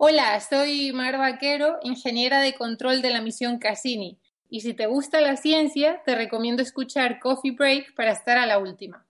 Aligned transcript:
Hola, 0.00 0.38
soy 0.38 0.92
Mar 0.92 1.18
Vaquero, 1.18 1.80
ingeniera 1.82 2.40
de 2.40 2.54
control 2.54 3.02
de 3.02 3.10
la 3.10 3.20
misión 3.20 3.58
Cassini. 3.58 4.16
Y 4.48 4.60
si 4.60 4.72
te 4.72 4.86
gusta 4.86 5.20
la 5.20 5.36
ciencia, 5.36 6.02
te 6.06 6.14
recomiendo 6.14 6.62
escuchar 6.62 7.18
Coffee 7.18 7.50
Break 7.50 7.96
para 7.96 8.12
estar 8.12 8.38
a 8.38 8.46
la 8.46 8.60
última. 8.60 9.04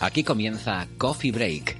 Aquí 0.00 0.24
comienza 0.24 0.88
Coffee 0.98 1.30
Break, 1.30 1.79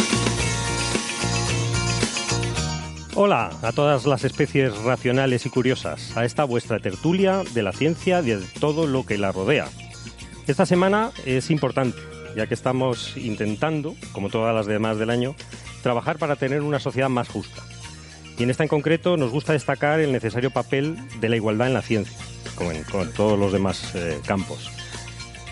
Hola 3.13 3.51
a 3.61 3.73
todas 3.73 4.05
las 4.05 4.23
especies 4.23 4.77
racionales 4.83 5.45
y 5.45 5.49
curiosas, 5.49 6.15
a 6.15 6.23
esta 6.23 6.45
vuestra 6.45 6.79
tertulia 6.79 7.43
de 7.53 7.61
la 7.61 7.73
ciencia 7.73 8.21
y 8.21 8.27
de 8.27 8.37
todo 8.57 8.87
lo 8.87 9.05
que 9.05 9.17
la 9.17 9.33
rodea. 9.33 9.67
Esta 10.47 10.65
semana 10.65 11.11
es 11.25 11.51
importante, 11.51 11.99
ya 12.37 12.47
que 12.47 12.53
estamos 12.53 13.17
intentando, 13.17 13.95
como 14.13 14.29
todas 14.29 14.55
las 14.55 14.65
demás 14.65 14.97
del 14.97 15.09
año, 15.09 15.35
trabajar 15.83 16.19
para 16.19 16.37
tener 16.37 16.61
una 16.61 16.79
sociedad 16.79 17.09
más 17.09 17.27
justa. 17.27 17.61
Y 18.37 18.43
en 18.43 18.49
esta 18.49 18.63
en 18.63 18.69
concreto 18.69 19.17
nos 19.17 19.31
gusta 19.31 19.51
destacar 19.51 19.99
el 19.99 20.13
necesario 20.13 20.49
papel 20.49 20.97
de 21.19 21.27
la 21.27 21.35
igualdad 21.35 21.67
en 21.67 21.73
la 21.73 21.81
ciencia, 21.81 22.17
como 22.55 22.71
en, 22.71 22.83
como 22.85 23.03
en 23.03 23.11
todos 23.11 23.37
los 23.37 23.51
demás 23.51 23.93
eh, 23.93 24.21
campos. 24.25 24.71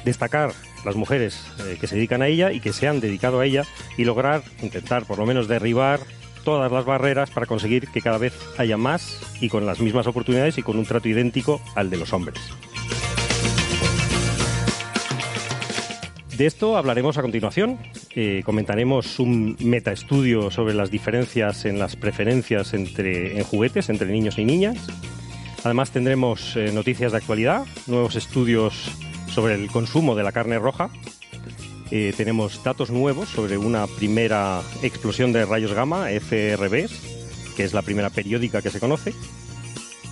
Destacar 0.06 0.54
las 0.86 0.96
mujeres 0.96 1.44
eh, 1.60 1.78
que 1.80 1.88
se 1.88 1.96
dedican 1.96 2.22
a 2.22 2.28
ella 2.28 2.54
y 2.54 2.62
que 2.62 2.72
se 2.72 2.88
han 2.88 3.02
dedicado 3.02 3.42
a 3.42 3.46
ella 3.46 3.66
y 3.98 4.06
lograr, 4.06 4.44
intentar 4.62 5.06
por 5.06 5.18
lo 5.18 5.26
menos 5.26 5.50
derribar 5.50 6.00
todas 6.44 6.72
las 6.72 6.86
barreras 6.86 7.30
para 7.32 7.46
conseguir 7.46 7.88
que 7.90 8.02
cada 8.02 8.18
vez 8.18 8.34
haya 8.58 8.78
más 8.78 9.22
y 9.42 9.50
con 9.50 9.66
las 9.66 9.80
mismas 9.80 10.08
oportunidades 10.08 10.58
y 10.58 10.64
con 10.64 10.78
un 10.78 10.86
trato 10.86 11.08
idéntico 11.10 11.62
al 11.76 11.90
de 11.90 11.98
los 11.98 12.14
hombres. 12.14 12.40
De 16.40 16.46
esto 16.46 16.78
hablaremos 16.78 17.18
a 17.18 17.22
continuación. 17.22 17.80
Eh, 18.16 18.44
comentaremos 18.46 19.20
un 19.20 19.58
metaestudio 19.60 20.50
sobre 20.52 20.74
las 20.74 20.90
diferencias 20.90 21.66
en 21.66 21.80
las 21.80 21.98
preferencias 21.98 22.74
entre, 22.74 23.38
en 23.38 23.44
juguetes 23.44 23.90
entre 23.90 24.10
niños 24.10 24.38
y 24.38 24.46
niñas. 24.46 24.88
Además 25.66 25.92
tendremos 25.92 26.56
eh, 26.56 26.72
noticias 26.74 27.12
de 27.12 27.18
actualidad, 27.18 27.66
nuevos 27.88 28.16
estudios 28.16 28.90
sobre 29.34 29.56
el 29.56 29.68
consumo 29.70 30.16
de 30.16 30.24
la 30.24 30.32
carne 30.32 30.60
roja. 30.60 30.90
Eh, 31.92 32.14
tenemos 32.16 32.64
datos 32.64 32.92
nuevos 32.92 33.30
sobre 33.30 33.58
una 33.58 33.88
primera 33.88 34.62
explosión 34.84 35.34
de 35.34 35.46
rayos 35.46 35.74
gamma, 35.74 36.10
FRBs, 36.12 36.92
que 37.56 37.64
es 37.64 37.74
la 37.74 37.82
primera 37.82 38.10
periódica 38.10 38.62
que 38.62 38.70
se 38.70 38.80
conoce. 38.80 39.14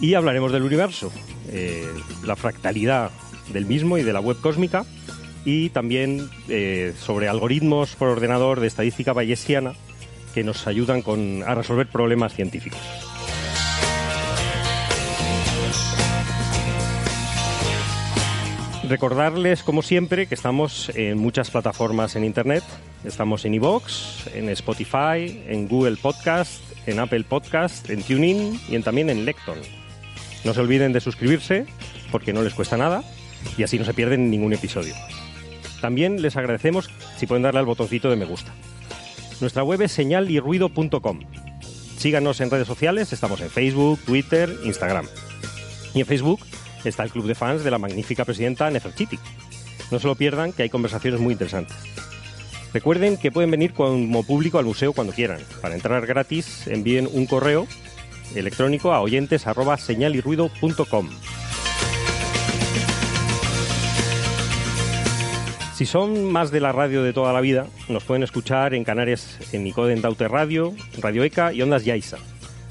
Y 0.02 0.16
hablaremos 0.16 0.52
del 0.52 0.64
universo, 0.64 1.12
eh, 1.50 1.88
la 2.24 2.36
fractalidad 2.36 3.12
del 3.54 3.66
mismo 3.66 3.98
y 3.98 4.04
de 4.04 4.14
la 4.14 4.20
web 4.20 4.38
cósmica. 4.42 4.86
Y 5.46 5.70
también 5.70 6.30
eh, 6.50 6.94
sobre 7.00 7.30
algoritmos 7.30 7.96
por 7.96 8.10
ordenador 8.10 8.60
de 8.60 8.68
estadística 8.68 9.14
bayesiana 9.14 9.74
que 10.34 10.44
nos 10.44 10.68
ayudan 10.68 11.04
a 11.46 11.56
resolver 11.56 11.88
problemas 11.88 12.34
científicos. 12.34 12.80
Recordarles, 18.88 19.64
como 19.64 19.82
siempre, 19.82 20.28
que 20.28 20.36
estamos 20.36 20.90
en 20.96 21.18
muchas 21.18 21.52
plataformas 21.52 22.16
en 22.16 22.24
Internet. 22.24 22.64
Estamos 23.04 23.44
en 23.44 23.54
iVoox, 23.56 24.28
en 24.34 24.48
Spotify, 24.50 25.44
en 25.48 25.68
Google 25.68 25.98
Podcast, 25.98 26.62
en 26.86 27.00
Apple 27.00 27.26
Podcast, 27.26 27.90
en 27.90 28.02
TuneIn 28.02 28.60
y 28.70 28.76
en- 28.76 28.84
también 28.84 29.10
en 29.10 29.26
Lecton. 29.26 29.58
No 30.46 30.54
se 30.54 30.62
olviden 30.62 30.94
de 30.94 31.02
suscribirse, 31.02 31.66
porque 32.12 32.32
no 32.32 32.44
les 32.44 32.54
cuesta 32.54 32.78
nada, 32.78 33.04
y 33.58 33.64
así 33.64 33.78
no 33.78 33.84
se 33.84 33.94
pierden 33.94 34.30
ningún 34.32 34.54
episodio. 34.54 34.94
También 35.82 36.22
les 36.22 36.38
agradecemos 36.38 36.90
si 37.18 37.28
pueden 37.28 37.44
darle 37.44 37.60
al 37.60 37.66
botoncito 37.66 38.10
de 38.10 38.16
me 38.16 38.26
gusta. 38.26 38.54
Nuestra 39.42 39.64
web 39.64 39.82
es 39.82 39.92
señalyrruido.com. 39.92 41.20
Síganos 41.98 42.40
en 42.40 42.50
redes 42.52 42.68
sociales, 42.68 43.12
estamos 43.12 43.42
en 43.42 43.50
Facebook, 43.50 44.00
Twitter, 44.06 44.50
Instagram. 44.64 45.08
Y 45.94 46.00
en 46.00 46.06
Facebook 46.06 46.40
está 46.90 47.04
el 47.04 47.12
club 47.12 47.28
de 47.28 47.36
fans 47.36 47.64
de 47.64 47.72
la 47.72 47.78
magnífica 47.78 48.26
presidenta 48.26 48.70
Nefertiti. 48.70 49.20
No 49.92 50.00
se 50.00 50.08
lo 50.08 50.16
pierdan, 50.16 50.54
que 50.54 50.64
hay 50.64 50.70
conversaciones 50.70 51.20
muy 51.20 51.34
interesantes. 51.34 51.78
Recuerden 52.74 53.18
que 53.18 53.32
pueden 53.32 53.52
venir 53.52 53.74
como 53.74 54.24
público 54.24 54.60
al 54.60 54.66
museo 54.66 54.94
cuando 54.94 55.14
quieran. 55.14 55.40
Para 55.62 55.76
entrar 55.76 56.06
gratis, 56.06 56.68
envíen 56.68 57.08
un 57.12 57.26
correo 57.26 57.68
electrónico 58.36 58.94
a 58.94 59.02
oyentes 59.02 59.48
arroba 59.48 59.78
señalyrruido.com. 59.78 61.10
Si 65.76 65.86
son 65.86 66.32
más 66.32 66.50
de 66.50 66.60
la 66.60 66.72
radio 66.72 67.04
de 67.04 67.14
toda 67.14 67.34
la 67.34 67.40
vida, 67.40 67.68
nos 67.88 68.04
pueden 68.04 68.24
escuchar 68.24 68.74
en 68.74 68.84
Canarias 68.84 69.38
en 69.52 69.64
Nicoden 69.64 70.02
Daute 70.02 70.28
Radio, 70.28 70.74
Radio 71.00 71.24
ECA 71.24 71.54
y 71.54 71.62
Ondas 71.62 71.86
Yaiza. 71.86 72.18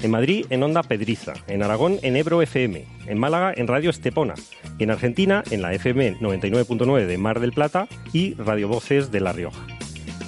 En 0.01 0.11
Madrid 0.11 0.45
en 0.49 0.61
Onda 0.63 0.83
Pedriza, 0.83 1.33
en 1.47 1.63
Aragón 1.63 1.97
en 2.03 2.15
Ebro 2.15 2.41
FM, 2.41 2.85
en 3.07 3.17
Málaga 3.17 3.53
en 3.55 3.67
Radio 3.67 3.89
Estepona 3.89 4.35
y 4.77 4.83
en 4.83 4.91
Argentina 4.91 5.43
en 5.49 5.61
la 5.61 5.73
FM 5.73 6.19
99.9 6.19 7.05
de 7.05 7.17
Mar 7.17 7.39
del 7.39 7.51
Plata 7.51 7.87
y 8.13 8.35
Radio 8.35 8.67
Voces 8.67 9.11
de 9.11 9.19
La 9.19 9.33
Rioja. 9.33 9.65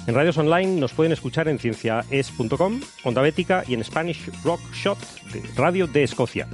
En 0.06 0.14
radios 0.14 0.38
online 0.38 0.80
nos 0.80 0.92
pueden 0.92 1.12
escuchar 1.12 1.46
en 1.46 1.58
cienciaes.com, 1.58 2.80
Onda 3.04 3.22
Bética 3.22 3.62
y 3.68 3.74
en 3.74 3.84
Spanish 3.84 4.28
Rock 4.42 4.60
Shot 4.72 4.98
de 5.32 5.42
Radio 5.54 5.86
de 5.86 6.02
Escocia. 6.02 6.48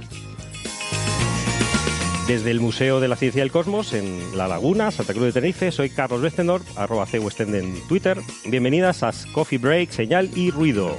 Desde 2.27 2.51
el 2.51 2.59
Museo 2.59 2.99
de 2.99 3.07
la 3.07 3.15
Ciencia 3.15 3.41
del 3.41 3.51
Cosmos 3.51 3.93
en 3.93 4.37
La 4.37 4.49
Laguna, 4.49 4.91
Santa 4.91 5.13
Cruz 5.13 5.27
de 5.27 5.31
Tenerife, 5.31 5.71
soy 5.71 5.89
Carlos 5.89 6.21
Westendorf, 6.21 6.77
arroba 6.77 7.05
cwestend 7.05 7.55
en 7.55 7.87
Twitter. 7.87 8.17
Bienvenidas 8.45 9.01
a 9.01 9.13
Coffee 9.31 9.57
Break, 9.57 9.91
Señal 9.91 10.29
y 10.35 10.51
Ruido. 10.51 10.97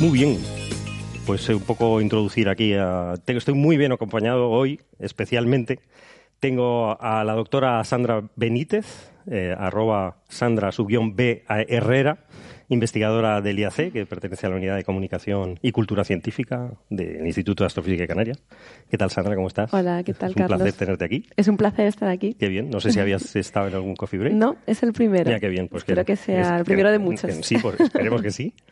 Muy 0.00 0.10
bien. 0.18 0.38
Pues 1.26 1.48
eh, 1.48 1.54
un 1.54 1.62
poco 1.62 2.00
introducir 2.00 2.48
aquí 2.48 2.74
a... 2.74 3.14
tengo- 3.24 3.38
Estoy 3.38 3.54
muy 3.54 3.76
bien 3.76 3.92
acompañado 3.92 4.48
hoy, 4.50 4.80
especialmente. 4.98 5.80
Tengo 6.40 6.96
a 7.00 7.24
la 7.24 7.32
doctora 7.34 7.82
Sandra 7.84 8.22
Benítez, 8.36 9.10
eh, 9.30 9.54
arroba 9.58 10.18
Sandra 10.28 10.70
subión 10.70 11.16
B 11.16 11.42
a 11.48 11.60
Herrera, 11.62 12.18
investigadora 12.68 13.40
del 13.40 13.58
IAC, 13.58 13.92
que 13.92 14.06
pertenece 14.06 14.46
a 14.46 14.50
la 14.50 14.56
Unidad 14.56 14.76
de 14.76 14.84
Comunicación 14.84 15.58
y 15.62 15.72
Cultura 15.72 16.04
Científica 16.04 16.70
del 16.90 17.26
Instituto 17.26 17.64
de 17.64 17.66
Astrofísica 17.66 18.02
de 18.02 18.08
Canarias. 18.08 18.42
¿Qué 18.88 18.96
tal, 18.96 19.10
Sandra? 19.10 19.34
¿Cómo 19.34 19.48
estás? 19.48 19.74
Hola, 19.74 20.04
¿qué 20.04 20.14
tal, 20.14 20.30
Es 20.30 20.36
un 20.36 20.42
Carlos? 20.42 20.58
placer 20.60 20.78
tenerte 20.78 21.04
aquí. 21.04 21.26
Es 21.36 21.48
un 21.48 21.56
placer 21.56 21.86
estar 21.88 22.08
aquí. 22.08 22.34
Qué 22.34 22.48
bien. 22.48 22.70
No 22.70 22.78
sé 22.80 22.92
si 22.92 23.00
habías 23.00 23.34
estado 23.34 23.66
en 23.66 23.74
algún 23.74 23.96
coffee 23.96 24.20
break. 24.20 24.34
No, 24.36 24.56
es 24.66 24.80
el 24.84 24.92
primero. 24.92 25.24
Mira 25.24 25.40
qué 25.40 25.48
bien. 25.48 25.66
Pues 25.66 25.82
Espero 25.82 26.04
que, 26.04 26.14
sea 26.14 26.40
es- 26.54 26.60
el 26.60 26.64
primero 26.64 26.90
de 26.92 26.98
que- 26.98 27.04
muchos. 27.04 27.22
que- 27.36 27.42
sí, 27.42 27.56
pues 27.60 27.80
esperemos 27.80 28.22
que 28.22 28.30
sí. 28.30 28.54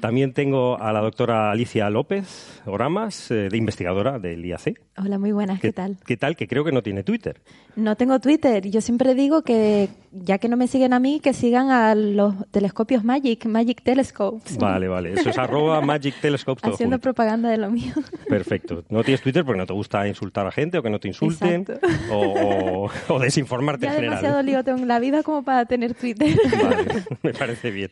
También 0.00 0.34
tengo 0.34 0.78
a 0.80 0.92
la 0.92 1.00
doctora 1.00 1.50
Alicia 1.50 1.88
López 1.88 2.60
Oramas, 2.66 3.30
eh, 3.30 3.48
de 3.50 3.56
investigadora 3.56 4.18
del 4.18 4.44
IAC. 4.44 4.78
Hola, 4.98 5.18
muy 5.18 5.32
buenas, 5.32 5.60
¿qué, 5.60 5.72
tal? 5.72 5.96
¿Qué 6.04 6.16
tal? 6.16 6.36
Que 6.36 6.46
creo 6.46 6.62
que 6.62 6.72
no 6.72 6.82
tiene 6.82 7.02
Twitter. 7.02 7.40
No 7.74 7.96
tengo 7.96 8.20
Twitter. 8.20 8.68
Yo 8.68 8.80
siempre 8.80 9.14
digo 9.14 9.42
que, 9.42 9.88
ya 10.12 10.38
que 10.38 10.48
no 10.48 10.56
me 10.56 10.66
siguen 10.68 10.92
a 10.92 10.98
mí, 11.00 11.20
que 11.20 11.32
sigan 11.32 11.70
a 11.70 11.94
los 11.94 12.34
telescopios 12.50 13.04
Magic, 13.04 13.44
Magic 13.46 13.82
Telescopes. 13.82 14.56
Vale, 14.58 14.88
vale. 14.88 15.12
Eso 15.14 15.30
es 15.30 15.38
arroba 15.38 15.80
Magic 15.80 16.14
Telescopes. 16.20 16.62
todo 16.62 16.74
Haciendo 16.74 16.94
junto. 16.96 17.02
propaganda 17.02 17.48
de 17.50 17.58
lo 17.58 17.70
mío. 17.70 17.92
Perfecto. 18.28 18.84
No 18.88 19.02
tienes 19.04 19.20
Twitter 19.22 19.44
porque 19.44 19.58
no 19.58 19.66
te 19.66 19.72
gusta 19.72 20.06
insultar 20.08 20.46
a 20.46 20.50
gente 20.50 20.78
o 20.78 20.82
que 20.82 20.90
no 20.90 20.98
te 21.00 21.08
insulten 21.08 21.64
o, 22.10 22.88
o- 23.08 23.14
o 23.14 23.18
desinformarte 23.18 23.86
Ya 23.86 23.90
en 23.90 23.94
general. 23.96 24.16
demasiado 24.20 24.42
lío 24.42 24.64
tengo 24.64 24.78
en 24.80 24.88
la 24.88 24.98
vida 24.98 25.22
como 25.22 25.42
para 25.44 25.64
tener 25.66 25.94
Twitter. 25.94 26.36
Vale, 26.62 26.86
me 27.22 27.32
parece 27.34 27.70
bien. 27.70 27.90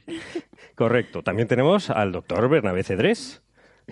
Correcto. 0.74 1.22
También 1.22 1.48
tenemos 1.48 1.90
al 1.90 2.12
doctor 2.12 2.48
Bernabé 2.48 2.82
Cedrés, 2.82 3.42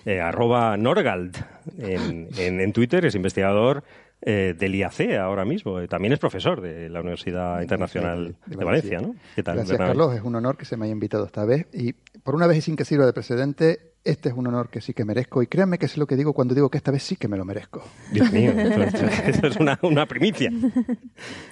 eh, 0.05 0.19
arroba 0.19 0.75
Norgald 0.77 1.35
en, 1.77 2.27
en- 2.37 2.59
en 2.59 2.73
Twitter, 2.73 3.05
es 3.05 3.15
investigador 3.15 3.83
eh, 4.27 4.55
del 4.57 4.73
IAC 4.73 5.11
ahora 5.19 5.45
mismo. 5.45 5.79
Eh, 5.79 5.87
también 5.87 6.11
es 6.11 6.19
profesor 6.19 6.59
de 6.59 6.89
la 6.89 7.01
Universidad 7.01 7.61
Internacional 7.61 8.35
de, 8.47 8.65
Valencia, 8.65 8.99
¿no? 8.99 9.15
¿Qué 9.35 9.43
tal, 9.43 9.57
Gracias, 9.57 9.77
Bernabé? 9.77 9.89
Carlos. 9.91 10.15
Es 10.15 10.23
un 10.23 10.35
honor 10.35 10.57
que 10.57 10.65
se 10.65 10.77
me 10.77 10.85
haya 10.85 10.93
invitado 10.93 11.25
esta 11.25 11.45
vez. 11.45 11.67
Y 11.71 11.93
por 11.93 12.33
una 12.33 12.47
vez 12.47 12.57
y 12.57 12.61
sin 12.61 12.75
que 12.75 12.85
sirva 12.85 13.05
de 13.05 13.13
precedente, 13.13 13.93
este 14.03 14.29
es 14.29 14.35
un 14.35 14.47
honor 14.47 14.69
que 14.69 14.81
sí 14.81 14.95
que 14.95 15.05
merezco. 15.05 15.43
Y 15.43 15.47
créanme 15.47 15.77
que 15.77 15.85
es 15.85 15.95
lo 15.95 16.07
que 16.07 16.15
digo 16.15 16.33
cuando 16.33 16.55
digo 16.55 16.69
que 16.69 16.77
esta 16.77 16.89
vez 16.89 17.03
sí 17.03 17.17
que 17.17 17.27
me 17.27 17.37
lo 17.37 17.45
merezco. 17.45 17.83
Dios 18.11 18.31
mío, 18.31 18.51
esto 19.27 19.45
es 19.45 19.57
una, 19.57 19.77
una 19.83 20.07
primicia. 20.07 20.51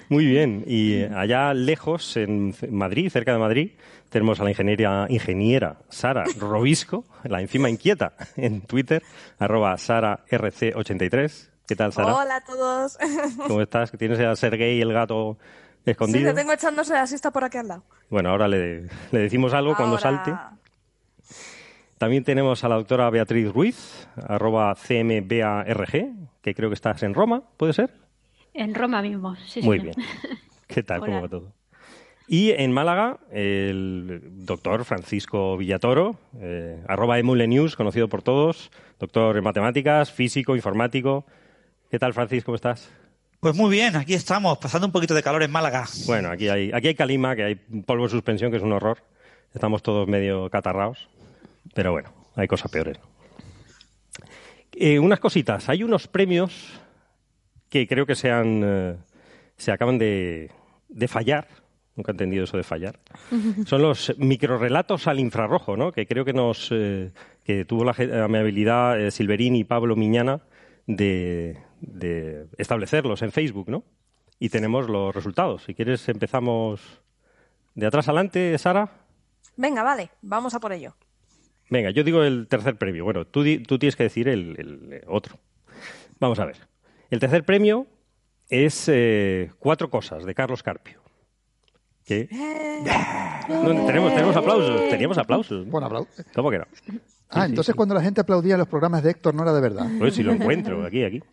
Muy 0.08 0.26
bien. 0.26 0.64
Y 0.66 0.94
eh, 0.94 1.10
allá 1.14 1.54
lejos, 1.54 2.16
en 2.16 2.56
Madrid, 2.70 3.08
cerca 3.08 3.32
de 3.32 3.38
Madrid, 3.38 3.70
tenemos 4.08 4.40
a 4.40 4.44
la 4.44 4.50
ingeniera, 4.50 5.06
ingeniera 5.08 5.78
Sara 5.90 6.24
Robisco, 6.40 7.04
la 7.22 7.40
encima 7.40 7.70
inquieta, 7.70 8.14
en 8.36 8.62
Twitter, 8.62 9.00
arroba 9.38 9.74
SaraRC83. 9.74 11.53
¿Qué 11.66 11.76
tal, 11.76 11.92
Sara? 11.92 12.14
Hola 12.14 12.36
a 12.36 12.40
todos. 12.44 12.98
¿Cómo 13.46 13.62
estás? 13.62 13.90
¿Que 13.90 13.96
¿Tienes 13.96 14.20
a 14.20 14.36
Sergei 14.36 14.80
el 14.80 14.92
gato 14.92 15.38
Sí, 15.84 15.90
escondido? 15.90 16.24
le 16.24 16.34
tengo 16.34 16.52
echándose 16.52 16.92
la 16.94 17.06
siesta 17.06 17.30
por 17.30 17.44
aquí 17.44 17.58
al 17.58 17.68
lado. 17.68 17.84
Bueno, 18.10 18.30
ahora 18.30 18.48
le, 18.48 18.82
le 19.12 19.18
decimos 19.18 19.52
algo 19.54 19.74
cuando 19.76 19.98
salte. 19.98 20.32
También 21.98 22.24
tenemos 22.24 22.64
a 22.64 22.68
la 22.68 22.76
doctora 22.76 23.08
Beatriz 23.10 23.52
Ruiz, 23.52 24.08
arroba 24.16 24.74
CMBARG, 24.74 26.12
que 26.42 26.54
creo 26.54 26.68
que 26.70 26.74
estás 26.74 27.02
en 27.02 27.14
Roma, 27.14 27.42
¿puede 27.56 27.72
ser? 27.72 27.90
En 28.52 28.74
Roma 28.74 29.00
mismo, 29.02 29.36
sí, 29.36 29.62
Muy 29.62 29.78
señor. 29.78 29.96
bien. 29.96 30.08
¿Qué 30.66 30.82
tal? 30.82 31.00
¿Cómo 31.00 31.22
va 31.22 31.28
todo? 31.28 31.52
Y 32.26 32.50
en 32.52 32.72
Málaga, 32.72 33.18
el 33.30 34.22
doctor 34.46 34.84
Francisco 34.84 35.56
Villatoro, 35.58 36.16
eh, 36.40 36.82
arroba 36.88 37.18
Emule 37.18 37.46
News, 37.46 37.76
conocido 37.76 38.08
por 38.08 38.22
todos, 38.22 38.70
doctor 38.98 39.36
en 39.36 39.44
matemáticas, 39.44 40.10
físico, 40.10 40.56
informático. 40.56 41.26
¿Qué 41.94 42.00
tal, 42.00 42.12
Francisco? 42.12 42.46
¿Cómo 42.46 42.56
estás? 42.56 42.90
Pues 43.38 43.54
muy 43.54 43.70
bien, 43.70 43.94
aquí 43.94 44.14
estamos, 44.14 44.58
pasando 44.58 44.88
un 44.88 44.92
poquito 44.92 45.14
de 45.14 45.22
calor 45.22 45.44
en 45.44 45.52
Málaga. 45.52 45.84
Bueno, 46.06 46.28
aquí 46.28 46.48
hay, 46.48 46.72
aquí 46.74 46.88
hay 46.88 46.96
calima, 46.96 47.36
que 47.36 47.44
hay 47.44 47.54
polvo 47.54 48.02
en 48.02 48.10
suspensión, 48.10 48.50
que 48.50 48.56
es 48.56 48.64
un 48.64 48.72
horror. 48.72 48.98
Estamos 49.54 49.80
todos 49.80 50.08
medio 50.08 50.50
catarraos. 50.50 51.08
Pero 51.72 51.92
bueno, 51.92 52.12
hay 52.34 52.48
cosas 52.48 52.68
peores. 52.68 52.98
Eh, 54.72 54.98
unas 54.98 55.20
cositas. 55.20 55.68
Hay 55.68 55.84
unos 55.84 56.08
premios 56.08 56.80
que 57.68 57.86
creo 57.86 58.06
que 58.06 58.16
se 58.16 58.28
han, 58.28 58.62
eh, 58.64 58.96
se 59.56 59.70
acaban 59.70 59.96
de, 59.96 60.50
de 60.88 61.06
fallar. 61.06 61.46
Nunca 61.94 62.10
he 62.10 62.14
entendido 62.14 62.42
eso 62.42 62.56
de 62.56 62.64
fallar. 62.64 62.98
Son 63.66 63.80
los 63.80 64.12
microrelatos 64.18 65.06
al 65.06 65.20
infrarrojo, 65.20 65.76
¿no? 65.76 65.92
Que 65.92 66.08
creo 66.08 66.24
que 66.24 66.32
nos 66.32 66.70
eh, 66.72 67.12
que 67.44 67.64
tuvo 67.64 67.84
la 67.84 67.94
amabilidad 68.24 69.00
eh, 69.00 69.12
Silverini 69.12 69.60
y 69.60 69.64
Pablo 69.64 69.94
Miñana 69.94 70.40
de, 70.86 71.56
de 71.86 72.46
establecerlos 72.58 73.22
en 73.22 73.32
Facebook, 73.32 73.68
¿no? 73.68 73.84
Y 74.38 74.48
tenemos 74.48 74.88
los 74.88 75.14
resultados. 75.14 75.64
Si 75.64 75.74
quieres 75.74 76.08
empezamos 76.08 76.80
de 77.74 77.86
atrás 77.86 78.08
adelante, 78.08 78.56
Sara. 78.58 78.90
Venga, 79.56 79.82
vale, 79.82 80.10
vamos 80.22 80.54
a 80.54 80.60
por 80.60 80.72
ello. 80.72 80.94
Venga, 81.70 81.90
yo 81.90 82.04
digo 82.04 82.22
el 82.22 82.46
tercer 82.48 82.76
premio. 82.76 83.04
Bueno, 83.04 83.26
tú, 83.26 83.42
tienes 83.42 83.96
que 83.96 84.02
decir 84.04 84.28
el, 84.28 84.56
el 84.58 85.02
otro. 85.06 85.38
Vamos 86.20 86.38
a 86.38 86.44
ver. 86.44 86.56
El 87.10 87.20
tercer 87.20 87.44
premio 87.44 87.86
es 88.48 88.88
eh, 88.88 89.50
Cuatro 89.58 89.90
cosas 89.90 90.24
de 90.24 90.34
Carlos 90.34 90.62
Carpio. 90.62 91.03
Que 92.04 92.28
no, 93.48 93.86
tenemos, 93.86 94.12
tenemos 94.14 94.36
aplausos, 94.36 94.88
teníamos 94.90 95.16
aplausos. 95.18 95.66
Bueno, 95.68 95.88
aplau- 95.88 96.06
¿Cómo 96.34 96.50
que 96.50 96.58
no? 96.58 96.64
Ah, 97.30 97.46
entonces 97.46 97.74
cuando 97.74 97.94
la 97.94 98.02
gente 98.02 98.20
aplaudía 98.20 98.56
los 98.58 98.68
programas 98.68 99.02
de 99.02 99.10
Héctor 99.10 99.34
no 99.34 99.42
era 99.42 99.52
de 99.54 99.60
verdad. 99.60 99.86
Pues 99.98 100.14
si 100.14 100.22
lo 100.22 100.32
encuentro, 100.32 100.84
aquí, 100.86 101.04
aquí. 101.04 101.22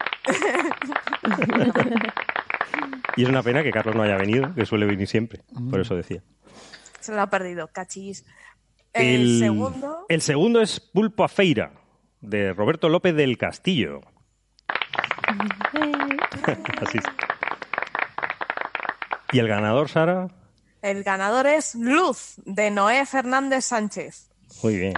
Y 3.17 3.23
es 3.23 3.29
una 3.29 3.43
pena 3.43 3.61
que 3.61 3.71
Carlos 3.71 3.93
no 3.93 4.03
haya 4.03 4.15
venido, 4.15 4.55
que 4.55 4.65
suele 4.65 4.85
venir 4.85 5.05
siempre. 5.05 5.41
Por 5.69 5.81
eso 5.81 5.95
decía. 5.97 6.23
Se 7.01 7.13
lo 7.13 7.21
ha 7.21 7.29
perdido, 7.29 7.67
cachis. 7.67 8.25
El, 8.93 9.39
segundo. 9.39 10.05
el 10.07 10.21
segundo 10.21 10.61
es 10.61 10.79
Pulpo 10.79 11.25
a 11.25 11.27
Feira, 11.27 11.73
de 12.21 12.53
Roberto 12.53 12.87
López 12.87 13.13
del 13.13 13.37
Castillo. 13.37 13.99
Así 16.81 16.97
es. 16.99 17.03
¿Y 19.33 19.39
el 19.39 19.47
ganador, 19.49 19.89
Sara? 19.89 20.27
El 20.81 21.03
ganador 21.03 21.45
es 21.47 21.75
Luz, 21.75 22.35
de 22.45 22.71
Noé 22.71 23.05
Fernández 23.05 23.65
Sánchez. 23.65 24.29
Muy 24.63 24.77
bien. 24.77 24.93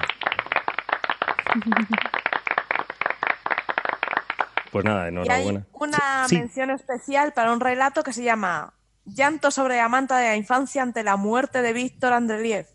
Pues 4.71 4.85
nada, 4.85 5.01
Y 5.01 5.03
hay 5.03 5.09
enhorabuena. 5.09 5.65
una 5.73 6.27
Sí. 6.27 6.37
mención 6.37 6.71
especial 6.71 7.33
para 7.33 7.51
un 7.53 7.59
relato 7.59 8.01
que 8.03 8.11
se 8.13 8.23
llama 8.23 8.73
Llanto 9.05 9.51
sobre 9.51 9.79
Amanta 9.79 10.17
de 10.17 10.29
la 10.29 10.35
infancia 10.35 10.81
ante 10.81 11.03
la 11.03 11.15
muerte 11.15 11.61
de 11.61 11.73
Víctor 11.73 12.13
Andreliev, 12.13 12.65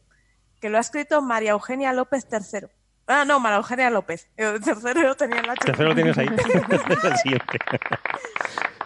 que 0.61 0.69
lo 0.69 0.77
ha 0.77 0.81
escrito 0.81 1.23
María 1.23 1.53
Eugenia 1.53 1.93
López 1.93 2.27
III. 2.31 2.69
Ah, 3.09 3.25
no, 3.27 3.41
María 3.41 3.57
Eugenia 3.57 3.91
López. 3.91 4.29
El 4.37 4.61
tercero 4.61 5.01
lo 5.03 5.17
tenía 5.17 5.41
en 5.41 5.47
la 5.47 5.55
Tercero 5.55 5.89
lo 5.89 5.95
tienes 5.95 6.17
ahí. 6.19 6.29
El 7.03 7.17
siguiente. 7.17 7.59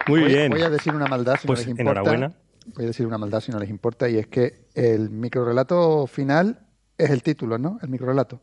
Muy 0.07 0.21
Voy- 0.21 0.29
bien. 0.33 0.51
Voy 0.51 0.63
a 0.63 0.71
decir 0.71 0.95
una 0.95 1.07
maldad 1.07 1.37
si 1.41 1.47
Pues 1.47 1.59
no 1.61 1.63
les 1.67 1.69
importa. 1.81 2.01
enhorabuena. 2.01 2.33
Voy 2.75 2.85
a 2.85 2.89
decir 2.89 3.07
una 3.07 3.19
maldad 3.19 3.41
si 3.41 3.51
no 3.53 3.59
les 3.59 3.71
importa 3.71 4.09
y 4.09 4.19
es 4.19 4.27
que 4.29 4.67
el 4.75 5.11
microrelato 5.11 6.07
final 6.07 6.61
es 6.99 7.11
el 7.11 7.23
título, 7.23 7.59
¿no? 7.59 7.79
El 7.83 7.89
microrelato. 7.89 8.41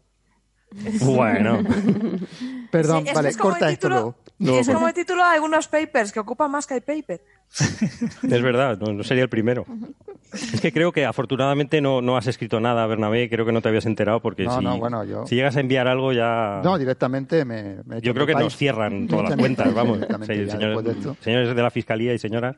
Bueno. 1.01 1.59
Perdón, 2.71 3.03
Sí, 3.07 3.11
vale, 3.15 3.29
es 3.29 3.37
corta 3.37 3.69
esto 3.71 3.87
título- 3.87 3.95
luego. 3.95 4.15
Y 4.55 4.57
es 4.59 4.69
como 4.69 4.87
el 4.87 4.93
título 4.93 5.23
de 5.23 5.29
algunos 5.31 5.67
papers, 5.67 6.11
que 6.13 6.19
ocupa 6.19 6.47
más 6.47 6.65
que 6.67 6.75
el 6.75 6.81
paper. 6.81 7.21
Es 8.29 8.41
verdad, 8.43 8.77
no, 8.79 8.93
no 8.93 9.03
sería 9.03 9.23
el 9.23 9.29
primero. 9.29 9.65
Es 10.31 10.61
que 10.61 10.71
creo 10.71 10.91
que 10.91 11.05
afortunadamente 11.05 11.81
no, 11.81 12.01
no 12.01 12.15
has 12.15 12.27
escrito 12.27 12.59
nada, 12.59 12.85
Bernabé. 12.85 13.27
Creo 13.29 13.45
que 13.45 13.51
no 13.51 13.61
te 13.61 13.69
habías 13.69 13.87
enterado 13.87 14.21
porque 14.21 14.43
No, 14.43 14.59
si, 14.59 14.63
no, 14.63 14.77
bueno, 14.77 15.03
yo- 15.03 15.25
si 15.25 15.35
llegas 15.35 15.57
a 15.57 15.59
enviar 15.61 15.87
algo 15.87 16.13
ya... 16.13 16.61
No, 16.63 16.77
directamente 16.77 17.43
me, 17.45 17.77
me 17.85 17.95
he 17.95 17.97
hecho 17.97 18.05
Yo 18.05 18.13
creo 18.13 18.27
que 18.27 18.33
país. 18.33 18.43
nos 18.45 18.55
cierran 18.55 19.07
todas 19.07 19.29
las 19.31 19.39
cuentas, 19.39 19.73
vamos. 19.73 19.99
señores, 20.27 20.87
esto. 20.97 21.17
señores 21.21 21.55
de 21.55 21.61
la 21.63 21.71
Fiscalía 21.71 22.13
y 22.13 22.19
señoras. 22.19 22.55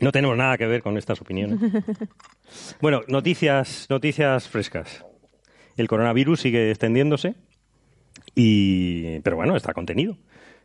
No 0.00 0.12
tenemos 0.12 0.36
nada 0.36 0.56
que 0.56 0.66
ver 0.66 0.82
con 0.82 0.96
estas 0.96 1.20
opiniones. 1.20 1.58
Bueno, 2.80 3.02
noticias, 3.06 3.86
noticias 3.88 4.48
frescas. 4.48 5.04
El 5.76 5.86
coronavirus 5.86 6.40
sigue 6.40 6.70
extendiéndose, 6.70 7.36
y, 8.34 9.20
pero 9.20 9.36
bueno, 9.36 9.54
está 9.54 9.72
contenido. 9.72 10.16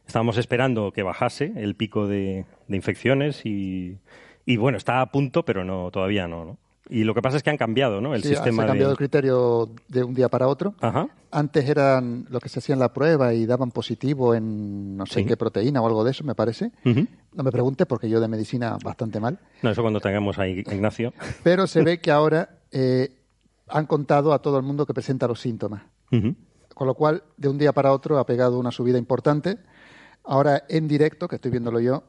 Estábamos 0.07 0.37
esperando 0.37 0.91
que 0.91 1.03
bajase 1.03 1.53
el 1.57 1.75
pico 1.75 2.07
de, 2.07 2.45
de 2.67 2.75
infecciones 2.75 3.45
y, 3.45 3.99
y, 4.45 4.57
bueno, 4.57 4.79
está 4.79 5.01
a 5.01 5.11
punto, 5.11 5.45
pero 5.45 5.63
no 5.63 5.91
todavía 5.91 6.27
no, 6.27 6.43
¿no? 6.43 6.57
Y 6.89 7.03
lo 7.03 7.15
que 7.15 7.21
pasa 7.21 7.37
es 7.37 7.43
que 7.43 7.49
han 7.49 7.57
cambiado, 7.57 7.99
¿no? 7.99 8.13
El 8.13 8.21
Sí, 8.21 8.29
sistema 8.29 8.57
se 8.57 8.63
ha 8.63 8.67
cambiado 8.67 8.89
de... 8.89 8.93
el 8.93 8.97
criterio 8.97 9.69
de 9.87 10.03
un 10.03 10.13
día 10.13 10.29
para 10.29 10.47
otro. 10.47 10.75
Ajá. 10.81 11.07
Antes 11.31 11.67
eran 11.67 12.27
los 12.29 12.41
que 12.41 12.47
se 12.49 12.59
hacían 12.59 12.77
la 12.79 12.93
prueba 12.93 13.33
y 13.33 13.45
daban 13.47 13.71
positivo 13.71 14.35
en 14.35 14.95
no 14.95 15.05
sé 15.07 15.21
Sí. 15.21 15.25
qué 15.25 15.35
proteína 15.35 15.81
o 15.81 15.87
algo 15.87 16.03
de 16.03 16.11
eso, 16.11 16.23
me 16.23 16.35
parece. 16.35 16.71
No 16.83 17.43
me 17.43 17.51
pregunte 17.51 17.85
porque 17.87 18.07
yo 18.07 18.19
de 18.19 18.27
medicina 18.27 18.77
bastante 18.83 19.19
mal. 19.19 19.39
No, 19.63 19.71
eso 19.71 19.81
cuando 19.81 19.99
tengamos 19.99 20.37
ahí 20.37 20.63
a 20.67 20.73
Ignacio. 20.75 21.13
Pero 21.43 21.65
se 21.67 21.81
ve 21.83 21.99
que 21.99 22.11
ahora 22.11 22.59
eh, 22.71 23.15
han 23.67 23.87
contado 23.87 24.31
a 24.31 24.39
todo 24.43 24.57
el 24.57 24.63
mundo 24.63 24.85
que 24.85 24.93
presenta 24.93 25.27
los 25.27 25.39
síntomas. 25.41 25.81
Con 26.75 26.87
lo 26.87 26.93
cual, 26.93 27.23
de 27.37 27.49
un 27.49 27.57
día 27.57 27.73
para 27.73 27.91
otro 27.93 28.19
ha 28.19 28.25
pegado 28.25 28.59
una 28.59 28.69
subida 28.71 28.97
importante. 28.99 29.57
Ahora, 30.23 30.63
en 30.69 30.87
directo, 30.87 31.27
que 31.27 31.35
estoy 31.37 31.49
viéndolo 31.51 31.79
yo, 31.79 32.03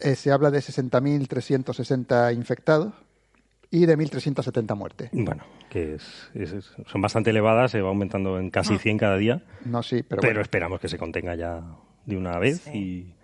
eh, 0.00 0.16
se 0.16 0.32
habla 0.32 0.50
de 0.50 0.58
60.360 0.60 2.34
infectados 2.34 2.92
y 3.70 3.86
de 3.86 3.96
1.370 3.96 4.74
muertes. 4.76 5.10
Bueno, 5.12 5.44
que 5.68 5.94
es, 5.94 6.30
es- 6.34 6.72
son 6.86 7.00
bastante 7.00 7.30
elevadas, 7.30 7.70
se 7.70 7.80
va 7.80 7.88
aumentando 7.90 8.38
en 8.38 8.50
casi 8.50 8.78
100 8.78 8.98
cada 8.98 9.16
día, 9.16 9.42
No, 9.64 9.82
sí, 9.82 10.02
pero, 10.02 10.20
pero, 10.20 10.32
bueno. 10.32 10.40
esperamos 10.42 10.80
que 10.80 10.88
se 10.88 10.98
contenga 10.98 11.34
ya 11.36 11.62
de 12.06 12.16
una 12.16 12.38
vez 12.38 12.66
y, 12.74 13.14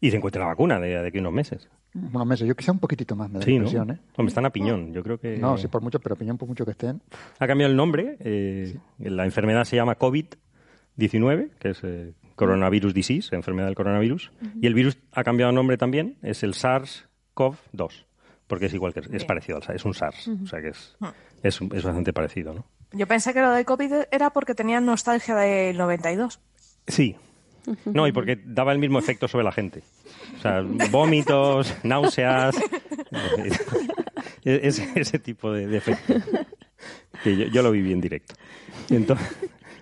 y 0.00 0.10
se 0.10 0.16
encuentre 0.16 0.40
la 0.40 0.46
vacuna 0.48 0.78
de, 0.78 0.88
de 0.90 1.08
aquí 1.08 1.18
a 1.18 1.20
unos 1.22 1.32
meses. 1.32 1.68
unos 1.94 2.26
meses. 2.26 2.46
Yo 2.46 2.54
quizá 2.54 2.70
un 2.72 2.78
poquitito 2.78 3.16
más, 3.16 3.28
me 3.30 3.38
da 3.40 3.44
Sí, 3.44 3.52
la 3.52 3.56
¿no? 3.58 3.64
impresión, 3.64 3.90
¿eh? 3.90 4.00
Hombre, 4.16 4.28
están 4.28 4.46
a 4.46 4.50
piñón. 4.50 4.92
Yo 4.92 5.02
creo 5.02 5.18
que... 5.18 5.38
No, 5.38 5.56
sí, 5.58 5.66
por 5.68 5.82
mucho, 5.82 5.98
pero 5.98 6.14
opinión 6.14 6.36
por 6.38 6.46
mucho 6.48 6.64
que 6.64 6.70
estén. 6.72 7.00
Ha 7.38 7.46
cambiado 7.46 7.70
el 7.70 7.76
nombre. 7.76 8.16
eh, 8.20 8.76
La 8.98 9.24
enfermedad 9.24 9.64
se 9.64 9.74
llama 9.76 9.98
COVID-19, 9.98 11.50
que 11.58 11.70
es 11.70 11.80
eh, 11.82 12.12
coronavirus 12.36 12.94
disease, 12.94 13.34
enfermedad 13.34 13.66
del 13.66 13.74
coronavirus. 13.74 14.30
Y 14.60 14.66
el 14.66 14.74
virus 14.74 14.98
ha 15.12 15.24
cambiado 15.24 15.50
de 15.50 15.56
nombre 15.56 15.76
también. 15.78 16.16
Es 16.22 16.42
el 16.44 16.52
SARS-CoV-2, 16.54 18.04
porque 18.46 18.66
es 18.66 18.74
igual 18.74 18.92
que 18.94 19.00
es 19.12 19.24
parecido 19.24 19.56
al 19.56 19.62
SARS, 19.62 19.76
es 19.76 19.84
un 19.84 19.94
SARS, 19.94 20.28
o 20.28 20.46
sea 20.46 20.60
que 20.60 20.68
es, 20.68 20.96
es, 21.42 21.60
es 21.60 21.84
bastante 21.84 22.12
parecido, 22.12 22.54
¿no? 22.54 22.64
Yo 22.92 23.06
pensé 23.06 23.34
que 23.34 23.40
lo 23.40 23.50
de 23.50 23.64
COVID 23.64 23.92
era 24.10 24.30
porque 24.30 24.54
tenían 24.54 24.86
nostalgia 24.86 25.34
del 25.34 25.76
92. 25.76 26.40
Sí. 26.86 27.16
No, 27.84 28.06
y 28.06 28.12
porque 28.12 28.38
daba 28.44 28.72
el 28.72 28.78
mismo 28.78 28.98
efecto 28.98 29.26
sobre 29.26 29.44
la 29.44 29.50
gente. 29.50 29.82
O 30.38 30.40
sea, 30.40 30.62
vómitos, 30.90 31.74
náuseas. 31.82 32.56
Ese, 34.44 34.88
ese 35.00 35.18
tipo 35.18 35.52
de, 35.52 35.66
de 35.66 35.76
efecto. 35.76 36.14
Que 37.24 37.36
yo, 37.36 37.46
yo 37.46 37.62
lo 37.62 37.72
viví 37.72 37.92
en 37.92 38.00
directo. 38.00 38.34
Entonces, 38.88 39.26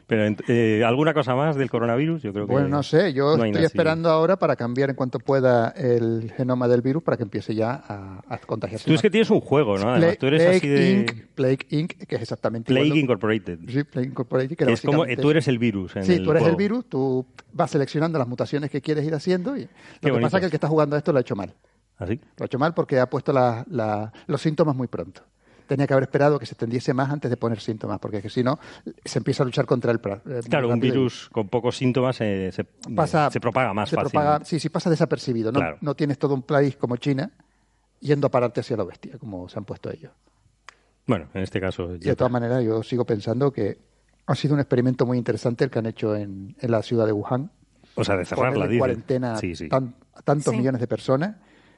pero 0.07 0.37
eh, 0.49 0.83
¿alguna 0.85 1.15
cosa 1.15 1.35
más 1.35 1.57
del 1.57 1.71
coronavirus? 1.71 2.23
Yo 2.23 2.33
creo 2.33 2.47
que 2.47 2.53
Bueno, 2.53 2.69
no 2.69 2.83
sé, 2.83 3.13
yo 3.13 3.25
no 3.25 3.33
estoy 3.35 3.51
nada 3.53 3.61
así. 3.61 3.67
esperando 3.67 4.11
ahora 4.11 4.37
para 4.39 4.57
cambiar 4.57 4.91
en 4.91 4.97
cuanto 4.97 5.19
pueda 5.19 5.69
el 5.71 6.33
genoma 6.37 6.69
del 6.69 6.83
virus 6.83 7.03
para 7.03 7.17
que 7.17 7.23
empiece 7.23 7.55
ya 7.55 7.73
a, 7.89 8.21
a 8.29 8.39
contagiarse. 8.39 8.87
Tú 8.87 8.95
es 8.95 9.03
que 9.03 9.11
tienes 9.11 9.31
un 9.31 9.41
juego, 9.41 9.79
¿no? 9.79 9.91
Además, 9.91 9.99
Plague, 10.01 10.17
tú 10.17 10.27
eres 10.27 10.43
Plague 10.43 10.57
así 10.59 10.69
de... 10.69 10.93
Inc., 11.01 11.27
Plague 11.35 11.59
Inc., 11.71 11.93
que 12.07 12.17
es 12.17 12.23
exactamente 12.23 12.69
Plague 12.69 12.87
igual. 12.87 12.99
Incorporated. 13.01 13.59
Sí, 13.69 13.85
Plague 13.85 14.09
Incorporated. 14.09 14.57
Que 14.57 14.73
Es 14.73 14.81
como, 14.83 14.99
básicamente 14.99 15.23
tú 15.23 15.31
eres 15.31 15.49
el 15.49 15.59
virus 15.59 15.97
en 15.97 16.05
Sí, 16.05 16.13
el 16.15 16.23
tú 16.25 16.31
eres 16.33 16.41
el 16.43 16.45
juego. 16.51 16.57
virus, 16.59 16.89
tú 16.89 17.27
vas 17.53 17.71
seleccionando 17.71 18.19
las 18.19 18.29
mutaciones 18.29 18.71
que 18.71 18.81
quieres 18.81 19.05
ir 19.07 19.15
haciendo 19.15 19.57
y 19.57 19.63
lo 19.63 19.69
que 20.01 20.11
bonito. 20.11 20.27
pasa 20.27 20.37
es 20.37 20.41
que 20.41 20.45
el 20.47 20.51
que 20.51 20.57
está 20.57 20.69
jugando 20.69 20.97
a 20.97 20.99
esto 20.99 21.13
lo 21.13 21.19
ha 21.19 21.21
hecho 21.23 21.37
mal. 21.37 21.55
¿Así? 21.97 22.21
Lo 22.37 22.43
ha 22.43 22.47
hecho 22.47 22.59
mal 22.59 22.75
porque 22.75 22.99
ha 22.99 23.09
puesto 23.09 23.33
la- 23.33 23.65
la- 23.71 24.13
los 24.27 24.41
síntomas 24.43 24.75
muy 24.75 24.89
pronto. 24.89 25.23
Tenía 25.67 25.87
que 25.87 25.95
haber 25.95 26.05
esperado 26.05 26.39
que 26.39 26.47
se 26.47 26.53
extendiese 26.53 26.93
más 26.93 27.11
antes 27.11 27.31
de 27.31 27.37
poner 27.37 27.59
síntomas, 27.61 27.99
porque 27.99 28.21
que 28.21 28.29
si 28.29 28.43
no, 28.45 28.59
se 29.05 29.19
empieza 29.19 29.43
a 29.43 29.47
luchar 29.47 29.65
contra 29.67 29.91
el 29.93 29.99
eh, 29.99 30.41
Claro, 30.49 30.69
un 30.69 30.79
virus 30.81 31.29
con 31.33 31.49
pocos 31.49 31.77
síntomas 31.77 32.21
eh, 32.21 32.51
se, 32.53 32.65
pasa- 32.65 33.31
se 33.31 33.41
propaga 33.41 33.73
más 33.73 33.89
se 33.89 33.97
fácil. 33.97 34.11
propaga- 34.11 34.45
sí, 34.45 34.61
sí, 34.61 34.69
pasa 34.69 34.91
desapercibido. 34.91 35.51
¿no? 35.53 35.61
Claro. 35.61 35.79
no 35.81 35.95
tienes 35.95 36.19
todo 36.19 36.35
un 36.35 36.43
país 36.43 36.77
como 36.77 36.97
China 36.97 37.31
yendo 38.01 38.27
a 38.27 38.31
pararte 38.31 38.61
hacia 38.61 38.77
la 38.77 38.85
bestia, 38.85 39.17
como 39.19 39.49
se 39.49 39.59
han 39.59 39.65
puesto 39.65 39.91
ellos. 39.91 40.13
Bueno, 41.07 41.29
en 41.35 41.43
este 41.43 41.61
caso... 41.61 41.95
Y 41.95 41.99
de 41.99 42.17
todas 42.17 42.33
maneras, 42.33 42.63
yo 42.65 42.83
sigo 42.83 43.05
pensando 43.05 43.51
que 43.53 43.79
ha 44.27 44.35
sido 44.35 44.55
un 44.55 44.61
experimento 44.61 45.07
muy 45.07 45.19
interesante 45.19 45.65
el 45.65 45.71
que 45.71 45.79
han 45.79 45.87
hecho 45.87 46.15
en, 46.17 46.57
en 46.59 46.71
la 46.71 46.83
ciudad 46.83 47.07
de 47.07 47.13
Wuhan. 47.13 47.51
O 47.95 48.05
sea, 48.05 48.17
de 48.17 48.25
cerrarla, 48.25 48.67
dices. 48.67 48.79
cuarentena 48.79 49.37
Sí, 49.37 49.55
sí. 49.55 49.69
tan- 49.69 49.95
a 50.15 50.23
tantos 50.23 50.53
Sí. 50.53 50.59
millones 50.59 50.81
de 50.81 50.87
personas. 50.87 51.37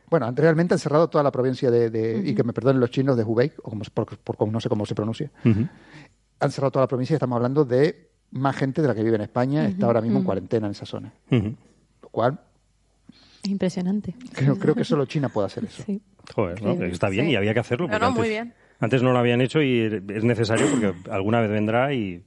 Bueno, 0.09 0.31
realmente 0.35 0.75
han 0.75 0.79
cerrado 0.79 1.09
toda 1.09 1.25
la 1.25 1.33
provincia 1.33 1.71
de, 1.71 1.91
de- 1.91 2.23
y 2.25 2.35
que 2.35 2.45
me 2.45 2.53
perdonen 2.53 2.81
los 2.81 2.91
chinos 2.91 3.17
de 3.17 3.25
Hubei, 3.25 3.53
o 3.63 3.71
como, 3.71 3.83
por, 3.93 4.17
por- 4.19 4.37
como 4.37 4.53
no 4.53 4.61
sé 4.61 4.69
cómo 4.69 4.87
se 4.87 4.95
pronuncia. 4.95 5.31
Han 5.45 6.51
cerrado 6.51 6.71
toda 6.71 6.85
la 6.85 6.89
provincia 6.89 7.15
y 7.15 7.17
estamos 7.17 7.37
hablando 7.37 7.65
de 7.65 8.11
más 8.31 8.55
gente 8.57 8.83
de 8.83 8.89
la 8.89 8.95
que 8.95 9.03
vive 9.03 9.17
en 9.17 9.23
España, 9.23 9.67
está 9.67 9.87
ahora 9.87 10.01
mismo 10.01 10.19
en 10.19 10.25
cuarentena 10.25 10.67
en 10.67 10.73
esa 10.73 10.87
zona. 10.87 11.13
Lo 11.31 12.09
cual, 12.11 12.39
Impresionante. 13.45 14.15
creo, 14.33 14.59
creo 14.59 14.75
que 14.75 14.85
solo 14.85 15.07
China 15.07 15.29
puede 15.29 15.47
hacer 15.47 15.65
eso. 15.65 15.83
Sí. 15.85 16.01
Joder, 16.35 16.61
está 16.85 17.09
bien 17.09 17.27
Sí. 17.27 17.33
y 17.33 17.37
había 17.37 17.55
que 17.55 17.61
hacerlo. 17.61 17.87
No, 17.89 17.99
no, 17.99 18.07
antes, 18.07 18.19
muy 18.21 18.29
bien. 18.29 18.53
Antes 18.81 19.03
no 19.03 19.13
lo 19.13 19.19
habían 19.19 19.41
hecho 19.41 19.63
y 19.63 19.81
es 20.09 20.25
necesario 20.25 20.67
porque 20.71 20.93
alguna 21.11 21.41
vez 21.41 21.51
vendrá 21.51 21.95
y, 21.95 22.23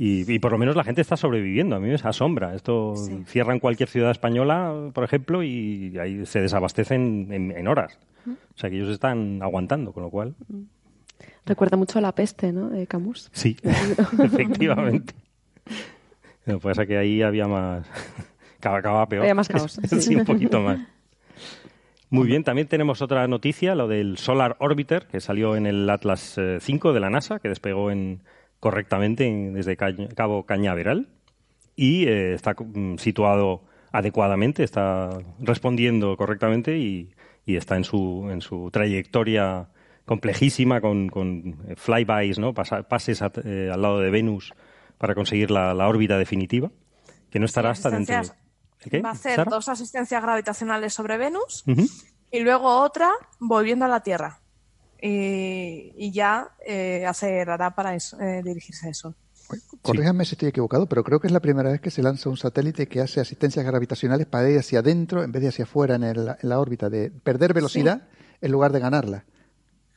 y, 0.00 0.32
y 0.32 0.38
por 0.38 0.52
lo 0.52 0.58
menos 0.58 0.76
la 0.76 0.84
gente 0.84 1.00
está 1.00 1.16
sobreviviendo. 1.16 1.74
A 1.74 1.80
mí 1.80 1.88
me 1.88 1.94
asombra. 1.94 2.54
Esto 2.54 2.94
cierran 3.26 3.58
cualquier 3.58 3.88
ciudad 3.88 4.12
española, 4.12 4.90
por 4.94 5.02
ejemplo, 5.02 5.42
y 5.42 5.98
ahí 5.98 6.24
se 6.24 6.40
desabastecen 6.40 7.32
en, 7.32 7.50
en 7.50 7.66
horas. 7.66 7.98
O 8.24 8.58
sea 8.58 8.70
que 8.70 8.76
ellos 8.76 8.90
están 8.90 9.40
aguantando, 9.42 9.92
con 9.92 10.04
lo 10.04 10.10
cual. 10.10 10.36
Recuerda 11.44 11.76
mucho 11.76 11.98
a 11.98 12.02
la 12.02 12.12
peste, 12.12 12.52
¿no? 12.52 12.68
De 12.68 12.86
Camus. 12.86 13.28
Sí, 13.32 13.56
efectivamente. 14.22 15.14
Lo 16.46 16.60
que 16.60 16.60
pasa 16.60 16.82
es 16.82 16.88
que 16.88 16.96
ahí 16.96 17.22
había 17.22 17.48
más. 17.48 17.84
Acaba, 18.58 18.78
acababa 18.78 19.06
peor. 19.08 19.22
Había 19.22 19.34
más 19.34 19.48
caos, 19.48 19.80
sí. 19.88 20.00
sí. 20.00 20.16
un 20.16 20.24
poquito 20.24 20.60
más. 20.60 20.80
Muy 22.10 22.26
bien, 22.26 22.42
también 22.42 22.68
tenemos 22.68 23.02
otra 23.02 23.26
noticia, 23.28 23.74
lo 23.74 23.86
del 23.86 24.16
Solar 24.18 24.56
Orbiter, 24.60 25.06
que 25.06 25.20
salió 25.20 25.56
en 25.56 25.66
el 25.66 25.88
Atlas 25.90 26.36
eh, 26.38 26.58
5 26.60 26.92
de 26.92 27.00
la 27.00 27.10
NASA, 27.10 27.38
que 27.38 27.48
despegó 27.48 27.90
en, 27.92 28.20
correctamente 28.60 29.26
en- 29.26 29.54
desde 29.54 29.76
Cabo 29.76 30.44
Cañaveral 30.46 31.08
y 31.76 32.06
eh, 32.08 32.34
está 32.34 32.54
mm, 32.58 32.96
situado 32.98 33.62
adecuadamente, 33.92 34.64
está 34.64 35.10
respondiendo 35.40 36.16
correctamente 36.16 36.76
y, 36.78 37.10
y 37.46 37.56
está 37.56 37.76
en 37.76 37.84
su, 37.84 38.28
en 38.30 38.40
su 38.42 38.70
trayectoria 38.70 39.68
complejísima 40.04 40.80
con, 40.80 41.08
con 41.08 41.58
eh, 41.68 41.74
flybys, 41.76 42.38
¿no? 42.38 42.52
Pasa- 42.54 42.82
pases 42.82 43.22
a- 43.22 43.32
eh, 43.44 43.70
al 43.72 43.80
lado 43.82 44.00
de 44.00 44.10
Venus 44.10 44.52
para 44.98 45.14
conseguir 45.14 45.50
la, 45.50 45.74
la 45.74 45.86
órbita 45.88 46.18
definitiva, 46.18 46.70
que 47.30 47.38
no 47.38 47.44
estará 47.46 47.70
hasta 47.70 47.90
dentro 47.90 48.14
de... 48.14 48.20
asistencias. 48.20 48.48
¿El 48.84 48.90
qué, 48.90 49.00
Va 49.00 49.08
a 49.10 49.12
hacer 49.12 49.34
Sara? 49.36 49.50
dos 49.50 49.68
asistencias 49.68 50.22
gravitacionales 50.22 50.92
sobre 50.94 51.16
Venus 51.18 51.64
y 52.30 52.40
luego 52.40 52.80
otra 52.80 53.10
volviendo 53.40 53.84
a 53.84 53.88
la 53.88 54.00
Tierra. 54.02 54.40
Y, 55.00 55.92
y 55.96 56.10
ya 56.12 56.50
eh, 56.66 57.04
acelerará 57.06 57.74
para 57.74 57.94
eso, 57.94 58.20
eh, 58.20 58.42
dirigirse 58.44 58.88
al 58.88 58.94
Sol. 58.94 59.14
Corríjame 59.80 60.24
si 60.26 60.34
estoy 60.34 60.48
equivocado, 60.50 60.86
pero 60.86 61.02
creo 61.04 61.20
que 61.20 61.26
es 61.26 61.32
la 61.32 61.40
primera 61.40 61.70
vez 61.70 61.80
que 61.80 61.90
se 61.90 62.02
lanza 62.02 62.28
un 62.28 62.36
satélite 62.36 62.86
que 62.86 63.00
hace 63.00 63.20
asistencias 63.20 63.64
gravitacionales 63.64 64.26
para 64.26 64.50
ir 64.50 64.58
hacia 64.58 64.80
adentro 64.80 65.22
en 65.24 65.32
vez 65.32 65.40
de 65.40 65.48
hacia 65.48 65.64
afuera 65.64 65.94
en, 65.94 66.04
el- 66.04 66.28
en 66.42 66.48
la 66.48 66.60
órbita, 66.60 66.90
de 66.90 67.10
perder 67.10 67.54
velocidad 67.54 68.02
en 68.42 68.52
lugar 68.52 68.72
de 68.72 68.80
ganarla. 68.80 69.24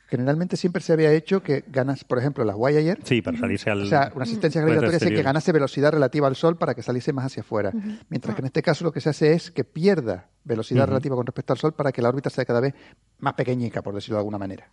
Generalmente 0.08 0.58
siempre 0.58 0.82
se 0.82 0.92
había 0.92 1.10
hecho 1.12 1.42
que 1.42 1.64
ganas, 1.68 2.04
por 2.04 2.18
ejemplo, 2.18 2.44
las 2.44 2.54
Voyager, 2.56 2.98
Sí, 3.02 3.22
para 3.22 3.38
salirse 3.38 3.70
al... 3.70 3.82
o 3.82 3.86
sea, 3.86 4.12
una 4.14 4.24
asistencia 4.24 4.60
planeta 4.60 4.80
gravitatoria 4.82 4.96
hace 4.96 5.14
que 5.16 5.22
ganase 5.22 5.52
velocidad 5.52 5.90
relativa 5.92 6.26
al 6.28 6.36
Sol 6.36 6.56
para 6.58 6.74
que 6.74 6.82
saliese 6.82 7.12
más 7.14 7.26
hacia 7.26 7.40
afuera. 7.42 7.72
Mientras 8.10 8.34
que 8.34 8.40
en 8.42 8.46
este 8.46 8.62
caso 8.62 8.84
lo 8.84 8.92
que 8.92 9.00
se 9.00 9.08
hace 9.08 9.32
es 9.32 9.50
que 9.50 9.64
pierda 9.64 10.28
velocidad 10.44 10.86
relativa 10.86 11.16
con 11.16 11.24
respecto 11.26 11.54
al 11.54 11.58
Sol 11.58 11.72
para 11.72 11.92
que 11.92 12.02
la 12.02 12.10
órbita 12.10 12.28
sea 12.28 12.44
cada 12.44 12.60
vez 12.60 12.74
más 13.22 13.34
pequeñica, 13.34 13.82
por 13.82 13.94
decirlo 13.94 14.16
de 14.16 14.20
alguna 14.20 14.36
manera. 14.36 14.68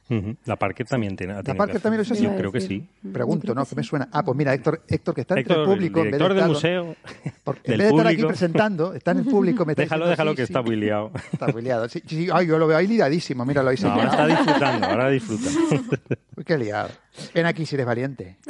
La 0.46 0.56
Parker 0.56 0.86
también 0.88 1.16
tiene. 1.16 1.34
¿La 1.36 1.44
Parker 1.44 1.76
que 1.76 1.80
también 1.80 2.02
hizo 2.02 2.14
así? 2.14 2.24
Yo 2.24 2.36
creo 2.36 2.52
que 2.52 2.60
sí. 2.62 2.86
Pregunto, 3.14 3.54
¿no? 3.54 3.64
¿Qué 3.66 3.76
me 3.76 3.84
suena? 3.84 4.10
Ah, 4.12 4.24
pues 4.24 4.36
mira, 4.36 4.54
Héctor, 4.54 4.82
Héctor 4.88 5.14
que 5.16 5.22
está 5.22 5.38
entre 5.40 5.54
Héctor, 5.54 5.70
el 5.70 5.76
público, 5.76 6.00
el 6.02 6.06
en 6.08 6.12
vez 6.12 6.20
de 6.20 6.26
director 6.26 6.34
del 6.34 6.56
estarlo- 6.56 6.86
museo, 6.86 6.96
porque 7.44 7.62
del 7.72 7.74
en 7.74 7.78
vez 7.78 7.88
de 7.88 7.96
estar 7.98 8.08
aquí 8.14 8.24
presentando, 8.26 8.94
está 8.94 9.12
en 9.12 9.18
el 9.20 9.26
público. 9.26 9.66
Me 9.66 9.74
está 9.74 9.84
Déjalo, 9.84 10.06
diciendo, 10.10 10.12
déjalo 10.12 10.32
sí, 10.32 10.36
que 10.38 10.46
sí, 10.48 10.52
está 10.54 10.62
muy 10.64 10.76
liado. 10.76 11.12
Está 11.32 11.48
muy 11.48 11.62
liado. 11.62 11.90
Sí, 11.90 12.02
sí, 12.08 12.28
ay, 12.34 12.48
yo 12.48 12.58
lo 12.58 12.66
veo 12.68 12.78
ahí 12.78 12.88
liadísimo, 12.88 13.46
míralo 13.46 13.70
ahí. 13.70 13.78
No, 13.82 13.92
ahora 13.92 14.10
está 14.10 14.28
disfrutando, 14.28 14.86
ahora 14.88 15.10
disfruta. 15.10 15.50
Uy, 16.36 16.44
qué 16.44 16.58
liado. 16.58 16.90
Ven 17.34 17.46
aquí 17.46 17.66
si 17.66 17.76
eres 17.76 17.86
valiente. 17.88 18.38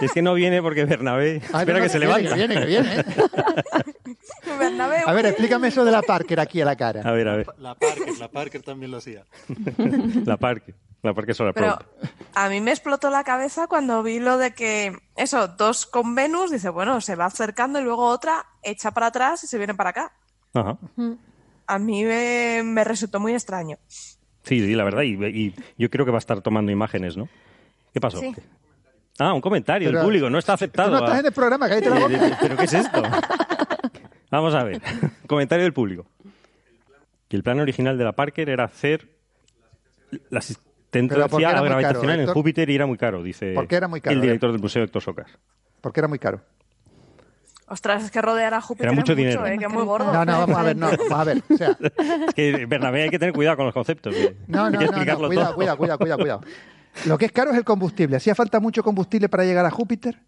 Es 0.00 0.12
que 0.12 0.22
no 0.22 0.32
viene 0.32 0.62
porque 0.62 0.86
Bernabé 0.86 1.42
Ah, 1.52 1.60
espera 1.60 1.78
no, 1.78 1.84
no, 1.84 1.84
que 1.84 1.88
se 1.90 1.98
viene, 1.98 2.14
levanta. 2.22 2.30
que 2.30 2.34
viene, 2.46 2.54
que 2.60 2.66
viene, 2.66 3.00
¿eh? 3.00 3.04
Bernabéu. 4.58 5.06
A 5.06 5.12
ver, 5.12 5.26
explícame 5.26 5.68
eso 5.68 5.84
de 5.84 5.90
la 5.92 6.00
Parker 6.00 6.40
aquí 6.40 6.60
a 6.60 6.64
la 6.64 6.76
cara. 6.76 7.02
A 7.04 7.12
ver, 7.12 7.28
a 7.28 7.36
ver. 7.36 7.46
La 7.58 7.74
Parker, 7.74 8.18
la 8.18 8.28
Parker 8.28 8.62
también 8.62 8.90
lo 8.90 8.96
hacía. 8.98 9.24
La 10.24 10.36
Parker. 10.38 10.74
La 11.02 11.14
Parker 11.14 11.34
Solar 11.34 11.54
Pero 11.54 11.78
a 12.34 12.48
mí 12.50 12.60
me 12.60 12.70
explotó 12.72 13.08
la 13.10 13.24
cabeza 13.24 13.66
cuando 13.68 14.02
vi 14.02 14.20
lo 14.20 14.36
de 14.36 14.52
que, 14.52 14.96
eso, 15.16 15.48
dos 15.48 15.86
con 15.86 16.14
Venus, 16.14 16.50
dice, 16.50 16.68
bueno, 16.68 17.00
se 17.00 17.16
va 17.16 17.24
acercando 17.26 17.80
y 17.80 17.84
luego 17.84 18.06
otra 18.06 18.44
echa 18.62 18.90
para 18.90 19.06
atrás 19.06 19.42
y 19.44 19.46
se 19.46 19.56
viene 19.56 19.74
para 19.74 19.90
acá. 19.90 20.12
Ajá. 20.52 20.76
A 21.66 21.78
mí 21.78 22.04
me, 22.04 22.62
me 22.64 22.84
resultó 22.84 23.18
muy 23.18 23.32
extraño. 23.32 23.78
Sí, 24.50 24.58
sí, 24.66 24.74
la 24.74 24.82
verdad. 24.82 25.02
Y, 25.02 25.12
y 25.24 25.54
yo 25.78 25.88
creo 25.90 26.04
que 26.04 26.10
va 26.10 26.16
a 26.16 26.18
estar 26.18 26.40
tomando 26.40 26.72
imágenes, 26.72 27.16
¿no? 27.16 27.28
¿Qué 27.94 28.00
pasó? 28.00 28.18
Sí. 28.18 28.34
Ah, 29.20 29.32
un 29.32 29.40
comentario 29.40 29.86
Pero- 29.88 29.98
del 30.00 30.06
público. 30.06 30.28
No 30.28 30.38
está 30.38 30.54
aceptado. 30.54 30.90
no 30.90 30.96
estás 30.98 31.14
a- 31.14 31.20
en 31.20 31.26
el 31.26 31.32
programa, 31.32 31.68
cállate 31.68 31.88
la 31.88 31.98
Eh, 31.98 32.00
boca. 32.02 32.26
eh, 32.26 32.36
¿Pero 32.40 32.56
qué 32.56 32.64
es 32.64 32.72
esto? 32.72 33.00
Vamos 34.30 34.52
a 34.54 34.64
ver. 34.64 34.82
Comentario 35.28 35.62
del 35.62 35.72
público. 35.72 36.06
Que 37.28 37.36
el 37.36 37.44
plan 37.44 37.60
original 37.60 37.96
de 37.96 38.02
la 38.02 38.12
Parker 38.12 38.48
era 38.50 38.64
hacer 38.64 39.08
la 40.30 40.40
Pero 40.40 41.28
¿por 41.28 41.38
qué 41.38 41.46
asistencia 41.46 41.62
gravitacional 41.62 42.20
en? 42.20 42.26
Júpiter 42.26 42.68
y 42.70 42.74
era 42.74 42.86
muy 42.86 42.98
caro, 42.98 43.22
dice 43.22 43.52
¿Por 43.54 43.68
qué 43.68 43.76
era 43.76 43.86
muy 43.86 44.00
caro? 44.00 44.16
el 44.16 44.20
director 44.20 44.50
del 44.50 44.60
Museo 44.60 44.82
Héctor 44.82 45.00
Socas. 45.02 45.30
Porque 45.80 46.00
era 46.00 46.08
muy 46.08 46.18
caro. 46.18 46.40
Ostras, 47.70 48.04
es 48.04 48.10
que 48.10 48.20
rodear 48.20 48.52
a 48.52 48.60
Júpiter 48.60 48.86
Era 48.88 48.92
mucho 48.96 49.12
es 49.12 49.16
dinero. 49.18 49.46
eh, 49.46 49.56
que 49.56 49.64
es 49.64 49.70
muy 49.70 49.84
gordo. 49.84 50.12
No, 50.12 50.24
no, 50.24 50.38
vamos 50.40 50.58
a 50.58 50.62
ver, 50.64 50.76
no, 50.76 50.88
vamos 50.90 51.12
a 51.12 51.24
ver. 51.24 51.42
O 51.48 51.56
sea, 51.56 51.76
Es 52.28 52.34
que, 52.34 52.66
Bernabé, 52.66 53.04
hay 53.04 53.10
que 53.10 53.18
tener 53.18 53.32
cuidado 53.32 53.56
con 53.58 53.64
los 53.66 53.72
conceptos. 53.74 54.12
que- 54.14 54.36
no, 54.48 54.68
no, 54.70 54.80
no, 54.80 54.86
no, 54.86 54.92
cuidado, 54.92 55.54
cuidado, 55.54 55.76
cuidado, 55.78 55.98
cuidado, 55.98 56.18
cuidado. 56.20 56.40
Lo 57.06 57.16
que 57.16 57.26
es 57.26 57.32
caro 57.32 57.52
es 57.52 57.56
el 57.56 57.64
combustible. 57.64 58.16
¿Hacía 58.16 58.34
falta 58.34 58.58
mucho 58.58 58.82
combustible 58.82 59.28
para 59.28 59.44
llegar 59.44 59.64
a 59.64 59.70
Júpiter? 59.70 60.20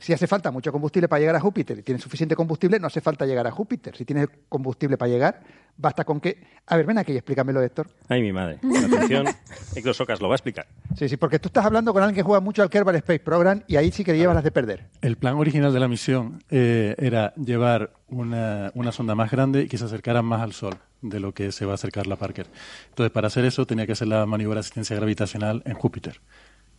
Si 0.00 0.14
hace 0.14 0.26
falta 0.26 0.50
mucho 0.50 0.72
combustible 0.72 1.08
para 1.08 1.20
llegar 1.20 1.36
a 1.36 1.40
Júpiter 1.40 1.78
y 1.78 1.82
tienes 1.82 2.02
suficiente 2.02 2.34
combustible, 2.34 2.80
no 2.80 2.86
hace 2.86 3.02
falta 3.02 3.26
llegar 3.26 3.46
a 3.46 3.50
Júpiter. 3.50 3.94
Si 3.94 4.06
tienes 4.06 4.28
combustible 4.48 4.96
para 4.96 5.10
llegar, 5.10 5.42
basta 5.76 6.04
con 6.04 6.20
que... 6.20 6.42
A 6.66 6.76
ver, 6.76 6.86
ven 6.86 6.96
aquí 6.96 7.12
y 7.12 7.16
explícamelo, 7.16 7.60
Héctor. 7.62 7.88
Ay, 8.08 8.22
mi 8.22 8.32
madre. 8.32 8.60
Atención, 8.62 9.26
Héctor 9.76 9.94
Socas 9.94 10.20
lo 10.22 10.28
va 10.28 10.34
a 10.34 10.36
explicar. 10.36 10.66
Sí, 10.96 11.06
sí, 11.06 11.18
porque 11.18 11.38
tú 11.38 11.48
estás 11.48 11.66
hablando 11.66 11.92
con 11.92 12.02
alguien 12.02 12.16
que 12.16 12.22
juega 12.22 12.40
mucho 12.40 12.62
al 12.62 12.70
Kerbal 12.70 12.96
Space 12.96 13.20
Program 13.20 13.62
y 13.66 13.76
ahí 13.76 13.92
sí 13.92 14.02
que 14.02 14.16
llevas 14.16 14.34
las 14.34 14.44
de 14.44 14.50
perder. 14.50 14.86
El 15.02 15.16
plan 15.16 15.34
original 15.34 15.72
de 15.72 15.80
la 15.80 15.88
misión 15.88 16.42
eh, 16.48 16.94
era 16.96 17.34
llevar 17.34 17.92
una, 18.08 18.72
una 18.74 18.92
sonda 18.92 19.14
más 19.14 19.30
grande 19.30 19.64
y 19.64 19.68
que 19.68 19.76
se 19.76 19.84
acercara 19.84 20.22
más 20.22 20.40
al 20.40 20.52
Sol. 20.52 20.78
de 21.02 21.20
lo 21.20 21.32
que 21.32 21.52
se 21.52 21.64
va 21.66 21.72
a 21.72 21.74
acercar 21.74 22.06
la 22.06 22.16
Parker. 22.16 22.46
Entonces, 22.88 23.10
para 23.10 23.26
hacer 23.28 23.44
eso 23.44 23.66
tenía 23.66 23.86
que 23.86 23.92
hacer 23.92 24.08
la 24.08 24.26
maniobra 24.26 24.56
de 24.56 24.60
asistencia 24.60 24.96
gravitacional 24.96 25.62
en 25.64 25.74
Júpiter. 25.74 26.20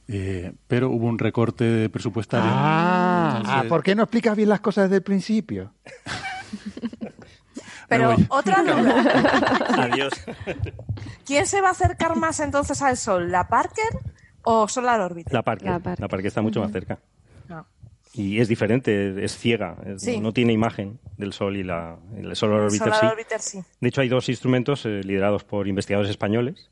Eh, 0.08 0.52
pero 0.68 0.90
hubo 0.90 1.08
un 1.08 1.18
recorte 1.20 1.90
presupuestario. 1.90 2.50
Ah, 2.52 3.38
Entonces- 3.42 3.70
¿por 3.70 3.84
qué 3.84 3.96
no 3.96 4.04
explicas 4.04 4.36
bien 4.36 4.50
las 4.50 4.60
cosas 4.60 4.86
desde 4.86 4.98
el 4.98 5.04
principio? 5.04 5.74
Pero 7.88 8.16
otra 8.30 8.64
duda. 8.64 9.04
Adiós. 9.92 10.14
¿Quién 11.26 11.46
se 11.46 11.60
va 11.60 11.70
a 11.70 11.72
acercar 11.72 12.16
más 12.16 12.40
entonces 12.40 12.82
al 12.82 12.96
Sol? 12.96 13.30
¿La 13.32 13.48
Parker 13.50 13.90
o 14.44 14.68
Solar 14.70 15.02
Orbiter? 15.02 15.34
La 15.34 15.44
Parker. 15.44 15.68
La 15.68 15.74
La 15.98 16.08
Parker. 16.08 16.26
Está 16.26 16.42
mucho 16.42 16.62
más 16.62 16.72
cerca. 16.72 17.00
No. 17.50 17.66
Y 18.14 18.40
es 18.40 18.48
diferente, 18.48 19.24
es 19.24 19.38
ciega, 19.38 19.76
es- 19.86 20.04
Sí. 20.04 20.20
no 20.22 20.32
tiene 20.32 20.54
imagen 20.54 21.00
del 21.18 21.34
Sol 21.34 21.58
y 21.58 21.64
la, 21.64 21.98
el 22.16 22.34
Solar 22.36 22.62
Orbiter 22.62 22.88
Solar 22.88 23.00
sí. 23.02 23.06
Orbiter 23.08 23.40
sí. 23.42 23.64
De 23.82 23.90
hecho, 23.90 24.00
hay 24.02 24.08
dos 24.10 24.30
instrumentos 24.30 24.86
eh, 24.86 25.02
liderados 25.04 25.44
por 25.44 25.68
investigadores 25.68 26.10
españoles. 26.12 26.70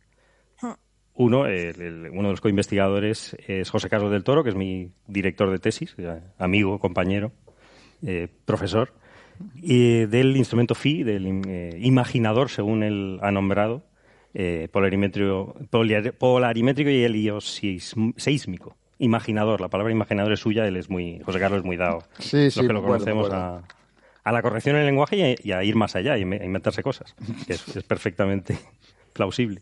Uno, 1.21 1.47
el- 1.47 1.81
el- 1.81 2.09
uno 2.13 2.29
de 2.29 2.31
los 2.31 2.39
coinvestigadores 2.39 3.35
es 3.45 3.69
José 3.69 3.89
Carlos 3.89 4.09
del 4.09 4.23
Toro, 4.23 4.41
que 4.41 4.51
es 4.51 4.55
mi 4.55 4.89
director 5.05 5.51
de 5.51 5.59
tesis, 5.59 5.93
eh, 5.97 6.21
amigo, 6.37 6.79
compañero, 6.79 7.33
eh, 8.05 8.29
profesor, 8.45 8.93
y 9.55 10.05
del 10.05 10.37
instrumento 10.37 10.75
FI, 10.75 11.03
del 11.03 11.41
eh, 11.45 11.77
imaginador, 11.81 12.49
según 12.49 12.83
él 12.83 13.19
ha 13.21 13.31
nombrado, 13.31 13.83
eh, 14.33 14.69
polarimetrio- 14.71 15.55
polar- 15.69 16.13
polarimétrico 16.13 16.89
y 16.89 17.03
heliosísmico. 17.03 18.77
Imaginador, 18.97 19.59
la 19.59 19.67
palabra 19.67 19.91
imaginador 19.91 20.31
es 20.31 20.39
suya, 20.39 20.65
él 20.67 20.77
es 20.77 20.89
muy, 20.89 21.19
José 21.25 21.39
Carlos 21.39 21.59
es 21.59 21.65
muy 21.65 21.75
dado. 21.75 22.03
Sí, 22.19 22.45
Los 22.45 22.53
sí, 22.53 22.61
que 22.67 22.71
lo 22.73 22.81
conocemos 22.81 23.29
a, 23.31 23.63
a 24.23 24.31
la 24.31 24.41
corrección 24.41 24.75
en 24.77 24.81
el 24.83 24.85
lenguaje 24.87 25.17
y 25.17 25.21
a, 25.23 25.35
y 25.43 25.51
a 25.51 25.63
ir 25.65 25.75
más 25.75 25.97
allá 25.97 26.17
y 26.17 26.21
a 26.21 26.45
inventarse 26.45 26.81
cosas, 26.81 27.13
que 27.45 27.53
es, 27.53 27.75
es 27.75 27.83
perfectamente 27.83 28.57
plausible. 29.13 29.61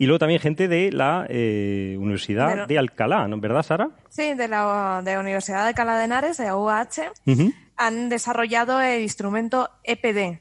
Y 0.00 0.06
luego 0.06 0.20
también 0.20 0.40
gente 0.40 0.68
de 0.68 0.92
la 0.92 1.26
eh, 1.28 1.96
Universidad 1.98 2.68
de 2.68 2.78
Alcalá, 2.78 3.26
¿no? 3.26 3.38
¿verdad, 3.40 3.62
Sara? 3.64 3.90
Sí, 4.08 4.34
de 4.34 4.46
la, 4.48 5.02
de 5.04 5.14
la 5.14 5.20
Universidad 5.20 5.62
de 5.64 5.68
Alcalá 5.70 5.98
de 5.98 6.04
Henares, 6.04 6.36
de 6.36 6.44
la 6.44 6.56
UH, 6.56 7.12
han 7.76 8.08
desarrollado 8.08 8.80
el 8.80 9.02
instrumento 9.02 9.68
EPD, 9.84 10.38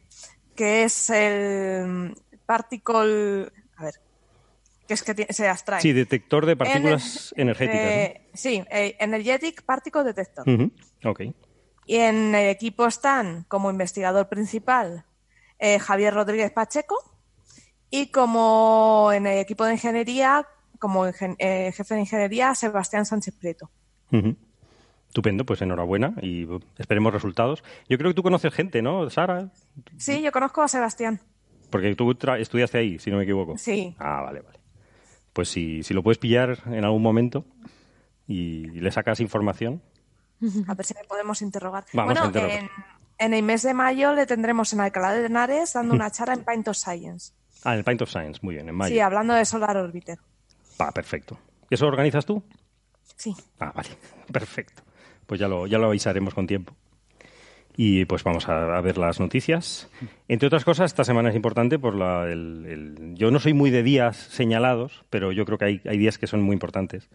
que 0.55 0.83
es 0.83 1.09
el 1.09 2.13
particle... 2.45 3.51
A 3.77 3.83
ver, 3.85 3.93
que 4.87 4.93
es 4.93 5.03
que 5.03 5.27
se 5.33 5.47
abstrae. 5.47 5.81
Sí, 5.81 5.91
detector 5.91 6.45
de 6.45 6.55
partículas 6.55 7.33
Ener- 7.35 7.41
energéticas. 7.41 7.81
eh, 7.83 8.21
sí, 8.33 8.63
eh, 8.71 8.95
Energetic 8.99 9.63
Particle 9.63 10.03
Detector. 10.03 10.47
¿no? 10.47 10.71
Ok. 11.03 11.21
Y 11.85 11.95
en 11.97 12.33
el 12.35 12.49
equipo 12.49 12.85
están 12.87 13.43
como 13.47 13.69
investigador 13.71 14.29
principal 14.29 15.05
eh, 15.59 15.79
Javier 15.79 16.13
Rodríguez 16.13 16.51
Pacheco 16.51 16.95
y 17.89 18.07
como 18.11 19.11
en 19.13 19.27
el 19.27 19.39
equipo 19.39 19.65
de 19.65 19.73
ingeniería, 19.73 20.45
como 20.79 21.07
ingen- 21.07 21.35
eh, 21.39 21.71
jefe 21.75 21.93
de 21.95 22.01
ingeniería, 22.01 22.53
Sebastián 22.55 23.05
Sánchez 23.05 23.35
Prieto. 23.35 23.69
Ujú. 24.11 24.35
Estupendo, 25.07 25.45
pues 25.45 25.61
enhorabuena 25.61 26.13
y 26.21 26.43
uh, 26.45 26.59
esperemos 26.77 27.13
resultados. 27.13 27.63
Yo 27.89 27.97
creo 27.97 28.11
que 28.11 28.15
tú 28.15 28.23
conoces 28.23 28.53
gente, 28.53 28.81
¿no, 28.81 29.09
Sara? 29.09 29.51
Sí, 29.97 30.21
yo 30.21 30.31
conozco 30.31 30.61
a 30.61 30.67
Sebastián. 30.67 31.21
Porque 31.69 31.95
tú 31.95 32.11
estudiaste 32.11 32.77
ahí, 32.77 32.99
si 32.99 33.09
no 33.11 33.17
me 33.17 33.23
equivoco. 33.23 33.57
Sí. 33.57 33.95
Ah, 33.99 34.21
vale, 34.21 34.41
vale. 34.41 34.59
Pues 35.33 35.49
si, 35.49 35.81
si 35.83 35.93
lo 35.93 36.03
puedes 36.03 36.17
pillar 36.17 36.59
en 36.67 36.83
algún 36.83 37.01
momento 37.01 37.45
y, 38.27 38.67
y 38.69 38.79
le 38.79 38.91
sacas 38.91 39.19
información. 39.19 39.81
A 40.67 40.73
ver 40.75 40.85
si 40.85 40.93
le 40.93 41.03
podemos 41.07 41.41
interrogar. 41.41 41.85
Vamos 41.93 42.11
a 42.17 42.21
bueno, 42.23 42.25
interrogar. 42.27 42.59
en, 42.63 42.69
en 43.17 43.33
el 43.33 43.43
mes 43.43 43.63
de 43.63 43.73
mayo 43.73 44.13
le 44.13 44.25
tendremos 44.25 44.71
en 44.73 44.81
Alcalá 44.81 45.13
de 45.13 45.25
Henares 45.25 45.73
dando 45.73 45.93
una 45.95 46.11
charla 46.11 46.33
en 46.35 46.43
Paint 46.43 46.67
of 46.67 46.77
Science. 46.77 47.33
Ah, 47.63 47.73
en 47.73 47.79
el 47.79 47.83
Paint 47.83 48.01
of 48.01 48.09
Science, 48.09 48.39
muy 48.41 48.55
bien, 48.55 48.69
en 48.69 48.75
mayo. 48.75 48.93
Sí, 48.93 48.99
hablando 48.99 49.33
de 49.33 49.45
Solar 49.45 49.75
Orbiter. 49.77 50.17
Va, 50.81 50.91
perfecto. 50.91 51.37
¿Eso 51.69 51.85
lo 51.85 51.89
organizas 51.91 52.25
tú? 52.25 52.43
Sí. 53.15 53.35
Ah, 53.59 53.71
vale, 53.75 53.89
perfecto. 54.31 54.83
Pues 55.25 55.39
ya 55.39 55.47
lo, 55.47 55.67
ya 55.67 55.77
lo 55.77 55.87
avisaremos 55.87 56.33
con 56.33 56.47
tiempo. 56.47 56.73
Y 57.79 58.05
pues 58.05 58.23
vamos 58.23 58.47
a, 58.49 58.75
a 58.77 58.81
ver 58.81 58.97
las 58.97 59.19
noticias. 59.19 59.87
Entre 60.27 60.47
otras 60.47 60.63
cosas, 60.65 60.85
esta 60.91 61.03
semana 61.03 61.29
es 61.29 61.35
importante 61.35 61.77
por 61.77 61.93
la, 61.95 62.23
el, 62.25 62.65
el- 62.65 63.15
Yo 63.15 63.29
no 63.29 63.39
soy 63.39 63.53
muy 63.53 63.69
de 63.69 63.83
días 63.83 64.17
señalados, 64.17 65.03
pero 65.11 65.31
yo 65.31 65.45
creo 65.45 65.57
que 65.59 65.65
hay, 65.65 65.81
hay 65.85 65.97
días 65.97 66.17
que 66.17 66.25
son 66.25 66.41
muy 66.41 66.53
importantes. 66.53 67.09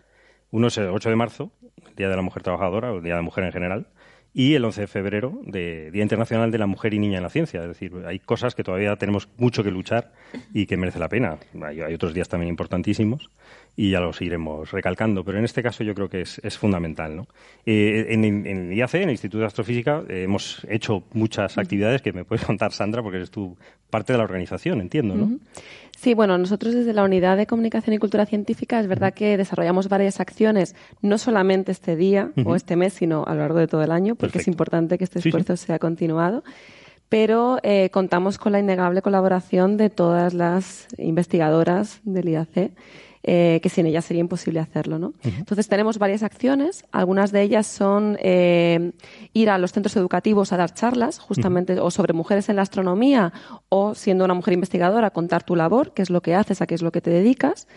Uno 0.52 0.68
es 0.68 0.78
el 0.78 0.88
8 0.88 1.08
de 1.08 1.16
marzo, 1.16 1.50
el 1.88 1.94
Día 1.96 2.08
de 2.08 2.14
la 2.16 2.22
Mujer 2.22 2.42
Trabajadora, 2.44 2.92
o 2.92 2.98
el 2.98 3.02
Día 3.02 3.14
de 3.14 3.18
la 3.18 3.22
Mujer 3.22 3.42
en 3.44 3.52
general, 3.52 3.88
y 4.34 4.54
el 4.54 4.64
11 4.64 4.82
de 4.82 4.86
febrero, 4.86 5.40
de 5.44 5.90
Día 5.90 6.02
Internacional 6.02 6.50
de 6.50 6.58
la 6.58 6.66
Mujer 6.66 6.94
y 6.94 6.98
Niña 6.98 7.18
en 7.18 7.22
la 7.22 7.30
Ciencia. 7.30 7.60
Es 7.62 7.68
decir, 7.68 7.92
hay 8.06 8.18
cosas 8.18 8.54
que 8.54 8.64
todavía 8.64 8.96
tenemos 8.96 9.28
mucho 9.36 9.62
que 9.62 9.70
luchar 9.70 10.12
y 10.54 10.66
que 10.66 10.76
merece 10.76 10.98
la 10.98 11.08
pena. 11.08 11.38
Hay, 11.62 11.80
hay 11.80 11.94
otros 11.94 12.14
días 12.14 12.28
también 12.28 12.48
importantísimos 12.48 13.30
y 13.74 13.90
ya 13.90 14.00
los 14.00 14.20
iremos 14.20 14.70
recalcando, 14.70 15.24
pero 15.24 15.38
en 15.38 15.44
este 15.44 15.62
caso 15.62 15.82
yo 15.82 15.94
creo 15.94 16.08
que 16.08 16.20
es, 16.20 16.38
es 16.44 16.58
fundamental. 16.58 17.16
¿no? 17.16 17.26
Eh, 17.64 18.06
en, 18.10 18.24
en 18.24 18.46
el 18.46 18.72
IAC, 18.76 18.94
en 18.96 19.02
el 19.04 19.10
Instituto 19.12 19.38
de 19.40 19.46
Astrofísica, 19.46 20.02
eh, 20.08 20.24
hemos 20.24 20.66
hecho 20.68 21.04
muchas 21.14 21.56
actividades 21.56 22.02
que 22.02 22.12
me 22.12 22.24
puedes 22.24 22.44
contar, 22.46 22.72
Sandra, 22.72 23.02
porque 23.02 23.16
eres 23.16 23.30
tú 23.30 23.56
parte 23.88 24.12
de 24.12 24.18
la 24.18 24.24
organización, 24.24 24.80
entiendo, 24.80 25.14
¿no? 25.14 25.38
Sí, 25.96 26.14
bueno, 26.14 26.36
nosotros 26.36 26.74
desde 26.74 26.92
la 26.94 27.04
Unidad 27.04 27.36
de 27.36 27.46
Comunicación 27.46 27.94
y 27.94 27.98
Cultura 27.98 28.26
Científica 28.26 28.80
es 28.80 28.88
verdad 28.88 29.14
que 29.14 29.36
desarrollamos 29.36 29.88
varias 29.88 30.18
acciones, 30.20 30.74
no 31.00 31.16
solamente 31.16 31.70
este 31.72 31.94
día 31.94 32.30
Ujú. 32.36 32.50
o 32.50 32.56
este 32.56 32.74
mes, 32.76 32.92
sino 32.94 33.24
a 33.24 33.34
lo 33.34 33.40
largo 33.40 33.58
de 33.58 33.68
todo 33.68 33.82
el 33.84 33.92
año, 33.92 34.14
porque 34.16 34.38
es 34.38 34.44
Perfecto. 34.44 34.50
importante 34.50 34.98
que 34.98 35.04
este 35.04 35.20
Sí, 35.20 35.24
sí. 35.24 35.28
esfuerzo 35.28 35.56
sea 35.56 35.78
continuado. 35.78 36.42
Pero 37.08 37.58
eh, 37.62 37.90
contamos 37.92 38.38
con 38.38 38.52
la 38.52 38.58
innegable 38.60 39.02
colaboración 39.02 39.76
de 39.76 39.90
todas 39.90 40.32
las 40.34 40.88
investigadoras 40.98 42.00
del 42.04 42.28
IAC, 42.30 42.72
eh, 43.24 43.60
que 43.62 43.68
sin 43.68 43.86
ellas 43.86 44.04
sería 44.04 44.20
imposible 44.20 44.58
hacerlo. 44.58 44.98
¿no? 44.98 45.14
Entonces 45.22 45.68
tenemos 45.68 45.98
varias 45.98 46.22
acciones. 46.22 46.84
Algunas 46.90 47.30
de 47.30 47.42
ellas 47.42 47.66
son 47.66 48.16
eh, 48.20 48.92
ir 49.32 49.50
a 49.50 49.58
los 49.58 49.72
centros 49.72 49.96
educativos 49.96 50.52
a 50.52 50.56
dar 50.56 50.74
charlas, 50.74 51.18
justamente, 51.18 51.78
o 51.78 51.90
sobre 51.90 52.12
mujeres 52.14 52.48
en 52.48 52.56
la 52.56 52.62
astronomía, 52.62 53.32
o 53.68 53.94
siendo 53.94 54.24
una 54.24 54.34
mujer 54.34 54.54
investigadora, 54.54 55.10
contar 55.10 55.44
tu 55.44 55.54
labor, 55.54 55.92
qué 55.94 56.02
es 56.02 56.10
lo 56.10 56.20
que 56.20 56.34
haces, 56.34 56.62
a 56.62 56.66
qué 56.66 56.74
es 56.74 56.82
lo 56.82 56.90
que 56.90 57.00
te 57.00 57.10
dedicas. 57.10 57.68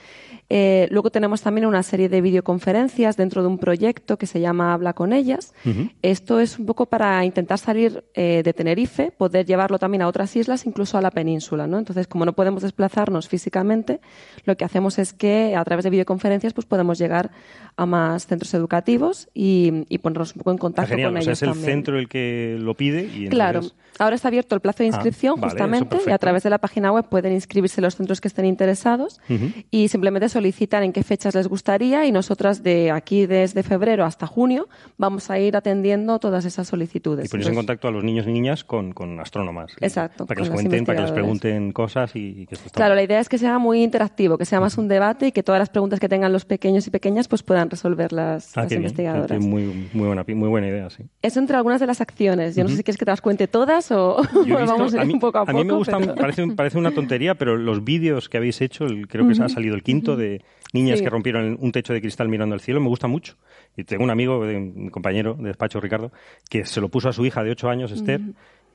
Eh, 0.50 0.88
luego 0.92 1.10
tenemos 1.10 1.42
también 1.42 1.66
una 1.66 1.82
serie 1.82 2.08
de 2.08 2.22
videoconferencias 2.22 3.18
dentro 3.18 3.42
de 3.42 3.48
un 3.48 3.58
proyecto 3.58 4.18
que 4.18 4.28
se 4.28 4.40
llama 4.40 4.74
Habla 4.74 4.94
con 4.94 5.12
ellas. 5.12 5.54
Ujú. 5.66 5.90
Esto 6.04 6.40
es 6.40 6.60
un 6.60 6.66
poco 6.68 6.86
para 6.86 7.26
intentar 7.26 7.58
salir 7.58 8.04
eh, 8.14 8.42
de 8.44 8.54
Tenerife, 8.54 9.12
poder 9.12 9.46
llevarlo 9.46 9.80
también 9.80 10.04
a 10.04 10.08
otras 10.08 10.36
islas, 10.36 10.66
incluso 10.68 10.98
a 10.98 11.02
la 11.02 11.10
península. 11.12 11.66
¿no? 11.66 11.80
Entonces, 11.80 12.08
como 12.08 12.26
no 12.26 12.34
podemos 12.34 12.62
desplazarnos 12.62 13.28
físicamente, 13.28 14.00
lo 14.46 14.56
que 14.56 14.66
hacemos 14.66 15.00
es 15.00 15.14
que 15.14 15.56
a 15.56 15.64
través 15.64 15.84
de 15.84 15.90
videoconferencias 15.90 16.54
pues 16.54 16.66
podemos 16.68 17.00
llegar 17.00 17.32
a 17.78 17.86
más 17.86 18.28
centros 18.28 18.54
educativos 18.54 19.28
y, 19.34 19.84
y 19.90 19.98
ponernos 19.98 20.34
un 20.36 20.40
poco 20.40 20.52
en 20.52 20.58
Ah, 20.58 20.60
contacto 20.60 20.90
genial, 20.92 21.10
con 21.12 21.18
o 21.18 21.22
sea, 21.22 21.32
ellos 21.32 21.40
es 21.40 21.44
el 21.44 21.50
también. 21.50 21.72
centro 21.72 22.00
el 22.00 22.08
que 22.08 22.56
lo 22.60 22.74
pide 22.76 23.04
y 23.04 23.28
Claro, 23.28 23.60
entonces- 23.60 23.78
ahora 24.00 24.16
está 24.16 24.28
abierto 24.30 24.56
el 24.56 24.62
plazo 24.62 24.80
de 24.80 24.86
Ah, 24.86 24.88
inscripción 24.94 25.36
vale, 25.36 25.48
eso 25.48 25.54
justamente 25.56 25.98
y 26.08 26.12
a 26.12 26.18
través 26.18 26.44
de 26.44 26.50
la 26.52 26.58
página 26.60 26.92
web 26.92 27.06
pueden 27.10 27.34
inscribirse 27.34 27.82
los 27.82 27.96
centros 27.96 28.22
que 28.22 28.28
estén 28.30 28.46
interesados 28.46 29.20
Ujú. 29.30 29.52
y 29.72 29.88
simplemente 29.90 30.30
solicitan 30.36 30.84
en 30.84 30.92
qué 30.92 31.02
fechas 31.02 31.34
les 31.34 31.48
gustaría 31.48 32.06
y 32.06 32.12
nosotras 32.12 32.62
de 32.62 32.92
aquí 32.92 33.26
desde 33.26 33.64
febrero 33.64 34.04
hasta 34.04 34.28
junio 34.28 34.68
vamos 34.98 35.30
a 35.32 35.40
ir 35.40 35.56
atendiendo 35.56 36.20
todas 36.20 36.44
esas 36.46 36.68
solicitudes. 36.68 37.26
Y 37.26 37.30
ponéis 37.30 37.48
en 37.50 37.56
contacto 37.56 37.88
a 37.88 37.92
los 37.92 38.04
niños 38.04 38.28
y 38.28 38.32
niñas 38.34 38.64
con, 38.66 38.92
con 38.92 39.18
astrónomas. 39.22 39.72
Exacto, 39.80 40.26
Para 40.26 40.36
que 40.38 40.42
les 40.44 40.52
cuenten, 40.52 40.86
para 40.86 40.98
que 40.98 41.02
les 41.04 41.12
pregunten 41.12 41.72
cosas 41.72 42.16
y, 42.16 42.42
y 42.42 42.46
que 42.48 42.56
esto 42.56 42.68
está 42.68 42.76
Claro, 42.78 42.96
la 42.96 43.04
idea 43.04 43.20
es 43.22 43.30
que 43.30 43.38
sea 43.38 43.58
muy 43.60 43.82
interactivo, 43.82 44.38
que 44.38 44.44
sea 44.46 44.60
más 44.60 44.78
un 44.78 44.88
debate 44.90 45.28
y 45.28 45.32
que 45.32 45.42
todas 45.44 45.60
las 45.60 45.70
preguntas 45.70 46.00
que 46.02 46.10
tengan 46.10 46.34
los 46.34 46.44
pequeños 46.44 46.86
y 46.88 46.90
pequeñas 46.92 47.28
pues 47.30 47.42
puedan 47.44 47.70
resolver 47.70 48.12
las, 48.12 48.50
Ah, 48.58 48.62
las 48.62 48.70
bien, 48.70 48.82
investigadoras. 48.82 49.32
qué 49.32 49.40
muy, 49.40 49.90
muy, 49.94 50.08
buena, 50.08 50.26
muy 50.28 50.50
buena 50.50 50.68
idea, 50.68 50.90
sí. 50.90 51.04
Eso 51.22 51.40
entre 51.40 51.56
algunas 51.56 51.80
de 51.80 51.88
las 51.88 52.02
acciones. 52.02 52.56
Yo 52.56 52.64
no 52.64 52.70
sé 52.70 52.76
si 52.78 52.84
quieres 52.84 52.98
que 52.98 53.06
te 53.06 53.12
las 53.12 53.22
cuente 53.22 53.48
todas 53.48 53.90
o 53.92 54.18
visto- 54.46 54.66
vamos 54.66 54.94
a 54.94 55.02
ir 55.02 55.08
mí, 55.08 55.14
un 55.14 55.20
poco 55.20 55.38
a 55.40 55.46
poco. 55.46 55.58
mí 55.58 55.64
me 55.64 55.74
gusta, 55.74 55.98
pero- 55.98 56.16
parece, 56.16 56.46
parece 56.56 56.78
una 56.78 56.92
tontería, 56.92 57.36
pero 57.36 57.56
los 57.58 57.84
vídeos 57.86 58.28
que 58.28 58.38
habéis 58.38 58.60
hecho, 58.62 58.86
el- 58.86 59.08
creo 59.08 59.26
que 59.26 59.34
Ujú. 59.34 59.44
ha 59.44 59.50
salido 59.50 59.76
el 59.76 59.84
quinto 59.84 60.16
de 60.18 60.25
niñas 60.74 61.00
Sí. 61.00 61.04
que 61.06 61.10
rompieron 61.10 61.58
un 61.60 61.72
techo 61.72 61.94
de 61.94 62.02
cristal 62.02 62.28
mirando 62.30 62.54
al 62.56 62.62
cielo, 62.62 62.80
me 62.82 62.88
gusta 62.90 63.08
mucho. 63.08 63.36
Y 63.78 63.84
tengo 63.84 64.04
un 64.04 64.10
amigo, 64.12 64.40
un 64.40 64.90
compañero 64.90 65.36
de 65.36 65.48
despacho, 65.50 65.80
Ricardo, 65.80 66.12
que 66.50 66.66
se 66.66 66.82
lo 66.82 66.90
puso 66.90 67.10
a 67.10 67.14
su 67.14 67.26
hija 67.26 67.44
de 67.44 67.52
ocho 67.52 67.70
años, 67.70 67.92
Esther, 67.92 68.22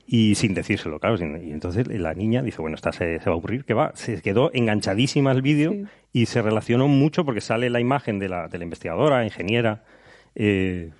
y 0.07 0.35
sin 0.35 0.53
decírselo, 0.53 0.99
claro. 0.99 1.15
y 1.37 1.51
entonces 1.51 1.87
la 1.87 2.13
niña 2.13 2.41
dice, 2.41 2.61
bueno, 2.61 2.75
esta 2.75 2.91
se, 2.91 3.19
se 3.19 3.25
va 3.29 3.35
a 3.35 3.37
aburrir, 3.37 3.63
que 3.65 3.73
va. 3.73 3.91
Se 3.95 4.21
quedó 4.21 4.51
enganchadísima 4.53 5.31
al 5.31 5.41
vídeo 5.41 5.73
y 6.11 6.25
se 6.25 6.41
relacionó 6.41 6.87
mucho 6.87 7.23
porque 7.23 7.39
sale 7.41 7.69
la 7.69 7.79
imagen 7.79 8.19
de 8.19 8.27
la, 8.29 8.47
de 8.47 8.57
la 8.57 8.63
investigadora, 8.65 9.23
ingeniera, 9.23 9.83
eh, 10.35 10.91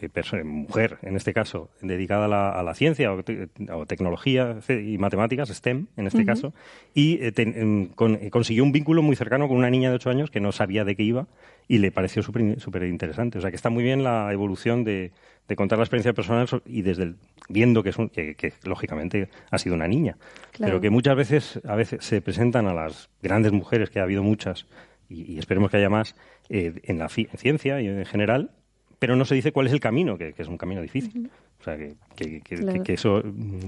de 0.00 0.08
persona, 0.08 0.44
mujer, 0.44 0.98
en 1.02 1.16
este 1.16 1.32
caso, 1.32 1.70
dedicada 1.80 2.26
a 2.26 2.28
la, 2.28 2.50
a 2.50 2.62
la 2.62 2.74
ciencia 2.74 3.12
o, 3.12 3.22
te- 3.22 3.48
o 3.72 3.86
tecnología 3.86 4.58
y 4.68 4.96
matemáticas, 4.98 5.48
STEM 5.48 5.86
en 5.96 6.06
este 6.06 6.24
caso, 6.24 6.54
y 6.94 7.18
eh, 7.22 7.32
te- 7.32 7.90
con- 7.94 8.14
eh, 8.16 8.30
consiguió 8.30 8.62
un 8.62 8.72
vínculo 8.72 9.02
muy 9.02 9.16
cercano 9.16 9.48
con 9.48 9.56
una 9.56 9.70
niña 9.70 9.90
de 9.90 9.96
8 9.96 10.10
años 10.10 10.30
que 10.30 10.40
no 10.40 10.52
sabía 10.52 10.84
de 10.84 10.94
qué 10.96 11.02
iba 11.02 11.26
y 11.68 11.78
le 11.78 11.90
pareció 11.90 12.22
súper 12.22 12.84
interesante. 12.84 13.38
O 13.38 13.40
sea 13.40 13.50
que 13.50 13.56
está 13.56 13.70
muy 13.70 13.82
bien 13.82 14.04
la 14.04 14.32
evolución 14.32 14.84
de, 14.84 15.10
de 15.48 15.56
contar 15.56 15.78
la 15.78 15.84
experiencia 15.84 16.12
personal 16.12 16.46
so- 16.46 16.62
y 16.64 16.82
desde 16.82 17.02
el- 17.04 17.16
viendo 17.48 17.82
que, 17.82 17.88
es 17.90 17.98
un- 17.98 18.08
que, 18.08 18.34
que, 18.36 18.52
lógicamente 18.64 19.28
ha 19.50 19.58
sido 19.58 19.74
una 19.74 19.88
niña, 19.88 20.16
Claro. 20.52 20.70
pero 20.74 20.80
que 20.80 20.90
muchas 20.90 21.16
veces 21.16 21.60
a 21.64 21.74
veces 21.74 22.04
se 22.04 22.20
presentan 22.20 22.66
a 22.68 22.74
las 22.74 23.10
grandes 23.22 23.50
mujeres, 23.52 23.90
que 23.90 23.98
ha 23.98 24.04
habido 24.04 24.22
muchas, 24.22 24.66
y, 25.08 25.32
y 25.32 25.38
esperemos 25.38 25.70
que 25.72 25.78
haya 25.78 25.88
más, 25.90 26.14
eh, 26.50 26.74
en 26.84 26.98
la 26.98 27.08
en 27.16 27.38
ciencia 27.38 27.80
y 27.80 27.88
en 27.88 28.04
general, 28.04 28.50
pero 28.98 29.16
no 29.16 29.24
se 29.24 29.34
dice 29.34 29.52
cuál 29.52 29.66
es 29.66 29.72
el 29.72 29.80
camino, 29.80 30.16
que, 30.18 30.32
que 30.32 30.42
es 30.42 30.48
un 30.48 30.56
camino 30.58 30.80
difícil. 30.82 31.30
O 31.60 31.64
sea, 31.64 31.76
que, 31.76 31.94
que- 32.14 32.40
que- 32.40 32.56
Claro. 32.56 32.72
que- 32.78 32.82
que 32.84 32.92
eso... 32.94 33.22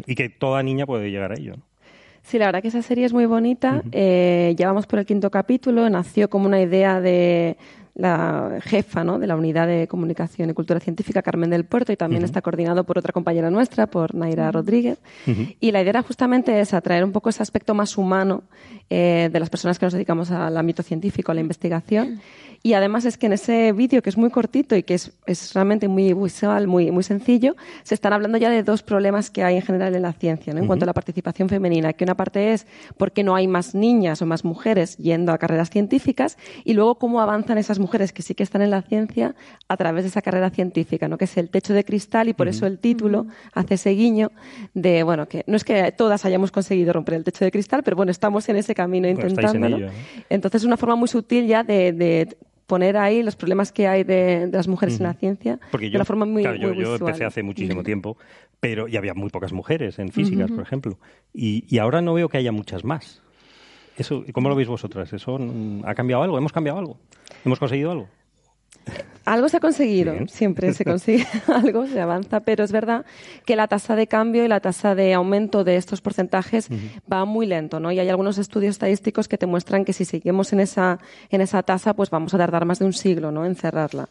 Y 0.06 0.14
que 0.14 0.28
toda 0.28 0.62
niña 0.62 0.86
puede 0.86 1.10
llegar 1.10 1.32
a 1.32 1.34
ello. 1.38 1.56
¿no? 1.56 1.62
Sí, 2.22 2.38
la 2.38 2.46
verdad 2.46 2.60
que 2.62 2.68
esa 2.68 2.82
serie 2.82 3.04
es 3.06 3.12
muy 3.12 3.24
bonita. 3.26 3.82
Eh, 3.92 4.54
ya 4.56 4.66
vamos 4.66 4.86
por 4.86 4.98
el 4.98 5.06
quinto 5.06 5.30
capítulo. 5.30 5.88
Nació 5.88 6.28
como 6.28 6.46
una 6.46 6.60
idea 6.60 7.00
de 7.00 7.56
la 7.98 8.60
jefa 8.62 9.02
¿no? 9.02 9.18
de 9.18 9.26
la 9.26 9.36
unidad 9.36 9.66
de 9.66 9.88
comunicación 9.88 10.48
y 10.48 10.54
cultura 10.54 10.78
científica, 10.78 11.20
Carmen 11.20 11.50
del 11.50 11.64
Puerto, 11.64 11.92
y 11.92 11.96
también 11.96 12.22
está 12.22 12.40
coordinado 12.40 12.84
por 12.84 12.96
otra 12.96 13.12
compañera 13.12 13.50
nuestra, 13.50 13.88
por 13.88 14.14
Naira 14.14 14.50
Rodríguez. 14.52 14.98
Y 15.60 15.72
la 15.72 15.82
idea 15.82 15.90
era 15.90 16.02
justamente 16.02 16.60
es 16.60 16.74
atraer 16.74 17.04
un 17.04 17.10
poco 17.10 17.28
ese 17.28 17.42
aspecto 17.42 17.74
más 17.74 17.98
humano 17.98 18.44
eh, 18.88 19.28
de 19.32 19.40
las 19.40 19.50
personas 19.50 19.78
que 19.78 19.86
nos 19.86 19.92
dedicamos 19.92 20.30
al 20.30 20.56
ámbito 20.56 20.84
científico, 20.84 21.32
a 21.32 21.34
la 21.34 21.40
investigación. 21.40 22.20
Y 22.62 22.72
además 22.72 23.04
es 23.04 23.16
que 23.18 23.26
en 23.26 23.34
ese 23.34 23.72
vídeo, 23.72 24.02
que 24.02 24.10
es 24.10 24.16
muy 24.16 24.30
cortito 24.30 24.74
y 24.74 24.82
que 24.82 24.94
es, 24.94 25.12
es 25.26 25.54
realmente 25.54 25.86
muy 25.86 26.12
visual, 26.12 26.66
muy, 26.66 26.90
muy 26.90 27.04
sencillo, 27.04 27.54
se 27.84 27.94
están 27.94 28.12
hablando 28.12 28.36
ya 28.38 28.50
de 28.50 28.62
dos 28.62 28.82
problemas 28.82 29.30
que 29.30 29.44
hay 29.44 29.56
en 29.56 29.62
general 29.62 29.94
en 29.94 30.02
la 30.02 30.12
ciencia, 30.12 30.52
¿no? 30.52 30.60
en 30.60 30.66
cuanto 30.66 30.84
a 30.84 30.86
la 30.86 30.92
participación 30.92 31.48
femenina, 31.48 31.92
que 31.92 32.04
una 32.04 32.16
parte 32.16 32.52
es 32.52 32.66
por 32.96 33.12
qué 33.12 33.22
no 33.22 33.36
hay 33.36 33.46
más 33.46 33.74
niñas 33.74 34.22
o 34.22 34.26
más 34.26 34.44
mujeres 34.44 34.96
yendo 34.96 35.32
a 35.32 35.38
carreras 35.38 35.70
científicas 35.70 36.36
y 36.64 36.74
luego 36.74 36.96
cómo 36.96 37.20
avanzan 37.20 37.58
esas 37.58 37.78
mujeres 37.78 37.87
que 37.88 38.22
sí 38.22 38.34
que 38.34 38.42
están 38.42 38.62
en 38.62 38.70
la 38.70 38.82
ciencia 38.82 39.34
a 39.68 39.76
través 39.76 40.04
de 40.04 40.08
esa 40.08 40.22
carrera 40.22 40.50
científica, 40.50 41.08
¿no? 41.08 41.18
que 41.18 41.24
es 41.24 41.36
el 41.36 41.50
techo 41.50 41.72
de 41.74 41.84
cristal 41.84 42.28
y 42.28 42.34
por 42.34 42.48
eso 42.48 42.66
el 42.66 42.78
título 42.78 43.26
hace 43.52 43.74
ese 43.74 43.90
guiño 43.90 44.30
de, 44.74 45.02
bueno, 45.02 45.26
que 45.26 45.44
no 45.46 45.56
es 45.56 45.64
que 45.64 45.92
todas 45.92 46.24
hayamos 46.24 46.50
conseguido 46.50 46.92
romper 46.92 47.14
el 47.14 47.24
techo 47.24 47.44
de 47.44 47.50
cristal, 47.50 47.82
pero 47.82 47.96
bueno, 47.96 48.10
estamos 48.10 48.48
en 48.48 48.56
ese 48.56 48.74
camino 48.74 49.08
Bueno, 49.08 49.26
estáis 49.28 49.54
en 49.54 49.56
intentándolo. 49.56 49.76
ello, 49.76 49.86
¿no? 49.86 50.24
Entonces 50.30 50.62
es 50.62 50.66
una 50.66 50.76
forma 50.76 50.96
muy 50.96 51.08
sutil 51.08 51.46
ya 51.46 51.64
de, 51.64 51.92
de 51.92 52.36
poner 52.66 52.96
ahí 52.98 53.22
los 53.22 53.34
problemas 53.34 53.72
que 53.72 53.88
hay 53.88 54.04
de, 54.04 54.46
de 54.46 54.56
las 54.56 54.68
mujeres 54.68 54.98
en 54.98 55.04
la 55.04 55.14
ciencia 55.14 55.58
Porque 55.70 55.86
de 55.86 55.92
yo, 55.92 55.98
una 55.98 56.04
forma 56.04 56.26
muy, 56.26 56.42
claro, 56.42 56.58
yo, 56.58 56.68
muy 56.74 56.82
yo 56.84 56.96
empecé 56.96 57.24
hace 57.24 57.42
muchísimo 57.42 57.82
tiempo, 57.82 58.16
pero 58.60 58.88
y 58.88 58.96
había 58.96 59.14
muy 59.14 59.30
pocas 59.30 59.52
mujeres 59.52 59.98
en 59.98 60.10
físicas, 60.12 60.50
por 60.50 60.62
ejemplo. 60.62 60.98
Y, 61.32 61.64
y 61.68 61.78
ahora 61.78 62.02
no 62.02 62.12
veo 62.14 62.28
que 62.28 62.36
haya 62.38 62.52
muchas 62.52 62.84
más. 62.84 63.22
Eso, 63.98 64.24
¿Cómo 64.32 64.48
lo 64.48 64.54
veis 64.54 64.68
vosotras? 64.68 65.12
¿Eso 65.12 65.38
mm, 65.38 65.82
ha 65.84 65.94
cambiado 65.94 66.22
algo? 66.22 66.38
¿Hemos 66.38 66.52
cambiado 66.52 66.78
algo? 66.78 66.96
¿Hemos 67.44 67.58
conseguido 67.58 67.90
algo? 67.90 68.08
Algo 69.24 69.50
se 69.50 69.58
ha 69.58 69.60
conseguido, 69.60 70.14
Bien. 70.14 70.28
siempre 70.28 70.72
se 70.72 70.86
consigue 70.86 71.26
algo, 71.48 71.86
se 71.86 72.00
avanza, 72.00 72.40
pero 72.40 72.64
es 72.64 72.72
verdad 72.72 73.04
que 73.44 73.56
la 73.56 73.68
tasa 73.68 73.94
de 73.94 74.06
cambio 74.06 74.42
y 74.42 74.48
la 74.48 74.60
tasa 74.60 74.94
de 74.94 75.12
aumento 75.12 75.64
de 75.64 75.76
estos 75.76 76.00
porcentajes 76.00 76.70
va 77.12 77.26
muy 77.26 77.44
lento, 77.44 77.78
¿no? 77.78 77.92
Y 77.92 77.98
hay 77.98 78.08
algunos 78.08 78.38
estudios 78.38 78.70
estadísticos 78.70 79.28
que 79.28 79.36
te 79.36 79.44
muestran 79.44 79.84
que 79.84 79.92
si 79.92 80.06
seguimos 80.06 80.54
en 80.54 80.60
esa, 80.60 80.98
en 81.28 81.42
esa 81.42 81.62
tasa, 81.62 81.92
pues 81.92 82.08
vamos 82.08 82.32
a 82.32 82.38
tardar 82.38 82.64
más 82.64 82.78
de 82.78 82.86
un 82.86 82.94
siglo, 82.94 83.30
¿no? 83.30 83.44
En 83.44 83.54
cerrarla. 83.54 84.08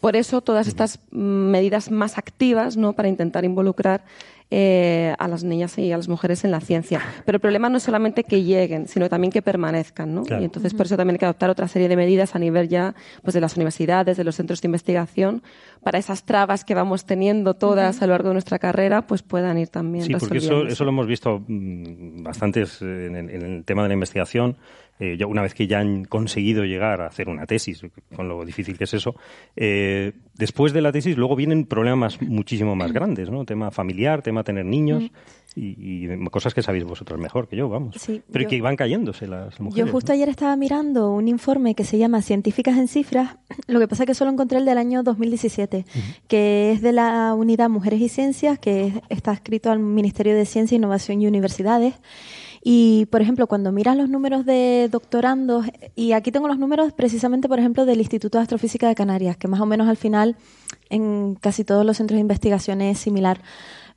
Por 0.00 0.16
eso 0.16 0.40
todas 0.40 0.66
estas 0.66 0.98
mm, 1.12 1.18
medidas 1.18 1.92
más 1.92 2.18
activas, 2.18 2.76
¿no? 2.76 2.94
Para 2.94 3.08
intentar 3.08 3.44
involucrar 3.44 4.02
eh, 4.50 5.14
a 5.18 5.26
las 5.26 5.42
niñas 5.42 5.76
y 5.78 5.90
a 5.90 5.96
las 5.96 6.08
mujeres 6.08 6.44
en 6.44 6.52
la 6.52 6.60
ciencia. 6.60 7.00
Pero 7.24 7.36
el 7.36 7.40
problema 7.40 7.68
no 7.68 7.78
es 7.78 7.82
solamente 7.82 8.22
que 8.22 8.44
lleguen, 8.44 8.86
sino 8.86 9.08
también 9.08 9.32
que 9.32 9.42
permanezcan, 9.42 10.14
¿no? 10.14 10.22
Claro. 10.22 10.42
Y 10.42 10.44
entonces 10.44 10.72
por 10.72 10.86
eso 10.86 10.96
también 10.96 11.16
hay 11.16 11.18
que 11.18 11.24
adoptar 11.24 11.50
otra 11.50 11.66
serie 11.66 11.88
de 11.88 11.96
medidas 11.96 12.36
a 12.36 12.38
nivel 12.38 12.68
ya 12.68 12.94
pues 13.22 13.34
de 13.34 13.40
las 13.40 13.56
universidades, 13.56 14.16
de 14.16 14.24
los 14.24 14.36
centros 14.36 14.60
de 14.62 14.66
investigación, 14.66 15.42
para 15.82 15.98
esas 15.98 16.24
trabas 16.24 16.64
que 16.64 16.74
vamos 16.74 17.06
teniendo 17.06 17.54
todas 17.54 18.02
a 18.02 18.06
lo 18.06 18.12
largo 18.12 18.28
de 18.28 18.34
nuestra 18.34 18.58
carrera, 18.58 19.06
pues 19.06 19.22
puedan 19.22 19.58
ir 19.58 19.68
también 19.68 20.04
Sí, 20.04 20.14
porque 20.14 20.38
eso, 20.38 20.66
eso 20.66 20.84
lo 20.84 20.90
hemos 20.90 21.06
visto 21.06 21.42
mm, 21.46 22.22
bastantes 22.22 22.80
eh, 22.82 23.06
en 23.06 23.16
el 23.16 23.64
tema 23.64 23.82
de 23.82 23.88
la 23.88 23.94
investigación. 23.94 24.56
Eh, 24.98 25.16
yo, 25.18 25.28
una 25.28 25.42
vez 25.42 25.52
que 25.54 25.66
ya 25.66 25.80
han 25.80 26.04
conseguido 26.06 26.64
llegar 26.64 27.02
a 27.02 27.06
hacer 27.06 27.28
una 27.28 27.44
tesis, 27.46 27.82
con 28.14 28.28
lo 28.28 28.44
difícil 28.44 28.78
que 28.78 28.84
es 28.84 28.94
eso, 28.94 29.14
eh, 29.54 30.12
después 30.34 30.72
de 30.72 30.80
la 30.80 30.90
tesis 30.92 31.16
luego 31.18 31.36
vienen 31.36 31.66
problemas 31.66 32.20
muchísimo 32.22 32.74
más 32.74 32.92
grandes, 32.94 33.30
¿no? 33.30 33.44
Tema 33.44 33.70
familiar, 33.70 34.22
tema 34.22 34.42
tener 34.42 34.64
niños 34.64 35.04
y, 35.54 36.04
y 36.04 36.24
cosas 36.30 36.54
que 36.54 36.62
sabéis 36.62 36.84
vosotros 36.84 37.18
mejor 37.20 37.46
que 37.48 37.56
yo, 37.56 37.68
vamos. 37.68 37.96
Sí, 37.98 38.22
Pero 38.32 38.44
yo- 38.44 38.48
que 38.48 38.60
van 38.62 38.76
cayéndose 38.76 39.26
las 39.26 39.58
mujeres. 39.60 39.86
Yo 39.86 39.92
justo 39.92 40.12
ayer 40.12 40.28
estaba 40.28 40.56
mirando 40.56 41.10
un 41.10 41.28
informe 41.28 41.74
que 41.74 41.84
se 41.84 41.98
llama 41.98 42.22
Científicas 42.22 42.76
en 42.78 42.88
Cifras. 42.88 43.36
Lo 43.66 43.78
que 43.80 43.88
pasa 43.88 44.04
es 44.04 44.06
que 44.06 44.14
solo 44.14 44.30
encontré 44.30 44.58
el 44.58 44.64
del 44.64 44.78
año 44.78 45.02
2017, 45.02 45.84
que 46.28 46.72
es 46.72 46.80
de 46.82 46.92
la 46.92 47.34
unidad 47.34 47.68
Mujeres 47.68 48.00
y 48.00 48.08
Ciencias, 48.08 48.58
que 48.58 48.86
es- 48.86 48.94
está 49.10 49.32
escrito 49.32 49.70
al 49.70 49.78
Ministerio 49.78 50.34
de 50.34 50.46
Ciencia, 50.46 50.76
Innovación 50.76 51.20
y 51.22 51.26
Universidades. 51.26 51.94
Y, 52.68 53.06
por 53.12 53.22
ejemplo, 53.22 53.46
cuando 53.46 53.70
miras 53.70 53.96
los 53.96 54.08
números 54.08 54.44
de 54.44 54.88
doctorandos, 54.90 55.66
y 55.94 56.10
aquí 56.10 56.32
tengo 56.32 56.48
los 56.48 56.58
números 56.58 56.92
precisamente, 56.92 57.48
por 57.48 57.60
ejemplo, 57.60 57.84
del 57.84 58.00
Instituto 58.00 58.38
de 58.38 58.42
Astrofísica 58.42 58.88
de 58.88 58.96
Canarias, 58.96 59.36
que 59.36 59.46
más 59.46 59.60
o 59.60 59.66
menos 59.66 59.86
al 59.86 59.96
final 59.96 60.34
en 60.90 61.36
casi 61.36 61.62
todos 61.62 61.86
los 61.86 61.98
centros 61.98 62.16
de 62.16 62.22
investigación 62.22 62.82
es 62.82 62.98
similar, 62.98 63.40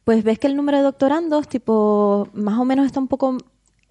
pues 0.03 0.23
ves 0.23 0.38
que 0.38 0.45
el 0.45 0.55
número 0.55 0.77
de 0.77 0.84
doctorandos, 0.84 1.47
tipo, 1.47 2.29
más 2.34 2.60
o 2.60 2.65
menos 2.65 2.86
está 2.86 2.99
un 2.99 3.08
poco 3.08 3.38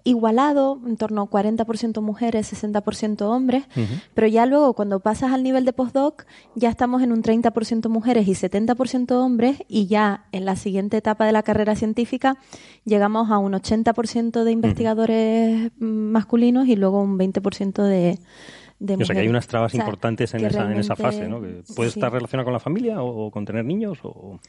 igualado, 0.03 0.79
en 0.85 0.97
torno 0.97 1.21
a 1.21 1.25
40% 1.25 2.01
mujeres, 2.01 2.51
60% 2.53 3.21
hombres, 3.21 3.65
pero 4.13 4.27
ya 4.27 4.45
luego 4.45 4.73
cuando 4.73 5.01
pasas 5.01 5.33
al 5.33 5.43
nivel 5.43 5.65
de 5.65 5.73
postdoc 5.73 6.25
ya 6.55 6.69
estamos 6.69 7.01
en 7.01 7.11
un 7.11 7.21
30% 7.21 7.89
mujeres 7.89 8.27
y 8.27 8.31
70% 8.31 9.11
hombres 9.11 9.57
y 9.67 9.87
ya 9.87 10.25
en 10.31 10.45
la 10.45 10.55
siguiente 10.55 10.97
etapa 10.97 11.25
de 11.25 11.33
la 11.33 11.43
carrera 11.43 11.75
científica 11.75 12.37
llegamos 12.85 13.29
a 13.29 13.37
un 13.37 13.53
80% 13.53 14.43
de 14.43 14.51
investigadores 14.51 15.71
mm, 15.79 15.85
masculinos 15.85 16.67
y 16.67 16.75
luego 16.75 17.01
un 17.01 17.19
20% 17.19 17.83
de, 17.83 18.19
de 18.79 18.93
o 18.95 19.05
sea, 19.05 19.13
que 19.13 19.21
hay 19.21 19.27
unas 19.27 19.47
trabas 19.47 19.73
O 19.73 19.75
sea, 19.75 19.83
importantes 19.83 20.33
en 20.33 20.45
esa, 20.45 20.71
en 20.71 20.79
esa 20.79 20.95
fase, 20.95 21.27
¿no? 21.27 21.41
Que 21.41 21.61
puede 21.75 21.91
sí. 21.91 21.99
estar 21.99 22.11
relacionada 22.11 22.45
con 22.45 22.53
la 22.53 22.59
familia 22.59 23.01
o, 23.03 23.25
o 23.25 23.31
con 23.31 23.45
tener 23.45 23.65
niños 23.65 23.99
o... 24.03 24.39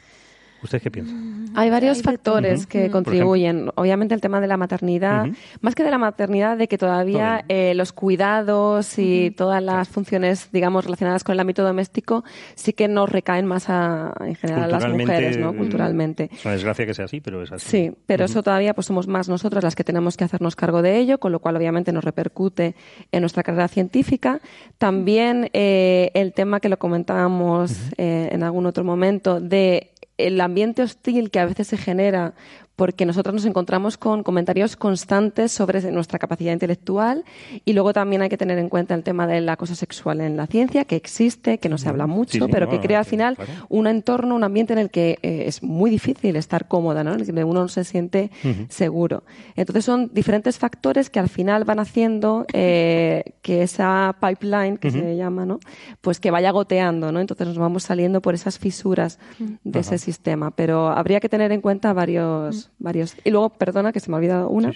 ¿Ustedes 0.63 0.83
qué 0.83 0.91
piensan? 0.91 1.41
Hay 1.55 1.71
varios 1.71 1.99
Hay 1.99 2.05
factores 2.05 2.67
que 2.67 2.91
contribuyen. 2.91 3.71
Obviamente 3.75 4.15
el 4.15 4.21
tema 4.21 4.41
de 4.41 4.47
la 4.47 4.57
maternidad, 4.57 5.27
más 5.61 5.75
que 5.75 5.83
de 5.83 5.91
la 5.91 5.99
maternidad, 5.99 6.57
de 6.57 6.69
que 6.69 6.79
todavía 6.79 7.45
eh, 7.49 7.75
los 7.75 7.93
cuidados 7.93 8.99
y 8.99 9.31
todas 9.33 9.63
las 9.63 9.89
funciones, 9.89 10.51
digamos, 10.53 10.85
relacionadas 10.85 11.25
con 11.25 11.33
el 11.33 11.41
ámbito 11.41 11.65
doméstico, 11.65 12.25
sí 12.55 12.73
que 12.73 12.89
nos 12.89 13.09
recaen 13.09 13.47
más 13.47 13.69
a, 13.69 14.15
en 14.21 14.37
general 14.37 14.65
a 14.65 14.79
las 14.79 14.89
mujeres, 14.89 15.39
¿no? 15.39 15.53
mm, 15.53 15.57
Culturalmente. 15.57 16.31
Es 16.33 16.45
una 16.45 16.55
desgracia 16.55 16.87
que 16.87 16.95
sea 16.95 17.07
así, 17.07 17.21
pero 17.21 17.43
es 17.43 17.51
así. 17.51 17.69
Sí, 17.69 17.93
pero 18.07 18.25
eso 18.25 18.43
todavía 18.43 18.75
pues 18.75 18.87
somos 18.87 19.09
más 19.09 19.29
nosotras 19.29 19.65
las 19.65 19.75
que 19.75 19.85
tenemos 19.85 20.17
que 20.17 20.25
hacernos 20.25 20.57
cargo 20.57 20.83
de 20.83 20.99
ello, 20.99 21.19
con 21.19 21.33
lo 21.33 21.41
cual 21.41 21.57
obviamente 21.57 21.93
nos 21.93 22.05
repercute 22.05 22.75
en 23.11 23.21
nuestra 23.23 23.43
carrera 23.43 23.69
científica. 23.69 24.41
También 24.79 25.51
eh, 25.53 26.11
el 26.15 26.33
tema 26.33 26.61
que 26.61 26.69
lo 26.69 26.79
comentábamos 26.79 27.73
eh, 27.97 28.29
en 28.31 28.43
algún 28.43 28.67
otro 28.67 28.85
momento 28.85 29.41
de 29.41 29.91
el 30.27 30.41
ambiente 30.41 30.83
hostil 30.83 31.31
que 31.31 31.41
a 31.41 31.47
veces 31.47 31.69
se 31.69 31.77
genera 31.77 32.35
porque 32.81 33.05
nosotros 33.05 33.35
nos 33.35 33.45
encontramos 33.45 33.99
con 33.99 34.23
comentarios 34.23 34.75
constantes 34.75 35.53
sobre 35.53 35.93
nuestra 35.93 36.19
capacidad 36.19 36.55
intelectual 36.55 37.27
y 37.67 37.75
luego 37.75 37.93
también 37.93 38.23
hay 38.23 38.31
que 38.31 38.39
tener 38.39 38.59
en 38.59 38.71
cuenta 38.71 38.95
el 38.95 39.03
tema 39.03 39.27
del 39.27 39.47
acoso 39.51 39.75
sexual 39.75 40.23
en 40.23 40.39
la 40.39 40.47
ciencia, 40.47 40.87
que 40.87 40.97
existe, 40.97 41.59
que 41.59 41.69
no 41.69 41.77
se 41.77 41.91
habla 41.91 42.07
mucho, 42.07 42.33
Sí, 42.33 42.41
sí, 42.41 42.47
pero 42.51 42.65
no, 42.65 42.73
que 42.73 42.81
crea 42.81 43.01
al 43.01 43.05
final 43.05 43.37
claro. 43.37 43.53
un 43.69 43.87
entorno, 43.87 44.35
un 44.35 44.45
ambiente 44.45 44.73
en 44.73 44.79
el 44.79 44.89
que 44.89 45.19
eh, 45.21 45.45
es 45.47 45.63
muy 45.63 45.91
difícil 45.91 46.37
estar 46.37 46.69
cómoda, 46.69 47.05
¿no? 47.05 47.13
en 47.13 47.21
el 47.21 47.27
que 47.27 47.45
uno 47.45 47.61
no 47.61 47.69
se 47.69 47.85
siente 47.85 48.31
seguro. 48.71 49.25
Entonces 49.57 49.85
son 49.85 50.11
diferentes 50.15 50.57
factores 50.57 51.11
que 51.11 51.19
al 51.19 51.29
final 51.29 51.65
van 51.65 51.81
haciendo 51.81 52.47
eh, 52.55 53.35
que 53.43 53.63
esa 53.63 54.17
pipeline, 54.23 54.79
que 54.79 54.91
se 54.91 55.17
llama, 55.17 55.45
¿no? 55.45 55.61
pues 56.01 56.19
que 56.19 56.31
vaya 56.31 56.51
goteando, 56.51 57.13
¿no? 57.13 57.21
Entonces 57.21 57.47
nos 57.47 57.59
vamos 57.59 57.83
saliendo 57.83 58.23
por 58.23 58.33
esas 58.33 58.59
fisuras 58.59 59.19
de 59.65 59.81
ese 59.81 59.99
sistema. 59.99 60.51
Pero 60.51 60.89
habría 60.89 61.21
que 61.21 61.29
tener 61.29 61.53
en 61.53 61.61
cuenta 61.61 61.93
varios, 61.93 62.70
varios. 62.79 63.17
Y 63.25 63.31
luego, 63.31 63.51
perdona, 63.51 63.93
que 63.93 64.01
se 64.01 64.11
me 64.11 64.17
ha 64.17 64.19
olvidado 64.19 64.49
una. 64.49 64.73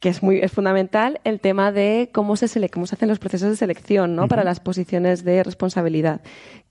que 0.00 0.10
es 0.10 0.22
muy 0.22 0.38
es 0.38 0.52
fundamental 0.52 1.20
el 1.24 1.40
tema 1.40 1.72
de 1.72 2.10
cómo 2.12 2.36
se 2.36 2.48
sele 2.48 2.68
cómo 2.68 2.86
se 2.86 2.94
hacen 2.96 3.08
los 3.08 3.18
procesos 3.18 3.48
de 3.48 3.56
selección 3.56 4.14
¿no? 4.14 4.28
para 4.28 4.44
las 4.44 4.60
posiciones 4.60 5.24
de 5.24 5.42
responsabilidad 5.42 6.20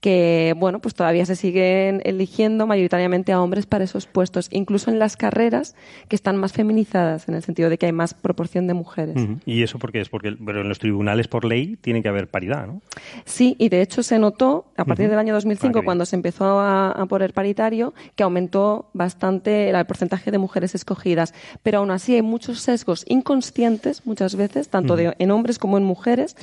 que 0.05 0.53
bueno 0.55 0.77
pues 0.77 0.93
todavía 0.93 1.25
se 1.25 1.35
siguen 1.35 1.99
eligiendo 2.05 2.67
mayoritariamente 2.67 3.31
a 3.31 3.41
hombres 3.41 3.65
para 3.65 3.85
esos 3.85 4.05
puestos 4.05 4.49
incluso 4.51 4.91
en 4.91 4.99
las 4.99 5.17
carreras 5.17 5.73
que 6.09 6.15
están 6.15 6.37
más 6.37 6.53
feminizadas 6.53 7.27
en 7.27 7.33
el 7.33 7.41
sentido 7.41 7.71
de 7.71 7.79
que 7.79 7.87
hay 7.87 7.91
más 7.91 8.13
proporción 8.13 8.67
de 8.67 8.75
mujeres. 8.75 9.15
Y 9.47 9.63
eso 9.63 9.79
porque 9.79 10.01
es 10.01 10.09
porque 10.09 10.37
pero 10.45 10.61
en 10.61 10.69
los 10.69 10.77
tribunales 10.77 11.27
por 11.27 11.43
ley 11.43 11.75
tiene 11.81 12.03
que 12.03 12.09
haber 12.09 12.27
paridad 12.27 12.67
no 12.67 12.81
sí 13.23 13.55
y 13.57 13.69
de 13.69 13.81
hecho 13.81 14.03
se 14.03 14.19
notó 14.19 14.67
a 14.77 14.85
partir 14.85 15.09
del 15.09 15.17
año 15.17 15.33
2005 15.33 15.79
ah, 15.79 15.81
cuando 15.83 16.05
se 16.05 16.15
empezó 16.15 16.59
a, 16.59 16.91
a 16.91 17.05
poner 17.07 17.33
paritario 17.33 17.95
que 18.15 18.21
aumentó 18.21 18.89
bastante 18.93 19.69
el 19.69 19.85
porcentaje 19.85 20.29
de 20.29 20.37
mujeres 20.37 20.75
escogidas. 20.75 21.33
Pero 21.63 21.79
aún 21.79 21.89
así 21.91 22.15
hay 22.15 22.21
muchos 22.21 22.59
sesgos 22.59 23.05
inconscientes 23.07 24.05
muchas 24.05 24.35
veces, 24.35 24.69
tanto 24.69 24.95
de, 24.95 25.15
en 25.17 25.31
hombres 25.31 25.59
como 25.59 25.77
en 25.77 25.83
mujeres, 25.83 26.35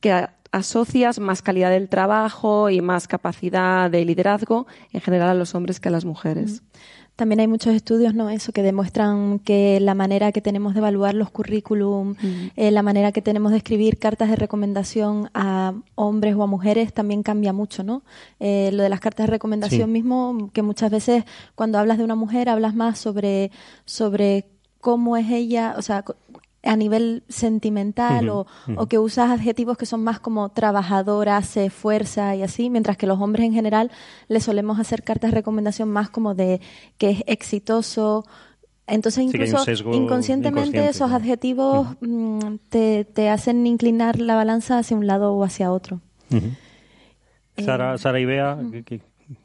que 0.00 0.26
asocias 0.54 1.18
más 1.18 1.42
calidad 1.42 1.70
del 1.70 1.88
trabajo 1.88 2.70
y 2.70 2.80
más 2.80 3.08
capacidad 3.08 3.90
de 3.90 4.04
liderazgo 4.04 4.66
en 4.92 5.00
general 5.00 5.30
a 5.30 5.34
los 5.34 5.54
hombres 5.56 5.80
que 5.80 5.88
a 5.88 5.92
las 5.92 6.04
mujeres. 6.04 6.62
También 7.16 7.40
hay 7.40 7.46
muchos 7.46 7.74
estudios, 7.74 8.14
¿no? 8.14 8.30
Eso 8.30 8.52
que 8.52 8.62
demuestran 8.62 9.38
que 9.38 9.78
la 9.80 9.94
manera 9.94 10.32
que 10.32 10.40
tenemos 10.40 10.74
de 10.74 10.78
evaluar 10.78 11.14
los 11.14 11.30
currículum, 11.30 12.14
eh, 12.56 12.70
la 12.70 12.82
manera 12.82 13.12
que 13.12 13.22
tenemos 13.22 13.52
de 13.52 13.58
escribir 13.58 13.98
cartas 13.98 14.30
de 14.30 14.36
recomendación 14.36 15.28
a 15.34 15.74
hombres 15.94 16.34
o 16.36 16.42
a 16.42 16.46
mujeres 16.46 16.92
también 16.92 17.22
cambia 17.22 17.52
mucho, 17.52 17.84
¿no? 17.84 18.02
Eh, 18.40 18.70
lo 18.72 18.82
de 18.82 18.88
las 18.88 19.00
cartas 19.00 19.26
de 19.26 19.32
recomendación 19.32 19.92
mismo, 19.92 20.50
que 20.52 20.62
muchas 20.62 20.90
veces 20.90 21.24
cuando 21.54 21.78
hablas 21.78 21.98
de 21.98 22.04
una 22.04 22.16
mujer 22.16 22.48
hablas 22.48 22.74
más 22.74 22.98
sobre 22.98 23.52
sobre 23.84 24.46
cómo 24.80 25.16
es 25.16 25.30
ella, 25.30 25.74
o 25.78 25.82
sea, 25.82 26.04
a 26.64 26.76
nivel 26.76 27.22
sentimental 27.28 28.28
o, 28.30 28.46
que 28.88 28.98
usas 28.98 29.30
adjetivos 29.30 29.76
que 29.76 29.86
son 29.86 30.02
más 30.02 30.18
como 30.18 30.48
trabajadora, 30.48 31.40
se 31.42 31.66
esfuerza 31.66 32.34
y 32.34 32.42
así, 32.42 32.70
mientras 32.70 32.96
que 32.96 33.06
los 33.06 33.20
hombres 33.20 33.46
en 33.46 33.52
general 33.52 33.90
le 34.28 34.40
solemos 34.40 34.78
hacer 34.78 35.02
cartas 35.02 35.30
de 35.30 35.36
recomendación 35.36 35.90
más 35.90 36.10
como 36.10 36.34
de 36.34 36.60
que 36.98 37.10
es 37.10 37.22
exitoso. 37.26 38.24
Entonces 38.86 39.24
incluso 39.24 39.64
inconscientemente 39.92 40.88
esos 40.88 41.10
adjetivos 41.12 41.88
mm, 42.00 42.56
te, 42.68 43.28
hacen 43.30 43.66
inclinar 43.66 44.18
la 44.18 44.34
balanza 44.34 44.78
hacia 44.78 44.96
un 44.96 45.06
lado 45.06 45.34
o 45.34 45.44
hacia 45.44 45.72
otro. 45.72 46.00
Eh, 46.30 47.62
Sara, 47.62 47.96
Sara 47.98 48.20
y 48.20 48.24
Bea, 48.24 48.58
¿qué, 48.84 49.00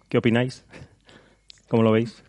qué 0.08 0.18
opináis? 0.18 0.66
¿Cómo 1.68 1.84
lo 1.84 1.92
veis? 1.92 2.24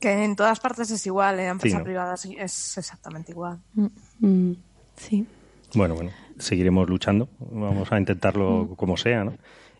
Que 0.00 0.24
en 0.24 0.36
todas 0.36 0.60
partes 0.60 0.90
es 0.90 1.06
igual, 1.06 1.40
en 1.40 1.50
empresas 1.50 1.82
privadas 1.82 2.24
es 2.26 2.78
exactamente 2.78 3.32
igual. 3.32 3.58
Mm, 3.74 3.86
mm, 4.20 4.56
sí. 4.96 5.26
Bueno, 5.74 5.94
bueno, 5.94 6.10
seguiremos 6.38 6.88
luchando. 6.88 7.28
Vamos 7.38 7.90
a 7.92 7.98
intentarlo 7.98 8.64
mm. 8.64 8.74
como 8.76 8.96
sea, 8.96 9.24
¿no? 9.24 9.34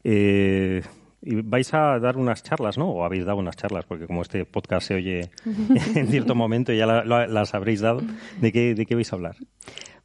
Eh, 0.05 0.83
y 1.23 1.35
vais 1.43 1.73
a 1.75 1.99
dar 1.99 2.17
unas 2.17 2.43
charlas, 2.43 2.79
¿no? 2.79 2.89
O 2.89 3.05
habéis 3.05 3.25
dado 3.25 3.39
unas 3.39 3.57
charlas, 3.57 3.85
porque 3.85 4.07
como 4.07 4.23
este 4.23 4.45
podcast 4.45 4.87
se 4.87 4.95
oye 4.95 5.31
en 5.95 6.09
cierto 6.09 6.35
momento, 6.35 6.73
ya 6.73 6.87
las 6.87 7.55
habréis 7.55 7.81
dado. 7.81 8.01
¿De 8.41 8.53
qué, 8.53 8.75
¿De 8.75 8.87
qué 8.87 8.95
vais 8.95 9.13
a 9.13 9.17
hablar? 9.17 9.37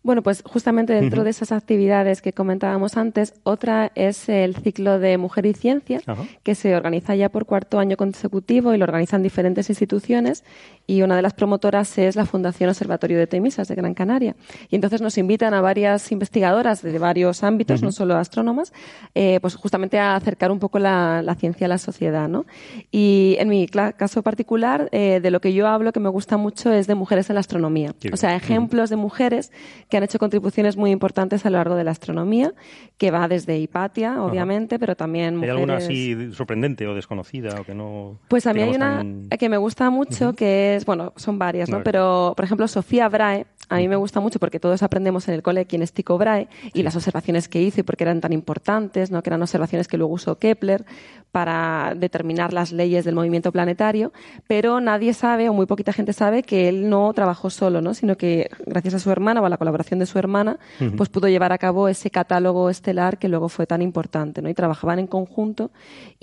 Bueno, 0.04 0.24
pues 0.24 0.42
justamente 0.44 0.94
dentro 0.94 1.24
de 1.24 1.30
esas 1.30 1.52
actividades 1.52 2.24
que 2.24 2.34
comentábamos 2.34 2.98
antes, 2.98 3.36
otra 3.44 3.92
es 3.94 4.30
el 4.30 4.56
ciclo 4.56 4.98
de 4.98 5.20
Mujer 5.20 5.46
y 5.46 5.54
Ciencia, 5.54 6.02
que 6.42 6.56
se 6.56 6.76
organiza 6.76 7.14
ya 7.16 7.30
por 7.30 7.46
cuarto 7.46 7.78
año 7.78 7.98
consecutivo 7.98 8.74
y 8.74 8.80
lo 8.80 8.86
organizan 8.86 9.22
diferentes 9.22 9.70
instituciones. 9.70 10.44
Y 10.88 11.04
una 11.04 11.16
de 11.16 11.22
las 11.22 11.34
promotoras 11.34 12.00
es 12.00 12.16
la 12.16 12.26
Fundación 12.26 12.70
Observatorio 12.70 13.20
de 13.20 13.28
Temisas 13.28 13.68
de 13.68 13.76
Gran 13.76 13.94
Canaria. 13.94 14.36
Y 14.70 14.76
entonces 14.76 15.02
nos 15.02 15.20
invitan 15.20 15.54
a 15.54 15.62
varias 15.62 16.12
investigadoras 16.12 16.82
de 16.82 16.98
varios 16.98 17.44
ámbitos, 17.44 17.84
no 17.84 17.92
solo 17.92 18.16
astrónomas, 18.16 18.74
eh, 19.14 19.38
pues 19.40 19.56
justamente 19.56 20.00
a 20.00 20.16
acercar 20.16 20.52
un 20.52 20.58
poco 20.58 20.80
la, 20.80 21.36
ciencia 21.38 21.66
a 21.66 21.70
la 21.70 21.78
sociedad. 21.78 22.28
¿no? 22.28 22.48
Y 22.92 23.36
en 23.38 23.50
mi 23.50 23.68
caso 23.68 24.24
particular, 24.24 24.90
eh, 24.92 25.20
de 25.22 25.30
lo 25.30 25.42
que 25.42 25.54
yo 25.54 25.68
hablo 25.68 25.94
que 25.94 26.00
me 26.00 26.10
gusta 26.10 26.38
mucho 26.38 26.74
es 26.74 26.88
de 26.88 26.96
mujeres 26.96 27.30
en 27.30 27.36
la 27.36 27.42
astronomía. 27.42 27.94
o 28.12 28.18
sea, 28.18 28.36
ejemplos 28.36 28.90
de 28.90 28.96
mujeres 28.96 29.52
que 29.92 29.98
han 29.98 30.04
hecho 30.04 30.18
contribuciones 30.20 30.78
muy 30.78 30.90
importantes 30.90 31.46
a 31.46 31.50
lo 31.50 31.58
largo 31.58 31.76
de 31.76 31.84
la 31.84 31.92
astronomía, 31.92 32.54
que 32.98 33.12
va 33.12 33.28
desde 33.28 33.60
Hipatia, 33.60 34.24
obviamente, 34.24 34.80
pero 34.80 34.96
también 34.96 35.36
mujeres... 35.36 35.54
¿Hay 35.54 35.62
alguna 35.62 35.78
así 35.78 36.34
sorprendente 36.34 36.88
o 36.88 36.96
desconocida 36.96 37.60
o 37.60 37.66
que 37.66 37.76
no... 37.76 38.18
Pues 38.30 38.48
a 38.48 38.54
mí 38.54 38.62
hay 38.62 38.74
una 38.74 39.06
que 39.38 39.50
me 39.50 39.58
gusta 39.58 39.90
mucho, 39.90 40.32
que 40.34 40.78
es, 40.78 40.86
bueno, 40.86 41.12
son 41.18 41.38
varias, 41.38 41.70
¿no? 41.70 41.84
Pero, 41.84 42.34
por 42.38 42.46
ejemplo, 42.46 42.68
Sofía 42.70 43.10
Brahe, 43.10 43.46
a 43.68 43.78
mí 43.78 43.88
me 43.90 43.98
gusta 43.98 44.22
mucho 44.22 44.40
porque 44.40 44.60
todos 44.62 44.82
aprendemos 44.82 45.28
en 45.28 45.34
el 45.34 45.44
cole 45.44 45.66
quién 45.66 45.82
es 45.82 45.92
Tycho 45.92 46.18
Brahe 46.18 46.48
y 46.74 46.84
las 46.84 46.96
observaciones 46.96 47.50
que 47.50 47.62
hizo 47.62 47.82
y 47.82 47.84
por 47.84 47.98
qué 47.98 48.06
eran 48.06 48.22
tan 48.22 48.32
importantes, 48.32 49.12
¿no? 49.12 49.22
Que 49.22 49.30
eran 49.30 49.42
observaciones 49.42 49.90
que 49.90 49.98
luego 49.98 50.14
usó 50.14 50.38
Kepler 50.38 50.86
para 51.32 51.94
determinar 51.96 52.52
las 52.52 52.72
leyes 52.72 53.06
del 53.06 53.16
movimiento 53.16 53.52
planetario, 53.52 54.12
pero 54.48 54.82
nadie 54.82 55.14
sabe 55.14 55.50
o 55.50 55.54
muy 55.54 55.66
poquita 55.66 55.94
gente 55.94 56.14
sabe 56.14 56.44
que 56.44 56.68
él 56.68 56.90
no 56.90 57.14
trabajó 57.14 57.50
solo, 57.50 57.82
¿no? 57.82 57.94
Sino 57.94 58.18
que 58.18 58.50
gracias 58.66 58.96
a 58.96 59.00
su 59.00 59.12
hermana 59.12 59.42
o 59.42 59.46
a 59.46 59.50
la 59.50 59.58
colaboración 59.58 60.00
de 60.00 60.06
su 60.06 60.20
hermana, 60.20 60.58
pues 60.98 61.10
pudo 61.10 61.28
llevar 61.28 61.54
a 61.54 61.58
cabo 61.58 61.88
ese 61.88 62.10
catálogo 62.10 62.70
estelar 62.70 63.18
que 63.18 63.30
luego 63.30 63.50
fue 63.50 63.66
tan 63.66 63.82
importante, 63.82 64.42
¿no? 64.42 64.50
Y 64.50 64.54
trabajaban 64.54 65.00
en 65.00 65.08
conjunto 65.08 65.72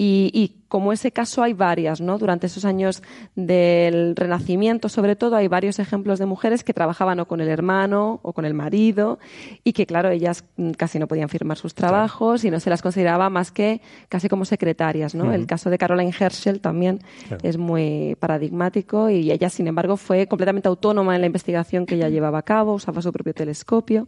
y, 0.00 0.54
como 0.68 0.92
ese 0.92 1.10
caso 1.10 1.42
hay 1.42 1.54
varias, 1.54 2.00
¿no? 2.00 2.18
Durante 2.18 2.46
esos 2.46 2.66
años 2.66 3.02
del 3.34 4.14
Renacimiento, 4.14 4.88
sobre 4.90 5.16
todo, 5.16 5.34
hay 5.34 5.48
varios 5.48 5.78
ejemplos 5.78 6.18
de 6.18 6.26
mujeres 6.26 6.62
que 6.62 6.74
trabajaban 6.74 7.18
o 7.20 7.26
con 7.26 7.40
el 7.40 7.48
hermano 7.48 8.20
o 8.22 8.32
con 8.32 8.44
el 8.44 8.52
marido 8.54 9.18
y 9.64 9.72
que, 9.72 9.86
claro, 9.86 10.10
ellas 10.10 10.44
casi 10.76 10.98
no 10.98 11.08
podían 11.08 11.30
firmar 11.30 11.56
sus 11.56 11.74
trabajos 11.74 12.44
y 12.44 12.50
no 12.50 12.60
se 12.60 12.70
las 12.70 12.82
consideraba 12.82 13.28
más 13.30 13.50
que 13.50 13.80
casi 14.08 14.28
como 14.28 14.44
secretarias, 14.44 15.14
¿no? 15.14 15.32
El 15.32 15.46
caso 15.46 15.68
de 15.68 15.78
Caroline 15.78 16.14
Herschel 16.16 16.60
también 16.60 17.00
es 17.42 17.56
muy 17.56 18.14
paradigmático 18.20 19.10
y 19.10 19.32
ella, 19.32 19.50
sin 19.50 19.66
embargo, 19.66 19.96
fue 19.96 20.28
completamente 20.28 20.68
autónoma 20.68 21.16
en 21.16 21.22
la 21.22 21.26
investigación 21.26 21.86
que 21.86 21.96
ella 21.96 22.08
llevaba 22.10 22.38
a 22.38 22.42
cabo, 22.42 22.74
usaba 22.74 23.02
su 23.02 23.10
propio 23.10 23.34
telescopio 23.34 24.06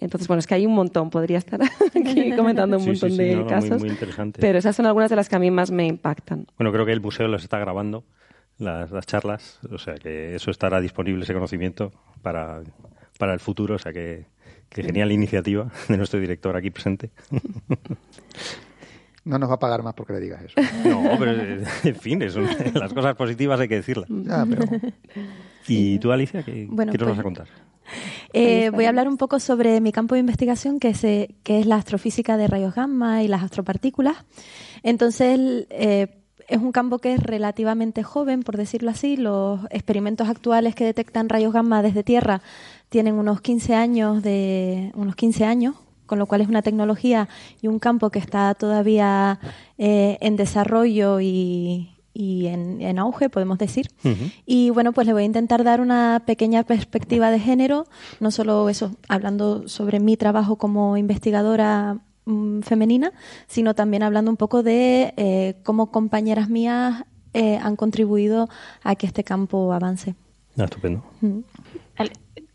entonces, 0.00 0.26
bueno, 0.28 0.38
es 0.38 0.46
que 0.46 0.54
hay 0.54 0.66
un 0.66 0.74
montón, 0.74 1.10
podría 1.10 1.38
estar 1.38 1.60
aquí 1.94 2.34
comentando 2.34 2.78
un 2.78 2.86
montón 2.86 3.16
de 3.16 3.44
casos. 3.46 3.82
Pero 4.38 4.58
esas 4.58 4.74
son 4.74 4.86
algunas 4.86 5.10
de 5.10 5.16
las 5.16 5.28
que 5.28 5.36
a 5.36 5.38
mí 5.38 5.50
más 5.50 5.70
me 5.70 5.86
impactan. 5.86 6.46
Bueno, 6.56 6.72
creo 6.72 6.86
que 6.86 6.92
el 6.92 7.00
museo 7.00 7.28
los 7.28 7.42
está 7.42 7.58
grabando, 7.58 8.04
las, 8.58 8.90
charlas, 9.06 9.60
o 9.70 9.78
sea 9.78 9.94
que 9.94 10.34
eso 10.34 10.50
estará 10.50 10.80
disponible, 10.80 11.24
ese 11.24 11.34
conocimiento, 11.34 11.92
para, 12.22 12.62
para 13.18 13.34
el 13.34 13.40
futuro, 13.40 13.76
o 13.76 13.78
sea 13.78 13.92
que, 13.92 14.24
que 14.68 14.82
genial 14.82 15.12
iniciativa 15.12 15.70
de 15.88 15.96
nuestro 15.96 16.18
director 16.18 16.56
aquí 16.56 16.70
presente. 16.70 17.10
No 19.24 19.38
nos 19.38 19.50
va 19.50 19.54
a 19.54 19.58
pagar 19.58 19.82
más 19.82 19.94
porque 19.94 20.14
le 20.14 20.20
digas 20.20 20.42
eso. 20.42 20.54
No, 20.88 21.16
pero 21.18 21.32
en 21.32 21.96
fin, 21.96 22.20
las 22.74 22.92
cosas 22.92 23.14
positivas 23.16 23.60
hay 23.60 23.68
que 23.68 23.76
decirlas. 23.76 24.08
¿Y 25.68 25.98
tú, 25.98 26.10
Alicia, 26.10 26.42
qué, 26.42 26.66
nos 26.66 26.76
vas 26.76 26.88
a 26.88 26.92
pues, 26.98 27.22
contar? 27.22 27.46
Eh, 28.32 28.70
voy 28.70 28.84
a 28.84 28.88
hablar 28.88 29.08
un 29.08 29.16
poco 29.16 29.40
sobre 29.40 29.80
mi 29.80 29.92
campo 29.92 30.14
de 30.14 30.20
investigación, 30.20 30.78
que 30.78 30.88
es, 30.88 31.04
eh, 31.04 31.34
que 31.42 31.60
es 31.60 31.66
la 31.66 31.76
astrofísica 31.76 32.36
de 32.36 32.46
rayos 32.46 32.74
gamma 32.74 33.22
y 33.22 33.28
las 33.28 33.42
astropartículas. 33.42 34.16
Entonces, 34.82 35.66
eh, 35.70 36.20
es 36.48 36.58
un 36.58 36.72
campo 36.72 36.98
que 36.98 37.14
es 37.14 37.22
relativamente 37.22 38.02
joven, 38.02 38.42
por 38.42 38.56
decirlo 38.56 38.90
así. 38.90 39.16
Los 39.16 39.60
experimentos 39.70 40.28
actuales 40.28 40.74
que 40.74 40.84
detectan 40.84 41.28
rayos 41.28 41.52
gamma 41.52 41.82
desde 41.82 42.02
Tierra 42.02 42.42
tienen 42.88 43.14
unos 43.14 43.40
15 43.40 43.74
años 43.74 44.22
de 44.22 44.90
unos 44.94 45.14
15 45.14 45.44
años, 45.44 45.76
con 46.10 46.18
lo 46.18 46.26
cual 46.26 46.42
es 46.42 46.48
una 46.48 46.60
tecnología 46.60 47.30
y 47.62 47.68
un 47.68 47.78
campo 47.78 48.10
que 48.10 48.18
está 48.18 48.52
todavía 48.54 49.38
en 49.78 50.36
desarrollo 50.36 51.20
y, 51.20 51.88
y 52.12 52.46
en, 52.46 52.98
auge, 52.98 53.30
podemos 53.30 53.58
decir. 53.58 53.88
Y 54.46 54.70
bueno, 54.70 54.92
pues 54.92 55.06
le 55.06 55.12
voy 55.12 55.22
a 55.22 55.26
intentar 55.26 55.64
dar 55.64 55.80
una 55.80 56.22
pequeña 56.26 56.64
perspectiva 56.64 57.30
de 57.30 57.38
género, 57.38 57.86
no 58.18 58.30
solo 58.30 58.68
eso, 58.68 58.92
hablando 59.08 59.68
sobre 59.68 60.00
mi 60.00 60.16
trabajo 60.16 60.56
como 60.56 60.96
investigadora 60.96 61.98
mm, 62.26 62.60
femenina, 62.60 63.12
sino 63.46 63.74
también 63.74 64.02
hablando 64.02 64.30
un 64.30 64.36
poco 64.36 64.62
de 64.62 65.14
eh, 65.16 65.54
cómo 65.62 65.90
compañeras 65.90 66.48
mías 66.48 67.04
eh, 67.32 67.58
han 67.62 67.76
contribuido 67.76 68.48
a 68.82 68.96
que 68.96 69.06
este 69.06 69.24
campo 69.24 69.72
avance. 69.72 70.14
Ah, 70.58 70.64
estupendo. 70.64 71.02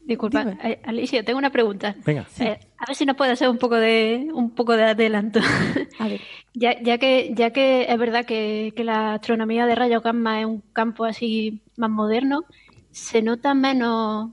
Disculpa, 0.06 0.56
eh, 0.64 0.80
Alicia, 0.84 1.24
tengo 1.24 1.40
una 1.40 1.50
pregunta. 1.50 1.96
Venga. 2.06 2.28
Eh, 2.40 2.60
a 2.78 2.86
ver 2.88 2.96
si 2.96 3.06
nos 3.06 3.16
puede 3.16 3.32
hacer 3.32 3.50
un 3.50 3.58
poco 3.58 3.76
de 3.76 4.28
un 4.32 4.52
poco 4.52 4.78
de 4.78 4.84
adelanto. 4.84 5.40
A 6.00 6.08
ver. 6.08 6.22
ya, 6.54 6.80
ya 6.80 7.00
que 7.00 7.32
ya 7.34 7.50
que 7.50 7.88
es 7.90 7.98
verdad 7.98 8.24
que, 8.24 8.72
la 8.78 9.16
astronomía 9.16 9.66
de 9.66 9.74
rayos 9.74 10.04
gamma 10.04 10.42
es 10.42 10.46
un 10.46 10.62
campo 10.74 11.06
así 11.06 11.64
más 11.76 11.90
moderno, 11.90 12.46
se 12.92 13.24
nota 13.24 13.56
menos 13.56 14.30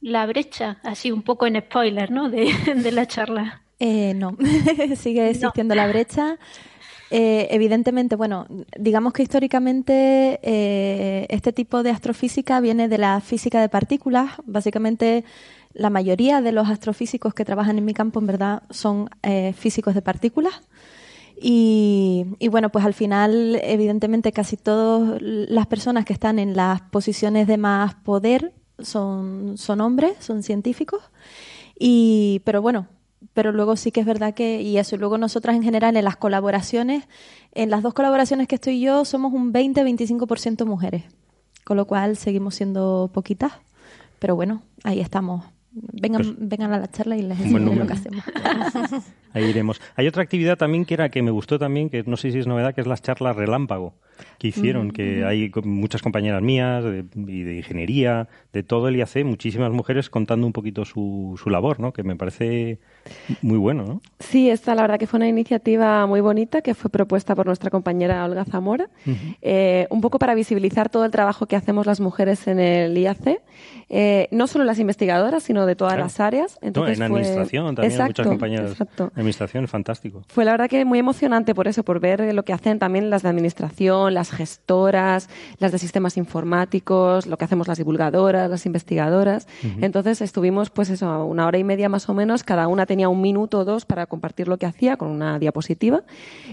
la 0.00 0.26
brecha, 0.26 0.78
así 0.84 1.10
un 1.10 1.22
poco 1.22 1.46
en 1.46 1.60
spoiler, 1.60 2.12
¿no? 2.12 2.30
De, 2.30 2.52
la 2.92 3.06
charla. 3.06 3.62
Eh, 3.80 4.14
no, 4.14 4.36
sigue 4.94 5.28
existiendo 5.28 5.74
la 5.74 5.88
brecha. 5.88 6.38
Eh, 7.10 7.48
evidentemente, 7.50 8.16
bueno, 8.16 8.46
digamos 8.78 9.12
que 9.12 9.22
históricamente 9.22 10.40
eh, 10.42 11.26
este 11.28 11.52
tipo 11.52 11.82
de 11.82 11.90
astrofísica 11.90 12.60
viene 12.60 12.88
de 12.88 12.98
la 12.98 13.20
física 13.20 13.60
de 13.60 13.68
partículas. 13.68 14.32
Básicamente, 14.44 15.24
la 15.74 15.90
mayoría 15.90 16.40
de 16.40 16.52
los 16.52 16.68
astrofísicos 16.68 17.34
que 17.34 17.44
trabajan 17.44 17.78
en 17.78 17.84
mi 17.84 17.94
campo, 17.94 18.20
en 18.20 18.26
verdad, 18.26 18.62
son 18.70 19.10
eh, 19.22 19.52
físicos 19.56 19.94
de 19.94 20.02
partículas. 20.02 20.54
Y, 21.40 22.26
y, 22.38 22.48
bueno, 22.48 22.70
pues 22.70 22.84
al 22.84 22.94
final, 22.94 23.60
evidentemente, 23.62 24.32
casi 24.32 24.56
todas 24.56 25.20
las 25.20 25.66
personas 25.66 26.04
que 26.04 26.12
están 26.12 26.38
en 26.38 26.56
las 26.56 26.80
posiciones 26.80 27.46
de 27.46 27.56
más 27.56 27.94
poder 27.96 28.54
son, 28.78 29.58
son 29.58 29.80
hombres, 29.80 30.16
son 30.20 30.42
científicos. 30.42 31.02
Y, 31.78 32.40
pero 32.44 32.62
bueno, 32.62 32.86
pero 33.32 33.52
luego 33.52 33.76
sí 33.76 33.90
que 33.90 34.00
es 34.00 34.06
verdad 34.06 34.34
que, 34.34 34.60
y 34.62 34.76
eso, 34.78 34.96
luego 34.96 35.18
nosotras 35.18 35.56
en 35.56 35.62
general 35.62 35.96
en 35.96 36.04
las 36.04 36.16
colaboraciones, 36.16 37.04
en 37.54 37.70
las 37.70 37.82
dos 37.82 37.94
colaboraciones 37.94 38.48
que 38.48 38.56
estoy 38.56 38.80
yo, 38.80 39.04
somos 39.04 39.32
un 39.32 39.52
20-25% 39.52 40.66
mujeres, 40.66 41.04
con 41.64 41.76
lo 41.76 41.86
cual 41.86 42.16
seguimos 42.16 42.54
siendo 42.54 43.10
poquitas, 43.12 43.52
pero 44.18 44.36
bueno, 44.36 44.62
ahí 44.82 45.00
estamos. 45.00 45.44
Vengan, 45.72 46.22
Pues- 46.22 46.34
vengan 46.38 46.72
a 46.72 46.78
la 46.78 46.88
charla 46.88 47.16
y 47.16 47.22
les 47.22 47.40
enseño 47.40 47.74
lo 47.74 47.86
que 47.86 47.92
hacemos. 47.94 48.22
Ahí 49.32 49.46
iremos. 49.46 49.80
Hay 49.96 50.06
otra 50.06 50.22
actividad 50.22 50.56
también 50.56 50.84
que 50.84 50.94
era 50.94 51.08
que 51.08 51.20
me 51.20 51.32
gustó 51.32 51.58
también, 51.58 51.90
que 51.90 52.04
no 52.04 52.16
sé 52.16 52.30
si 52.30 52.38
es 52.38 52.46
novedad, 52.46 52.72
que 52.72 52.80
es 52.80 52.86
las 52.86 53.02
charlas 53.02 53.34
relámpago 53.34 53.94
que 54.38 54.46
hicieron, 54.46 54.88
Mm, 54.88 54.90
que 54.92 55.18
ujú. 55.18 55.26
hay 55.26 55.50
muchas 55.64 56.02
compañeras 56.02 56.40
mías 56.40 56.84
de, 56.84 57.04
y 57.16 57.42
de 57.42 57.56
ingeniería, 57.56 58.28
de 58.52 58.62
todo 58.62 58.86
el 58.86 58.94
IAC, 58.94 59.24
muchísimas 59.24 59.72
mujeres 59.72 60.08
contando 60.08 60.46
un 60.46 60.52
poquito 60.52 60.84
su, 60.84 61.36
su 61.42 61.50
labor, 61.50 61.80
¿no? 61.80 61.92
Que 61.92 62.04
me 62.04 62.14
parece 62.14 62.78
muy 63.42 63.58
bueno, 63.58 63.84
¿no? 63.84 64.00
Sí, 64.20 64.50
esta 64.50 64.74
la 64.74 64.82
verdad 64.82 64.98
que 64.98 65.06
fue 65.06 65.18
una 65.18 65.28
iniciativa 65.28 66.06
muy 66.06 66.20
bonita 66.20 66.62
que 66.62 66.74
fue 66.74 66.90
propuesta 66.90 67.34
por 67.34 67.46
nuestra 67.46 67.70
compañera 67.70 68.24
Olga 68.24 68.44
Zamora, 68.44 68.88
eh, 69.42 69.86
un 69.90 70.00
poco 70.00 70.18
para 70.18 70.34
visibilizar 70.34 70.88
todo 70.88 71.04
el 71.04 71.10
trabajo 71.10 71.46
que 71.46 71.56
hacemos 71.56 71.86
las 71.86 72.00
mujeres 72.00 72.46
en 72.46 72.58
el 72.58 72.96
IAC, 72.96 73.40
eh, 73.90 74.28
no 74.30 74.46
solo 74.46 74.64
las 74.64 74.78
investigadoras, 74.78 75.42
sino 75.42 75.66
de 75.66 75.76
todas 75.76 75.92
Claro. 75.94 76.04
las 76.04 76.20
áreas. 76.20 76.58
No, 76.62 76.68
Entonces 76.68 76.92
en 76.92 76.96
fue- 76.96 77.06
administración 77.18 77.74
también 77.74 77.92
hay 77.92 77.98
muchas 77.98 78.10
Exacto, 78.10 78.28
compañeras 78.30 78.70
exacto. 78.72 79.04
de 79.06 79.10
administración, 79.14 79.68
fantástico. 79.68 80.22
Fue 80.28 80.44
la 80.44 80.52
verdad 80.52 80.68
que 80.68 80.84
muy 80.84 80.98
emocionante 80.98 81.54
por 81.54 81.68
eso, 81.68 81.82
por 81.84 82.00
ver 82.00 82.34
lo 82.34 82.42
que 82.44 82.52
hacen 82.52 82.78
también 82.78 83.10
las 83.10 83.22
de 83.22 83.28
administración, 83.28 84.14
las 84.14 84.30
gestoras, 84.30 85.28
las 85.58 85.72
de 85.72 85.78
sistemas 85.78 86.16
informáticos, 86.16 87.26
lo 87.26 87.36
que 87.36 87.44
hacemos 87.44 87.68
las 87.68 87.78
divulgadoras, 87.78 88.50
las 88.50 88.64
investigadoras. 88.66 89.46
Ujú. 89.62 89.84
Entonces 89.84 90.20
estuvimos, 90.22 90.70
pues 90.70 90.88
eso, 90.90 91.24
una 91.26 91.46
hora 91.46 91.58
y 91.58 91.64
media 91.64 91.88
más 91.88 92.08
o 92.08 92.14
menos, 92.14 92.42
cada 92.44 92.68
una 92.68 92.86
tenía 92.86 92.93
un 93.08 93.20
minuto 93.20 93.58
o 93.58 93.64
dos 93.64 93.84
para 93.84 94.06
compartir 94.06 94.46
lo 94.48 94.56
que 94.56 94.66
hacía 94.66 94.96
con 94.96 95.08
una 95.08 95.38
diapositiva 95.38 96.02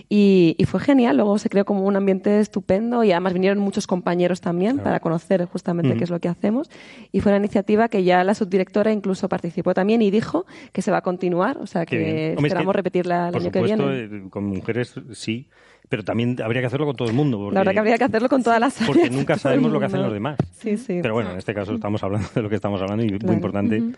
y, 0.09 0.55
y 0.57 0.65
fue 0.65 0.79
genial. 0.79 1.17
Luego 1.17 1.37
se 1.37 1.49
creó 1.49 1.65
como 1.65 1.85
un 1.85 1.95
ambiente 1.95 2.39
estupendo 2.39 3.03
y 3.03 3.11
además 3.11 3.33
vinieron 3.33 3.59
muchos 3.59 3.87
compañeros 3.87 4.41
también 4.41 4.73
Claro. 4.73 4.83
para 4.83 4.99
conocer 4.99 5.45
justamente 5.45 5.89
Ujú. 5.91 5.97
qué 5.99 6.03
es 6.05 6.09
lo 6.09 6.19
que 6.19 6.27
hacemos. 6.29 6.69
Y 7.11 7.19
fue 7.21 7.31
una 7.31 7.37
iniciativa 7.39 7.87
que 7.89 8.03
ya 8.03 8.23
la 8.23 8.33
subdirectora 8.35 8.91
incluso 8.91 9.29
participó 9.29 9.73
también 9.73 10.01
y 10.01 10.11
dijo 10.11 10.45
que 10.71 10.81
se 10.81 10.91
va 10.91 10.97
a 10.97 11.01
continuar, 11.01 11.57
o 11.59 11.67
sea 11.67 11.85
que. 11.85 11.95
Hombre, 11.97 12.31
es 12.33 12.37
que, 12.39 12.47
esperamos 12.47 12.75
repetirla 12.75 13.27
el 13.27 13.33
por 13.33 13.41
año 13.41 13.51
que 13.51 13.59
supuesto, 13.59 13.87
viene. 13.89 14.17
eh, 14.25 14.29
con 14.29 14.43
mujeres 14.45 14.93
sí, 15.13 15.47
pero 15.89 16.03
también 16.03 16.37
habría 16.41 16.61
que 16.61 16.67
hacerlo 16.67 16.85
con 16.85 16.95
todo 16.95 17.07
el 17.09 17.13
mundo. 17.13 17.37
Porque, 17.37 17.53
La 17.55 17.59
verdad 17.61 17.73
que 17.73 17.79
habría 17.79 17.97
que 17.97 18.03
hacerlo 18.05 18.29
con 18.29 18.43
todas 18.43 18.59
las 18.59 18.73
Porque 18.85 19.01
áreas, 19.03 19.11
nunca 19.15 19.33
todo 19.33 19.33
el 19.33 19.39
sabemos 19.41 19.71
lo 19.71 19.79
que 19.79 19.85
hacen 19.85 20.01
los 20.01 20.13
demás. 20.13 20.37
Sí, 20.53 20.77
sí. 20.77 20.99
Pero 21.01 21.13
bueno, 21.13 21.31
en 21.31 21.37
este 21.37 21.53
caso 21.53 21.73
estamos 21.73 22.01
hablando 22.03 22.27
de 22.33 22.41
lo 22.41 22.49
que 22.49 22.55
estamos 22.55 22.81
hablando 22.81 23.03
y 23.03 23.09
muy 23.09 23.19
Claro. 23.19 23.33
importante 23.33 23.79
Ujú. 23.81 23.91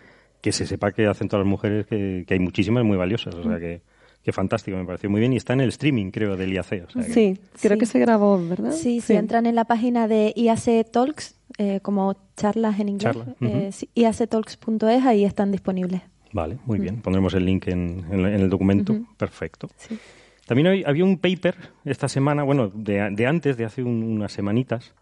Que 0.44 0.52
se 0.52 0.66
sepa 0.66 0.92
que 0.92 1.06
hacen 1.06 1.26
todas 1.28 1.44
las 1.46 1.50
mujeres, 1.50 1.86
que, 1.86 2.24
que 2.26 2.34
hay 2.34 2.40
muchísimas 2.40 2.84
muy 2.84 2.98
valiosas. 2.98 3.34
O 3.34 3.42
sea 3.42 3.58
que, 3.58 3.80
que 4.22 4.30
fantástico, 4.32 4.76
me 4.76 4.84
pareció 4.84 5.08
muy 5.08 5.20
bien. 5.20 5.32
Y 5.32 5.36
está 5.36 5.54
en 5.54 5.62
el 5.62 5.70
streaming, 5.70 6.10
creo, 6.10 6.36
del 6.36 6.52
IAC. 6.52 6.84
O 6.86 6.90
sea 6.90 7.02
que- 7.02 7.12
Sí, 7.12 7.38
creo 7.62 7.74
Sí. 7.76 7.78
que 7.80 7.86
se 7.86 7.98
grabó, 7.98 8.38
¿verdad? 8.46 8.72
Sí, 8.72 9.00
si 9.00 9.14
entran 9.14 9.46
en 9.46 9.54
la 9.54 9.64
página 9.64 10.06
de 10.06 10.32
IAC 10.36 10.90
Talks, 10.90 11.36
eh, 11.58 11.80
como 11.82 12.14
charlas 12.36 12.78
en 12.78 12.88
inglés, 12.90 13.14
Charla, 13.14 13.34
eh, 13.40 13.46
ujú. 13.68 13.72
sí, 13.72 13.88
iactalks.es, 13.94 15.04
ahí 15.06 15.24
están 15.24 15.50
disponibles. 15.50 16.02
Vale, 16.32 16.58
muy 16.66 16.78
bien. 16.78 17.00
Pondremos 17.00 17.32
el 17.34 17.44
link 17.46 17.68
en, 17.68 18.04
en- 18.10 18.20
en 18.26 18.40
el 18.40 18.50
documento. 18.50 18.92
Ujú. 18.92 19.06
Perfecto. 19.16 19.68
También 20.46 20.66
hay- 20.66 20.84
había 20.84 21.04
un 21.04 21.16
paper 21.18 21.54
esta 21.84 22.08
semana, 22.08 22.42
bueno, 22.42 22.68
de, 22.68 23.08
de 23.12 23.26
antes, 23.26 23.56
de 23.56 23.64
hace 23.64 23.82
un- 23.82 24.02
unas 24.02 24.32
semanitas, 24.32 24.92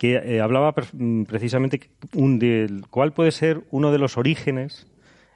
que 0.00 0.14
eh, 0.14 0.40
hablaba 0.40 0.72
mm, 0.94 1.24
precisamente 1.24 1.90
un, 2.14 2.38
del 2.38 2.86
cuál 2.88 3.12
puede 3.12 3.32
ser 3.32 3.60
uno 3.70 3.92
de 3.92 3.98
los 3.98 4.16
orígenes 4.16 4.86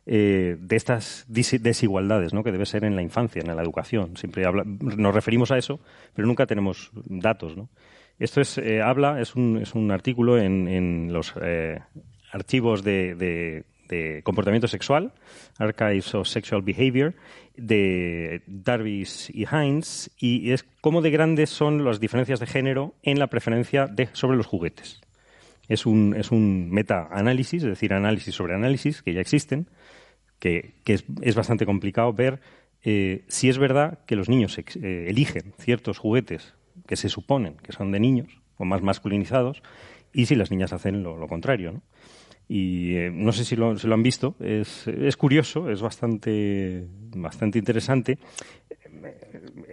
eh, 0.07 0.57
de 0.59 0.77
estas 0.77 1.27
desigualdades, 1.29 2.33
¿no? 2.33 2.42
que 2.42 2.50
debe 2.50 2.64
ser 2.64 2.85
en 2.85 2.96
la 2.96 3.03
infancia, 3.03 3.42
en 3.42 3.55
la 3.55 3.62
educación. 3.62 4.16
Siempre 4.16 4.46
habla- 4.46 4.64
nos 4.64 5.14
referimos 5.14 5.50
a 5.50 5.59
eso, 5.59 5.81
pero 6.14 6.27
nunca 6.27 6.46
tenemos 6.46 6.90
datos. 7.05 7.55
Esto 8.18 8.40
es, 8.40 8.57
eh, 8.57 8.81
habla, 8.81 9.20
es 9.20 9.35
un, 9.35 9.59
es 9.61 9.74
un 9.74 9.90
artículo 9.90 10.38
en, 10.38 10.66
en 10.66 11.12
los 11.12 11.35
eh, 11.42 11.81
archivos 12.33 12.83
de- 12.83 13.64
de 13.88 14.23
comportamiento 14.23 14.68
sexual, 14.68 15.12
Archives 15.59 16.14
of 16.14 16.29
Sexual 16.29 16.62
Behavior, 16.62 17.14
de 17.57 18.42
Darvis 18.47 19.31
y 19.31 19.47
Hines, 19.47 20.11
y 20.18 20.51
es 20.53 20.64
cómo 20.81 21.03
de 21.03 21.11
grandes 21.11 21.51
son 21.51 21.85
las 21.85 22.01
diferencias 22.01 22.40
de 22.40 22.47
género 22.47 22.94
en 23.03 23.18
la 23.18 23.29
preferencia 23.29 23.87
de, 23.87 24.09
sobre 24.12 24.37
los 24.37 24.47
juguetes. 24.47 25.01
Es 25.68 25.87
un, 25.87 26.14
es 26.16 26.31
un 26.31 26.70
meta-análisis, 26.70 27.62
es 27.62 27.68
decir, 27.68 27.94
análisis 27.94 28.35
sobre 28.35 28.55
análisis, 28.55 29.03
que 29.03 29.14
ya 29.14 29.20
existen, 29.20 29.68
que, 30.38 30.75
que 30.85 30.94
es, 30.94 31.05
es 31.23 31.35
bastante 31.35 31.64
complicado 31.64 32.12
ver 32.12 32.40
eh, 32.85 33.25
si 33.29 33.49
es 33.49 33.57
verdad 33.57 34.01
que 34.07 34.14
los 34.14 34.29
niños 34.29 34.59
eh, 34.59 35.07
eligen 35.09 35.55
ciertos 35.59 35.99
juguetes 35.99 36.55
que 36.87 36.97
se 36.97 37.09
suponen 37.09 37.57
que 37.57 37.73
son 37.73 37.92
de 37.92 37.99
niños 37.99 38.40
o 38.59 38.66
más 38.66 38.83
masculinizados 38.83 39.62
y 40.12 40.27
si 40.27 40.35
las 40.35 40.51
niñas 40.51 40.75
hacen 40.75 41.03
lo, 41.03 41.16
lo 41.16 41.27
contrario. 41.27 41.73
¿no? 41.73 41.83
Y 42.48 42.94
eh, 42.96 43.11
no 43.12 43.33
sé 43.33 43.44
si 43.44 43.57
lo, 43.57 43.76
si 43.78 43.87
lo 43.87 43.94
han 43.94 44.02
visto, 44.02 44.35
es, 44.40 44.87
es 44.87 45.16
curioso, 45.16 45.70
es 45.70 45.80
bastante, 45.80 46.85
bastante 47.16 47.59
interesante. 47.59 48.18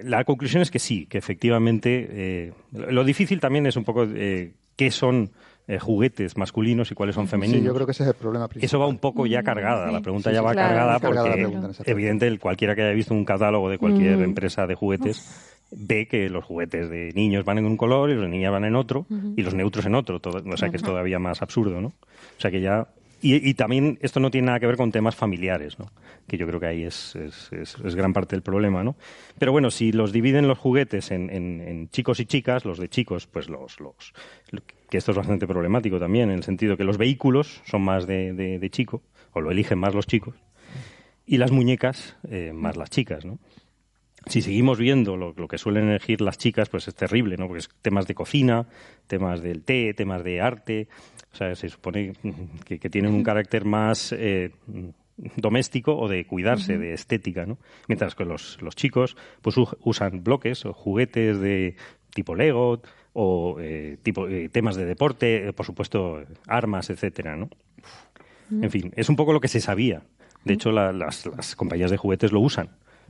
La 0.04 0.24
conclusión 0.24 0.62
es 0.62 0.72
que 0.72 0.80
sí, 0.80 1.06
que 1.06 1.18
efectivamente. 1.18 2.08
eh, 2.10 2.54
lo 2.72 3.04
difícil 3.04 3.40
también 3.40 3.66
es 3.66 3.76
un 3.76 3.84
poco 3.84 4.04
eh, 4.06 4.54
qué 4.76 4.90
son 4.92 5.32
eh, 5.68 5.80
juguetes 5.80 6.38
masculinos 6.38 6.92
y 6.92 6.96
cuáles 6.96 7.16
son 7.16 7.28
femeninos. 7.28 7.60
Sí, 7.62 7.66
yo 7.66 7.74
creo 7.74 7.86
que 7.86 7.92
ese 7.92 8.04
es 8.04 8.10
el 8.10 8.16
problema 8.16 8.48
principal. 8.48 8.66
Eso 8.66 8.80
va 8.80 8.88
un 8.88 8.98
poco 8.98 9.26
ya 9.28 9.44
cargada, 9.44 9.88
sí. 9.88 9.94
la 9.94 10.02
pregunta 10.02 10.30
Sí, 10.30 10.34
ya 10.36 10.40
sí, 10.42 10.46
va 10.46 10.52
claro. 10.54 10.68
cargada 10.70 11.00
porque, 11.00 11.34
pregunta 11.34 11.70
evidente, 11.86 12.40
cualquiera 12.40 12.76
que 12.76 12.82
haya 12.84 12.94
visto 12.94 13.14
un 13.14 13.26
catálogo 13.26 13.70
de 13.70 13.78
cualquier 13.78 14.18
Mm. 14.18 14.24
empresa 14.24 14.66
de 14.66 14.76
juguetes 14.76 15.51
ve 15.72 16.08
que 16.08 16.30
los 16.30 16.44
juguetes 16.44 16.90
de 16.90 17.12
niños 17.16 17.46
van 17.46 17.58
en 17.58 17.66
un 17.66 17.78
color 17.78 18.10
y 18.10 18.14
los 18.14 18.24
de 18.24 18.30
niñas 18.30 18.52
van 18.52 18.66
en 18.66 18.76
otro 18.76 19.06
y 19.38 19.42
los 19.42 19.54
neutros 19.54 19.86
en 19.86 19.96
otro, 19.96 20.20
todo- 20.20 20.44
o 20.46 20.58
sea 20.58 20.70
que 20.70 20.78
es 20.78 20.84
todavía 20.84 21.18
más 21.20 21.42
absurdo, 21.42 21.80
¿no? 21.82 21.88
O 21.90 22.40
sea 22.42 22.52
que 22.52 22.62
ya... 22.62 22.88
Y, 23.24 23.36
y 23.48 23.54
también 23.54 24.00
esto 24.02 24.20
no 24.20 24.32
tiene 24.32 24.48
nada 24.48 24.60
que 24.60 24.66
ver 24.66 24.78
con 24.78 24.92
temas 24.92 25.16
familiares, 25.16 25.78
¿no? 25.78 25.92
Que 26.28 26.38
yo 26.38 26.48
creo 26.48 26.60
que 26.60 26.66
ahí 26.66 26.84
es, 26.84 27.16
es- 27.16 27.52
es- 27.54 27.78
es 27.86 27.96
gran 27.96 28.14
parte 28.14 28.36
del 28.36 28.42
problema, 28.42 28.84
¿no? 28.84 28.96
Pero 29.38 29.52
bueno, 29.52 29.70
si 29.70 29.92
los 29.92 30.12
dividen 30.12 30.48
los 30.48 30.58
juguetes 30.58 31.12
en, 31.12 31.30
en- 31.30 31.62
en 31.62 31.90
chicos 31.90 32.20
y 32.20 32.26
chicas, 32.26 32.66
los 32.66 32.80
de 32.80 32.90
chicos, 32.90 33.28
pues 33.28 33.48
los, 33.48 33.80
los... 33.80 33.94
Que 34.90 34.98
esto 34.98 35.12
es 35.12 35.18
bastante 35.18 35.46
problemático 35.48 36.00
también, 36.00 36.30
en 36.32 36.38
el 36.38 36.44
sentido 36.44 36.76
que 36.78 36.84
los 36.84 36.98
vehículos 36.98 37.62
son 37.66 37.84
más 37.84 38.08
de, 38.08 38.34
de- 38.34 38.58
de 38.60 38.70
chico, 38.72 39.04
o 39.34 39.40
lo 39.42 39.52
eligen 39.52 39.78
más 39.78 39.94
los 39.94 40.08
chicos, 40.08 40.34
y 41.28 41.38
las 41.38 41.52
muñecas 41.52 42.18
eh, 42.30 42.52
más 42.54 42.76
las 42.76 42.90
chicas, 42.90 43.24
¿no? 43.24 43.38
Si 44.28 44.42
seguimos 44.42 44.78
viendo 44.80 45.18
lo, 45.18 45.34
lo 45.36 45.48
que 45.48 45.58
suelen 45.58 45.90
elegir 45.90 46.22
las 46.22 46.38
chicas, 46.38 46.70
pues 46.70 46.88
es 46.88 46.96
terrible, 46.96 47.38
¿no? 47.38 47.48
Porque 47.48 47.60
es 47.60 47.70
temas 47.82 48.08
de 48.08 48.14
cocina, 48.16 48.68
temas 49.08 49.42
del 49.42 49.64
té, 49.64 49.94
temas 49.94 50.24
de 50.24 50.42
arte. 50.42 50.88
O 51.34 51.36
sea, 51.36 51.56
se 51.56 51.70
supone 51.70 52.14
que, 52.66 52.80
que 52.80 52.90
tienen 52.90 53.14
un 53.14 53.24
carácter 53.32 53.66
más 53.66 54.14
eh, 54.18 54.52
doméstico 55.36 55.96
o 55.98 56.08
de 56.08 56.26
cuidarse, 56.26 56.78
de 56.78 56.94
estética, 56.94 57.46
¿no? 57.46 57.58
Mientras 57.88 58.16
que 58.16 58.26
los, 58.26 58.62
los 58.62 58.76
chicos 58.76 59.16
pues 59.42 59.56
usan 59.82 60.24
bloques 60.24 60.66
o 60.66 60.74
juguetes 60.74 61.40
de 61.40 61.76
tipo 62.14 62.36
Lego 62.36 62.82
o 63.14 63.58
eh, 63.60 63.98
tipo 64.04 64.28
eh, 64.28 64.50
temas 64.50 64.76
de 64.76 64.86
deporte, 64.86 65.48
eh, 65.50 65.54
por 65.54 65.66
supuesto 65.66 66.24
armas, 66.48 66.90
etcétera, 66.90 67.36
¿no? 67.36 67.50
En 68.52 68.70
fin, 68.70 68.92
es 68.98 69.08
un 69.10 69.16
poco 69.16 69.32
lo 69.32 69.40
que 69.40 69.48
se 69.48 69.62
sabía. 69.62 70.04
De 70.44 70.54
hecho, 70.54 70.72
la- 70.72 70.92
las, 70.92 71.26
las 71.26 71.56
compañías 71.56 71.90
de 71.92 71.98
juguetes 71.98 72.32
lo 72.34 72.40
usan, 72.42 72.70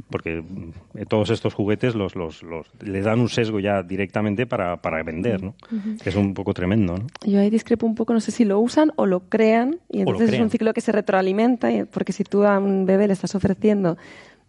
porque 0.09 0.41
mm, 0.41 1.03
todos 1.07 1.29
estos 1.29 1.53
juguetes 1.53 1.95
los, 1.95 2.15
los, 2.15 2.43
los- 2.43 2.67
le 2.81 3.01
dan 3.01 3.19
un 3.19 3.29
sesgo 3.29 3.59
ya 3.59 3.83
directamente 3.83 4.45
para, 4.47 4.81
para 4.81 5.01
vender, 5.03 5.41
¿no? 5.43 5.55
Que 6.01 6.09
es 6.09 6.15
un 6.15 6.33
poco 6.33 6.53
tremendo, 6.53 6.97
¿no? 6.97 7.07
Yo 7.25 7.39
ahí 7.39 7.49
discrepo 7.49 7.85
un 7.85 7.95
poco, 7.95 8.13
no 8.13 8.19
sé 8.19 8.31
si 8.31 8.45
lo 8.45 8.59
usan 8.59 8.91
o 8.95 9.05
lo 9.05 9.21
crean, 9.29 9.79
y 9.89 9.99
entonces 10.01 10.33
es 10.33 10.39
un 10.39 10.49
ciclo 10.49 10.73
que 10.73 10.81
se 10.81 10.91
retroalimenta, 10.91 11.69
porque 11.91 12.13
si 12.13 12.23
tú 12.23 12.43
a 12.43 12.57
un 12.59 12.85
bebé 12.85 13.07
le 13.07 13.13
estás 13.13 13.35
ofreciendo 13.35 13.97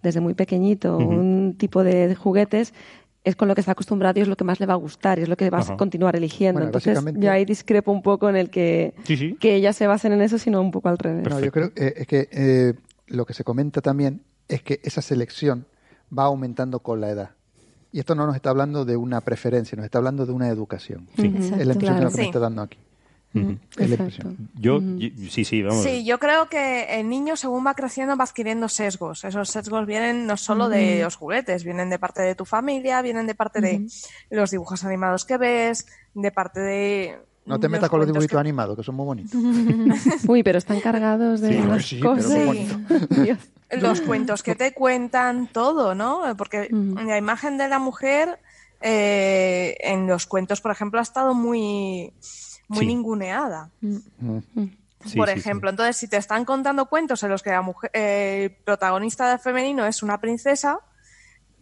desde 0.02 0.20
muy 0.20 0.34
pequeñito 0.34 0.96
un 0.98 1.54
tipo 1.56 1.84
de, 1.84 2.08
de 2.08 2.14
juguetes, 2.14 2.74
es 3.24 3.36
con 3.36 3.46
lo 3.46 3.54
que 3.54 3.60
está 3.60 3.70
acostumbrado 3.70 4.18
y 4.18 4.22
es 4.22 4.26
lo 4.28 4.34
que 4.36 4.42
más 4.42 4.58
le 4.58 4.66
va 4.66 4.72
a 4.72 4.76
gustar 4.76 5.20
y 5.20 5.22
es 5.22 5.28
lo 5.28 5.36
que 5.36 5.48
vas 5.48 5.66
Ajá. 5.66 5.74
a 5.74 5.76
continuar 5.76 6.16
eligiendo. 6.16 6.54
Bueno, 6.58 6.66
entonces 6.70 6.94
básicamente- 6.94 7.24
yo 7.24 7.30
ahí 7.30 7.44
discrepo 7.44 7.92
un 7.92 8.02
poco 8.02 8.28
en 8.28 8.34
el 8.34 8.50
que, 8.50 8.94
Sí, 9.04 9.16
sí. 9.16 9.36
que 9.38 9.54
ellas 9.54 9.76
se 9.76 9.86
basen 9.86 10.12
en 10.12 10.22
eso, 10.22 10.38
sino 10.38 10.60
un 10.60 10.72
poco 10.72 10.88
al 10.88 10.98
revés. 10.98 11.28
No, 11.28 11.38
yo 11.38 11.52
creo 11.52 11.70
eh, 11.76 11.94
es 11.98 12.06
que 12.08 12.28
eh, 12.32 12.74
lo 13.06 13.24
que 13.24 13.32
se 13.32 13.44
comenta 13.44 13.80
también 13.80 14.22
es 14.48 14.62
que 14.62 14.80
esa 14.84 15.02
selección 15.02 15.66
va 16.16 16.24
aumentando 16.24 16.80
con 16.80 17.00
la 17.00 17.10
edad. 17.10 17.30
Y 17.90 17.98
esto 18.00 18.14
no 18.14 18.26
nos 18.26 18.36
está 18.36 18.50
hablando 18.50 18.84
de 18.84 18.96
una 18.96 19.20
preferencia, 19.20 19.76
nos 19.76 19.84
está 19.84 19.98
hablando 19.98 20.24
de 20.26 20.32
una 20.32 20.48
educación. 20.48 21.08
Sí. 21.16 21.26
Es 21.36 21.50
la 21.66 21.74
impresión 21.74 21.78
Claro. 21.78 21.98
de 21.98 22.04
lo 22.04 22.08
que 22.10 22.14
Sí. 22.16 22.20
me 22.20 22.26
está 22.26 22.38
dando 22.38 22.62
aquí. 22.62 22.78
Es 23.34 23.88
la 23.88 23.94
impresión. 23.96 24.50
Yo, 24.54 24.78
sí, 25.30 25.44
sí, 25.46 25.62
vamos. 25.62 25.82
Sí, 25.82 26.04
yo 26.04 26.18
creo 26.18 26.50
que 26.50 27.00
el 27.00 27.08
niño 27.08 27.34
según 27.36 27.66
va 27.66 27.72
creciendo 27.74 28.14
va 28.16 28.24
adquiriendo 28.24 28.68
sesgos. 28.68 29.24
Esos 29.24 29.48
sesgos 29.48 29.86
vienen 29.86 30.26
no 30.26 30.36
solo 30.36 30.68
de 30.68 31.00
los 31.02 31.16
juguetes, 31.16 31.64
vienen 31.64 31.88
de 31.88 31.98
parte 31.98 32.20
de 32.20 32.34
tu 32.34 32.44
familia, 32.44 33.00
vienen 33.00 33.26
de 33.26 33.34
parte 33.34 33.62
de 33.62 33.86
los 34.30 34.50
dibujos 34.50 34.84
animados 34.84 35.24
que 35.24 35.38
ves, 35.38 35.86
de 36.14 36.30
parte 36.30 36.60
de... 36.60 37.18
No 37.44 37.58
te 37.58 37.68
metas 37.68 37.90
con 37.90 37.98
los 37.98 38.06
dibujitos 38.06 38.36
que- 38.36 38.40
animados, 38.40 38.76
que 38.76 38.82
son 38.84 38.94
muy 38.94 39.04
bonitos. 39.04 39.32
Uy, 40.28 40.42
pero 40.42 40.58
están 40.58 40.80
cargados 40.80 41.40
de 41.40 41.48
Sí, 41.48 41.56
unas 41.58 41.84
sí, 41.84 42.00
pero 42.00 42.14
cosas. 42.14 43.38
los 43.80 44.00
cuentos 44.02 44.42
que 44.42 44.54
te 44.54 44.72
cuentan, 44.72 45.48
todo, 45.48 45.94
¿no? 45.94 46.36
Porque 46.36 46.68
la 46.70 47.18
imagen 47.18 47.58
de 47.58 47.68
la 47.68 47.78
mujer 47.78 48.38
eh, 48.80 49.76
en 49.80 50.06
los 50.06 50.26
cuentos, 50.26 50.60
por 50.60 50.70
ejemplo, 50.72 50.98
ha 51.00 51.02
estado 51.02 51.34
muy, 51.34 52.12
muy 52.68 52.80
Sí. 52.80 52.86
ninguneada. 52.86 53.70
Sí, 55.04 55.16
por 55.16 55.28
sí, 55.28 55.34
sí. 55.34 55.40
ejemplo, 55.40 55.68
entonces, 55.70 55.96
si 55.96 56.06
te 56.06 56.16
están 56.16 56.44
contando 56.44 56.86
cuentos 56.86 57.22
en 57.24 57.30
los 57.30 57.42
que 57.42 57.50
la 57.50 57.62
mujer, 57.62 57.90
eh, 57.92 58.44
el 58.44 58.50
protagonista 58.64 59.28
del 59.28 59.40
femenino 59.40 59.84
es 59.84 60.02
una 60.04 60.20
princesa, 60.20 60.78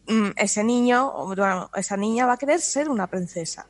mm, 0.09 0.31
ese 0.37 0.62
niño, 0.62 1.11
o, 1.14 1.26
bueno, 1.35 1.70
esa 1.74 1.97
niña 1.97 2.26
va 2.26 2.35
a 2.35 2.37
querer 2.37 2.61
ser 2.61 2.91
una 2.91 3.07
princesa. 3.07 3.66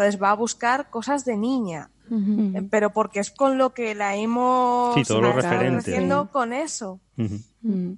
Entonces 0.00 0.22
va 0.22 0.30
a 0.30 0.34
buscar 0.34 0.88
cosas 0.88 1.26
de 1.26 1.36
niña. 1.36 1.90
Eh, 2.10 2.66
Pero 2.70 2.90
porque 2.90 3.20
es 3.20 3.30
con 3.30 3.58
lo 3.58 3.74
que 3.74 3.94
la 3.94 4.16
hemos 4.16 4.94
Sí, 4.94 5.02
creciendo 5.04 6.22
Sí. 6.24 6.28
con 6.32 6.52
eso. 6.54 7.00
Mm. 7.62 7.92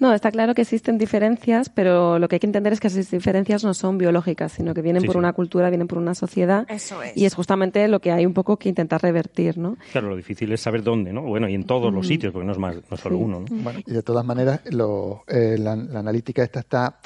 No, 0.00 0.12
está 0.14 0.30
claro 0.30 0.54
que 0.54 0.62
existen 0.62 0.98
diferencias, 0.98 1.68
pero 1.68 2.18
lo 2.18 2.28
que 2.28 2.36
hay 2.36 2.40
que 2.40 2.46
entender 2.46 2.72
es 2.72 2.80
que 2.80 2.88
esas 2.88 3.10
diferencias 3.10 3.64
no 3.64 3.74
son 3.74 3.98
biológicas, 3.98 4.52
sino 4.52 4.72
que 4.74 4.82
vienen 4.82 5.02
Sí, 5.02 5.06
por 5.06 5.14
sí. 5.14 5.18
una 5.18 5.32
cultura, 5.32 5.68
vienen 5.70 5.88
por 5.88 5.98
una 5.98 6.14
sociedad. 6.14 6.66
Eso 6.70 7.02
es. 7.02 7.16
Y 7.16 7.24
es 7.26 7.34
justamente 7.34 7.86
lo 7.88 8.00
que 8.00 8.12
hay 8.12 8.24
un 8.26 8.34
poco 8.34 8.58
que 8.58 8.68
intentar 8.68 9.02
revertir, 9.02 9.58
¿no? 9.58 9.76
Claro, 9.92 10.08
lo 10.08 10.16
difícil 10.16 10.52
es 10.52 10.60
saber 10.60 10.82
dónde, 10.82 11.12
¿no? 11.12 11.22
Bueno, 11.22 11.48
y 11.48 11.54
en 11.54 11.64
todos 11.64 11.92
los 11.92 12.06
sitios, 12.06 12.32
porque 12.32 12.46
no 12.46 12.52
es 12.52 12.58
más, 12.58 12.76
no 12.90 12.96
solo 12.96 13.16
Sí. 13.16 13.22
uno, 13.22 13.40
¿no? 13.40 13.46
Bueno, 13.62 13.80
y 13.86 13.92
de 13.92 14.02
todas 14.02 14.24
maneras, 14.24 14.60
lo- 14.70 15.22
eh, 15.28 15.56
la, 15.58 15.76
la 15.76 15.98
analítica 16.00 16.42
esta 16.42 16.60
está 16.60 16.98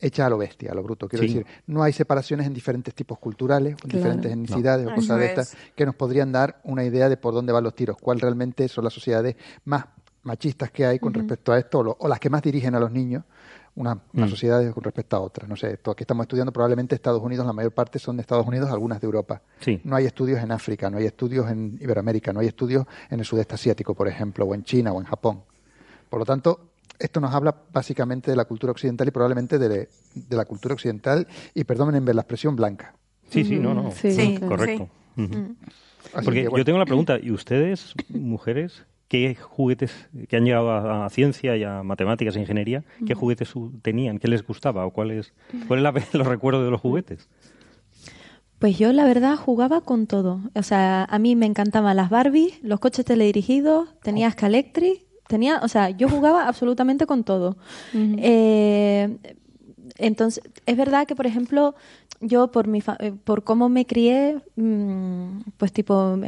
hecha 0.00 0.26
a 0.26 0.30
lo 0.30 0.38
bestia, 0.38 0.72
a 0.72 0.74
lo 0.74 0.82
bruto. 0.82 1.08
Quiero 1.08 1.22
Sí. 1.26 1.34
decir, 1.34 1.46
no 1.66 1.82
hay 1.82 1.92
separaciones 1.92 2.46
en 2.46 2.54
diferentes 2.54 2.94
tipos 2.94 3.18
culturales, 3.18 3.76
Claro. 3.76 3.96
diferentes 3.98 4.32
etnicidades 4.32 4.86
o 4.86 4.94
cosas 4.94 5.18
de 5.18 5.26
estas 5.26 5.52
es. 5.54 5.58
que 5.74 5.84
nos 5.86 5.94
podrían 5.94 6.32
dar 6.32 6.60
una 6.64 6.84
idea 6.84 7.08
de 7.08 7.16
por 7.16 7.34
dónde 7.34 7.52
van 7.52 7.64
los 7.64 7.74
tiros, 7.74 7.96
cuál 8.00 8.20
realmente 8.20 8.68
son 8.68 8.84
las 8.84 8.92
sociedades 8.94 9.36
más 9.64 9.84
machistas 10.26 10.70
que 10.70 10.84
hay 10.84 10.98
con 10.98 11.14
respecto 11.14 11.52
a 11.52 11.58
esto, 11.58 11.78
o, 11.78 11.82
lo- 11.82 11.96
o 11.98 12.08
las 12.08 12.18
que 12.20 12.28
más 12.30 12.42
dirigen 12.42 12.74
a 12.74 12.80
los 12.80 12.90
niños, 12.90 13.24
una- 13.76 13.98
unas 14.14 14.28
Mm. 14.28 14.30
sociedades 14.30 14.72
con 14.74 14.82
respecto 14.84 15.16
a 15.16 15.20
otras. 15.20 15.48
No 15.48 15.54
sé, 15.56 15.74
esto 15.74 15.94
que 15.94 16.02
estamos 16.04 16.24
estudiando 16.24 16.52
probablemente 16.52 16.94
Estados 16.94 17.22
Unidos, 17.22 17.46
la 17.46 17.52
mayor 17.52 17.72
parte 17.72 17.98
son 17.98 18.16
de 18.16 18.22
Estados 18.22 18.46
Unidos, 18.46 18.70
algunas 18.70 19.00
de 19.00 19.04
Europa. 19.06 19.42
Sí. 19.60 19.80
No 19.84 19.96
hay 19.96 20.06
estudios 20.06 20.40
en 20.42 20.50
África, 20.52 20.88
no 20.90 20.98
hay 20.98 21.04
estudios 21.06 21.50
en 21.50 21.78
Iberoamérica, 21.80 22.32
no 22.32 22.40
hay 22.40 22.46
estudios 22.48 22.86
en 23.10 23.20
el 23.20 23.26
sudeste 23.26 23.54
asiático, 23.54 23.94
por 23.94 24.08
ejemplo, 24.08 24.44
o 24.46 24.54
en 24.54 24.64
China 24.64 24.92
o 24.92 25.00
en 25.00 25.06
Japón. 25.06 25.42
Por 26.08 26.18
lo 26.20 26.24
tanto, 26.24 26.70
esto 26.98 27.20
nos 27.20 27.34
habla 27.34 27.54
básicamente 27.72 28.30
de 28.30 28.36
la 28.36 28.46
cultura 28.46 28.70
occidental 28.70 29.06
y 29.08 29.10
probablemente 29.10 29.58
de, 29.58 29.68
de 30.14 30.36
la 30.36 30.46
cultura 30.46 30.72
occidental 30.74 31.26
y, 31.52 31.64
perdónenme 31.64 32.14
la 32.14 32.22
expresión, 32.22 32.56
blanca. 32.56 32.94
Sí, 33.28 33.44
sí, 33.44 33.56
no, 33.58 33.74
no. 33.74 33.90
Sí, 33.90 34.12
Sí. 34.12 34.38
Correcto. 34.38 34.88
Así 36.14 36.24
Porque 36.24 36.42
que, 36.42 36.48
bueno, 36.48 36.58
yo 36.58 36.64
tengo 36.64 36.78
la 36.78 36.86
pregunta, 36.86 37.18
¿y 37.20 37.30
ustedes, 37.30 37.92
mujeres, 38.08 38.84
qué 39.08 39.34
juguetes 39.36 39.92
que 40.28 40.36
han 40.36 40.44
llegado 40.44 40.70
a, 40.70 41.06
a 41.06 41.10
ciencia 41.10 41.56
y 41.56 41.62
a 41.64 41.82
matemáticas 41.82 42.34
e 42.36 42.40
ingeniería, 42.40 42.82
qué 43.06 43.14
juguetes 43.14 43.52
tenían, 43.82 44.18
qué 44.18 44.28
les 44.28 44.44
gustaba 44.46 44.84
o 44.86 44.90
cuáles 44.90 45.32
cuál 45.68 45.78
es 45.78 45.82
la, 45.84 45.92
los 46.18 46.26
recuerdos 46.26 46.64
de 46.64 46.70
los 46.70 46.80
juguetes? 46.80 47.28
Pues 48.58 48.78
yo 48.78 48.92
la 48.92 49.04
verdad 49.04 49.36
jugaba 49.36 49.82
con 49.82 50.06
todo. 50.06 50.40
O 50.54 50.62
sea, 50.62 51.04
a 51.04 51.18
mí 51.18 51.36
me 51.36 51.44
encantaban 51.46 51.94
las 51.96 52.08
Barbies, 52.08 52.58
los 52.62 52.80
coches 52.80 53.04
teledirigidos, 53.04 53.88
tenía 54.02 54.30
Scalectri, 54.30 55.04
tenía, 55.28 55.60
o 55.62 55.68
sea, 55.68 55.90
yo 55.90 56.08
jugaba 56.08 56.48
absolutamente 56.48 57.04
con 57.06 57.22
todo. 57.22 57.58
Eh, 57.94 59.18
entonces, 59.98 60.42
es 60.64 60.76
verdad 60.76 61.06
que, 61.06 61.14
por 61.14 61.26
ejemplo, 61.26 61.74
yo 62.20 62.50
por 62.50 62.66
mi 62.66 62.80
fa- 62.80 62.96
eh, 62.98 63.12
por 63.12 63.44
cómo 63.44 63.68
me 63.68 63.84
crié, 63.84 64.38
mm, 64.56 65.40
pues 65.58 65.70
tipo 65.72 66.18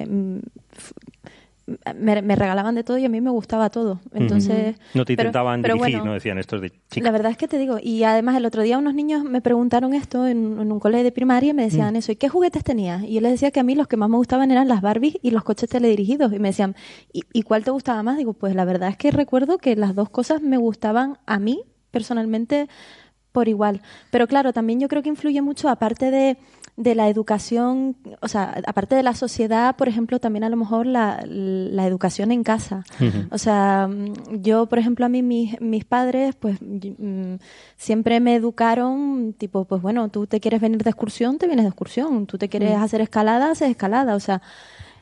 me, 1.97 2.37
regalaban 2.37 2.75
de 2.75 2.85
todo 2.85 2.99
y 2.99 3.05
a 3.05 3.09
mí 3.09 3.21
me 3.21 3.31
gustaba 3.31 3.71
todo. 3.71 4.01
Entonces, 4.15 4.77
No 4.95 5.05
te 5.05 5.13
intentaban 5.13 5.63
pero 5.63 5.75
dirigir, 5.75 5.97
bueno, 5.97 6.11
no 6.11 6.15
decían 6.15 6.39
esto 6.39 6.57
es 6.57 6.63
de 6.63 6.73
chica. 6.91 7.05
la 7.05 7.11
verdad 7.11 7.33
es 7.33 7.39
que 7.39 7.49
te 7.49 7.59
digo, 7.59 7.79
y 7.83 8.05
además 8.05 8.37
el 8.37 8.47
otro 8.47 8.63
día 8.63 8.79
unos 8.79 8.95
niños 8.95 9.25
me 9.25 9.41
preguntaron 9.41 9.95
esto 9.95 10.27
en, 10.27 10.61
en 10.61 10.73
un 10.73 10.81
colegio 10.81 11.05
de 11.05 11.13
primaria 11.13 11.51
y 11.51 11.55
me 11.55 11.65
decían 11.65 11.97
eso, 11.97 12.13
¿y 12.13 12.17
qué 12.17 12.29
juguetes 12.29 12.65
tenías? 12.65 13.03
Y 13.03 13.15
yo 13.15 13.21
les 13.21 13.33
decía 13.33 13.51
que 13.51 13.61
a 13.61 13.63
mí 13.63 13.75
los 13.75 13.89
que 13.89 13.97
más 13.97 14.09
me 14.09 14.17
gustaban 14.17 14.51
eran 14.51 14.69
las 14.69 14.81
Barbies 14.81 15.17
y 15.23 15.31
los 15.31 15.45
coches 15.45 15.69
teledirigidos. 15.69 16.33
Y 16.33 16.39
me 16.39 16.49
decían, 16.49 16.75
¿y, 17.13 17.25
y 17.33 17.43
cuál 17.43 17.65
te 17.65 17.71
gustaba 17.71 18.03
más? 18.03 18.17
Digo, 18.17 18.33
pues 18.33 18.55
la 18.55 18.65
verdad 18.65 18.89
es 18.89 18.97
que 18.97 19.11
recuerdo 19.11 19.59
que 19.59 19.77
las 19.77 19.95
dos 19.95 20.09
cosas 20.09 20.43
me 20.43 20.57
gustaban 20.57 21.19
a 21.27 21.39
mí 21.39 21.65
personalmente 21.91 22.69
por 23.39 23.49
igual. 23.49 23.83
Pero 24.11 24.27
claro, 24.27 24.53
también 24.53 24.81
yo 24.81 24.89
creo 24.89 25.01
que 25.01 25.11
influye 25.11 25.41
mucho, 25.43 25.69
aparte 25.69 26.11
de, 26.11 26.39
de 26.77 26.97
la 26.97 27.09
educación, 27.09 27.95
o 28.21 28.27
sea, 28.27 28.61
aparte 28.67 28.97
de 28.97 29.05
la 29.05 29.15
sociedad, 29.15 29.77
por 29.77 29.87
ejemplo, 29.87 30.19
también 30.19 30.43
a 30.43 30.49
lo 30.49 30.57
mejor 30.57 30.87
la, 30.87 31.23
la 31.25 31.87
educación 31.87 32.33
en 32.33 32.43
casa. 32.43 32.83
O 33.31 33.39
sea, 33.39 33.87
mm, 33.87 34.43
yo, 34.43 34.67
por 34.67 34.81
ejemplo, 34.81 35.07
a 35.07 35.09
mí 35.09 35.23
mis, 35.23 35.61
mis 35.61 35.85
padres, 35.85 36.35
pues 36.35 36.59
mm, 36.61 37.35
siempre 37.77 38.19
me 38.19 38.35
educaron, 38.35 39.37
tipo, 39.39 39.67
pues 39.67 39.81
bueno, 39.83 40.09
tú 40.09 40.27
te 40.27 40.41
quieres 40.41 40.61
venir 40.61 40.83
de 40.83 40.91
excursión, 40.91 41.39
te 41.39 41.47
vienes 41.47 41.65
de 41.65 41.69
excursión, 41.69 42.27
tú 42.27 42.39
te 42.39 42.49
quieres 42.49 42.75
hacer 42.75 43.01
escalada, 43.03 43.53
haces 43.53 43.71
escalada, 43.71 44.17
o 44.17 44.21
sea, 44.21 44.43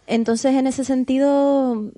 entonces 0.07 0.53
en 0.57 0.66
ese 0.66 0.84
sentido, 0.84 1.74
mm, 1.74 1.91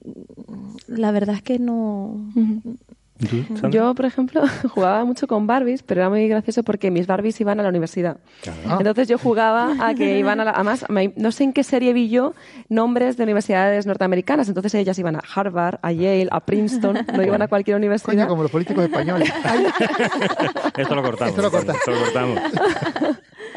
la 0.86 1.10
verdad 1.10 1.34
es 1.34 1.42
que 1.42 1.58
no... 1.58 2.14
¿Y 2.36 2.87
tú? 3.26 3.68
Yo, 3.70 3.94
por 3.94 4.04
ejemplo, 4.04 4.42
jugaba 4.74 5.04
mucho 5.04 5.26
con 5.26 5.46
Barbies, 5.46 5.82
pero 5.82 6.02
era 6.02 6.10
muy 6.10 6.28
gracioso 6.28 6.62
porque 6.62 6.90
mis 6.90 7.06
Barbies 7.06 7.40
iban 7.40 7.60
a 7.60 7.62
la 7.62 7.68
universidad. 7.68 8.18
Ah. 8.66 8.76
Entonces 8.78 9.08
yo 9.08 9.18
jugaba 9.18 9.74
a 9.80 9.94
que 9.94 10.18
iban 10.20 10.40
a 10.40 10.44
la... 10.44 10.50
Además, 10.52 10.84
no 11.16 11.32
sé 11.32 11.44
en 11.44 11.52
qué 11.52 11.64
serie 11.64 11.92
vi 11.92 12.08
yo 12.08 12.34
nombres 12.68 13.16
de 13.16 13.24
universidades 13.24 13.86
norteamericanas. 13.86 14.48
Entonces 14.48 14.74
ellas 14.74 14.98
iban 14.98 15.16
a 15.16 15.22
Harvard, 15.34 15.78
a 15.82 15.92
Yale, 15.92 16.28
a 16.30 16.40
Princeton, 16.40 16.98
no 17.12 17.22
iban 17.22 17.42
a 17.42 17.48
cualquier 17.48 17.76
universidad. 17.76 18.12
Coño, 18.12 18.28
como 18.28 18.42
los 18.42 18.50
políticos 18.50 18.84
españoles. 18.84 19.32
Esto 20.76 20.94
lo 20.94 21.02
cortamos. 21.02 21.30
Esto 21.30 21.42
lo 21.42 21.50
cortas. 21.50 21.76
Esto 21.76 21.90
lo 21.90 21.98
cortamos. 21.98 22.40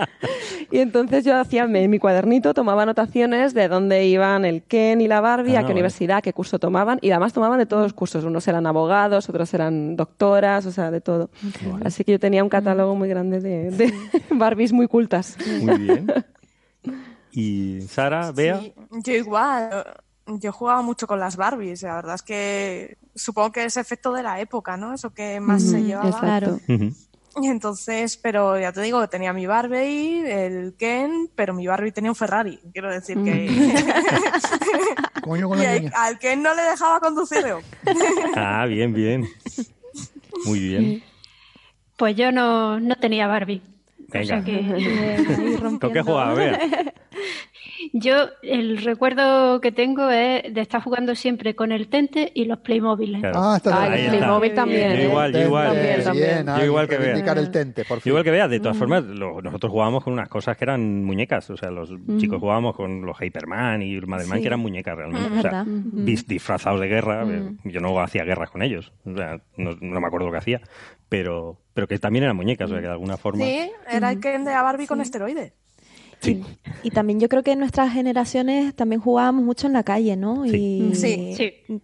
Y 0.72 0.80
entonces 0.80 1.26
yo 1.26 1.38
hacía 1.38 1.64
en 1.64 1.90
mi 1.90 2.00
cuadernito, 2.00 2.54
tomaba 2.54 2.84
anotaciones 2.84 3.54
de 3.54 3.68
dónde 3.68 4.06
iban 4.06 4.46
el 4.46 4.64
Ken 4.64 5.02
y 5.02 5.08
la 5.08 5.20
Barbie, 5.20 5.56
Ah, 5.56 5.60
a 5.60 5.62
qué 5.62 5.64
vale. 5.64 5.74
universidad, 5.76 6.22
qué 6.24 6.32
curso 6.34 6.60
tomaban, 6.60 6.98
y 7.02 7.12
además 7.12 7.34
tomaban 7.34 7.60
de 7.60 7.66
todos 7.66 7.84
los 7.84 7.94
cursos. 7.94 8.24
Unos 8.24 8.48
eran 8.48 8.66
abogados, 8.66 9.28
otros 9.28 9.54
eran 9.54 9.96
doctoras, 9.98 10.66
o 10.66 10.72
sea, 10.72 10.90
de 10.92 11.02
todo. 11.02 11.30
Así 11.84 12.04
que 12.06 12.14
yo 12.14 12.20
tenía 12.20 12.44
un 12.44 12.50
catálogo 12.50 12.96
muy 12.96 13.10
grande 13.10 13.42
de, 13.42 13.72
de 13.72 13.94
Barbies 14.32 14.72
muy 14.72 14.88
cultas. 14.88 15.38
Muy 15.62 15.78
bien. 15.80 16.08
Y 17.32 17.82
Sara, 17.82 18.32
Bea, 18.32 18.60
Sí, 18.60 18.74
yo 19.06 19.14
igual. 19.14 19.86
Yo 20.28 20.52
jugaba 20.52 20.82
mucho 20.82 21.08
con 21.08 21.20
las 21.20 21.36
Barbies. 21.36 21.82
La 21.84 21.96
verdad 21.96 22.16
es 22.16 22.22
que 22.22 22.98
supongo 23.16 23.52
que 23.52 23.66
es 23.66 23.76
efecto 23.76 24.14
de 24.14 24.24
la 24.24 24.40
época, 24.40 24.78
¿no? 24.78 24.94
Eso 24.94 25.10
que 25.10 25.40
más 25.40 25.64
se 25.64 25.84
llevaba. 25.84 26.10
exacto. 26.10 26.60
Ujú. 26.72 26.92
Y 27.40 27.48
entonces, 27.48 28.18
pero 28.18 28.60
ya 28.60 28.72
te 28.72 28.82
digo, 28.82 29.08
tenía 29.08 29.32
mi 29.34 29.46
Barbie, 29.46 30.22
el 30.30 30.76
Ken, 30.78 31.30
pero 31.36 31.54
mi 31.54 31.68
Barbie 31.68 31.92
tenía 31.92 32.12
un 32.12 32.16
Ferrari. 32.16 32.60
Quiero 32.74 32.92
decir 32.92 33.18
que 33.24 33.48
Coño 35.24 35.48
con 35.50 35.60
y 35.60 35.64
la 35.64 35.72
al, 35.72 35.80
niña. 35.82 35.92
al 35.96 36.20
Ken 36.20 36.42
no 36.42 36.54
le 36.56 36.62
dejaba 36.64 37.00
conducirlo. 37.00 37.62
Ah, 38.36 38.66
bien, 38.66 38.94
bien. 38.94 39.28
Muy 40.46 40.60
bien. 40.60 41.04
Pues 41.98 42.16
yo 42.16 42.32
no, 42.32 42.80
no 42.80 42.96
tenía 42.96 43.28
Barbie. 43.28 43.62
O 44.14 44.20
Venga. 44.20 44.26
sea 44.26 44.44
que 44.44 44.52
Ahí 45.62 45.78
¿Con 45.80 45.94
qué 45.94 46.02
jugaba? 46.02 46.36
Yo 47.94 48.14
el 48.44 48.78
recuerdo 48.84 49.60
que 49.60 49.72
tengo 49.72 50.10
es 50.12 50.54
de 50.54 50.62
estar 50.62 50.82
jugando 50.84 51.16
siempre 51.16 51.56
con 51.56 51.72
el 51.72 51.88
Tente 51.88 52.32
y 52.34 52.46
los 52.46 52.60
Playmobil. 52.60 53.18
Claro. 53.20 53.40
Ah, 53.42 53.54
está 53.58 53.82
Ay, 53.84 53.90
Ahí 53.94 54.00
el 54.02 54.06
está. 54.06 54.18
Playmobil 54.20 54.54
también. 54.54 54.96
Yo 54.98 55.04
igual, 55.04 55.32
yo 55.32 55.34
Tente, 55.40 55.48
igual. 55.48 55.68
También, 55.68 56.04
también. 56.04 56.46
bien, 56.46 56.58
Yo 56.60 56.66
igual 56.66 56.88
que 56.88 56.98
reivindicar 56.98 57.38
el 57.40 57.52
tente, 57.52 57.82
por 57.84 58.00
favor. 58.00 58.08
Igual 58.08 58.24
que 58.24 58.32
veas, 58.32 58.50
de 58.50 58.60
todas 58.60 58.78
formas, 58.78 59.04
lo- 59.04 59.42
nosotros 59.42 59.72
jugábamos 59.72 60.04
con 60.04 60.14
unas 60.14 60.30
cosas 60.30 60.56
que 60.58 60.64
eran 60.66 61.04
muñecas. 61.04 61.50
O 61.50 61.58
sea, 61.58 61.72
los 61.72 61.92
chicos 62.18 62.40
jugábamos 62.40 62.76
con 62.76 63.02
los 63.06 63.18
Hyperman 63.20 63.82
y 63.82 63.96
el 63.96 64.06
Madelman, 64.08 64.38
Sí. 64.38 64.42
que 64.44 64.48
eran 64.48 64.60
muñecas 64.60 64.96
realmente. 64.96 65.28
Es 65.40 65.46
o 65.46 65.50
sea, 65.50 65.66
disfrazados 66.28 66.80
de 66.82 66.88
guerra. 66.88 67.26
eh, 67.28 67.54
Yo 67.66 67.80
no 67.82 68.00
hacía 68.00 68.24
guerras 68.24 68.52
con 68.52 68.62
ellos. 68.62 68.94
O 69.06 69.16
sea, 69.18 69.42
no, 69.58 69.72
no 69.82 70.00
me 70.00 70.08
acuerdo 70.08 70.28
lo 70.28 70.32
que 70.34 70.38
hacía. 70.38 70.62
Pero, 71.12 71.58
pero 71.74 71.90
que 71.90 72.00
también 72.00 72.24
eran 72.24 72.38
muñecas. 72.38 72.70
O 72.70 72.70
sea, 72.72 72.80
que 72.80 72.88
de 72.88 72.94
alguna 72.94 73.18
forma. 73.18 73.44
Sí, 73.44 73.70
era 73.92 74.12
el 74.12 74.22
Ken 74.22 74.46
de 74.46 74.52
Barbie 74.52 74.88
con 74.88 75.02
esteroides. 75.02 75.52
Sí. 76.22 76.42
Y, 76.84 76.88
y 76.88 76.92
también 76.92 77.20
yo 77.20 77.28
creo 77.28 77.44
que 77.44 77.52
en 77.52 77.60
nuestras 77.60 77.92
generaciones 77.92 78.74
también 78.74 79.02
jugábamos 79.02 79.44
mucho 79.44 79.68
en 79.68 79.74
la 79.74 79.84
calle, 79.84 80.16
¿no? 80.16 80.46
Sí. 80.46 80.90
Y, 80.94 80.96
Sí. 80.96 81.82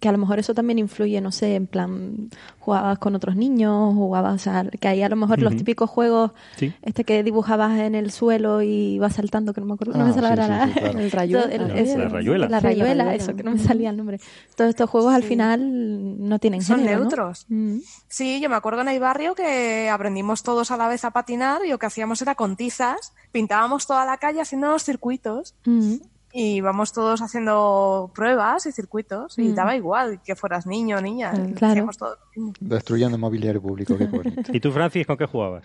Que 0.00 0.08
a 0.08 0.12
lo 0.12 0.18
mejor 0.18 0.38
eso 0.38 0.54
también 0.54 0.78
influye, 0.78 1.20
no 1.20 1.30
sé, 1.30 1.56
en 1.56 1.66
plan, 1.66 2.30
jugabas 2.58 2.98
con 2.98 3.14
otros 3.14 3.36
niños, 3.36 3.94
jugabas, 3.94 4.34
o 4.34 4.38
sea, 4.38 4.64
que 4.80 4.88
ahí 4.88 5.02
a 5.02 5.08
lo 5.10 5.16
mejor 5.16 5.40
los 5.42 5.54
típicos 5.56 5.90
juegos, 5.90 6.30
Sí. 6.56 6.72
este 6.80 7.04
que 7.04 7.22
dibujabas 7.22 7.78
en 7.80 7.94
el 7.94 8.10
suelo 8.12 8.62
y 8.62 8.94
ibas 8.94 9.14
saltando, 9.16 9.52
que 9.52 9.60
no 9.60 9.66
me 9.66 9.74
acuerdo, 9.74 9.92
no 9.98 10.04
Ah, 10.04 10.06
me 10.06 10.14
sale 10.14 10.26
sí, 10.28 10.30
ahora 10.40 10.44
sí, 10.44 10.50
la- 10.50 10.66
sí, 10.66 10.72
claro. 10.80 10.98
El 11.00 11.10
rayuela. 11.10 11.42
todo 11.46 11.54
el- 11.54 11.68
La- 11.68 11.80
eso, 11.80 11.98
la 11.98 12.08
rayuela. 12.08 12.48
La 12.48 12.60
rayuela, 12.60 13.14
eso, 13.14 13.36
que 13.36 13.42
no 13.42 13.50
me 13.52 13.58
salía 13.58 13.90
el 13.90 13.96
nombre. 13.98 14.20
Todos 14.56 14.70
estos 14.70 14.88
juegos 14.88 15.12
al 15.14 15.22
final 15.22 16.28
no 16.28 16.38
tienen 16.38 16.62
Son 16.62 16.78
género, 16.78 16.98
¿no? 16.98 17.04
neutros. 17.04 17.44
Mm. 17.48 17.76
Sí, 18.08 18.40
yo 18.40 18.48
me 18.48 18.56
acuerdo 18.56 18.80
en 18.80 18.88
el 18.88 19.00
barrio 19.00 19.34
que 19.34 19.90
aprendimos 19.90 20.42
todos 20.42 20.70
a 20.70 20.76
la 20.78 20.88
vez 20.88 21.04
a 21.04 21.10
patinar 21.10 21.60
y 21.66 21.68
lo 21.70 21.78
que 21.78 21.86
hacíamos 21.86 22.22
era 22.22 22.34
con 22.36 22.56
tizas, 22.56 23.12
pintábamos 23.32 23.86
toda 23.86 24.06
la 24.06 24.16
calle 24.16 24.40
haciendo 24.40 24.68
los 24.70 24.82
circuitos 24.82 25.54
Mm. 25.66 25.96
Y 26.32 26.54
íbamos 26.56 26.92
todos 26.92 27.20
haciendo 27.20 28.10
pruebas 28.14 28.66
y 28.66 28.72
circuitos 28.72 29.38
y 29.38 29.48
Mm. 29.50 29.54
daba 29.54 29.76
igual 29.76 30.20
que 30.24 30.34
fueras 30.34 30.66
niño 30.66 30.96
o 30.98 31.00
niña. 31.00 31.32
Claro. 31.54 31.72
hacíamos 31.72 31.98
todo 31.98 32.16
lo 32.16 32.26
mismo. 32.42 32.52
Destruyendo 32.60 33.18
mobiliario 33.18 33.60
público, 33.60 33.96
qué 33.98 34.06
bonito. 34.06 34.40
¿Y 34.52 34.60
tú, 34.60 34.72
Francis, 34.72 35.06
con 35.06 35.16
qué 35.16 35.26
jugabas? 35.26 35.64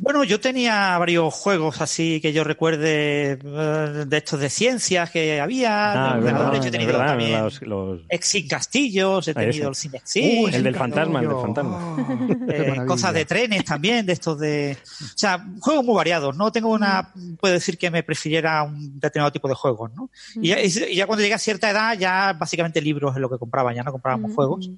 Bueno, 0.00 0.24
yo 0.24 0.40
tenía 0.40 0.98
varios 0.98 1.32
juegos 1.32 1.80
así 1.80 2.20
que 2.20 2.32
yo 2.32 2.42
recuerde 2.42 3.38
eh, 3.44 4.04
de 4.06 4.16
estos 4.16 4.40
de 4.40 4.50
ciencias 4.50 5.08
que 5.10 5.40
había, 5.40 5.92
Ah, 5.92 5.94
verdad, 6.14 6.18
ordenadores. 6.18 6.60
yo 6.62 6.68
he 6.68 6.70
tenido 6.72 6.92
verdad, 6.92 7.06
también 7.06 7.40
los- 7.42 7.62
los- 7.62 8.00
Exit 8.08 8.50
Castillos, 8.50 9.28
he 9.28 9.34
tenido 9.34 9.68
el 9.68 9.76
Cinexin, 9.76 10.52
el 10.52 10.62
del 10.64 10.74
fantasma, 10.74 11.20
el 11.20 11.28
del 11.28 11.36
fantasma. 11.38 11.96
eh, 12.48 12.76
cosas 12.86 13.14
de 13.14 13.24
trenes 13.24 13.64
también, 13.64 14.04
de 14.04 14.14
estos 14.14 14.38
de... 14.40 14.76
O 14.82 15.06
sea, 15.16 15.44
juegos 15.60 15.84
muy 15.84 15.94
variados, 15.94 16.36
no 16.36 16.50
tengo 16.50 16.70
una... 16.70 17.12
Puedo 17.40 17.54
decir 17.54 17.78
que 17.78 17.90
me 17.90 18.02
prefiriera 18.02 18.64
un 18.64 18.98
determinado 18.98 19.30
tipo 19.32 19.46
de 19.48 19.54
juegos, 19.54 19.92
¿no? 19.94 20.10
Y 20.42 20.48
ya, 20.48 20.60
y 20.60 20.70
ya 20.96 21.06
cuando 21.06 21.22
llegué 21.22 21.34
a 21.34 21.38
cierta 21.38 21.70
edad, 21.70 21.96
ya 21.96 22.32
básicamente 22.32 22.80
libros 22.82 23.14
es 23.14 23.20
lo 23.20 23.30
que 23.30 23.38
compraba, 23.38 23.72
ya 23.72 23.84
no 23.84 23.92
comprábamos 23.92 24.34
juegos. 24.34 24.70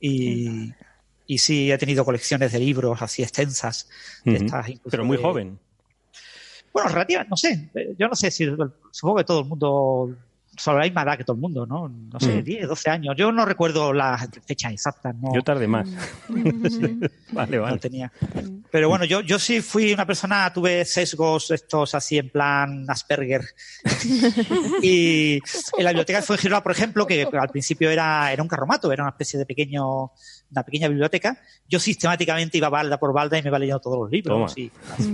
Y, 0.00 0.72
y 1.26 1.38
sí, 1.38 1.70
he 1.72 1.78
tenido 1.78 2.04
colecciones 2.04 2.52
de 2.52 2.58
libros 2.58 3.00
así 3.02 3.22
extensas. 3.22 3.88
de 4.24 4.34
Ujú. 4.36 4.44
estas, 4.44 4.66
Pero 4.90 5.04
muy 5.04 5.16
de- 5.16 5.22
joven. 5.22 5.58
Bueno, 6.72 6.88
relativamente, 6.90 7.30
no 7.30 7.36
sé. 7.36 7.70
eh, 7.74 7.94
Yo 7.98 8.08
no 8.08 8.14
sé 8.16 8.30
si. 8.30 8.46
Supongo 8.90 9.18
que 9.18 9.24
todo 9.24 9.40
el 9.40 9.46
mundo. 9.46 10.16
Sobre 10.56 10.78
la 10.78 10.84
misma 10.84 11.02
edad 11.02 11.16
que 11.18 11.24
todo 11.24 11.34
el 11.34 11.40
mundo, 11.40 11.66
¿no? 11.66 11.88
No 11.88 12.20
sé, 12.20 12.36
Mm. 12.40 12.44
10, 12.44 12.68
12 12.68 12.88
años. 12.88 13.16
Yo 13.18 13.32
no 13.32 13.44
recuerdo 13.44 13.92
las 13.92 14.28
fechas 14.46 14.70
exactas, 14.72 15.12
¿no? 15.16 15.34
Yo 15.34 15.42
tardé 15.42 15.66
más. 15.66 15.88
Sí. 16.28 17.00
Vale, 17.32 17.56
no 17.56 17.62
vale. 17.64 17.78
tenía. 17.78 18.12
Pero 18.70 18.88
bueno, 18.88 19.04
yo, 19.04 19.20
yo 19.20 19.40
sí 19.40 19.60
fui 19.60 19.92
una 19.92 20.06
persona, 20.06 20.52
tuve 20.52 20.84
sesgos 20.84 21.50
estos 21.50 21.96
así 21.96 22.18
en 22.18 22.30
plan 22.30 22.84
Asperger. 22.88 23.44
y 24.82 25.34
en 25.76 25.84
la 25.84 25.90
biblioteca 25.90 26.20
de 26.20 26.26
Fuengirola, 26.26 26.62
por 26.62 26.70
ejemplo, 26.72 27.04
que 27.06 27.26
al 27.32 27.48
principio 27.48 27.90
era, 27.90 28.32
era 28.32 28.40
un 28.42 28.48
carromato, 28.48 28.92
era 28.92 29.02
una 29.02 29.10
especie 29.10 29.38
de 29.38 29.46
pequeño, 29.46 30.12
una 30.54 30.62
pequeña 30.62 30.88
biblioteca, 30.88 31.38
yo 31.68 31.78
sistemáticamente 31.80 32.58
iba 32.58 32.68
balda 32.68 32.98
por 32.98 33.12
balda 33.12 33.38
y 33.38 33.42
me 33.42 33.48
iba 33.48 33.58
leyendo 33.58 33.80
todos 33.80 33.98
los 33.98 34.10
libros. 34.10 34.56
Y 34.56 34.70
así. 34.96 35.12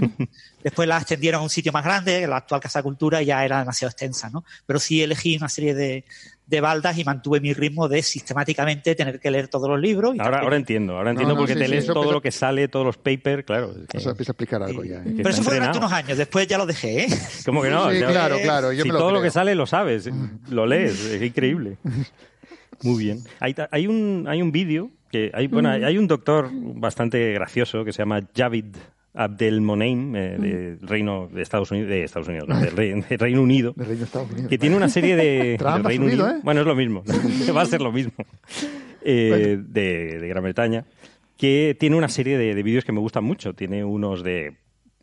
Después 0.62 0.86
la 0.88 0.99
extendieron 0.99 1.41
a 1.41 1.43
un 1.43 1.51
sitio 1.51 1.72
más 1.72 1.84
grande, 1.84 2.26
la 2.26 2.36
actual 2.38 2.61
Casa 2.61 2.82
Cultura, 2.82 3.22
ya 3.22 3.45
era 3.45 3.61
demasiado 3.61 3.91
extensa, 3.91 4.28
¿no? 4.30 4.45
Pero 4.66 4.78
sí 4.78 5.03
elegí 5.03 5.36
una 5.36 5.49
serie 5.49 5.74
de, 5.74 6.05
de 6.47 6.61
baldas 6.61 6.99
y 6.99 7.05
mantuve 7.05 7.41
mi 7.41 7.55
ritmo 7.55 7.88
de 7.88 8.03
sistemáticamente 8.03 8.95
tener 8.95 9.18
que 9.20 9.30
leer 9.30 9.49
todos 9.49 9.68
los 9.70 9.80
libros. 9.80 10.14
y 10.14 10.20
Ahora, 10.20 10.41
ahora 10.41 10.57
entiendo, 10.57 10.97
ahora 10.99 11.11
entiendo 11.12 11.34
No, 11.34 11.41
no, 11.41 11.43
porque 11.43 11.55
sí, 11.55 11.59
te 11.61 11.64
sí, 11.64 11.70
lees 11.70 11.86
todo 11.86 11.97
empieza- 11.97 12.12
lo 12.14 12.20
que 12.22 12.30
sale, 12.32 12.68
todos 12.68 12.84
los 12.86 12.99
papers, 12.99 13.45
claro. 13.45 13.70
es 13.70 13.88
que- 13.88 13.99
Eso 13.99 14.11
empieza 14.11 14.32
a 14.32 14.34
explicar 14.34 14.62
algo 14.62 14.84
ya. 14.84 14.97
¿eh? 14.99 15.14
Pero 15.16 15.30
eso 15.30 15.43
fue 15.43 15.55
durante 15.55 15.78
unos 15.78 15.93
años, 15.93 16.18
después 16.18 16.47
ya 16.47 16.59
lo 16.59 16.66
dejé, 16.66 17.05
¿eh? 17.05 17.09
¿Cómo 17.47 17.62
que 17.62 17.70
no? 17.70 17.91
Sí, 17.91 17.99
Ya- 18.01 18.09
claro, 18.09 18.36
claro, 18.43 18.72
yo 18.72 18.82
si 18.82 18.88
me 18.88 18.93
lo 18.93 18.99
todo 18.99 19.11
lo 19.12 19.16
creo. 19.20 19.22
que 19.22 19.30
sale 19.30 19.55
lo 19.55 19.66
sabes, 19.66 20.11
lo 20.51 20.66
lees, 20.66 21.01
es 21.07 21.22
increíble. 21.22 21.78
Muy 22.82 23.03
bien. 23.05 23.22
Hay, 23.41 23.55
hay 23.70 23.86
un, 23.86 24.26
hay 24.28 24.41
un 24.43 24.53
vídeo, 24.53 24.91
que 25.11 25.31
hay, 25.35 25.47
bueno, 25.49 25.71
hay 25.71 25.99
un 25.99 26.07
doctor 26.07 26.51
bastante 26.53 27.33
gracioso 27.33 27.85
que 27.85 27.93
se 27.93 27.99
llama 28.03 28.21
Javid 28.37 28.77
Abdel 29.13 29.61
Moneim, 29.61 30.15
eh, 30.15 30.37
del 30.39 30.79
Reino 30.89 31.29
de 31.33 31.43
Estados 31.43 31.71
Unidos, 31.73 31.89
de 31.91 32.05
Estados 32.05 32.29
Unidos, 32.29 32.49
no, 32.49 32.61
del, 32.61 32.77
Reino 33.19 33.43
Unido, 33.43 33.73
Del 33.77 33.87
Reino 33.89 34.05
Estados 34.05 34.31
Unidos. 34.31 34.49
que 34.49 34.59
tiene 34.59 34.77
una 34.77 34.89
serie 34.89 35.17
de 35.17 35.57
Trump 35.59 35.85
Reino 35.85 36.05
subido, 36.07 36.25
Unido. 36.27 36.39
¿eh? 36.39 36.41
Bueno, 36.45 36.61
es 36.61 36.67
lo 36.67 36.75
mismo, 36.77 37.03
va 37.57 37.63
a 37.63 37.67
ser 37.67 37.81
lo 37.81 37.91
mismo. 37.93 38.13
Eh, 39.03 39.59
de, 39.61 40.19
de 40.21 40.29
Gran 40.29 40.43
Bretaña, 40.45 40.85
que 41.37 41.77
tiene 41.81 41.97
una 41.97 42.09
serie 42.09 42.37
de, 42.39 42.55
de 42.55 42.63
vídeos 42.63 42.85
que 42.85 42.93
me 42.93 43.01
gustan 43.01 43.25
mucho. 43.25 43.55
Tiene 43.55 43.83
unos 43.85 44.23
de 44.23 44.57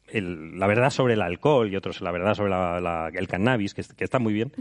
el- 0.10 0.58
la 0.60 0.68
verdad 0.68 0.90
sobre 0.92 1.16
el 1.16 1.22
alcohol 1.22 1.70
y 1.72 1.76
otros 1.76 2.00
la 2.02 2.12
verdad 2.12 2.36
sobre 2.36 2.52
la- 2.52 2.80
la- 2.80 3.10
el 3.14 3.28
cannabis, 3.28 3.74
que, 3.74 3.84
que 3.96 4.04
está 4.04 4.20
muy 4.20 4.34
bien. 4.34 4.52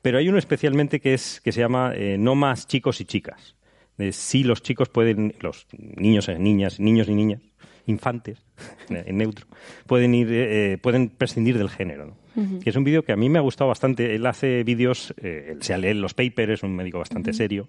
Pero 0.00 0.18
hay 0.18 0.28
uno 0.28 0.38
especialmente 0.38 1.00
que, 1.00 1.12
es, 1.14 1.40
que 1.42 1.50
se 1.52 1.60
llama 1.60 1.92
eh, 1.96 2.16
No 2.18 2.34
más 2.36 2.66
chicos 2.68 3.00
y 3.00 3.04
chicas. 3.04 3.56
De 3.96 4.12
si 4.12 4.42
los 4.42 4.62
chicos 4.62 4.88
pueden, 4.88 5.34
los 5.40 5.66
niños, 5.72 6.28
eh, 6.28 6.38
niñas, 6.38 6.80
niños 6.80 7.08
y 7.08 7.14
niñas, 7.14 7.40
infantes, 7.86 8.44
en, 8.88 9.16
neutro, 9.16 9.46
pueden 9.86 10.14
ir, 10.14 10.28
eh, 10.30 10.78
pueden 10.80 11.08
prescindir 11.10 11.58
del 11.58 11.70
género. 11.70 12.06
¿no? 12.06 12.60
Que 12.60 12.70
es 12.70 12.76
un 12.76 12.84
vídeo 12.84 13.04
que 13.04 13.12
a 13.12 13.16
mí 13.16 13.28
me 13.28 13.38
ha 13.38 13.42
gustado 13.42 13.68
bastante. 13.68 14.14
Él 14.14 14.26
hace 14.26 14.64
vídeos, 14.64 15.14
eh, 15.22 15.52
él 15.52 15.62
se 15.62 15.78
lee 15.78 15.94
los 15.94 16.14
papers, 16.14 16.54
es 16.54 16.62
un 16.64 16.74
médico 16.74 16.98
bastante 16.98 17.32
serio, 17.32 17.68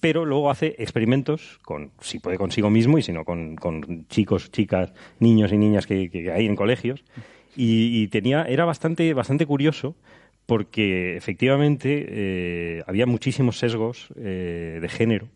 pero 0.00 0.24
luego 0.24 0.50
hace 0.50 0.74
experimentos 0.78 1.58
con, 1.62 1.90
si 2.00 2.18
puede 2.18 2.38
consigo 2.38 2.70
mismo 2.70 2.98
y 2.98 3.02
si 3.02 3.12
no, 3.12 3.24
con, 3.24 3.56
con 3.56 4.06
chicos, 4.08 4.50
chicas, 4.50 4.92
niños 5.18 5.52
y 5.52 5.58
niñas 5.58 5.86
que, 5.86 6.08
que 6.10 6.32
hay 6.32 6.46
en 6.46 6.56
colegios. 6.56 7.04
Y, 7.56 8.02
y 8.02 8.08
tenía, 8.08 8.44
era 8.44 8.64
bastante, 8.64 9.12
bastante 9.12 9.44
curioso 9.44 9.96
porque 10.48 11.14
efectivamente 11.18 12.06
eh, 12.08 12.82
había 12.86 13.04
muchísimos 13.04 13.58
sesgos 13.58 14.08
eh, 14.16 14.78
de 14.80 14.88
género 14.88 15.28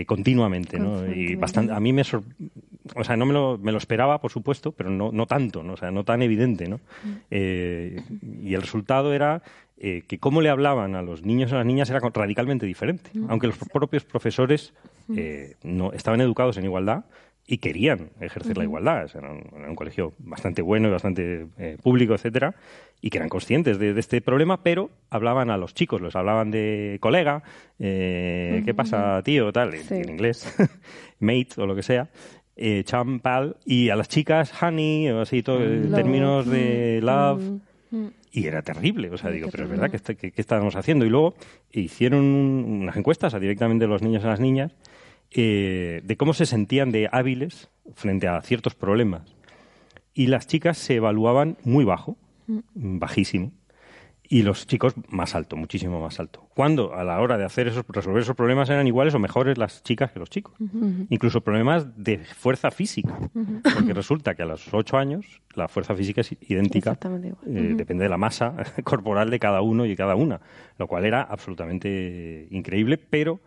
eh, 0.00 0.04
continuamente, 0.06 0.78
¿no? 0.78 1.06
Y 1.12 1.34
bastante, 1.36 1.72
a 1.72 1.80
mí 1.80 1.92
me, 1.92 2.04
sor- 2.04 2.22
o 2.94 3.04
sea, 3.04 3.16
no 3.16 3.26
me 3.26 3.32
lo, 3.32 3.58
me 3.58 3.72
lo 3.72 3.78
esperaba, 3.78 4.20
por 4.20 4.30
supuesto, 4.30 4.72
pero 4.72 4.90
no, 4.90 5.10
no 5.12 5.26
tanto, 5.26 5.62
¿no? 5.62 5.74
O 5.74 5.76
sea, 5.76 5.90
no 5.90 6.04
tan 6.04 6.22
evidente, 6.22 6.68
¿no? 6.68 6.80
Eh, 7.30 8.02
y 8.42 8.54
el 8.54 8.62
resultado 8.62 9.12
era 9.12 9.42
eh, 9.78 10.02
que 10.08 10.18
cómo 10.18 10.40
le 10.40 10.48
hablaban 10.48 10.94
a 10.94 11.02
los 11.02 11.22
niños 11.22 11.50
y 11.50 11.54
a 11.54 11.58
las 11.58 11.66
niñas 11.66 11.88
era 11.90 12.00
radicalmente 12.00 12.66
diferente, 12.66 13.10
aunque 13.28 13.46
los 13.46 13.56
propios 13.72 14.04
profesores 14.04 14.72
eh, 15.16 15.54
no 15.62 15.92
estaban 15.92 16.20
educados 16.20 16.56
en 16.56 16.64
igualdad 16.64 17.04
y 17.50 17.58
querían 17.58 18.10
ejercer 18.20 18.58
la 18.58 18.64
igualdad. 18.64 19.04
O 19.06 19.08
sea, 19.08 19.22
era, 19.22 19.32
un, 19.32 19.42
era 19.58 19.68
un 19.70 19.74
colegio 19.74 20.12
bastante 20.18 20.60
bueno 20.60 20.88
y 20.88 20.90
bastante 20.90 21.46
eh, 21.56 21.78
público, 21.82 22.12
etcétera, 22.14 22.54
y 23.00 23.08
que 23.08 23.16
eran 23.16 23.30
conscientes 23.30 23.78
de, 23.78 23.94
de 23.94 24.00
este 24.00 24.20
problema, 24.20 24.62
pero 24.62 24.90
hablaban 25.08 25.48
a 25.50 25.56
los 25.56 25.72
chicos, 25.72 26.00
los 26.02 26.14
hablaban 26.14 26.50
de 26.50 26.98
colega, 27.00 27.42
eh, 27.78 28.62
¿qué 28.66 28.74
pasa, 28.74 29.22
tío? 29.24 29.50
Tal, 29.52 29.72
en, 29.74 29.82
Sí. 29.82 29.94
en 29.94 30.10
inglés, 30.10 30.46
mate 31.20 31.48
o 31.56 31.66
lo 31.66 31.74
que 31.74 31.82
sea. 31.82 32.08
Eh, 32.54 32.82
chum, 32.84 33.20
pal, 33.20 33.56
y 33.64 33.88
a 33.88 33.96
las 33.96 34.08
chicas, 34.08 34.52
honey, 34.62 35.08
o 35.10 35.20
así, 35.22 35.42
todo, 35.42 35.60
Love. 35.60 35.94
términos 35.94 36.46
de 36.46 37.00
love, 37.02 37.42
Mm. 37.90 38.08
y 38.32 38.46
era 38.46 38.60
terrible, 38.60 39.08
o 39.08 39.16
sea, 39.16 39.30
digo, 39.30 39.48
pero 39.50 39.64
es 39.64 39.70
verdad 39.70 39.88
que, 39.90 39.96
está- 39.96 40.12
que- 40.14 40.30
que 40.30 40.40
estábamos 40.42 40.76
haciendo. 40.76 41.06
Y 41.06 41.08
luego 41.08 41.34
hicieron 41.72 42.20
un- 42.22 42.80
unas 42.82 42.94
encuestas 42.98 43.32
a 43.32 43.38
directamente 43.40 43.86
los 43.86 44.02
niños 44.02 44.22
y 44.22 44.26
las 44.26 44.40
niñas 44.40 44.72
eh, 45.30 46.00
de 46.04 46.16
cómo 46.16 46.34
se 46.34 46.46
sentían 46.46 46.90
de 46.90 47.08
hábiles 47.12 47.68
frente 47.94 48.28
a 48.28 48.40
ciertos 48.42 48.74
problemas. 48.74 49.22
Y 50.14 50.26
las 50.26 50.46
chicas 50.46 50.78
se 50.78 50.96
evaluaban 50.96 51.56
muy 51.64 51.84
bajo, 51.84 52.16
bajísimo, 52.74 53.52
y 54.30 54.42
los 54.42 54.66
chicos 54.66 54.94
más 55.08 55.34
alto, 55.34 55.56
muchísimo 55.56 56.00
más 56.00 56.20
alto. 56.20 56.48
Cuando 56.54 56.94
a 56.94 57.02
la 57.02 57.18
hora 57.20 57.38
de 57.38 57.44
hacer 57.44 57.68
esos, 57.68 57.84
resolver 57.88 58.22
esos 58.22 58.36
problemas 58.36 58.68
eran 58.68 58.86
iguales 58.86 59.14
o 59.14 59.18
mejores 59.18 59.56
las 59.56 59.82
chicas 59.82 60.12
que 60.12 60.18
los 60.18 60.28
chicos. 60.28 60.54
Incluso 61.08 61.40
problemas 61.40 61.86
de 61.96 62.18
fuerza 62.18 62.70
física, 62.70 63.16
porque 63.74 63.94
resulta 63.94 64.34
que 64.34 64.42
a 64.42 64.46
los 64.46 64.68
ocho 64.74 64.98
años 64.98 65.24
la 65.54 65.68
fuerza 65.68 65.94
física 65.94 66.20
es 66.20 66.32
idéntica 66.32 66.90
Exactamente 66.90 67.28
igual. 67.28 67.56
eh, 67.56 67.74
depende 67.74 68.04
de 68.04 68.10
la 68.10 68.18
masa 68.18 68.54
corporal 68.84 69.30
de 69.30 69.38
cada 69.38 69.62
uno 69.62 69.86
y 69.86 69.96
cada 69.96 70.14
una, 70.14 70.40
lo 70.78 70.86
cual 70.86 71.06
era 71.06 71.22
absolutamente 71.22 72.48
increíble, 72.50 72.98
pero 72.98 73.40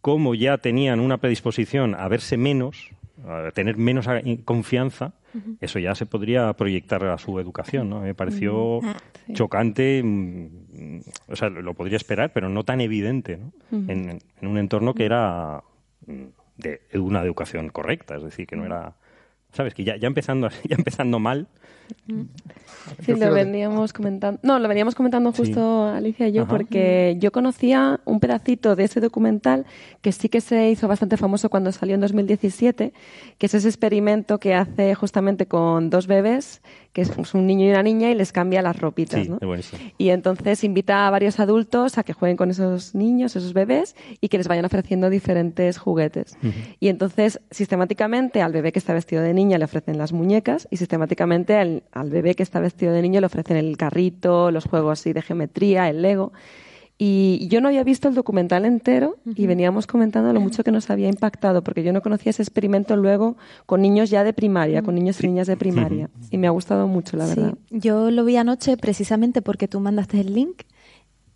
como 0.00 0.34
ya 0.34 0.58
tenían 0.58 1.00
una 1.00 1.18
predisposición 1.18 1.94
a 1.94 2.08
verse 2.08 2.36
menos, 2.36 2.90
a 3.26 3.50
tener 3.52 3.76
menos 3.76 4.06
confianza, 4.44 5.12
eso 5.60 5.78
ya 5.78 5.94
se 5.94 6.06
podría 6.06 6.52
proyectar 6.54 7.04
a 7.04 7.18
su 7.18 7.38
educación, 7.38 7.90
¿no? 7.90 8.00
Me 8.00 8.14
pareció 8.14 8.80
Sí. 9.26 9.34
chocante, 9.34 10.02
mm, 10.02 11.00
o 11.28 11.36
sea, 11.36 11.50
lo 11.50 11.74
podría 11.74 11.96
esperar, 11.96 12.32
pero 12.32 12.48
no 12.48 12.64
tan 12.64 12.80
evidente, 12.80 13.36
¿no? 13.36 13.52
en, 13.70 14.20
en 14.40 14.48
un 14.48 14.56
entorno 14.56 14.94
que 14.94 15.04
era 15.04 15.62
mm, 16.06 16.22
de 16.56 16.80
una 16.94 17.20
educación 17.22 17.68
correcta, 17.68 18.16
es 18.16 18.22
decir, 18.22 18.46
que 18.46 18.56
no 18.56 18.64
era, 18.64 18.94
sabes, 19.52 19.74
que 19.74 19.84
ya, 19.84 19.96
ya 19.96 20.06
empezando 20.08 20.48
ya 20.68 20.76
empezando 20.76 21.18
mal, 21.18 21.46
Sí, 23.04 23.14
lo 23.14 23.32
veníamos 23.32 23.92
comentando. 23.92 24.40
No, 24.42 24.58
lo 24.58 24.68
veníamos 24.68 24.94
comentando 24.94 25.32
Sí. 25.32 25.38
justo 25.38 25.86
Alicia 25.86 26.28
y 26.28 26.32
yo, 26.32 26.42
Ajá. 26.42 26.50
porque 26.50 27.16
yo 27.18 27.32
conocía 27.32 28.00
un 28.04 28.20
pedacito 28.20 28.76
de 28.76 28.84
ese 28.84 29.00
documental 29.00 29.66
que 30.00 30.12
sí 30.12 30.28
que 30.28 30.40
se 30.40 30.70
hizo 30.70 30.88
bastante 30.88 31.16
famoso 31.16 31.50
cuando 31.50 31.70
salió 31.72 31.94
en 31.94 32.00
2017, 32.00 32.92
que 33.36 33.46
es 33.46 33.54
ese 33.54 33.68
experimento 33.68 34.38
que 34.38 34.54
hace 34.54 34.94
justamente 34.94 35.46
con 35.46 35.90
dos 35.90 36.06
bebés 36.06 36.62
que 36.92 37.02
es 37.02 37.34
un 37.34 37.46
niño 37.46 37.66
y 37.66 37.70
una 37.70 37.82
niña 37.82 38.10
y 38.10 38.14
les 38.14 38.32
cambia 38.32 38.60
las 38.60 38.80
ropitas. 38.80 39.28
Y 39.98 40.08
entonces 40.08 40.64
invita 40.64 41.06
a 41.06 41.10
varios 41.10 41.38
adultos 41.38 41.96
a 41.96 42.02
que 42.02 42.12
jueguen 42.12 42.36
con 42.36 42.50
esos 42.50 42.94
niños, 42.94 43.36
esos 43.36 43.52
bebés, 43.52 43.94
y 44.20 44.28
que 44.28 44.38
les 44.38 44.48
vayan 44.48 44.64
ofreciendo 44.64 45.08
diferentes 45.08 45.78
juguetes. 45.78 46.36
Y 46.80 46.88
entonces, 46.88 47.40
sistemáticamente, 47.52 48.42
al 48.42 48.52
bebé 48.52 48.72
que 48.72 48.80
está 48.80 48.94
vestido 48.94 49.22
de 49.22 49.32
niña 49.32 49.58
le 49.58 49.66
ofrecen 49.66 49.96
las 49.98 50.12
muñecas 50.12 50.66
y 50.72 50.78
sistemáticamente 50.78 51.54
al, 51.56 51.77
al 51.92 52.10
bebé 52.10 52.34
que 52.34 52.42
está 52.42 52.60
vestido 52.60 52.92
de 52.92 53.02
niño 53.02 53.20
le 53.20 53.26
ofrecen 53.26 53.56
el 53.56 53.76
carrito, 53.76 54.50
los 54.50 54.64
juegos 54.64 55.00
así 55.00 55.12
de 55.12 55.22
geometría, 55.22 55.88
el 55.88 56.02
Lego. 56.02 56.32
Y 57.00 57.46
yo 57.48 57.60
no 57.60 57.68
había 57.68 57.84
visto 57.84 58.08
el 58.08 58.14
documental 58.16 58.64
entero 58.64 59.18
y 59.36 59.46
veníamos 59.46 59.86
comentando 59.86 60.32
lo 60.32 60.40
mucho 60.40 60.64
que 60.64 60.72
nos 60.72 60.90
había 60.90 61.08
impactado, 61.08 61.62
porque 61.62 61.84
yo 61.84 61.92
no 61.92 62.02
conocía 62.02 62.30
ese 62.30 62.42
experimento 62.42 62.96
luego 62.96 63.36
con 63.66 63.82
niños 63.82 64.10
ya 64.10 64.24
de 64.24 64.32
primaria, 64.32 64.82
con 64.82 64.96
niños 64.96 65.22
y 65.22 65.28
niñas 65.28 65.46
de 65.46 65.56
primaria. 65.56 66.10
Y 66.30 66.38
me 66.38 66.48
ha 66.48 66.50
gustado 66.50 66.88
mucho, 66.88 67.16
la 67.16 67.26
Sí, 67.28 67.36
verdad. 67.40 67.54
yo 67.70 68.10
lo 68.10 68.24
vi 68.24 68.36
anoche 68.36 68.76
precisamente 68.76 69.42
porque 69.42 69.68
tú 69.68 69.78
mandaste 69.78 70.20
el 70.20 70.34
link 70.34 70.62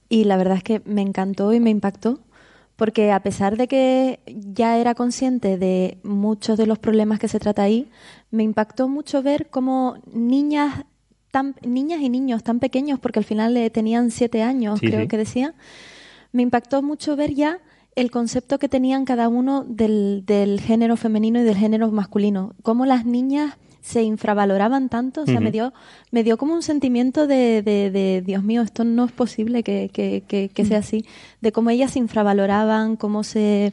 y 0.08 0.24
la 0.24 0.36
verdad 0.36 0.56
es 0.56 0.64
que 0.64 0.82
me 0.84 1.00
encantó 1.00 1.52
y 1.52 1.60
me 1.60 1.70
impactó 1.70 2.18
porque 2.76 3.12
a 3.12 3.20
pesar 3.22 3.56
de 3.56 3.68
que 3.68 4.20
ya 4.26 4.78
era 4.78 4.94
consciente 4.94 5.58
de 5.58 5.98
muchos 6.02 6.56
de 6.58 6.66
los 6.66 6.78
problemas 6.78 7.18
que 7.18 7.28
se 7.28 7.38
trata 7.38 7.62
ahí, 7.62 7.88
me 8.30 8.42
impactó 8.42 8.88
mucho 8.88 9.22
ver 9.22 9.48
cómo 9.50 9.96
niñas 10.12 10.84
tan 11.30 11.54
niñas 11.62 12.00
y 12.00 12.08
niños 12.10 12.42
tan 12.42 12.58
pequeños, 12.60 12.98
porque 13.00 13.18
al 13.18 13.24
final 13.24 13.56
eh, 13.56 13.70
tenían 13.70 14.10
siete 14.10 14.42
años, 14.42 14.80
Sí, 14.80 14.86
creo 14.88 15.00
sí. 15.02 15.08
que 15.08 15.16
decía, 15.16 15.54
me 16.32 16.42
impactó 16.42 16.82
mucho 16.82 17.16
ver 17.16 17.34
ya 17.34 17.58
el 17.94 18.10
concepto 18.10 18.58
que 18.58 18.68
tenían 18.68 19.04
cada 19.04 19.28
uno 19.28 19.64
del, 19.66 20.24
del 20.26 20.60
género 20.60 20.96
femenino 20.96 21.40
y 21.40 21.42
del 21.42 21.56
género 21.56 21.90
masculino. 21.90 22.54
Cómo 22.62 22.84
las 22.86 23.04
niñas 23.06 23.56
se 23.82 24.02
infravaloraban 24.02 24.88
tanto, 24.88 25.22
o 25.22 25.26
sea, 25.26 25.40
me 25.40 25.50
dio 25.50 25.72
me 26.12 26.22
dio 26.24 26.38
como 26.38 26.54
un 26.54 26.62
sentimiento 26.62 27.26
de, 27.26 27.60
de, 27.62 27.90
de, 27.90 28.22
Dios 28.24 28.42
mío, 28.42 28.62
esto 28.62 28.84
no 28.84 29.04
es 29.04 29.12
posible 29.12 29.62
que, 29.62 29.90
que, 29.92 30.22
que, 30.26 30.48
que 30.48 30.64
sea 30.64 30.78
así, 30.78 31.04
de 31.40 31.52
cómo 31.52 31.68
ellas 31.70 31.90
se 31.90 31.98
infravaloraban, 31.98 32.94
cómo 32.96 33.24
se... 33.24 33.72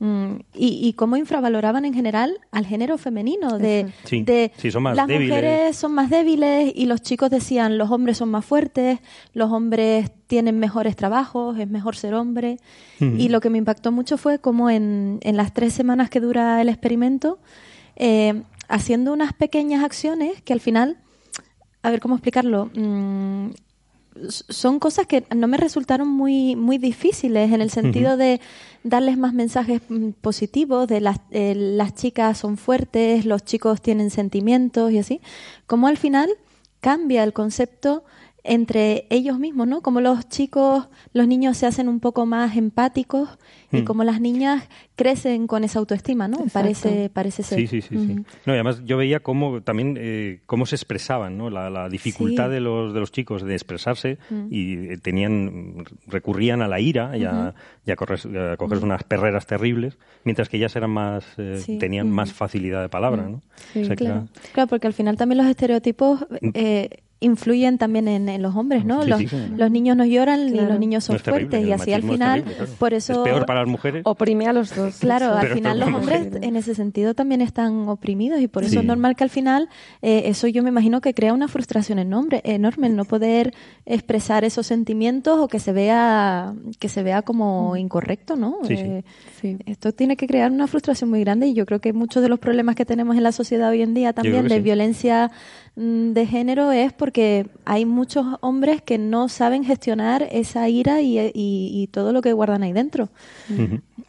mm, 0.00 0.36
y, 0.54 0.88
y 0.88 0.94
cómo 0.94 1.16
infravaloraban 1.18 1.84
en 1.84 1.92
general 1.92 2.38
al 2.50 2.64
género 2.66 2.96
femenino, 2.98 3.58
de, 3.58 3.92
Sí, 4.04 4.22
de 4.22 4.52
sí, 4.56 4.70
son 4.70 4.84
más 4.84 4.96
las 4.96 5.06
débiles. 5.06 5.28
mujeres 5.28 5.76
son 5.76 5.92
más 5.92 6.08
débiles 6.08 6.72
y 6.74 6.86
los 6.86 7.02
chicos 7.02 7.28
decían 7.30 7.76
los 7.76 7.90
hombres 7.90 8.16
son 8.16 8.30
más 8.30 8.44
fuertes, 8.44 9.00
los 9.34 9.52
hombres 9.52 10.10
tienen 10.26 10.58
mejores 10.58 10.96
trabajos, 10.96 11.58
es 11.58 11.68
mejor 11.68 11.94
ser 11.94 12.14
hombre. 12.14 12.56
Y 13.00 13.28
lo 13.28 13.40
que 13.40 13.50
me 13.50 13.58
impactó 13.58 13.92
mucho 13.92 14.16
fue 14.16 14.38
como 14.38 14.70
en, 14.70 15.18
en 15.22 15.36
las 15.36 15.52
tres 15.52 15.72
semanas 15.74 16.08
que 16.08 16.20
dura 16.20 16.60
el 16.62 16.68
experimento, 16.70 17.38
eh, 17.96 18.42
haciendo 18.68 19.12
unas 19.12 19.32
pequeñas 19.32 19.84
acciones 19.84 20.42
que 20.42 20.52
al 20.52 20.60
final, 20.60 20.98
a 21.82 21.90
ver 21.90 22.00
cómo 22.00 22.14
explicarlo, 22.14 22.70
mm, 22.74 23.50
son 24.28 24.78
cosas 24.78 25.06
que 25.06 25.24
no 25.34 25.48
me 25.48 25.56
resultaron 25.56 26.06
muy 26.06 26.54
muy 26.54 26.76
difíciles 26.76 27.50
en 27.50 27.62
el 27.62 27.70
sentido 27.70 28.16
de 28.16 28.40
darles 28.84 29.16
más 29.16 29.32
mensajes 29.32 29.80
mm, 29.88 30.10
positivos 30.20 30.86
de 30.86 31.00
las 31.00 31.20
eh, 31.30 31.54
las 31.56 31.94
chicas 31.94 32.38
son 32.38 32.58
fuertes 32.58 33.24
los 33.24 33.42
chicos 33.44 33.80
tienen 33.80 34.10
sentimientos 34.10 34.92
y 34.92 34.98
así 34.98 35.20
como 35.66 35.86
al 35.86 35.96
final 35.96 36.28
cambia 36.80 37.24
el 37.24 37.32
concepto 37.32 38.04
entre 38.44 39.06
ellos 39.10 39.38
mismos, 39.38 39.68
¿no? 39.68 39.82
Como 39.82 40.00
los 40.00 40.28
chicos, 40.28 40.88
los 41.12 41.28
niños 41.28 41.56
se 41.56 41.66
hacen 41.66 41.88
un 41.88 42.00
poco 42.00 42.26
más 42.26 42.56
empáticos 42.56 43.28
y 43.70 43.78
Mm. 43.82 43.84
como 43.84 44.02
las 44.02 44.20
niñas 44.20 44.68
crecen 44.96 45.46
con 45.46 45.62
esa 45.62 45.78
autoestima, 45.78 46.26
¿no? 46.26 46.38
Parece, 46.52 47.08
parece 47.08 47.44
ser. 47.44 47.58
Sí, 47.58 47.66
sí, 47.68 47.80
sí, 47.82 47.96
sí. 47.96 48.14
No, 48.44 48.52
y 48.52 48.56
además 48.56 48.82
yo 48.84 48.96
veía 48.96 49.20
cómo 49.20 49.62
también 49.62 49.96
eh, 49.98 50.40
cómo 50.46 50.66
se 50.66 50.74
expresaban, 50.74 51.38
¿no? 51.38 51.50
La, 51.50 51.70
la 51.70 51.88
dificultad 51.88 52.46
Sí. 52.48 52.54
de 52.54 52.60
los 52.60 52.92
de 52.92 53.00
los 53.00 53.12
chicos 53.12 53.42
de 53.44 53.54
expresarse 53.54 54.18
Mm. 54.30 54.46
y 54.50 54.72
eh, 54.92 54.98
tenían 54.98 55.84
recurrían 56.08 56.62
a 56.62 56.68
la 56.68 56.80
ira 56.80 57.16
y 57.16 57.24
a, 57.24 57.54
y 57.86 57.90
a 57.92 57.96
correr- 57.96 58.52
a 58.52 58.56
cogerse 58.56 58.78
Ujú. 58.84 58.86
unas 58.86 59.04
perreras 59.04 59.46
terribles, 59.46 59.98
mientras 60.24 60.48
que 60.48 60.56
ellas 60.56 60.74
eran 60.74 60.90
más 60.90 61.24
eh, 61.38 61.58
Sí. 61.64 61.78
tenían 61.78 62.10
más 62.10 62.32
facilidad 62.32 62.82
de 62.82 62.88
palabra, 62.88 63.22
¿no? 63.28 63.40
Sí, 63.72 63.82
O 63.82 63.84
sea 63.86 63.94
claro. 63.96 64.28
Claro, 64.52 64.68
porque 64.68 64.88
al 64.88 64.92
final 64.94 65.16
también 65.16 65.38
los 65.38 65.46
estereotipos 65.46 66.26
eh, 66.54 66.88
influyen 67.22 67.78
también 67.78 68.08
en, 68.08 68.28
en 68.28 68.42
los 68.42 68.54
hombres, 68.54 68.84
¿no? 68.84 69.02
Sí, 69.04 69.08
los, 69.10 69.20
sí. 69.20 69.28
los 69.56 69.70
niños 69.70 69.96
no 69.96 70.04
lloran 70.04 70.46
ni 70.46 70.52
Claro. 70.52 70.68
los 70.70 70.78
niños 70.80 71.04
son 71.04 71.14
No 71.14 71.16
es 71.16 71.22
terrible, 71.22 71.48
fuertes 71.48 71.68
y 71.68 71.72
así 71.72 71.92
al 71.92 72.02
final, 72.02 72.40
terrible, 72.42 72.56
claro. 72.56 72.72
por 72.78 72.94
eso... 72.94 73.12
Es 73.12 73.18
peor 73.32 73.46
para 73.46 73.60
las 73.60 73.68
mujeres. 73.68 74.02
Oprime 74.04 74.46
a 74.46 74.52
los 74.52 74.74
dos. 74.76 74.98
Claro, 74.98 75.34
al 75.34 75.48
final 75.48 75.78
los 75.80 75.88
es 75.88 75.94
hombres 75.94 76.28
en 76.42 76.56
ese 76.56 76.74
sentido 76.74 77.14
también 77.14 77.40
están 77.40 77.88
oprimidos 77.88 78.40
y 78.40 78.48
por 78.48 78.62
eso 78.64 78.72
Sí. 78.72 78.78
es 78.78 78.84
normal 78.84 79.16
que 79.16 79.24
al 79.24 79.30
final 79.30 79.68
eh, 80.02 80.22
eso 80.26 80.46
yo 80.48 80.62
me 80.62 80.68
imagino 80.68 81.00
que 81.00 81.14
crea 81.14 81.32
una 81.32 81.48
frustración 81.48 81.98
enorme, 81.98 82.40
enorme 82.44 82.86
el 82.88 82.96
no 82.96 83.04
poder 83.04 83.54
expresar 83.86 84.44
esos 84.44 84.66
sentimientos 84.66 85.38
o 85.38 85.48
que 85.48 85.58
se 85.58 85.72
vea 85.72 86.52
que 86.78 86.88
se 86.88 87.02
vea 87.02 87.22
como 87.22 87.76
incorrecto, 87.76 88.36
¿no? 88.36 88.58
Sí, 88.66 88.76
sí. 88.76 89.48
Eh, 89.48 89.58
Esto 89.66 89.92
tiene 89.92 90.16
que 90.16 90.26
crear 90.26 90.50
una 90.50 90.66
frustración 90.66 91.10
muy 91.10 91.20
grande 91.20 91.46
y 91.48 91.54
yo 91.54 91.66
creo 91.66 91.80
que 91.80 91.92
muchos 91.92 92.22
de 92.22 92.28
los 92.28 92.38
problemas 92.38 92.74
que 92.76 92.84
tenemos 92.84 93.16
en 93.16 93.22
la 93.22 93.32
sociedad 93.32 93.70
hoy 93.70 93.82
en 93.82 93.94
día 93.94 94.12
también 94.12 94.48
de 94.48 94.56
sí. 94.56 94.60
violencia 94.60 95.28
mm, 95.28 95.61
de 95.74 96.26
género 96.26 96.70
es 96.70 96.92
porque 96.92 97.46
hay 97.64 97.86
muchos 97.86 98.26
hombres 98.40 98.82
que 98.82 98.98
no 98.98 99.28
saben 99.30 99.64
gestionar 99.64 100.28
esa 100.30 100.68
ira 100.68 101.00
y, 101.00 101.18
y- 101.18 101.30
y 101.34 101.86
todo 101.86 102.12
lo 102.12 102.20
que 102.20 102.32
guardan 102.34 102.62
ahí 102.62 102.72
dentro. 102.74 103.08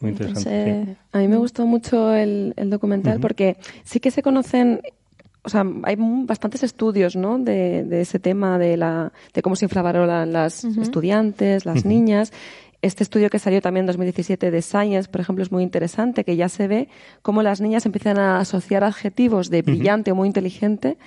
Muy 0.00 0.10
interesante. 0.10 0.70
Entonces, 0.70 0.96
A 1.12 1.18
mí 1.18 1.28
me 1.28 1.36
gustó 1.36 1.66
mucho 1.66 2.12
el, 2.14 2.52
el 2.56 2.68
documental 2.70 3.18
porque 3.20 3.56
sí 3.84 3.98
que 4.00 4.10
se 4.10 4.22
conocen, 4.22 4.80
o 5.42 5.48
sea, 5.48 5.64
hay 5.84 5.96
bastantes 5.98 6.62
estudios, 6.62 7.16
¿no? 7.16 7.38
De, 7.38 7.84
de 7.84 8.02
ese 8.02 8.18
tema 8.18 8.58
de 8.58 8.76
la, 8.76 9.12
de 9.32 9.40
cómo 9.42 9.56
se 9.56 9.64
infravaloran 9.64 10.32
las 10.32 10.64
estudiantes, 10.82 11.64
las 11.64 11.84
niñas. 11.86 12.32
Este 12.82 13.02
estudio 13.02 13.30
que 13.30 13.38
salió 13.38 13.62
también 13.62 13.84
en 13.84 13.86
2017 13.86 14.50
de 14.50 14.60
Science, 14.60 15.08
por 15.08 15.22
ejemplo, 15.22 15.42
es 15.42 15.50
muy 15.50 15.62
interesante, 15.62 16.22
que 16.24 16.36
ya 16.36 16.50
se 16.50 16.68
ve 16.68 16.88
cómo 17.22 17.42
las 17.42 17.62
niñas 17.62 17.86
empiezan 17.86 18.18
a 18.18 18.38
asociar 18.40 18.84
adjetivos 18.84 19.48
de 19.48 19.62
brillante 19.62 20.12
o 20.12 20.14
muy 20.14 20.26
inteligente 20.28 20.98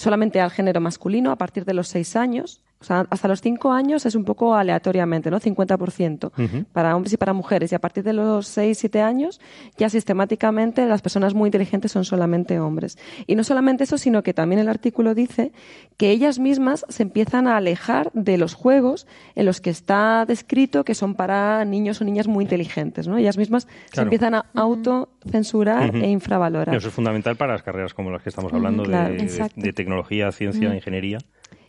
solamente 0.00 0.40
al 0.40 0.50
género 0.50 0.80
masculino 0.80 1.30
a 1.30 1.36
partir 1.36 1.66
de 1.66 1.74
los 1.74 1.88
seis 1.88 2.16
años. 2.16 2.62
O 2.80 2.84
sea, 2.84 3.06
hasta 3.10 3.28
los 3.28 3.42
cinco 3.42 3.72
años 3.72 4.06
es 4.06 4.14
un 4.14 4.24
poco 4.24 4.54
aleatoriamente, 4.54 5.30
¿no? 5.30 5.38
50% 5.38 6.32
Ujú. 6.32 6.64
para 6.72 6.96
hombres 6.96 7.12
y 7.12 7.18
para 7.18 7.34
mujeres. 7.34 7.72
Y 7.72 7.74
a 7.74 7.78
partir 7.78 8.02
de 8.04 8.14
los 8.14 8.46
6, 8.46 8.78
7 8.78 9.02
años, 9.02 9.38
ya 9.76 9.90
sistemáticamente 9.90 10.86
las 10.86 11.02
personas 11.02 11.34
muy 11.34 11.48
inteligentes 11.48 11.92
son 11.92 12.06
solamente 12.06 12.58
hombres. 12.58 12.96
Y 13.26 13.34
no 13.34 13.44
solamente 13.44 13.84
eso, 13.84 13.98
sino 13.98 14.22
que 14.22 14.32
también 14.32 14.60
el 14.60 14.68
artículo 14.70 15.14
dice 15.14 15.52
que 15.98 16.10
ellas 16.10 16.38
mismas 16.38 16.86
se 16.88 17.02
empiezan 17.02 17.46
a 17.48 17.58
alejar 17.58 18.10
de 18.14 18.38
los 18.38 18.54
juegos 18.54 19.06
en 19.34 19.44
los 19.44 19.60
que 19.60 19.68
está 19.68 20.24
descrito 20.24 20.82
que 20.82 20.94
son 20.94 21.14
para 21.14 21.62
niños 21.66 22.00
o 22.00 22.04
niñas 22.04 22.28
muy 22.28 22.44
inteligentes. 22.44 23.06
¿no? 23.06 23.18
Ellas 23.18 23.36
mismas 23.36 23.68
se 23.92 24.00
empiezan 24.00 24.34
a 24.36 24.46
autocensurar 24.54 25.94
e 25.96 26.08
infravalorar. 26.08 26.74
Eso 26.74 26.88
es 26.88 26.94
fundamental 26.94 27.36
para 27.36 27.52
las 27.52 27.62
carreras 27.62 27.92
como 27.92 28.10
las 28.10 28.22
que 28.22 28.30
estamos 28.30 28.52
hablando 28.54 28.84
de- 28.84 28.88
claro. 28.88 29.14
de, 29.14 29.20
Exacto. 29.22 29.60
de 29.60 29.72
tecnología, 29.74 30.32
ciencia, 30.32 30.74
ingeniería, 30.74 31.18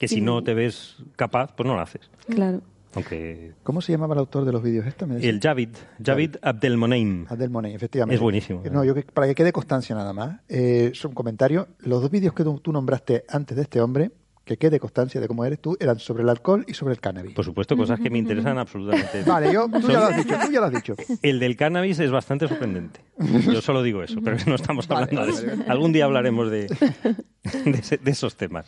que 0.01 0.07
si 0.07 0.19
no 0.19 0.43
te 0.43 0.55
ves 0.55 0.95
capaz, 1.15 1.53
pues 1.55 1.67
no 1.67 1.75
lo 1.75 1.81
haces. 1.81 2.09
Claro. 2.27 2.61
Aunque 2.95 3.53
¿Cómo 3.61 3.81
se 3.81 3.91
llamaba 3.91 4.15
el 4.15 4.19
autor 4.19 4.45
de 4.45 4.51
los 4.51 4.63
vídeos? 4.63 4.83
Me 5.07 5.13
decía? 5.13 5.29
el 5.29 5.39
Javid, 5.39 5.69
Javid 6.03 6.37
Abdelmoneim. 6.41 7.27
Abdelmoneim, 7.29 7.75
efectivamente. 7.75 8.15
Es 8.15 8.19
buenísimo. 8.19 8.63
No, 8.71 8.83
yo 8.83 8.95
que, 8.95 9.03
para 9.03 9.27
que 9.27 9.35
quede 9.35 9.53
constancia 9.53 9.95
nada 9.95 10.11
más, 10.11 10.39
eh, 10.49 10.89
es 10.91 11.05
un 11.05 11.13
comentario. 11.13 11.67
Los 11.81 12.01
dos 12.01 12.09
vídeos 12.09 12.33
que 12.33 12.43
tú 12.43 12.73
nombraste 12.73 13.25
antes 13.29 13.55
de 13.55 13.61
este 13.61 13.79
hombre, 13.79 14.09
que 14.43 14.57
quede 14.57 14.79
constancia 14.79 15.21
de 15.21 15.27
cómo 15.27 15.45
eres 15.45 15.61
tú, 15.61 15.77
eran 15.79 15.99
sobre 15.99 16.23
el 16.23 16.29
alcohol 16.29 16.65
y 16.67 16.73
sobre 16.73 16.93
el 16.93 16.99
cannabis. 16.99 17.33
Por 17.33 17.45
supuesto, 17.45 17.77
cosas 17.77 17.99
que 17.99 18.09
me 18.09 18.17
interesan 18.17 18.57
absolutamente. 18.57 19.23
Vale, 19.27 19.53
yo, 19.53 19.67
tú 19.69 19.81
Son- 19.81 19.91
ya 19.91 19.99
lo 19.99 20.05
has 20.07 20.17
dicho, 20.17 20.35
tú 20.45 20.51
ya 20.51 20.59
lo 20.59 20.65
has 20.65 20.73
dicho. 20.73 20.95
El 21.21 21.39
del 21.39 21.55
cannabis 21.55 21.99
es 21.99 22.09
bastante 22.11 22.47
sorprendente. 22.47 23.01
Yo 23.19 23.61
solo 23.61 23.83
digo 23.83 24.01
eso, 24.03 24.19
pero 24.23 24.37
no 24.47 24.55
estamos 24.55 24.89
hablando 24.89 25.15
vale, 25.21 25.31
de 25.31 25.37
eso. 25.37 25.47
vale. 25.47 25.65
Algún 25.69 25.93
día 25.93 26.05
hablaremos 26.05 26.49
de, 26.51 26.67
de, 26.67 27.71
ese- 27.71 27.97
de 27.97 28.11
esos 28.11 28.35
temas. 28.35 28.65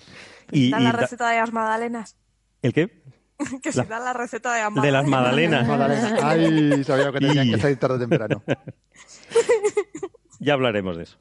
Y, 0.51 0.69
Da 0.71 0.79
y 0.79 0.83
la 0.83 0.91
receta 0.91 1.29
de 1.29 1.37
las 1.39 1.51
magdalenas. 1.51 2.17
¿El 2.61 2.71
qué? 2.73 3.01
que 3.63 3.71
La- 3.73 3.83
si 3.83 3.89
da 3.89 3.99
la 3.99 4.13
receta 4.13 4.53
de 4.53 4.61
las 4.61 4.73
De 4.83 4.91
las 4.91 5.07
magdalenas. 5.07 5.67
magdalenas. 5.67 6.23
Ay, 6.23 6.83
sabía 6.83 7.11
que 7.11 7.19
tenían 7.19 7.47
Y- 7.47 7.51
que 7.53 7.57
salir 7.59 7.77
tarde 7.77 7.95
o 7.95 7.99
temprano. 7.99 8.43
Ya 10.43 10.53
hablaremos 10.53 10.97
de 10.97 11.03
eso. 11.03 11.17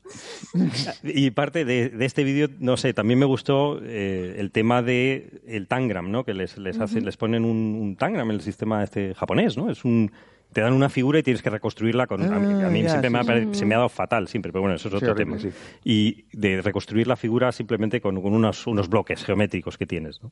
Y 1.04 1.30
parte 1.30 1.64
de, 1.64 1.88
de 1.88 2.04
este 2.04 2.24
vídeo, 2.24 2.48
no 2.58 2.76
sé, 2.76 2.92
también 2.92 3.18
me 3.18 3.26
gustó 3.26 3.80
eh, 3.82 4.36
el 4.38 4.50
tema 4.50 4.82
de 4.82 5.40
el 5.46 5.66
tangram, 5.68 6.10
¿no? 6.10 6.24
Que 6.24 6.34
les, 6.34 6.58
les, 6.58 6.78
hacen, 6.78 6.98
Ujú. 6.98 7.06
les 7.06 7.16
ponen 7.16 7.44
un, 7.44 7.78
un 7.80 7.96
tangram 7.96 8.30
en 8.30 8.36
el 8.36 8.42
sistema 8.42 8.82
este 8.82 9.14
japonés, 9.14 9.56
¿no? 9.56 9.70
Es 9.70 9.84
un 9.84 10.10
te 10.52 10.60
dan 10.60 10.74
una 10.74 10.90
figura 10.90 11.18
y 11.18 11.22
tienes 11.22 11.42
que 11.42 11.48
reconstruirla 11.48 12.06
con 12.06 12.22
a 12.22 12.38
mí, 12.38 12.62
a 12.62 12.68
mí 12.68 12.80
Ah, 12.80 12.82
ya, 12.82 12.88
siempre 12.90 13.08
me 13.08 13.18
ha, 13.20 13.24
sí, 13.24 13.48
se 13.52 13.64
me 13.64 13.74
ha 13.74 13.78
dado 13.78 13.88
fatal 13.88 14.28
siempre 14.28 14.52
pero 14.52 14.60
bueno 14.60 14.76
eso 14.76 14.88
es 14.88 14.94
otro 14.94 15.14
tema 15.14 15.38
sí. 15.38 15.48
y 15.82 16.26
de 16.34 16.60
reconstruir 16.60 17.06
la 17.06 17.16
figura 17.16 17.50
simplemente 17.52 18.02
con, 18.02 18.20
con 18.20 18.34
unos, 18.34 18.66
unos 18.66 18.90
bloques 18.90 19.24
geométricos 19.24 19.78
que 19.78 19.86
tienes 19.86 20.22
¿no? 20.22 20.30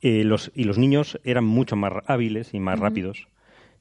Eh, 0.00 0.22
los, 0.22 0.52
y 0.54 0.62
los 0.62 0.78
niños 0.78 1.18
eran 1.24 1.44
mucho 1.44 1.74
más 1.74 1.92
hábiles 2.06 2.54
y 2.54 2.60
más 2.60 2.78
rápidos 2.78 3.26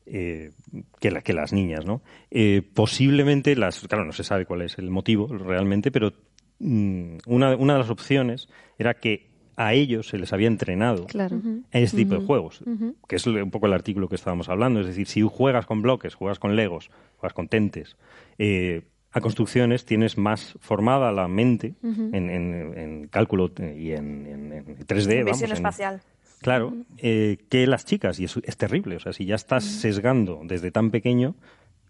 eh, 0.06 0.52
que, 1.00 1.12
la- 1.12 1.22
que 1.22 1.34
las 1.34 1.54
niñas, 1.54 1.86
¿no? 1.86 2.02
Eh, 2.30 2.62
posiblemente 2.74 3.56
las, 3.56 3.80
claro, 3.88 4.06
no 4.06 4.12
se 4.14 4.24
sabe 4.24 4.46
cuál 4.46 4.62
es 4.64 4.78
el 4.78 4.90
motivo 4.90 5.28
realmente, 5.28 5.92
pero 5.92 6.12
mm, 6.60 7.18
una, 7.28 7.56
una 7.56 7.74
de 7.74 7.80
las 7.80 7.90
opciones 7.90 8.50
era 8.78 8.96
que 8.96 9.30
a 9.58 9.74
ellos 9.74 10.08
se 10.08 10.18
les 10.18 10.32
había 10.34 10.48
entrenado 10.48 11.06
Claro. 11.06 11.36
en 11.44 11.64
este 11.72 11.98
tipo 11.98 12.16
de 12.16 12.26
juegos, 12.26 12.64
que 13.08 13.16
es 13.18 13.28
un 13.28 13.52
poco 13.52 13.68
el 13.68 13.74
artículo 13.74 14.08
que 14.10 14.16
estábamos 14.16 14.50
hablando. 14.50 14.80
Es 14.80 14.88
decir, 14.88 15.08
si 15.08 15.22
juegas 15.22 15.66
con 15.68 15.82
bloques, 15.82 16.16
juegas 16.16 16.40
con 16.40 16.56
legos, 16.56 16.90
juegas 17.18 17.34
con 17.34 17.48
tentes, 17.48 17.96
eh, 18.40 18.84
a 19.12 19.20
construcciones 19.20 19.86
tienes 19.86 20.18
más 20.18 20.56
formada 20.62 21.12
la 21.12 21.28
mente 21.28 21.74
en, 21.84 22.30
en- 22.30 22.78
en 22.78 23.08
cálculo 23.10 23.52
y 23.60 23.92
en, 23.92 24.26
en- 24.26 24.54
en 24.54 24.66
3D. 24.88 25.24
vamos, 25.26 25.32
Visión 25.42 25.50
en- 25.52 25.58
espacial. 25.58 26.02
Claro, 26.42 26.74
eh, 26.98 27.38
que 27.50 27.68
las 27.68 27.86
chicas, 27.86 28.20
y 28.20 28.26
es, 28.26 28.38
es 28.44 28.58
terrible, 28.58 28.96
o 28.96 29.00
sea, 29.00 29.14
si 29.14 29.26
ya 29.26 29.36
estás 29.36 29.64
sesgando 29.64 30.42
desde 30.44 30.72
tan 30.72 30.90
pequeño, 30.92 31.36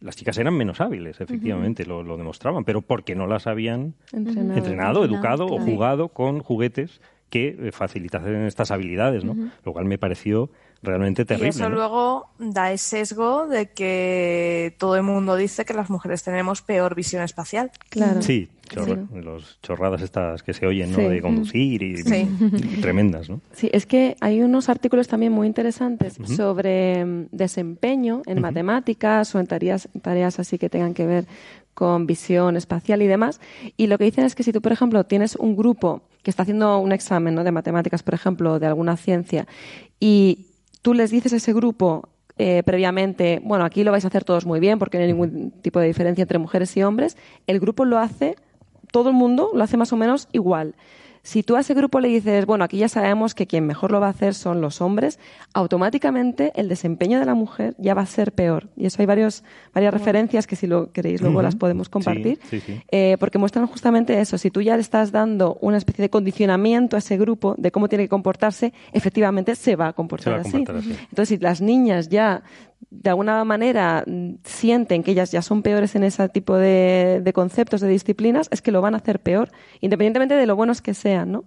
las 0.02 0.16
chicas 0.16 0.38
eran 0.38 0.56
menos 0.56 0.82
hábiles, 0.82 1.22
efectivamente, 1.22 1.86
lo, 1.86 2.04
lo 2.04 2.18
demostraban, 2.18 2.64
pero 2.66 2.82
porque 2.82 3.16
no 3.16 3.28
las 3.28 3.47
habían 3.47 3.93
Entrenado. 4.12 4.58
entrenado, 4.58 5.06
educado 5.06 5.45
o 5.45 5.60
jugado 5.60 6.10
con 6.10 6.39
juguetes 6.41 7.02
que 7.30 7.56
eh, 7.60 7.72
facilitasen 7.72 8.41
estas 8.45 8.72
habilidades, 8.72 9.24
¿no? 9.24 9.36
Lo 9.64 9.72
cual 9.74 9.86
me 9.86 9.97
pareció 9.97 10.49
realmente 10.84 11.21
Y 11.21 11.25
terrible. 11.25 11.49
eso 11.49 11.69
¿no? 11.69 11.75
luego 11.75 12.27
da 12.39 12.71
el 12.71 12.79
sesgo 12.79 13.47
de 13.47 13.69
que 13.71 14.75
todo 14.79 14.95
el 14.95 15.03
mundo 15.03 15.36
dice 15.36 15.65
que 15.65 15.73
las 15.73 15.89
mujeres 15.89 16.23
tenemos 16.23 16.61
peor 16.61 16.95
visión 16.95 17.21
espacial. 17.23 17.71
Claro. 17.89 18.21
Sí, 18.21 18.49
chorra- 18.69 19.05
los 19.13 19.59
chorradas 19.61 20.01
estas 20.01 20.41
que 20.43 20.53
se 20.53 20.65
oyen, 20.65 20.91
¿no? 20.91 20.97
Sí. 20.97 21.03
De 21.03 21.21
conducir 21.21 21.84
y, 21.84 21.97
Sí. 21.97 22.27
y 22.53 22.82
tremendas, 22.82 23.29
¿no? 23.29 23.41
Sí, 23.53 23.69
es 23.73 23.86
que 23.86 24.15
hay 24.21 24.41
unos 24.41 24.69
artículos 24.69 25.07
también 25.07 25.32
muy 25.34 25.45
interesantes 25.47 26.17
sobre 26.36 27.05
mm, 27.05 27.25
desempeño 27.32 28.21
en 28.25 28.41
matemáticas 28.41 29.36
o 29.36 29.39
en 29.39 29.47
tareas, 29.47 29.88
tareas 30.01 30.39
así 30.39 30.57
que 30.57 30.69
tengan 30.69 30.93
que 30.93 31.05
ver 31.05 31.25
con 31.73 32.05
visión 32.07 32.57
espacial 32.57 33.01
y 33.01 33.07
demás. 33.07 33.39
Y 33.77 33.88
lo 33.88 33.97
que 33.97 34.05
dicen 34.05 34.25
es 34.25 34.36
que 34.36 34.43
si 34.43 34.51
tú, 34.51 34.61
por 34.61 34.71
ejemplo, 34.71 35.03
tienes 35.05 35.36
un 35.36 35.55
grupo 35.55 36.01
que 36.23 36.29
está 36.29 36.43
haciendo 36.43 36.77
un 36.79 36.91
examen 36.91 37.34
¿no? 37.36 37.43
de 37.43 37.51
matemáticas, 37.51 38.03
por 38.03 38.13
ejemplo, 38.13 38.53
o 38.53 38.59
de 38.59 38.67
alguna 38.67 38.97
ciencia, 38.97 39.47
y 39.99 40.47
tú 40.82 40.93
les 40.93 41.11
dices 41.11 41.34
a 41.34 41.38
ese 41.38 41.53
grupo 41.53 42.09
eh, 42.38 42.63
previamente, 42.63 43.39
bueno, 43.43 43.65
aquí 43.65 43.84
lo 43.84 43.91
vais 43.91 44.03
a 44.03 44.07
hacer 44.07 44.23
todos 44.23 44.45
muy 44.45 44.59
bien 44.59 44.79
porque 44.79 44.97
no 44.97 45.03
hay 45.03 45.11
ningún 45.11 45.51
tipo 45.61 45.79
de 45.79 45.88
diferencia 45.88 46.21
entre 46.23 46.39
mujeres 46.39 46.75
y 46.77 46.84
hombres, 46.84 47.17
el 47.47 47.59
grupo 47.59 47.86
lo 47.86 47.99
hace, 47.99 48.36
todo 48.91 49.09
el 49.09 49.15
mundo 49.15 49.51
lo 49.53 49.63
hace 49.63 49.77
más 49.77 49.93
o 49.93 49.97
menos 49.97 50.27
igual. 50.32 50.75
Si 51.24 51.43
tú 51.43 51.55
a 51.55 51.59
ese 51.59 51.74
grupo 51.76 51.99
le 51.99 52.07
dices, 52.07 52.45
bueno, 52.47 52.63
aquí 52.63 52.78
ya 52.78 52.89
sabemos 52.89 53.36
que 53.36 53.45
quien 53.45 53.67
mejor 53.67 53.91
lo 53.91 53.99
va 53.99 54.07
a 54.07 54.09
hacer 54.09 54.34
son 54.34 54.59
los 54.59 54.82
hombres, 54.82 55.19
automáticamente 55.53 56.51
el 56.55 56.67
desempeño 56.67 57.19
de 57.19 57.26
la 57.26 57.36
mujer 57.36 57.76
ya 57.78 57.93
va 57.93 58.01
a 58.01 58.05
ser 58.05 58.32
peor. 58.34 58.67
Y 58.76 58.88
eso 58.88 59.01
hay 59.01 59.05
varios, 59.05 59.43
varias 59.74 59.93
referencias 59.93 60.47
que 60.47 60.55
si 60.55 60.67
lo 60.67 60.91
queréis 60.91 61.22
luego 61.22 61.41
las 61.41 61.55
podemos 61.55 61.89
compartir. 61.89 62.39
Sí, 62.49 62.59
sí, 62.59 62.74
sí. 62.74 62.82
Eh, 62.91 63.17
porque 63.19 63.38
muestran 63.38 63.67
justamente 63.67 64.19
eso. 64.19 64.38
Si 64.38 64.51
tú 64.51 64.61
ya 64.61 64.76
le 64.76 64.82
estás 64.82 65.11
dando 65.11 65.57
una 65.61 65.78
especie 65.78 66.01
de 66.03 66.09
condicionamiento 66.09 66.95
a 66.95 66.99
ese 66.99 67.17
grupo 67.17 67.55
de 67.57 67.72
cómo 67.72 67.88
tiene 67.88 68.05
que 68.05 68.09
comportarse, 68.09 68.74
efectivamente 68.91 69.55
se 69.55 69.76
va 69.76 69.88
a 69.89 69.93
comportar, 69.93 70.26
Se 70.26 70.30
va 70.32 70.38
a 70.38 70.41
así. 70.41 70.51
comportar 70.51 70.78
así. 70.78 70.91
Entonces, 71.09 71.30
si 71.30 71.38
las 71.38 71.61
niñas 71.61 72.09
ya 72.09 72.43
de 72.89 73.09
alguna 73.09 73.43
manera 73.45 74.03
mm, 74.05 74.36
sienten 74.43 75.03
que 75.03 75.11
ellas 75.11 75.32
ya 75.32 75.41
son 75.41 75.61
peores 75.61 75.95
en 75.95 76.03
ese 76.03 76.27
tipo 76.29 76.55
de, 76.55 77.21
de 77.23 77.34
conceptos, 77.34 77.82
de 77.82 77.88
disciplinas, 77.88 78.47
es 78.51 78.61
que 78.61 78.71
lo 78.71 78.82
van 78.82 78.93
a 78.95 78.97
hacer 78.97 79.19
peor, 79.19 79.49
independientemente 79.79 80.36
de 80.36 80.45
lo 80.45 80.55
buenos 80.55 80.82
que 80.82 80.93
sean, 80.93 81.32
¿no? 81.32 81.45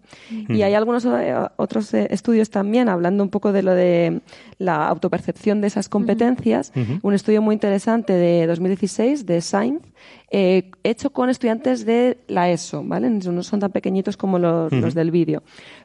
Y 0.49 0.63
hay 0.63 0.75
algunos 0.75 1.05
eh, 1.05 1.35
otros 1.57 1.93
eh, 1.95 2.09
estudios 2.11 2.51
también 2.51 2.89
hablando 2.89 3.23
un 3.23 3.31
poco 3.31 3.53
de 3.53 3.63
lo 3.63 3.75
de 3.75 4.21
la 4.59 4.87
autopercepción 4.89 5.61
de 5.61 5.69
esas 5.69 5.89
competencias. 5.89 6.73
Un 7.03 7.15
estudio 7.15 7.43
muy 7.43 7.55
interesante 7.55 8.13
de 8.13 8.47
2016 8.47 9.27
de 9.27 9.41
Sainz, 9.41 9.83
eh, 10.31 10.71
hecho 10.83 11.11
con 11.11 11.31
estudiantes 11.31 11.85
de 11.85 12.19
la 12.29 12.51
ESO, 12.51 12.83
¿vale? 12.85 13.11
No 13.11 13.43
son 13.43 13.61
tan 13.61 13.73
pequeñitos 13.73 14.17
como 14.17 14.39
los, 14.39 14.73
los 14.73 14.95
del 14.95 15.11
vídeo. 15.11 15.43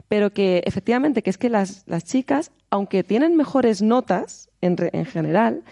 Pero 0.08 0.32
que 0.32 0.62
efectivamente, 0.66 1.22
que 1.22 1.30
es 1.30 1.38
que 1.38 1.48
las, 1.48 1.84
las 1.86 2.04
chicas, 2.04 2.50
aunque 2.70 3.04
tienen 3.04 3.36
mejores 3.36 3.82
notas 3.82 4.49
en, 4.60 4.76
re- 4.76 4.90
en 4.92 5.04
general, 5.06 5.62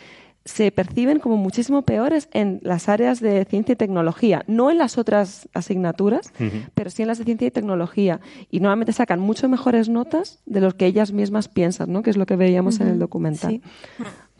se 0.44 0.70
perciben 0.72 1.18
como 1.18 1.36
muchísimo 1.36 1.82
peores 1.82 2.30
en 2.32 2.60
las 2.62 2.88
áreas 2.88 3.20
de 3.20 3.44
ciencia 3.44 3.74
y 3.74 3.76
tecnología, 3.76 4.44
no 4.46 4.70
en 4.70 4.78
las 4.78 4.96
otras 4.96 5.46
asignaturas, 5.52 6.32
pero 6.74 6.88
sí 6.88 7.02
en 7.02 7.08
las 7.08 7.18
de 7.18 7.24
ciencia 7.24 7.46
y 7.48 7.50
tecnología. 7.50 8.20
Y 8.50 8.60
normalmente 8.60 8.94
sacan 8.94 9.20
mucho 9.20 9.46
mejores 9.50 9.90
notas 9.90 10.40
de 10.46 10.62
lo 10.62 10.70
que 10.74 10.86
ellas 10.86 11.12
mismas 11.12 11.48
piensan, 11.48 11.92
¿no? 11.92 12.02
Que 12.02 12.08
es 12.08 12.16
lo 12.16 12.24
que 12.24 12.36
veíamos 12.36 12.80
en 12.80 12.88
el 12.88 12.98
documental. 12.98 13.50
sí. 13.50 13.62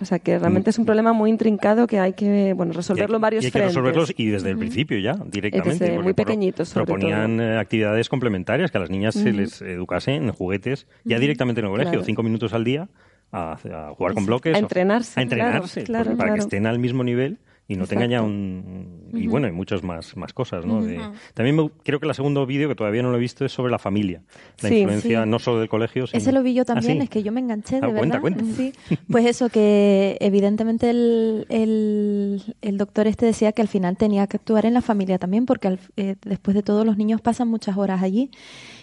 O 0.00 0.04
sea 0.04 0.20
que 0.20 0.38
realmente 0.38 0.70
es 0.70 0.78
un 0.78 0.86
problema 0.86 1.12
muy 1.12 1.28
intrincado 1.28 1.88
que 1.88 1.98
hay 1.98 2.12
que 2.12 2.52
bueno 2.54 2.72
resolverlo 2.72 3.16
en 3.16 3.20
varios 3.20 3.42
y 3.42 3.46
hay 3.46 3.50
que 3.50 3.58
frentes. 3.58 3.74
resolverlos 3.74 4.14
y 4.16 4.26
desde 4.28 4.50
el 4.50 4.56
principio 4.56 4.96
ya, 5.00 5.14
directamente. 5.26 5.86
Desde 5.86 5.98
muy 5.98 6.12
pequeñitos, 6.12 6.68
sobre 6.68 6.84
Proponían 6.86 7.40
eh, 7.40 7.58
actividades 7.58 8.08
complementarias 8.08 8.70
que 8.70 8.78
a 8.78 8.80
las 8.80 8.90
niñas 8.90 9.16
se 9.16 9.32
les 9.32 9.60
educase 9.60 10.14
en 10.14 10.30
juguetes, 10.30 10.86
ya 11.04 11.18
directamente 11.18 11.60
en 11.60 11.64
el 11.66 11.72
colegio, 11.72 11.90
Claro. 11.94 12.04
cinco 12.06 12.22
minutos 12.22 12.52
al 12.54 12.62
día, 12.62 12.88
a, 13.32 13.52
a 13.52 13.94
jugar 13.94 14.14
con 14.14 14.26
bloques. 14.26 14.54
A 14.54 14.58
o- 14.58 14.60
entrenarse, 14.60 15.18
A 15.20 15.22
entrenarse, 15.22 15.84
claro, 15.84 16.04
porque 16.04 16.16
claro, 16.16 16.16
para 16.18 16.34
que 16.34 16.40
estén 16.40 16.66
al 16.66 16.78
mismo 16.78 17.04
nivel 17.04 17.38
y 17.70 17.76
no 17.76 17.86
tengan 17.86 18.08
ya 18.08 18.16
Exacto. 18.16 18.32
un... 18.34 19.10
Y 19.12 19.26
bueno, 19.26 19.46
y 19.46 19.52
muchas 19.52 19.82
más, 19.82 20.16
más 20.16 20.32
cosas, 20.32 20.64
¿no? 20.64 20.80
De-. 20.82 20.98
También 21.34 21.54
me- 21.54 21.68
creo 21.84 22.00
que 22.00 22.08
el 22.08 22.14
segundo 22.14 22.46
vídeo, 22.46 22.66
que 22.66 22.74
todavía 22.74 23.02
no 23.02 23.10
lo 23.10 23.18
he 23.18 23.20
visto, 23.20 23.44
es 23.44 23.52
sobre 23.52 23.70
la 23.70 23.78
familia. 23.78 24.22
La 24.62 24.70
Sí. 24.70 24.76
influencia 24.78 25.24
Sí. 25.24 25.28
no 25.28 25.38
solo 25.38 25.58
del 25.60 25.68
colegio, 25.68 26.06
sino... 26.06 26.16
Ese 26.16 26.32
lo 26.32 26.42
vi 26.42 26.54
yo 26.54 26.64
también, 26.64 26.92
¿Ah, 26.92 27.00
sí? 27.00 27.04
es 27.04 27.10
que 27.10 27.22
yo 27.22 27.30
me 27.30 27.40
enganché, 27.40 27.74
de 27.78 27.84
Ah, 27.84 27.88
verdad. 27.90 27.98
cuenta, 27.98 28.20
cuenta. 28.22 28.44
Sí. 28.56 28.72
Pues 29.10 29.26
eso, 29.26 29.50
que 29.50 30.16
evidentemente 30.20 30.88
el, 30.88 31.44
el, 31.50 32.42
el 32.62 32.78
doctor 32.78 33.06
este 33.06 33.26
decía 33.26 33.52
que 33.52 33.60
al 33.60 33.68
final 33.68 33.98
tenía 33.98 34.26
que 34.28 34.38
actuar 34.38 34.64
en 34.64 34.72
la 34.72 34.80
familia 34.80 35.18
también, 35.18 35.44
porque 35.44 35.68
al- 35.68 35.80
eh, 35.98 36.16
después 36.24 36.54
de 36.54 36.62
todo 36.62 36.86
los 36.86 36.96
niños 36.96 37.20
pasan 37.20 37.48
muchas 37.48 37.76
horas 37.76 38.02
allí. 38.02 38.30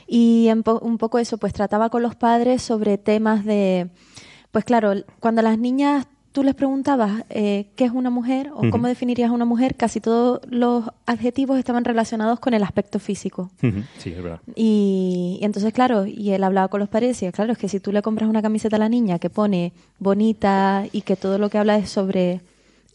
Y 0.08 0.48
en 0.50 0.62
po- 0.62 0.78
un 0.84 1.00
poco 1.00 1.18
eso, 1.18 1.39
pues 1.39 1.54
trataba 1.54 1.89
con 1.89 2.04
los 2.04 2.14
padres 2.16 2.62
sobre 2.62 3.00
temas 3.00 3.43
de, 3.46 3.88
pues 4.56 4.64
claro, 4.64 4.93
cuando 5.20 5.41
las 5.41 5.60
niñas 5.60 6.08
tú 6.32 6.41
les 6.41 6.56
preguntabas 6.56 7.26
eh, 7.30 7.66
qué 7.76 7.84
es 7.84 7.91
una 7.91 8.10
mujer 8.10 8.51
o 8.56 8.62
cómo 8.70 8.88
definirías 8.88 9.30
a 9.30 9.34
una 9.34 9.43
mujer, 9.43 9.76
casi 9.76 9.99
todos 9.99 10.39
los 10.49 10.86
adjetivos 11.06 11.60
estaban 11.60 11.84
relacionados 11.84 12.39
con 12.39 12.53
el 12.53 12.64
aspecto 12.64 12.99
físico. 12.99 13.51
Sí, 13.97 14.12
es 14.12 14.24
verdad. 14.24 14.39
Y, 14.56 15.39
y 15.41 15.43
entonces, 15.43 15.74
claro, 15.74 16.06
y 16.06 16.32
él 16.32 16.41
hablaba 16.41 16.70
con 16.70 16.80
los 16.80 16.88
padres 16.88 17.08
y 17.08 17.10
decía, 17.10 17.34
claro, 17.34 17.51
es 17.51 17.58
que 17.58 17.68
si 17.68 17.82
tú 17.82 17.91
le 17.91 18.01
compras 18.01 18.30
una 18.30 18.41
camiseta 18.41 18.78
a 18.78 18.80
la 18.80 18.88
niña 18.88 19.20
que 19.20 19.30
pone 19.30 19.74
bonita 19.99 20.86
y 20.89 21.01
que 21.01 21.18
todo 21.18 21.38
lo 21.38 21.49
que 21.49 21.58
habla 21.58 21.78
es 21.78 21.89
sobre 21.89 22.39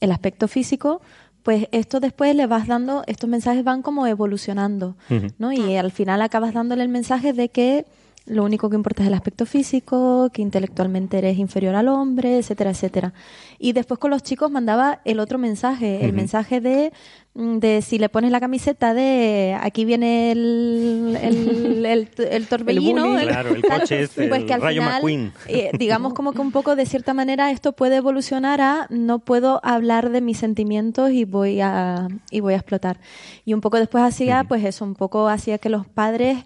el 0.00 0.12
aspecto 0.12 0.48
físico, 0.48 1.02
pues 1.42 1.68
esto 1.72 2.00
después 2.00 2.34
le 2.34 2.46
vas 2.46 2.68
dando, 2.68 3.04
estos 3.06 3.28
mensajes 3.28 3.64
van 3.64 3.82
como 3.82 4.06
evolucionando. 4.06 4.96
¿no? 5.38 5.52
Y 5.52 5.76
al 5.76 5.92
final 5.92 6.22
acabas 6.22 6.54
dándole 6.54 6.84
el 6.84 6.88
mensaje 6.88 7.34
de 7.34 7.50
que 7.50 7.84
lo 8.31 8.45
único 8.45 8.70
que 8.70 8.76
importa 8.76 9.03
es 9.03 9.09
el 9.09 9.14
aspecto 9.14 9.45
físico, 9.45 10.31
que 10.33 10.41
intelectualmente 10.41 11.18
eres 11.18 11.37
inferior 11.39 11.74
al 11.74 11.89
hombre, 11.89 12.39
etcétera, 12.39 12.70
etcétera. 12.70 13.12
Y 13.59 13.72
después 13.72 13.99
con 13.99 14.11
los 14.11 14.22
chicos 14.22 14.51
mandaba 14.51 15.01
el 15.05 15.18
otro 15.18 15.37
mensaje, 15.37 16.05
el 16.05 16.12
mensaje 16.12 16.61
de, 16.61 16.93
mm, 17.35 17.59
de 17.59 17.83
si 17.83 17.99
le 17.99 18.09
pones 18.09 18.31
la 18.31 18.39
camiseta 18.39 18.95
de 18.95 19.57
aquí 19.61 19.85
viene 19.85 20.31
el, 20.31 21.18
el, 21.20 21.87
el, 21.87 22.09
el 22.31 22.47
torbellino. 22.47 23.09
bully. 23.09 23.26
Claro, 23.26 23.55
el 23.55 23.62
coche 23.66 24.03
este, 24.03 24.28
pues 24.28 24.43
el 24.43 24.47
que 24.47 24.55
al 24.55 24.61
Rayo 24.62 24.81
final, 24.83 24.95
McQueen. 25.03 25.33
eh, 25.49 25.70
digamos 25.76 26.14
como 26.14 26.33
que 26.33 26.41
un 26.41 26.53
poco 26.53 26.76
de 26.76 26.87
cierta 26.87 27.12
manera 27.14 27.51
esto 27.51 27.72
puede 27.72 27.97
evolucionar 27.97 28.61
a 28.61 28.87
no 28.91 29.18
puedo 29.18 29.61
hablar 29.64 30.11
de 30.11 30.20
mis 30.20 30.39
sentimientos 30.39 31.11
y 31.11 31.24
voy 31.24 31.61
a, 31.61 32.07
y 32.31 32.41
voy 32.41 32.55
a 32.55 32.59
explotar. 32.59 33.01
Y 33.45 33.55
un 33.55 33.61
poco 33.61 33.78
después 33.78 34.05
hacía, 34.05 34.45
pues 34.45 34.64
eso, 34.64 34.85
un 34.85 34.95
poco 34.95 35.28
hacía 35.28 35.59
que 35.59 35.68
los 35.68 35.87
padres 35.87 36.39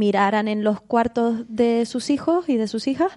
miraran 0.00 0.46
en 0.48 0.64
los 0.64 0.80
cuartos 0.80 1.44
de 1.48 1.84
sus 1.86 2.10
hijos 2.10 2.48
y 2.48 2.56
de 2.56 2.66
sus 2.66 2.86
hijas 2.88 3.12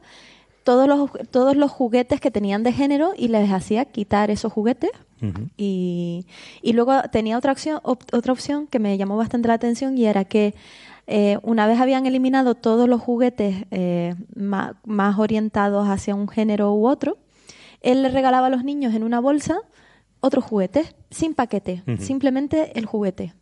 todos 0.64 0.88
los, 0.88 1.10
todos 1.32 1.56
los 1.56 1.72
juguetes 1.72 2.20
que 2.22 2.32
tenían 2.32 2.64
de 2.64 2.72
género 2.72 3.14
y 3.18 3.28
les 3.28 3.50
hacía 3.52 3.86
quitar 3.86 4.30
esos 4.32 4.52
juguetes. 4.54 4.92
Y, 5.58 6.26
y 6.62 6.74
luego 6.74 6.94
tenía 7.12 7.38
otra 7.38 7.52
opción, 7.54 7.80
op- 7.84 8.14
otra 8.14 8.34
opción 8.34 8.68
que 8.68 8.80
me 8.80 8.98
llamó 8.98 9.16
bastante 9.18 9.48
la 9.48 9.54
atención 9.54 9.98
y 9.98 10.06
era 10.06 10.26
que 10.26 10.54
eh, 11.08 11.38
una 11.44 11.66
vez 11.68 11.80
habían 11.80 12.06
eliminado 12.06 12.56
todos 12.56 12.88
los 12.90 13.00
juguetes 13.02 13.66
eh, 13.72 14.16
más, 14.36 15.18
orientados 15.18 15.88
hacia 15.88 16.14
un 16.16 16.28
género 16.28 16.74
u 16.74 16.88
otro, 16.88 17.18
él 17.82 18.02
le 18.04 18.10
regalaba 18.10 18.48
a 18.48 18.50
los 18.50 18.64
niños 18.66 18.94
en 18.96 19.04
una 19.04 19.20
bolsa 19.22 19.58
otros 20.22 20.44
juguetes, 20.46 20.96
sin 21.10 21.34
paquete, 21.34 21.84
simplemente 22.00 22.78
el 22.80 22.86
juguete. 22.86 23.34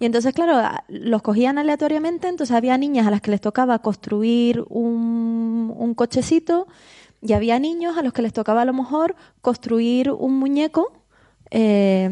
Y 0.00 0.06
entonces, 0.06 0.32
claro, 0.32 0.60
los 0.88 1.22
cogían 1.22 1.58
aleatoriamente, 1.58 2.28
entonces 2.28 2.56
había 2.56 2.78
niñas 2.78 3.06
a 3.06 3.10
las 3.10 3.20
que 3.20 3.30
les 3.30 3.40
tocaba 3.40 3.80
construir 3.80 4.64
un, 4.68 5.74
un 5.76 5.94
cochecito 5.94 6.68
y 7.20 7.32
había 7.32 7.58
niños 7.58 7.98
a 7.98 8.02
los 8.02 8.12
que 8.12 8.22
les 8.22 8.32
tocaba 8.32 8.62
a 8.62 8.64
lo 8.64 8.72
mejor 8.72 9.16
construir 9.40 10.10
un 10.10 10.38
muñeco 10.38 10.92
eh, 11.50 12.10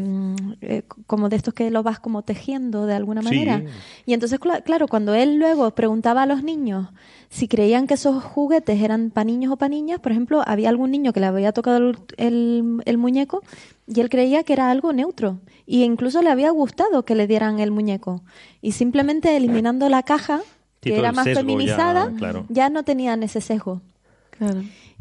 eh, 0.61 0.83
como 1.05 1.29
de 1.29 1.35
estos 1.35 1.53
que 1.53 1.69
lo 1.69 1.83
vas 1.83 1.99
como 1.99 2.23
tejiendo 2.23 2.87
de 2.87 2.95
alguna 2.95 3.21
manera. 3.21 3.63
Y 4.05 4.13
entonces, 4.13 4.39
claro, 4.39 4.87
cuando 4.87 5.13
él 5.13 5.35
luego 5.35 5.69
preguntaba 5.71 6.23
a 6.23 6.25
los 6.25 6.43
niños 6.43 6.87
si 7.29 7.47
creían 7.47 7.87
que 7.87 7.95
esos 7.95 8.23
juguetes 8.23 8.81
eran 8.81 9.11
para 9.11 9.25
niños 9.25 9.51
o 9.51 9.57
para 9.57 9.69
niñas, 9.69 9.99
por 9.99 10.11
ejemplo, 10.11 10.43
había 10.45 10.69
algún 10.69 10.91
niño 10.91 11.13
que 11.13 11.19
le 11.19 11.25
había 11.25 11.51
tocado 11.51 11.77
el, 12.17 12.81
el, 12.85 12.97
muñeco 12.97 13.43
y 13.85 13.99
él 13.99 14.09
creía 14.09 14.43
que 14.43 14.53
era 14.53 14.71
algo 14.71 14.93
neutro. 14.93 15.39
Y 15.65 15.83
incluso 15.83 16.21
le 16.21 16.29
había 16.29 16.49
gustado 16.51 17.03
que 17.03 17.15
le 17.15 17.27
dieran 17.27 17.59
el 17.59 17.71
muñeco. 17.71 18.21
Y 18.61 18.71
simplemente 18.71 19.35
eliminando 19.35 19.89
la 19.89 20.03
caja, 20.03 20.41
que 20.79 20.97
era 20.97 21.11
más 21.11 21.25
feminizada, 21.25 22.11
ya, 22.49 22.69
no 22.69 22.83
tenían 22.83 23.23
ese 23.23 23.41
sesgo. 23.41 23.81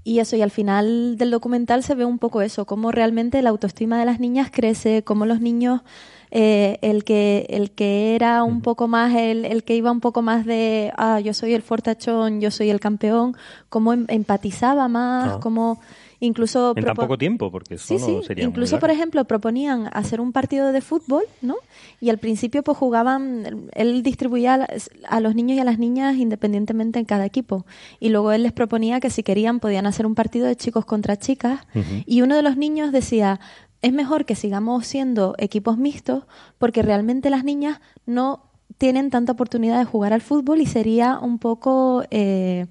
Y 0.02 0.20
eso, 0.20 0.36
y 0.36 0.42
al 0.42 0.50
final 0.50 1.16
del 1.18 1.30
documental 1.30 1.82
se 1.82 1.94
ve 1.94 2.04
un 2.04 2.18
poco 2.18 2.42
eso, 2.42 2.64
cómo 2.64 2.92
realmente 2.92 3.42
la 3.42 3.50
autoestima 3.50 3.98
de 3.98 4.04
las 4.04 4.20
niñas 4.20 4.50
crece, 4.52 5.02
cómo 5.02 5.26
los 5.26 5.40
niños, 5.40 5.82
eh, 6.30 6.78
el, 6.82 7.04
que, 7.04 7.46
el 7.50 7.70
que 7.70 8.14
era 8.14 8.42
un 8.42 8.60
poco 8.60 8.88
más, 8.88 9.14
el, 9.14 9.44
el, 9.44 9.64
que 9.64 9.76
iba 9.76 9.90
un 9.90 10.00
poco 10.00 10.22
más 10.22 10.44
de, 10.44 10.92
ah, 10.96 11.20
yo 11.20 11.34
soy 11.34 11.54
el 11.54 11.62
fortachón, 11.62 12.40
yo 12.40 12.50
soy 12.50 12.70
el 12.70 12.80
campeón, 12.80 13.36
cómo 13.68 13.92
em, 13.92 14.06
empatizaba 14.08 14.88
más, 14.88 15.34
ah. 15.34 15.40
cómo 15.40 15.80
incluso 16.18 16.72
en 16.74 16.84
tan 16.84 16.96
poco 16.96 17.18
tiempo 17.18 17.50
porque 17.50 17.74
eso 17.74 17.98
sí, 17.98 18.20
sí. 18.26 18.32
incluso 18.38 18.78
por 18.78 18.90
ejemplo 18.90 19.22
proponían 19.26 19.90
hacer 19.92 20.22
un 20.22 20.32
partido 20.32 20.72
de 20.72 20.80
fútbol 20.80 21.24
no 21.42 21.56
y 22.00 22.10
al 22.10 22.18
principio 22.18 22.62
pues 22.62 22.78
jugaban 22.78 23.68
él 23.74 24.02
distribuía 24.02 24.66
a 25.08 25.20
los 25.20 25.34
niños 25.34 25.56
y 25.56 25.60
a 25.60 25.64
las 25.64 25.78
niñas 25.78 26.16
independientemente 26.16 26.98
en 26.98 27.04
cada 27.04 27.24
equipo. 27.24 27.64
Y 28.00 28.10
luego 28.10 28.32
él 28.32 28.42
les 28.42 28.52
proponía 28.52 29.00
que 29.00 29.10
si 29.10 29.22
querían 29.22 29.60
podían 29.60 29.86
hacer 29.86 30.06
un 30.06 30.14
partido 30.14 30.46
de 30.46 30.56
chicos 30.56 30.84
contra 30.84 31.16
chicas. 31.16 31.60
Y 32.06 32.22
uno 32.22 32.36
de 32.36 32.42
los 32.42 32.56
niños 32.56 32.92
decía 32.92 33.40
es 33.86 33.92
mejor 33.92 34.24
que 34.24 34.34
sigamos 34.34 34.84
siendo 34.84 35.36
equipos 35.38 35.78
mixtos 35.78 36.24
porque 36.58 36.82
realmente 36.82 37.30
las 37.30 37.44
niñas 37.44 37.80
no 38.04 38.42
tienen 38.78 39.10
tanta 39.10 39.30
oportunidad 39.30 39.78
de 39.78 39.84
jugar 39.84 40.12
al 40.12 40.20
fútbol 40.22 40.60
y 40.60 40.66
sería 40.66 41.20
un 41.20 41.38
poco 41.38 42.02
eh, 42.10 42.66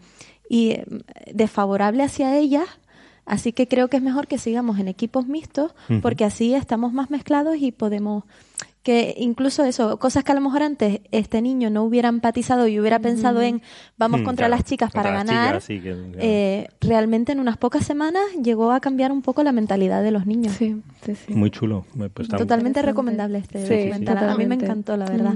y 0.50 0.76
desfavorable 1.34 2.04
hacia 2.04 2.38
ellas. 2.38 2.66
Así 3.26 3.54
que 3.54 3.70
creo 3.70 3.88
que 3.88 3.96
es 3.96 4.04
mejor 4.04 4.28
que 4.28 4.38
sigamos 4.38 4.78
en 4.78 4.90
equipos 4.90 5.26
mixtos 5.26 5.74
porque 6.02 6.26
así 6.26 6.54
estamos 6.54 6.92
más 6.92 7.10
mezclados 7.10 7.56
y 7.60 7.72
podemos 7.72 8.26
que 8.86 9.16
incluso 9.18 9.66
eso, 9.66 9.98
cosas 9.98 10.24
que 10.24 10.32
a 10.32 10.36
lo 10.36 10.42
mejor 10.42 10.62
antes 10.62 11.02
este 11.12 11.42
niño 11.42 11.72
no 11.72 11.84
hubiera 11.84 12.08
empatizado 12.08 12.68
y 12.68 12.80
hubiera 12.80 13.00
pensado 13.00 13.42
en 13.42 13.64
vamos 13.98 14.22
contra 14.22 14.48
las 14.48 14.64
chicas 14.64 14.92
para 14.92 15.10
ganar, 15.10 15.60
eh, 15.68 16.68
realmente 16.82 17.32
en 17.32 17.40
unas 17.40 17.58
pocas 17.58 17.84
semanas 17.84 18.22
llegó 18.44 18.72
a 18.72 18.80
cambiar 18.80 19.12
un 19.12 19.24
poco 19.24 19.42
la 19.42 19.52
mentalidad 19.52 20.04
de 20.04 20.12
los 20.12 20.28
niños. 20.28 20.56
Muy 21.30 21.50
chulo. 21.50 21.84
Pues 22.14 22.28
Totalmente 22.28 22.84
recomendable 22.84 23.40
este 23.40 23.64
documental. 23.64 24.30
A 24.30 24.38
mí 24.38 24.46
me 24.46 24.54
encantó, 24.54 24.96
la 24.96 25.06
verdad. 25.06 25.34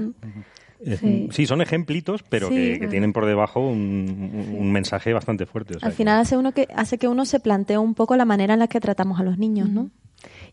Sí. 1.32 1.46
son 1.46 1.60
ejemplitos, 1.60 2.22
pero 2.22 2.50
que, 2.50 2.86
tienen 2.88 3.12
por 3.12 3.26
debajo 3.26 3.58
un, 3.58 4.70
mensaje 4.70 5.12
bastante 5.12 5.44
fuerte. 5.44 5.74
Al 5.82 5.92
final 5.92 6.20
hace 6.20 6.36
uno 6.36 6.52
que 6.52 6.68
hace 6.76 6.98
que 6.98 7.08
uno 7.08 7.24
se 7.24 7.40
plantee 7.40 7.78
un 7.78 7.94
poco 7.94 8.14
la 8.14 8.24
manera 8.24 8.54
en 8.54 8.60
la 8.60 8.68
que 8.68 8.78
tratamos 8.78 9.18
a 9.18 9.24
los 9.24 9.38
niños, 9.38 9.68
¿no? 9.68 9.90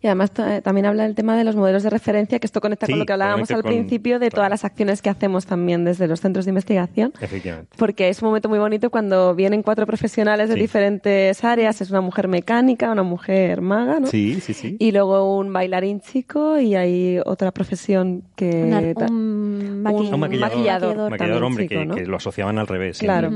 Y 0.02 0.08
además 0.08 0.32
también 0.32 0.86
habla 0.86 1.04
del 1.04 1.16
tema 1.16 1.36
de 1.38 1.44
los 1.44 1.56
modelos 1.56 1.84
de 1.84 1.90
referencia, 1.90 2.40
que 2.40 2.48
esto 2.48 2.62
conecta 2.62 2.88
con 2.88 3.00
lo 3.00 3.06
que 3.06 3.14
hablábamos 3.14 3.50
al 3.52 3.64
principio 3.64 4.20
de 4.20 4.30
todas 4.30 4.50
las 4.50 4.64
acciones 4.64 5.02
que 5.02 5.10
hacemos 5.10 5.46
también 5.46 5.86
desde 5.86 6.08
los 6.08 6.22
centros 6.22 6.46
de 6.46 6.52
investigación. 6.52 7.14
Efectivamente. 7.20 7.76
Porque 7.78 8.10
es 8.10 8.22
un 8.22 8.30
momento 8.30 8.50
muy 8.50 8.60
bonito 8.60 8.90
cuando 8.90 9.34
vienen 9.36 9.64
cuatro 9.64 9.86
profesionales 9.86 10.50
de 10.50 10.56
diferentes 10.56 11.44
áreas. 11.44 11.82
Es 11.82 11.90
una 11.90 12.02
mujer 12.02 12.28
mecánica, 12.28 12.92
una 12.92 13.04
mujer 13.04 13.62
maga, 13.62 14.00
¿no? 14.00 14.08
Sí, 14.08 14.40
sí, 14.42 14.54
sí. 14.54 14.78
Y 14.80 14.92
luego 14.92 15.38
un 15.38 15.52
bailarín 15.52 16.02
chico 16.02 16.60
y 16.60 16.76
hay 16.76 17.20
otra 17.26 17.52
profesión 17.52 18.24
que... 18.36 18.94
un, 19.10 19.82
maquillador, 19.82 21.10
maquillador, 21.10 21.44
hombre, 21.44 21.68
que, 21.68 22.06
lo 22.06 22.18
asociaban 22.18 22.58
al 22.60 22.68
revés. 22.68 23.00
Claro. 23.00 23.32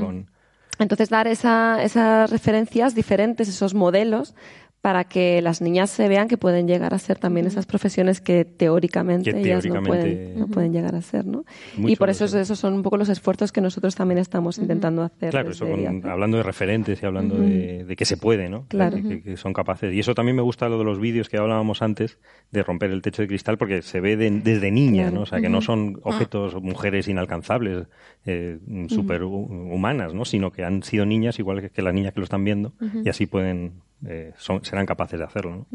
Entonces, 0.78 1.10
dar 1.10 1.28
esa, 1.28 1.82
esas 1.82 2.30
referencias 2.30 2.94
diferentes, 2.94 3.48
esos 3.48 3.74
modelos, 3.74 4.34
para 4.82 5.04
que 5.04 5.40
las 5.42 5.62
niñas 5.62 5.90
se 5.90 6.08
vean 6.08 6.26
que 6.26 6.36
pueden 6.36 6.66
llegar 6.66 6.92
a 6.92 6.98
ser 6.98 7.16
también 7.16 7.46
esas 7.46 7.66
profesiones 7.66 8.20
que 8.20 8.44
teóricamente, 8.44 9.30
ellas 9.30 9.64
no 9.64 9.80
pueden, 9.80 10.40
no 10.40 10.48
pueden 10.48 10.72
llegar 10.72 10.96
a 10.96 11.02
ser, 11.02 11.24
¿no? 11.24 11.44
y 11.78 11.94
por 11.94 12.10
eso 12.10 12.24
esos 12.24 12.58
son 12.58 12.74
un 12.74 12.82
poco 12.82 12.96
los 12.96 13.08
esfuerzos 13.08 13.52
que 13.52 13.60
nosotros 13.60 13.94
también 13.94 14.18
estamos 14.18 14.58
intentando 14.58 15.02
hacer. 15.02 15.30
Claro, 15.30 15.52
eso 15.52 15.66
hablando 16.04 16.36
de 16.36 16.42
referentes 16.42 17.00
y 17.00 17.06
hablando 17.06 17.36
de, 17.36 17.94
que 17.96 18.04
se 18.04 18.16
puede, 18.16 18.48
¿no? 18.48 18.66
Claro. 18.66 18.96
Que, 18.96 19.36
son 19.36 19.52
capaces. 19.52 19.94
Y 19.94 20.00
eso 20.00 20.14
también 20.14 20.34
me 20.34 20.42
gusta 20.42 20.68
lo 20.68 20.78
de 20.78 20.84
los 20.84 20.98
vídeos 20.98 21.28
que 21.28 21.38
hablábamos 21.38 21.80
antes 21.80 22.18
de 22.50 22.64
romper 22.64 22.90
el 22.90 23.02
techo 23.02 23.22
de 23.22 23.28
cristal 23.28 23.58
porque 23.58 23.82
se 23.82 24.00
ve 24.00 24.16
desde 24.16 24.70
niña, 24.72 25.12
¿no? 25.12 25.22
O 25.22 25.26
sea, 25.26 25.40
que 25.40 25.48
no 25.48 25.60
son 25.60 26.00
objetos, 26.02 26.60
mujeres 26.60 27.06
inalcanzables, 27.06 27.86
eh, 28.26 28.58
super 28.88 29.22
humanas, 29.22 30.12
¿no? 30.12 30.24
Sino 30.24 30.50
que 30.50 30.64
han 30.64 30.82
sido 30.82 31.06
niñas 31.06 31.38
igual 31.38 31.70
que, 31.70 31.82
las 31.82 31.94
niñas 31.94 32.12
que 32.12 32.20
lo 32.20 32.24
están 32.24 32.42
viendo 32.42 32.72
y 33.04 33.08
así 33.08 33.26
pueden 33.26 33.74
eh, 34.06 34.32
son, 34.36 34.64
serán 34.64 34.86
capaces 34.86 35.18
de 35.18 35.24
hacerlo. 35.24 35.66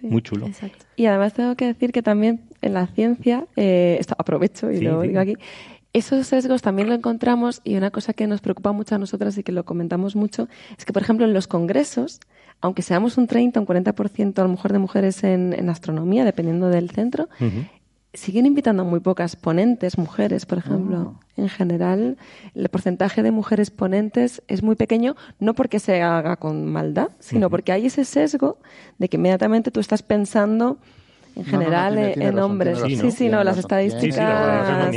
Muy 0.00 0.22
chulo. 0.22 0.48
Y 0.96 1.06
además 1.06 1.34
tengo 1.34 1.54
que 1.54 1.66
decir 1.66 1.92
que 1.92 2.02
también 2.02 2.42
en 2.62 2.74
la 2.74 2.86
ciencia, 2.86 3.46
eh, 3.56 3.96
esto 4.00 4.14
aprovecho 4.18 4.70
y 4.70 4.80
lo 4.80 5.02
digo 5.02 5.20
aquí, 5.20 5.36
esos 5.92 6.26
sesgos 6.26 6.60
también 6.60 6.88
lo 6.88 6.94
encontramos 6.94 7.60
y 7.62 7.76
una 7.76 7.90
cosa 7.90 8.12
que 8.12 8.26
nos 8.26 8.40
preocupa 8.40 8.72
mucho 8.72 8.96
a 8.96 8.98
nosotras 8.98 9.38
y 9.38 9.44
que 9.44 9.52
lo 9.52 9.64
comentamos 9.64 10.16
mucho 10.16 10.48
es 10.76 10.84
que, 10.84 10.92
por 10.92 11.02
ejemplo, 11.02 11.24
en 11.24 11.32
los 11.32 11.46
congresos, 11.46 12.20
aunque 12.60 12.82
seamos 12.82 13.16
un 13.16 13.28
30 13.28 13.60
o 13.60 13.62
un 13.62 13.66
40% 13.68 14.38
a 14.38 14.42
lo 14.42 14.48
mejor 14.48 14.72
de 14.72 14.78
mujeres 14.80 15.22
en, 15.22 15.68
astronomía, 15.68 16.24
dependiendo 16.24 16.68
del 16.68 16.90
centro, 16.90 17.28
siguen 18.14 18.46
invitando 18.46 18.82
a 18.82 18.86
muy 18.86 19.00
pocas 19.00 19.36
ponentes, 19.36 19.98
mujeres, 19.98 20.46
por 20.46 20.58
ejemplo. 20.58 21.16
Oh. 21.16 21.20
En 21.36 21.48
general, 21.48 22.16
el 22.54 22.68
porcentaje 22.68 23.22
de 23.22 23.32
mujeres 23.32 23.70
ponentes 23.70 24.42
es 24.48 24.62
muy 24.62 24.76
pequeño, 24.76 25.16
no 25.40 25.54
porque 25.54 25.80
se 25.80 26.00
haga 26.00 26.36
con 26.36 26.66
maldad, 26.66 27.08
sino 27.18 27.50
porque 27.50 27.72
hay 27.72 27.86
ese 27.86 28.04
sesgo 28.04 28.58
de 28.98 29.08
que 29.08 29.16
inmediatamente 29.16 29.70
tú 29.70 29.80
estás 29.80 30.02
pensando 30.02 30.78
en 31.36 31.44
general 31.44 31.98
en 31.98 32.38
hombres. 32.38 32.78
sí, 32.86 33.10
sí, 33.10 33.28
no, 33.28 33.42
las 33.44 33.58
estadísticas. 33.58 34.94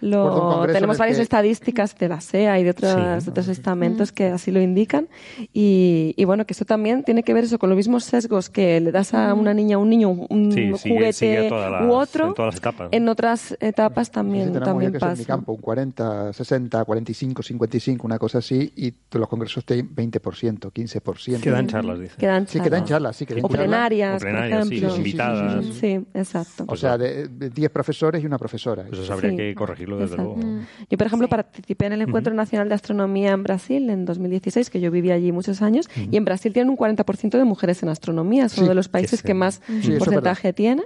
lo, 0.00 0.66
tenemos 0.72 0.98
varias 0.98 1.18
estadísticas 1.18 1.96
de 1.96 2.08
la 2.08 2.20
SEA 2.20 2.58
y 2.58 2.64
de 2.64 2.70
otros, 2.70 3.28
otros 3.28 3.48
estamentos 3.48 4.12
que 4.12 4.26
así 4.26 4.50
lo 4.50 4.60
indican. 4.60 5.08
Y, 5.52 6.14
y, 6.16 6.24
bueno, 6.24 6.46
que 6.46 6.52
eso 6.52 6.64
también 6.64 7.02
tiene 7.04 7.22
que 7.22 7.34
ver 7.34 7.44
eso 7.44 7.58
con 7.58 7.70
los 7.70 7.76
mismos 7.76 8.04
sesgos 8.04 8.50
que 8.50 8.80
le 8.80 8.92
das 8.92 9.14
a 9.14 9.34
una 9.34 9.54
niña, 9.54 9.78
un 9.78 9.90
niño, 9.90 10.10
un 10.10 10.76
juguete 10.78 11.50
u 11.50 11.92
otro. 11.92 12.28
En 12.28 12.34
todas 12.34 12.54
las 12.54 12.56
etapas. 12.56 12.88
En 12.92 13.08
otras 13.08 13.56
etapas 13.60 14.10
también, 14.10 14.52
también 14.52 14.92
pasa. 14.92 15.12
En 15.12 15.18
mi 15.18 15.24
campo, 15.24 15.52
un 15.52 15.60
40, 15.60 16.32
60, 16.32 16.84
45, 16.84 17.42
55, 17.42 18.06
una 18.06 18.18
cosa 18.18 18.38
así, 18.38 18.72
y 18.76 18.92
los 19.12 19.28
congresos 19.28 19.64
tienen 19.64 19.94
20%, 19.94 20.72
15%. 20.72 21.40
Quedan 21.40 21.66
charlas, 21.66 22.00
dice. 22.00 22.14
Quedan 22.18 22.46
charlas. 22.46 22.50
Sí, 22.50 22.60
quedan 22.60 22.84
charlas, 22.84 23.16
sí. 23.16 23.26
Quedan 23.26 23.44
o 23.44 23.48
plenarias, 23.48 24.16
o 24.16 24.24
plenarias, 24.24 24.64
por 24.64 24.72
ejemplo. 24.72 24.96
invitadas. 24.96 25.64
Sí, 25.72 26.04
exacto. 26.14 26.64
O 26.68 26.76
sea, 26.76 26.98
de 26.98 27.28
10 27.28 27.70
profesores 27.70 28.22
y 28.22 28.26
una 28.26 28.38
profesora. 28.38 28.84
Pues 28.88 29.00
eso 29.00 29.12
habría 29.12 29.36
que 29.36 29.54
corregirlo 29.54 29.98
desde 29.98 30.16
luego. 30.16 30.36
Mm. 30.36 30.66
Yo, 30.90 30.98
por 30.98 31.06
ejemplo, 31.06 31.28
participé 31.28 31.86
en 31.86 31.94
el 31.94 32.02
Encuentro 32.02 32.34
Nacional 32.34 32.68
de 32.68 32.74
Astronomía 32.74 33.32
en 33.32 33.42
Brasil 33.42 33.90
en 33.90 34.04
2016, 34.04 34.70
que 34.70 34.80
yo 34.80 34.90
viví 34.90 35.10
allí 35.10 35.32
muchos 35.32 35.62
años, 35.62 35.88
y 35.96 36.16
en 36.16 36.24
Brasil 36.24 36.52
tienen 36.52 36.70
un 36.70 36.76
40% 36.76 37.30
de 37.38 37.44
mujeres 37.44 37.82
en 37.82 37.88
astronomía, 37.88 38.46
es 38.46 38.58
uno 38.58 38.68
de 38.68 38.74
los 38.74 38.88
países 38.88 39.22
que, 39.22 39.34
más 39.34 39.60
porcentaje 39.98 40.52
tiene. 40.52 40.84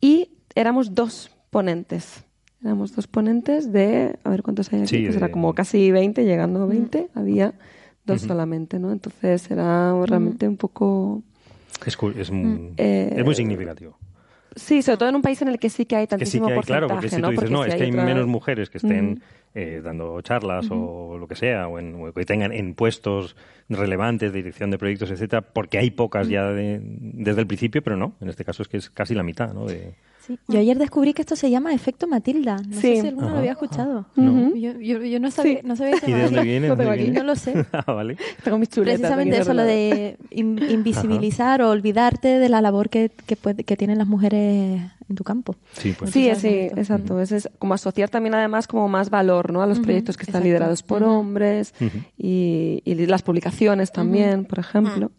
Y 0.00 0.30
éramos 0.54 0.94
dos 0.94 1.30
ponentes. 1.50 2.24
Éramos 2.62 2.94
dos 2.96 3.06
ponentes 3.06 3.72
de, 3.72 4.18
a 4.24 4.30
ver 4.30 4.42
cuántos 4.42 4.72
hay 4.72 4.82
aquí, 4.82 5.04
pues 5.04 5.16
era 5.16 5.30
como 5.30 5.54
casi 5.54 5.90
20, 5.90 6.24
llegando 6.24 6.62
a 6.62 6.66
20, 6.66 7.10
había 7.14 7.54
dos 8.04 8.22
solamente, 8.22 8.78
¿no? 8.78 8.92
Entonces 8.92 9.50
era 9.50 9.94
realmente 10.04 10.48
un 10.48 10.56
poco... 10.56 11.22
Es, 11.84 11.98
es, 12.16 12.30
eh, 12.76 13.14
es 13.16 13.24
muy 13.24 13.34
significativo. 13.34 13.98
Sí, 14.56 14.82
sobre 14.82 14.98
todo 14.98 15.08
en 15.08 15.16
un 15.16 15.22
país 15.22 15.40
en 15.42 15.48
el 15.48 15.58
que 15.58 15.68
sí 15.70 15.86
que 15.86 15.96
hay 15.96 16.06
tantísimo 16.06 16.48
que 16.48 16.60
Claro, 16.60 16.88
porque 16.88 17.08
si 17.08 17.20
tú 17.20 17.30
dices, 17.30 17.50
no, 17.50 17.64
es 17.64 17.74
que 17.74 17.84
hay 17.84 17.92
menos 17.92 18.26
mujeres 18.26 18.70
que 18.70 18.78
estén 18.78 19.22
eh, 19.54 19.80
dando 19.82 20.20
charlas 20.22 20.66
o 20.70 21.16
lo 21.18 21.26
que 21.28 21.36
sea, 21.36 21.68
o, 21.68 21.78
en, 21.78 22.12
que 22.12 22.24
tengan 22.24 22.52
en 22.52 22.74
puestos 22.74 23.36
relevantes 23.68 24.32
de 24.32 24.38
dirección 24.38 24.70
de 24.70 24.78
proyectos, 24.78 25.10
etcétera, 25.10 25.42
porque 25.42 25.78
hay 25.78 25.90
pocas 25.90 26.28
ya 26.28 26.48
desde 26.48 27.40
el 27.40 27.46
principio, 27.46 27.82
pero 27.82 27.96
no, 27.96 28.14
en 28.20 28.28
este 28.28 28.44
caso 28.44 28.62
es 28.62 28.68
que 28.68 28.76
es 28.76 28.90
casi 28.90 29.14
la 29.14 29.22
mitad, 29.22 29.52
¿no? 29.52 29.66
De, 29.66 29.94
yo 30.48 30.58
ayer 30.58 30.78
descubrí 30.78 31.12
que 31.12 31.22
esto 31.22 31.36
se 31.36 31.50
llama 31.50 31.74
efecto 31.74 32.06
Matilda. 32.06 32.56
No 32.66 32.80
sé 32.80 33.00
si 33.00 33.08
alguno 33.08 33.30
lo 33.30 33.38
había 33.38 33.52
escuchado. 33.52 34.06
yo, 34.16 34.78
yo, 34.80 35.20
no 35.20 35.30
sabía, 35.30 35.60
no 35.62 35.76
sabía 35.76 35.96
¿Y 36.06 36.12
de 36.12 36.22
dónde 36.24 36.42
viene? 36.42 36.68
Lo 36.68 36.76
No 36.76 37.24
lo 37.24 37.36
sé. 37.36 37.66
ah, 37.72 37.92
vale. 37.92 38.16
Tengo 38.42 38.58
mis 38.58 38.70
chuletas. 38.70 39.00
Precisamente 39.00 39.38
eso, 39.38 39.54
lo 39.54 39.62
de 39.62 40.16
invisibilizar 40.30 41.62
o 41.62 41.70
olvidarte 41.70 42.38
de 42.38 42.48
la 42.48 42.60
labor 42.60 42.88
que, 42.88 43.10
que, 43.26 43.36
que, 43.36 43.76
tienen 43.76 43.98
las 43.98 44.06
mujeres 44.06 44.82
en 45.08 45.16
tu 45.16 45.24
campo. 45.24 45.56
Sí, 45.72 45.94
pues. 45.98 46.10
sí, 46.10 46.30
sí, 46.36 46.48
exacto. 46.48 47.20
Es, 47.20 47.48
como 47.58 47.74
asociar 47.74 48.08
también 48.08 48.34
además 48.34 48.66
como 48.66 48.88
más 48.88 49.10
valor 49.10 49.52
¿no? 49.52 49.62
a 49.62 49.66
los 49.66 49.80
proyectos 49.80 50.16
que 50.16 50.24
están 50.24 50.42
liderados 50.42 50.82
por 50.82 51.02
hombres 51.02 51.74
y, 52.16 52.82
y, 52.84 52.94
las 53.06 53.22
publicaciones 53.22 53.53
también, 53.92 54.44
por 54.44 54.58
ejemplo. 54.58 55.10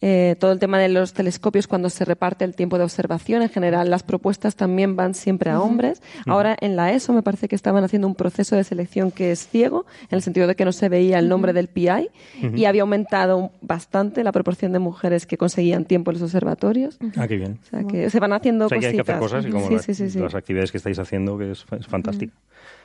Eh, 0.00 0.36
todo 0.38 0.52
el 0.52 0.60
tema 0.60 0.78
de 0.78 0.88
los 0.88 1.12
telescopios 1.12 1.66
cuando 1.66 1.90
se 1.90 2.04
reparte 2.04 2.44
el 2.44 2.54
tiempo 2.54 2.78
de 2.78 2.84
observación. 2.84 3.42
En 3.42 3.48
general, 3.48 3.90
las 3.90 4.04
propuestas 4.04 4.54
también 4.54 4.94
van 4.94 5.12
siempre 5.14 5.50
a 5.50 5.60
hombres. 5.60 6.00
Ahora, 6.26 6.56
en 6.60 6.76
la 6.76 6.92
ESO 6.92 7.12
me 7.12 7.22
parece 7.22 7.48
que 7.48 7.56
estaban 7.56 7.82
haciendo 7.82 8.06
un 8.06 8.14
proceso 8.14 8.54
de 8.54 8.62
selección 8.62 9.10
que 9.10 9.32
es 9.32 9.48
ciego, 9.48 9.86
en 10.08 10.14
el 10.14 10.22
sentido 10.22 10.46
de 10.46 10.54
que 10.54 10.64
no 10.64 10.70
se 10.70 10.88
veía 10.88 11.18
el 11.18 11.28
nombre 11.28 11.52
del 11.52 11.66
PI 11.66 12.10
y 12.54 12.66
había 12.66 12.82
aumentado 12.82 13.50
bastante 13.60 14.22
la 14.22 14.30
proporción 14.30 14.72
de 14.72 14.78
mujeres 14.78 15.26
que 15.26 15.36
conseguían 15.36 15.84
tiempo 15.84 16.12
en 16.12 16.14
los 16.14 16.22
observatorios. 16.22 16.96
Ah, 17.16 17.26
qué 17.26 17.36
bien. 17.36 17.58
O 17.60 17.66
sea, 17.66 17.82
que 17.82 18.08
se 18.08 18.20
van 18.20 18.32
haciendo 18.32 18.66
O 18.66 18.68
sea, 18.68 18.78
que 18.78 18.86
hay 18.86 18.94
que 18.94 19.00
hacer 19.00 19.18
cositas. 19.18 19.42
cosas 19.42 19.46
y 19.46 19.50
como 19.52 19.66
Sí, 19.66 19.74
las, 19.74 19.84
sí, 19.84 19.94
sí, 19.94 20.10
sí. 20.10 20.18
las 20.20 20.34
actividades 20.36 20.70
que 20.70 20.78
estáis 20.78 21.00
haciendo, 21.00 21.36
que 21.38 21.50
es, 21.50 21.66
es 21.76 21.86
fantástica. 21.88 22.34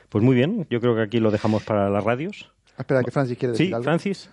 Pues 0.08 0.24
muy 0.24 0.34
bien, 0.34 0.66
yo 0.68 0.80
creo 0.80 0.96
que 0.96 1.02
aquí 1.02 1.20
lo 1.20 1.30
dejamos 1.30 1.62
para 1.62 1.88
las 1.90 2.02
radios. 2.02 2.50
Espera, 2.76 3.04
que 3.04 3.12
Francis 3.12 3.38
quiere 3.38 3.52
decir 3.52 3.68
Sí, 3.68 3.72
algo. 3.72 3.84
Francis. 3.84 4.28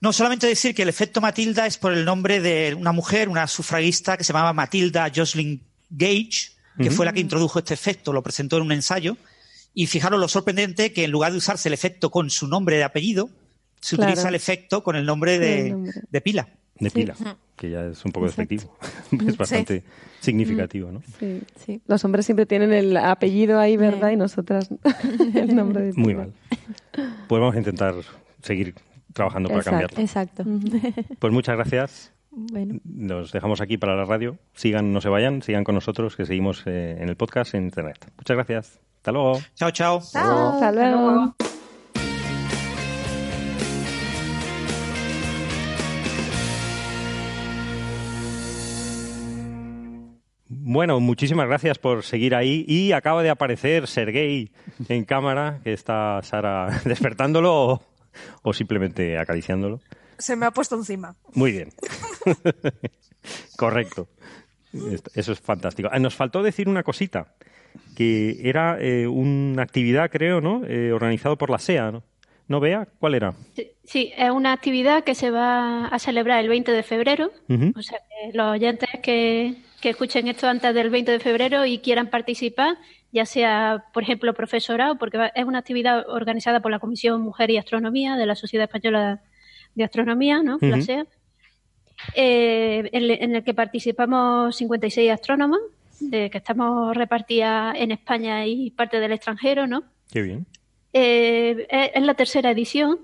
No, 0.00 0.12
solamente 0.12 0.46
decir 0.46 0.74
que 0.74 0.82
el 0.82 0.88
efecto 0.88 1.20
Matilda 1.20 1.66
es 1.66 1.78
por 1.78 1.92
el 1.92 2.04
nombre 2.04 2.40
de 2.40 2.74
una 2.74 2.92
mujer, 2.92 3.28
una 3.28 3.46
sufragista 3.46 4.16
que 4.16 4.24
se 4.24 4.32
llamaba 4.32 4.52
Matilda 4.52 5.10
Jocelyn 5.14 5.62
Gage, 5.90 6.52
que 6.78 6.90
fue 6.90 7.06
la 7.06 7.12
que 7.12 7.20
introdujo 7.20 7.58
este 7.58 7.74
efecto, 7.74 8.12
lo 8.12 8.22
presentó 8.22 8.56
en 8.58 8.62
un 8.64 8.72
ensayo. 8.72 9.16
Y 9.74 9.86
fijaros 9.86 10.18
lo 10.20 10.28
sorprendente 10.28 10.92
que 10.92 11.04
en 11.04 11.10
lugar 11.10 11.32
de 11.32 11.38
usarse 11.38 11.68
el 11.68 11.74
efecto 11.74 12.10
con 12.10 12.30
su 12.30 12.48
nombre 12.48 12.76
de 12.76 12.84
apellido, 12.84 13.28
se 13.80 13.96
Claro. 13.96 14.12
utiliza 14.12 14.28
el 14.28 14.34
efecto 14.34 14.82
con 14.82 14.96
el 14.96 15.04
nombre 15.06 15.34
el 15.36 15.40
de, 15.40 15.70
nombre. 15.70 15.92
de 16.10 16.20
pila. 16.20 16.48
De 16.78 16.90
pila, 16.90 17.14
que 17.56 17.70
ya 17.70 17.86
es 17.86 18.04
un 18.04 18.12
poco 18.12 18.26
despectivo. 18.26 18.76
es 19.26 19.36
bastante 19.36 19.82
significativo, 20.20 20.92
¿no? 20.92 21.02
Sí, 21.18 21.40
sí. 21.64 21.80
Los 21.86 22.04
hombres 22.04 22.26
siempre 22.26 22.44
tienen 22.44 22.72
el 22.72 22.96
apellido 22.96 23.58
ahí, 23.58 23.76
¿verdad? 23.78 24.10
Y 24.10 24.16
nosotras 24.16 24.68
el 25.34 25.54
nombre 25.54 25.84
de 25.84 25.92
Muy 25.94 26.14
mal. 26.14 26.32
Pues 26.92 27.40
vamos 27.40 27.54
a 27.54 27.58
intentar 27.58 27.94
seguir 28.42 28.74
trabajando 29.16 29.48
para 29.48 29.62
cambiarlo. 29.62 29.98
Exacto. 29.98 30.44
Pues 31.18 31.32
muchas 31.32 31.56
gracias. 31.56 32.12
bueno. 32.30 32.78
Nos 32.84 33.32
dejamos 33.32 33.60
aquí 33.60 33.78
para 33.78 33.96
la 33.96 34.04
radio. 34.04 34.36
Sigan, 34.54 34.92
no 34.92 35.00
se 35.00 35.08
vayan, 35.08 35.42
sigan 35.42 35.64
con 35.64 35.74
nosotros, 35.74 36.14
que 36.14 36.26
seguimos 36.26 36.62
eh, 36.66 36.98
en 37.00 37.08
el 37.08 37.16
podcast 37.16 37.54
en 37.54 37.64
internet. 37.64 38.12
Muchas 38.16 38.36
gracias. 38.36 38.80
Hasta 38.98 39.12
luego. 39.12 39.40
Chao, 39.54 39.70
chao. 39.70 39.96
Hasta 39.98 40.72
luego. 40.72 41.34
Bueno, 50.48 51.00
muchísimas 51.00 51.46
gracias 51.46 51.78
por 51.78 52.02
seguir 52.02 52.34
ahí. 52.34 52.64
Y 52.68 52.92
acaba 52.92 53.22
de 53.22 53.30
aparecer 53.30 53.86
Sergei 53.86 54.50
en 54.88 55.04
cámara, 55.04 55.60
que 55.64 55.72
está 55.72 56.20
Sara 56.22 56.80
despertándolo 56.84 57.80
o, 58.42 58.52
simplemente 58.52 59.18
acariciándolo. 59.18 59.80
Se 60.18 60.36
me 60.36 60.46
ha 60.46 60.50
puesto 60.50 60.76
encima. 60.76 61.14
Muy 61.34 61.52
bien. 61.52 61.72
Correcto. 63.56 64.08
Eso 65.14 65.32
es 65.32 65.40
fantástico. 65.40 65.88
Ah, 65.90 65.98
Nos 65.98 66.14
faltó 66.14 66.42
decir 66.42 66.68
una 66.68 66.82
cosita, 66.82 67.34
que 67.96 68.40
era 68.42 68.78
eh, 68.80 69.06
una 69.06 69.62
actividad, 69.62 70.10
creo, 70.10 70.40
¿no? 70.40 70.62
Eh, 70.66 70.92
organizado 70.92 71.36
por 71.36 71.50
la 71.50 71.58
SEA, 71.58 71.90
¿no? 71.92 72.02
¿No 72.48 72.60
vea? 72.60 72.86
¿Cuál 72.98 73.14
era? 73.14 73.34
Sí, 73.54 73.72
Sí, 73.86 74.12
es 74.16 74.30
una 74.30 74.52
actividad 74.52 75.04
que 75.04 75.14
se 75.14 75.30
va 75.30 75.86
a 75.86 75.98
celebrar 76.00 76.40
el 76.40 76.48
20 76.48 76.72
de 76.72 76.82
febrero. 76.82 77.30
O 77.76 77.82
sea, 77.82 77.98
que 77.98 78.36
los 78.36 78.52
oyentes 78.52 78.88
que, 79.00 79.54
que 79.80 79.90
escuchen 79.90 80.26
esto 80.26 80.48
antes 80.48 80.74
del 80.74 80.90
20 80.90 81.12
de 81.12 81.20
febrero 81.20 81.64
y 81.64 81.78
quieran 81.78 82.10
participar, 82.10 82.76
ya 83.16 83.24
sea, 83.26 83.84
por 83.94 84.02
ejemplo, 84.04 84.32
profesorado, 84.34 84.96
porque 84.98 85.18
es 85.34 85.44
una 85.44 85.58
actividad 85.58 86.08
organizada 86.08 86.60
por 86.60 86.70
la 86.70 86.78
Comisión 86.78 87.22
Mujer 87.22 87.50
y 87.50 87.56
Astronomía 87.56 88.16
de 88.16 88.26
la 88.26 88.34
Sociedad 88.36 88.64
Española 88.70 89.20
de 89.74 89.84
Astronomía, 89.84 90.42
¿no? 90.42 90.58
La. 90.60 90.80
SEA. 90.82 91.06
eh, 92.14 92.88
en, 92.92 93.10
en 93.10 93.36
el 93.36 93.42
que 93.42 93.54
participamos 93.54 94.56
56 94.56 95.10
astrónomos, 95.10 95.60
de 96.00 96.28
que 96.30 96.38
estamos 96.38 96.94
repartidas 96.94 97.74
en 97.78 97.90
España 97.90 98.46
y 98.46 98.70
parte 98.70 99.00
del 99.00 99.12
extranjero, 99.12 99.66
¿no? 99.66 99.82
Qué 100.12 100.22
bien. 100.22 100.46
Eh, 100.92 101.66
es, 101.70 101.90
es 101.94 102.02
la 102.02 102.14
tercera 102.14 102.50
edición 102.50 102.98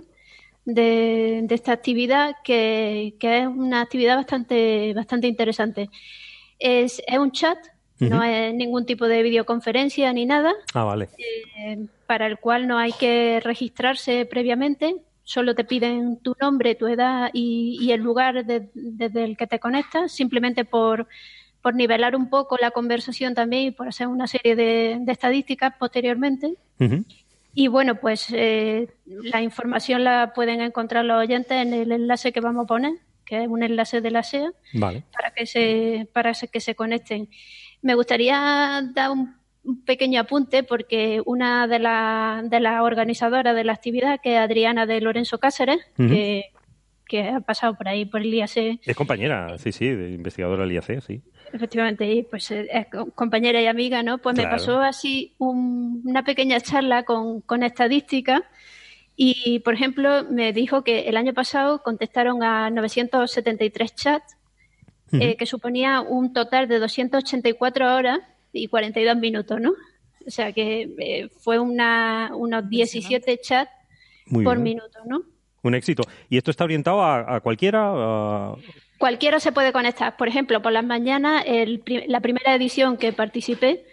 de, 0.64 1.40
de 1.44 1.54
esta 1.54 1.72
actividad, 1.72 2.36
que, 2.44 3.14
que 3.18 3.38
es 3.40 3.46
una 3.46 3.80
actividad 3.80 4.16
bastante, 4.16 4.92
bastante 4.94 5.26
interesante. 5.26 5.88
Es, 6.58 7.02
es 7.06 7.18
un 7.18 7.32
chat, 7.32 7.58
no 8.10 8.22
es 8.22 8.54
ningún 8.54 8.84
tipo 8.86 9.06
de 9.06 9.22
videoconferencia 9.22 10.12
ni 10.12 10.26
nada, 10.26 10.52
Ah, 10.74 10.84
vale. 10.84 11.08
eh, 11.18 11.78
para 12.06 12.26
el 12.26 12.38
cual 12.38 12.66
no 12.66 12.78
hay 12.78 12.92
que 12.92 13.40
registrarse 13.42 14.26
previamente, 14.26 14.96
solo 15.24 15.54
te 15.54 15.64
piden 15.64 16.18
tu 16.18 16.34
nombre, 16.40 16.74
tu 16.74 16.86
edad 16.88 17.30
y, 17.32 17.78
y 17.80 17.92
el 17.92 18.00
lugar 18.00 18.44
de- 18.44 18.68
desde 18.74 19.24
el 19.24 19.36
que 19.36 19.46
te 19.46 19.58
conectas, 19.60 20.12
simplemente 20.12 20.64
por, 20.64 21.06
por 21.62 21.74
nivelar 21.74 22.16
un 22.16 22.28
poco 22.28 22.56
la 22.60 22.72
conversación 22.72 23.34
también 23.34 23.62
y 23.68 23.70
por 23.70 23.86
hacer 23.88 24.08
una 24.08 24.26
serie 24.26 24.56
de, 24.56 24.98
de 25.00 25.12
estadísticas 25.12 25.74
posteriormente. 25.78 26.54
Y 27.54 27.68
bueno, 27.68 27.96
pues 27.96 28.26
eh, 28.32 28.88
la 29.06 29.42
información 29.42 30.04
la 30.04 30.32
pueden 30.34 30.60
encontrar 30.60 31.04
los 31.04 31.20
oyentes 31.20 31.52
en 31.56 31.72
el 31.74 31.92
enlace 31.92 32.32
que 32.32 32.40
vamos 32.40 32.64
a 32.64 32.66
poner, 32.66 32.94
que 33.26 33.42
es 33.42 33.48
un 33.48 33.62
enlace 33.62 34.00
de 34.00 34.10
la 34.10 34.22
SEA, 34.22 34.50
Vale. 34.74 35.04
para 35.12 35.32
que 35.32 35.46
se, 35.46 36.08
para 36.12 36.32
que 36.32 36.60
se 36.60 36.74
conecten. 36.74 37.28
Me 37.82 37.94
gustaría 37.94 38.80
dar 38.94 39.10
un, 39.10 39.34
un 39.64 39.84
pequeño 39.84 40.20
apunte 40.20 40.62
porque 40.62 41.20
una 41.26 41.66
de, 41.66 41.78
la- 41.78 42.42
de 42.44 42.60
las 42.60 42.80
organizadoras 42.82 43.54
de 43.54 43.64
la 43.64 43.72
actividad, 43.72 44.20
que 44.22 44.34
es 44.34 44.40
Adriana 44.40 44.86
de 44.86 45.00
Lorenzo 45.00 45.38
Cáceres, 45.38 45.78
que, 45.96 46.44
que 47.06 47.28
ha 47.28 47.40
pasado 47.40 47.74
por 47.76 47.88
ahí 47.88 48.04
por 48.06 48.20
el 48.22 48.32
IAC, 48.32 48.80
Es 48.84 48.96
compañera, 48.96 49.58
sí, 49.58 49.72
sí, 49.72 49.88
de 49.88 50.10
investigadora 50.12 50.62
del 50.64 50.72
IAC, 50.72 51.00
sí. 51.02 51.20
efectivamente, 51.52 52.10
y 52.10 52.22
pues 52.22 52.50
eh, 52.50 52.68
es 52.72 52.86
co- 52.86 53.10
compañera 53.12 53.60
y 53.60 53.66
amiga, 53.66 54.02
¿no? 54.02 54.18
Pues 54.18 54.36
me 54.36 54.44
pasó 54.50 54.80
así 54.80 55.34
un- 55.38 56.02
una 56.04 56.22
pequeña 56.24 56.60
charla 56.60 57.02
con, 57.02 57.40
con 57.42 57.62
estadísticas 57.62 58.40
y, 59.16 59.58
por 59.60 59.74
ejemplo, 59.74 60.24
me 60.30 60.52
dijo 60.54 60.82
que 60.84 61.00
el 61.00 61.16
año 61.18 61.34
pasado 61.34 61.82
contestaron 61.82 62.42
a 62.42 62.70
973 62.70 63.94
chats, 63.94 64.36
eh, 65.12 65.36
que 65.36 65.46
suponía 65.46 66.00
un 66.00 66.32
total 66.32 66.68
de 66.68 66.78
284 66.78 67.94
horas 67.94 68.18
y 68.52 68.68
42 68.68 69.16
minutos, 69.16 69.60
¿no? 69.60 69.72
O 70.26 70.30
sea 70.30 70.52
que 70.52 70.88
eh, 70.98 71.28
fue 71.40 71.58
una, 71.58 72.30
unos 72.34 72.68
17 72.68 73.38
chats 73.40 73.70
por 74.30 74.42
bien. 74.56 74.62
minuto, 74.62 74.98
¿no? 75.04 75.22
Un 75.62 75.74
éxito. 75.74 76.02
¿Y 76.28 76.36
esto 76.38 76.50
está 76.50 76.64
orientado 76.64 77.02
a, 77.02 77.36
a 77.36 77.40
cualquiera? 77.40 77.90
a- 77.92 78.56
Cualquiera 78.98 79.40
se 79.40 79.50
puede 79.52 79.72
conectar. 79.72 80.16
Por 80.16 80.28
ejemplo, 80.28 80.62
por 80.62 80.70
las 80.72 80.84
mañanas, 80.84 81.42
el 81.46 81.82
la 82.06 82.20
primera 82.20 82.54
edición 82.54 82.96
que 82.96 83.12
participé, 83.12 83.84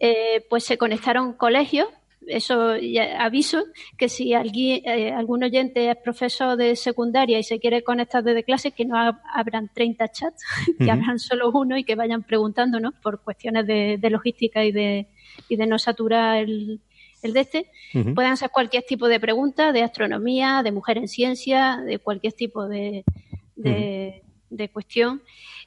eh, 0.00 0.44
pues 0.48 0.64
se 0.64 0.78
conectaron 0.78 1.32
colegios. 1.32 1.88
Eso 2.28 2.76
ya 2.76 3.22
aviso 3.24 3.64
que 3.98 4.08
si 4.08 4.32
alguien, 4.34 4.82
eh, 4.84 5.10
algún 5.12 5.42
oyente 5.42 5.90
es 5.90 5.96
profesor 5.96 6.56
de 6.56 6.76
secundaria 6.76 7.38
y 7.38 7.42
se 7.42 7.58
quiere 7.58 7.82
conectar 7.82 8.22
desde 8.22 8.44
clases, 8.44 8.72
que 8.74 8.84
no 8.84 8.96
ha- 8.96 9.20
abran 9.34 9.70
30 9.74 10.08
chats, 10.08 10.42
que 10.78 10.84
Ujú. 10.84 10.92
abran 10.92 11.18
solo 11.18 11.50
uno 11.52 11.76
y 11.76 11.84
que 11.84 11.94
vayan 11.96 12.22
preguntándonos 12.22 12.94
por 13.02 13.22
cuestiones 13.22 13.66
de, 13.66 13.98
de 13.98 14.10
logística 14.10 14.64
y 14.64 14.72
de, 14.72 15.08
y 15.48 15.56
de 15.56 15.66
no 15.66 15.78
saturar 15.78 16.38
el, 16.38 16.80
el 17.22 17.32
de 17.32 17.40
este. 17.40 17.70
Pueden 18.14 18.32
hacer 18.32 18.50
cualquier 18.50 18.84
tipo 18.84 19.08
de 19.08 19.18
pregunta 19.20 19.72
de 19.72 19.82
astronomía, 19.82 20.62
de 20.62 20.72
mujer 20.72 20.98
en 20.98 21.08
ciencia, 21.08 21.78
de 21.84 21.98
cualquier 21.98 22.32
tipo 22.32 22.66
de, 22.68 23.04
de, 23.56 24.22
de 24.50 24.68
cuestión. 24.70 25.22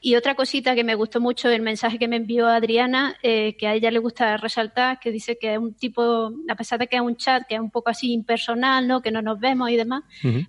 Y 0.08 0.16
otra 0.16 0.36
cosita 0.36 0.76
que 0.76 0.84
me 0.84 0.94
gustó 0.94 1.20
mucho, 1.20 1.50
el 1.50 1.64
mensaje 1.64 1.98
que 1.98 2.08
me 2.08 2.18
envió 2.18 2.46
Adriana, 2.48 3.18
eh, 3.24 3.56
que 3.58 3.66
a 3.66 3.74
ella 3.74 3.90
le 3.90 3.98
gusta 3.98 4.38
resaltar, 4.38 5.00
que 5.00 5.10
dice 5.12 5.40
que 5.40 5.54
es 5.54 5.58
un 5.58 5.74
tipo, 5.74 6.32
a 6.48 6.56
pesar 6.56 6.78
de 6.78 6.86
que 6.86 6.98
es 6.98 7.02
un 7.02 7.16
chat 7.16 7.48
que 7.48 7.56
es 7.56 7.60
un 7.60 7.72
poco 7.72 7.90
así 7.90 8.14
impersonal, 8.14 8.88
¿no? 8.88 9.02
que 9.02 9.10
no 9.10 9.24
nos 9.24 9.40
vemos 9.40 9.72
y 9.72 9.78
demás, 9.78 10.04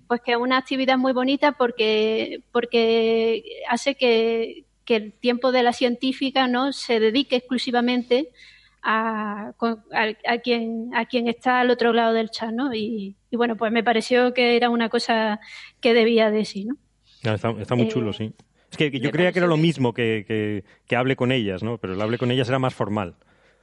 pues 0.07 0.21
que 0.21 0.33
es 0.33 0.37
una 0.37 0.57
actividad 0.57 0.99
muy 0.99 1.11
bonita 1.11 1.53
porque, 1.53 2.43
porque 2.51 3.43
hace 3.67 3.95
que, 3.95 4.65
que 4.85 4.95
el 4.95 5.13
tiempo 5.13 5.51
de 5.51 5.63
la 5.63 5.73
científica 5.73 6.47
no 6.47 6.71
se 6.71 6.99
dedique 6.99 7.37
exclusivamente 7.37 8.29
a, 8.83 9.53
a, 9.91 10.13
a 10.33 10.37
quien, 10.37 10.91
a 10.93 11.05
quien 11.05 11.27
está 11.27 11.61
al 11.61 11.71
otro 11.71 11.93
lado 11.93 12.13
del 12.13 12.29
chat, 12.29 12.51
¿no? 12.51 12.71
Y, 12.75 13.15
y 13.31 13.35
bueno, 13.35 13.57
pues 13.57 13.71
me 13.71 13.83
pareció 13.83 14.35
que 14.35 14.55
era 14.55 14.69
una 14.69 14.89
cosa 14.89 15.39
que 15.81 15.95
debía 15.95 16.29
decir, 16.29 16.67
¿no? 16.67 16.75
Ah, 17.23 17.33
Está, 17.33 17.49
está 17.59 17.73
muy 17.73 17.87
Eh, 17.87 17.89
chulo, 17.89 18.13
sí. 18.13 18.31
Es 18.71 18.77
que, 18.77 18.91
que 18.91 18.99
yo 18.99 19.11
creía 19.11 19.31
que 19.31 19.39
era 19.39 19.47
lo 19.47 19.57
mismo 19.57 19.93
que, 19.93 20.25
que, 20.27 20.63
que 20.85 20.95
hable 20.95 21.15
con 21.15 21.31
ellas, 21.31 21.63
¿no? 21.63 21.77
Pero 21.77 21.93
el 21.93 22.01
hable 22.01 22.17
con 22.17 22.31
ellas 22.31 22.49
era 22.49 22.59
más 22.59 22.73
formal. 22.73 23.15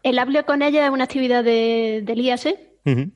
El 0.02 0.18
hable 0.18 0.44
con 0.44 0.62
ella 0.62 0.84
es 0.86 0.90
una 0.92 1.04
actividad 1.04 1.42
de, 1.44 2.02
del 2.04 2.20
Ujú. 2.86 3.10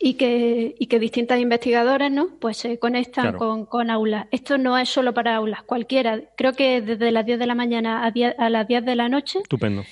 y 0.00 0.14
que, 0.14 0.74
y 0.78 0.86
que 0.86 0.98
distintas 0.98 1.38
investigadoras 1.40 2.10
¿no? 2.10 2.28
pues 2.40 2.56
se 2.56 2.78
conectan 2.78 3.24
Claro. 3.24 3.38
con, 3.38 3.66
con 3.66 3.90
aulas. 3.90 4.26
Esto 4.30 4.56
no 4.58 4.78
es 4.78 4.88
solo 4.88 5.12
para 5.14 5.36
aulas, 5.36 5.62
cualquiera. 5.62 6.20
Creo 6.36 6.54
que 6.54 6.80
desde 6.80 7.10
las 7.12 7.26
10 7.26 7.38
de 7.38 7.46
la 7.46 7.54
mañana 7.54 8.04
a, 8.06 8.10
10 8.10 8.34
a 8.38 8.48
las 8.50 8.66
10 8.66 8.84
de 8.84 8.96
la 8.96 9.08
noche 9.08 9.40
Estupendo. 9.40 9.84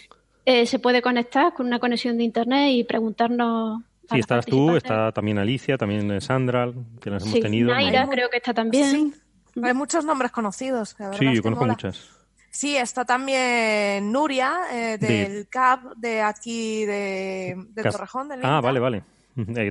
eh, 0.47 0.65
se 0.67 0.79
puede 0.79 1.03
conectar 1.03 1.53
con 1.55 1.67
una 1.67 1.79
conexión 1.79 2.17
de 2.19 2.25
internet 2.25 2.71
y 2.73 2.85
preguntarnos. 2.85 3.83
Sí, 4.11 4.19
estás 4.19 4.45
tú, 4.47 4.75
está 4.77 5.13
también 5.13 5.39
Alicia, 5.39 5.77
también 5.79 6.11
eh, 6.11 6.21
Sandra, 6.21 6.73
que 7.01 7.11
las 7.11 7.23
hemos 7.23 7.35
Sí, 7.35 7.41
tenido. 7.41 7.73
Naira 7.73 8.09
creo 8.09 8.29
que 8.29 8.39
está 8.39 8.53
también. 8.53 9.15
Hay 9.63 9.75
muchos 9.75 10.05
nombres 10.05 10.31
conocidos. 10.33 10.97
sí, 11.19 11.35
yo 11.35 11.43
conozco 11.43 11.67
muchas. 11.67 12.21
Sí, 12.51 12.77
está 12.77 13.05
también 13.05 14.11
Nuria, 14.11 14.63
eh, 14.73 14.99
del 14.99 15.49
CAP 15.49 15.95
de 15.97 16.21
aquí 16.21 16.85
de, 16.85 17.57
Torrejón. 17.91 18.29
Del 18.29 18.41
ah, 18.43 18.61
vale, 18.61 18.81
vale. 18.81 19.05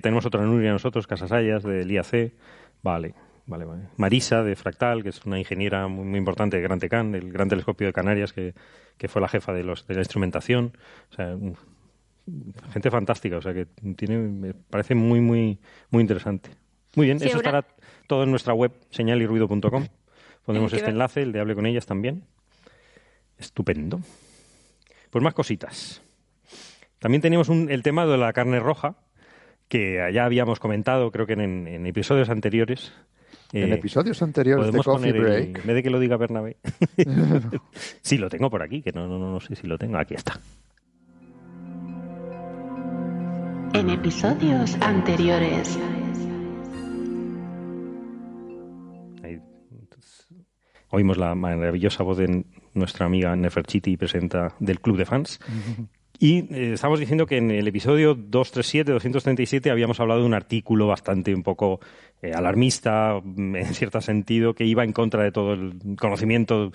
tenemos 0.01 0.25
otra 0.25 0.41
Nuria 0.43 0.71
nosotros, 0.71 1.05
Casasayas, 1.05 1.63
del 1.63 1.91
IAC. 1.91 2.31
Vale, 2.81 3.13
vale, 3.45 3.65
vale. 3.65 3.83
Marisa, 3.97 4.43
de 4.43 4.55
Fractal, 4.55 5.03
que 5.03 5.09
es 5.09 5.25
una 5.25 5.37
ingeniera 5.37 5.89
muy, 5.89 6.17
importante 6.17 6.55
de 6.55 6.63
Gran 6.63 6.79
Tecán, 6.79 7.11
del 7.11 7.33
Gran 7.33 7.49
Telescopio 7.49 7.87
de 7.87 7.93
Canarias, 7.93 8.31
que, 8.31 8.53
fue 9.09 9.21
la 9.21 9.27
jefa 9.27 9.51
de, 9.51 9.63
los, 9.63 9.85
de 9.85 9.95
la 9.95 10.01
instrumentación. 10.01 10.77
O 11.11 11.15
sea, 11.15 11.37
gente 12.71 12.89
fantástica, 12.89 13.37
o 13.37 13.41
sea, 13.41 13.53
que 13.53 13.65
tiene, 13.97 14.17
me 14.19 14.53
parece 14.53 14.95
muy, 14.95 15.19
muy, 15.19 15.59
muy 15.89 16.01
interesante. 16.01 16.49
Muy 16.95 17.07
bien, 17.07 17.17
eso 17.21 17.37
estará 17.37 17.65
todo 18.09 18.23
en 18.23 18.31
nuestra 18.31 18.55
web, 18.55 18.73
señalirruido.com. 18.89 19.85
Ponemos 20.43 20.73
este 20.73 20.89
enlace, 20.89 21.21
el 21.21 21.31
de 21.31 21.39
Hable 21.39 21.53
con 21.53 21.67
ellas 21.67 21.85
también. 21.85 22.23
Estupendo. 23.37 24.01
Pues 25.11 25.23
más 25.23 25.35
cositas. 25.35 26.01
También 26.97 27.21
teníamos 27.21 27.49
el 27.49 27.83
tema 27.83 28.07
de 28.07 28.17
la 28.17 28.33
carne 28.33 28.59
roja, 28.59 28.95
que 29.67 30.09
ya 30.11 30.25
habíamos 30.25 30.59
comentado, 30.59 31.11
creo 31.11 31.27
que 31.27 31.33
en, 31.33 31.85
episodios 31.85 32.29
anteriores. 32.29 32.91
En 33.53 33.71
eh, 33.71 33.75
episodios 33.75 34.21
anteriores 34.23 34.73
de 34.73 34.79
Coffee 34.79 35.13
Break. 35.13 35.59
en 35.59 35.67
vez 35.67 35.75
de 35.75 35.83
que 35.83 35.89
lo 35.91 35.99
diga 35.99 36.17
Bernabé. 36.17 36.57
sí, 38.01 38.17
lo 38.17 38.27
tengo 38.27 38.49
por 38.49 38.63
aquí, 38.63 38.81
que 38.81 38.91
no, 38.91 39.07
no, 39.07 39.19
no 39.19 39.39
sé 39.39 39.55
si 39.55 39.67
lo 39.67 39.77
tengo. 39.77 39.99
Aquí 39.99 40.15
está. 40.15 40.39
En 43.73 43.91
episodios 43.91 44.75
anteriores. 44.81 45.77
Oímos 50.89 51.17
la 51.17 51.35
maravillosa 51.35 52.03
voz 52.03 52.17
de 52.17 52.45
nuestra 52.73 53.05
amiga 53.05 53.35
Neferchiti, 53.35 53.97
presenta 53.97 54.55
del 54.59 54.79
Club 54.79 54.97
de 54.97 55.05
Fans. 55.05 55.39
Y 56.19 56.53
eh, 56.53 56.73
estamos 56.73 56.99
diciendo 56.99 57.25
que 57.25 57.37
en 57.37 57.49
el 57.49 57.67
episodio 57.67 58.13
237, 58.13 58.91
237, 58.91 59.71
habíamos 59.71 59.99
hablado 60.01 60.19
de 60.19 60.25
un 60.25 60.33
artículo 60.33 60.87
bastante 60.87 61.33
un 61.33 61.43
poco 61.43 61.79
eh, 62.21 62.33
alarmista, 62.33 63.19
mm, 63.23 63.55
en 63.55 63.73
cierto 63.73 64.01
sentido, 64.01 64.53
que 64.53 64.65
iba 64.65 64.83
en 64.83 64.93
contra 64.93 65.23
de 65.23 65.31
todo 65.31 65.53
el 65.53 65.79
conocimiento 65.97 66.71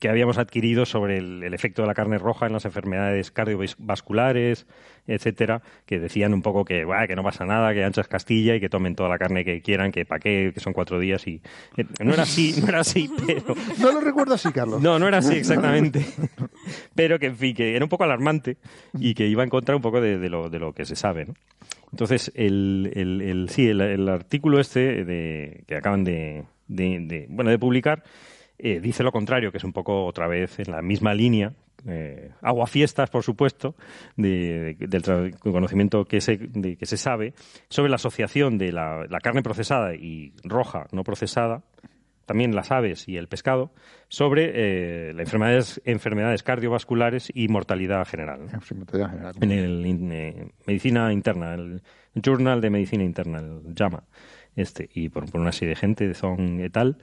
que 0.00 0.08
habíamos 0.08 0.38
adquirido 0.38 0.86
sobre 0.86 1.18
el, 1.18 1.54
efecto 1.54 1.82
de 1.82 1.88
la 1.88 1.94
carne 1.94 2.18
roja 2.18 2.46
en 2.46 2.52
las 2.52 2.64
enfermedades 2.64 3.30
cardiovasculares, 3.30 4.66
etcétera, 5.06 5.62
que 5.86 5.98
decían 5.98 6.34
un 6.34 6.42
poco 6.42 6.64
que, 6.64 6.86
que 7.06 7.16
no 7.16 7.22
pasa 7.22 7.44
nada, 7.44 7.72
que 7.72 7.84
anchas 7.84 8.06
Castilla 8.08 8.54
y 8.54 8.60
que 8.60 8.68
tomen 8.68 8.94
toda 8.94 9.08
la 9.08 9.18
carne 9.18 9.44
que 9.44 9.62
quieran, 9.62 9.90
que 9.90 10.04
pa' 10.04 10.18
qué, 10.18 10.50
que 10.52 10.60
son 10.60 10.72
cuatro 10.72 10.98
días 10.98 11.26
y... 11.26 11.40
Eh, 11.76 11.84
no 12.04 12.12
era 12.12 12.24
así, 12.24 12.54
no 12.60 12.68
era 12.68 12.80
así, 12.80 13.10
pero... 13.26 13.54
No 13.78 13.92
lo 13.92 14.00
recuerdo 14.00 14.34
así, 14.34 14.52
Carlos. 14.52 14.82
No, 14.82 14.98
no 14.98 15.08
era 15.08 15.18
así 15.18 15.36
exactamente. 15.36 16.04
pero 16.94 17.18
que, 17.18 17.26
en 17.26 17.36
fin, 17.36 17.54
que 17.54 17.74
era 17.74 17.84
un 17.84 17.88
poco 17.88 18.04
alarmante 18.04 18.58
y 18.98 19.14
que 19.14 19.26
iba 19.26 19.42
en 19.42 19.50
contra 19.50 19.74
un 19.74 19.82
poco 19.82 20.00
de, 20.00 20.28
lo, 20.28 20.50
de 20.50 20.58
lo 20.58 20.72
que 20.72 20.84
se 20.84 20.96
sabe, 20.96 21.24
¿no? 21.24 21.34
Entonces, 21.90 22.30
el, 22.34 22.92
el, 22.94 23.48
sí, 23.48 23.68
el, 23.68 24.08
artículo 24.08 24.60
este 24.60 25.04
de, 25.04 25.64
que 25.66 25.76
acaban 25.76 26.04
de, 26.04 26.44
de, 26.66 27.26
bueno, 27.28 27.50
de 27.50 27.58
publicar 27.58 28.04
eh, 28.58 28.80
dice 28.80 29.04
lo 29.04 29.12
contrario, 29.12 29.52
que 29.52 29.58
es 29.58 29.64
un 29.64 29.72
poco 29.72 30.04
otra 30.04 30.26
vez 30.26 30.58
en 30.58 30.72
la 30.72 30.82
misma 30.82 31.14
línea. 31.14 31.52
Eh, 31.86 32.32
aguafiestas, 32.42 33.08
por 33.08 33.22
supuesto, 33.22 33.76
del 34.16 35.36
conocimiento 35.38 36.04
que 36.04 36.20
se, 36.20 36.38
que 36.38 36.86
se 36.86 36.96
sabe 36.96 37.34
sobre 37.68 37.88
la 37.88 37.96
asociación 37.96 38.58
de 38.58 38.72
la, 38.72 39.06
carne 39.22 39.42
procesada 39.42 39.94
y 39.94 40.32
roja 40.42 40.88
no 40.90 41.04
procesada 41.04 41.62
también 42.28 42.54
las 42.54 42.70
aves 42.70 43.08
y 43.08 43.16
el 43.16 43.26
pescado, 43.26 43.72
sobre 44.06 44.52
eh, 44.54 45.12
las 45.14 45.26
enfermedades, 45.26 45.80
enfermedades 45.84 46.44
cardiovasculares 46.44 47.32
y 47.34 47.48
mortalidad 47.48 48.06
general. 48.06 48.42
En 49.40 49.50
el 49.50 50.12
eh, 50.12 50.52
Medicina 50.66 51.12
Interna, 51.12 51.54
el 51.54 51.82
Journal 52.14 52.60
de 52.60 52.70
Medicina 52.70 53.02
Interna, 53.02 53.40
el 53.40 53.74
JAMA, 53.74 54.04
este, 54.54 54.88
y 54.94 55.08
por, 55.08 55.28
por 55.28 55.40
una 55.40 55.50
serie 55.50 55.70
de 55.70 55.76
gente, 55.76 56.14
son 56.14 56.64
y 56.64 56.70
tal. 56.70 56.98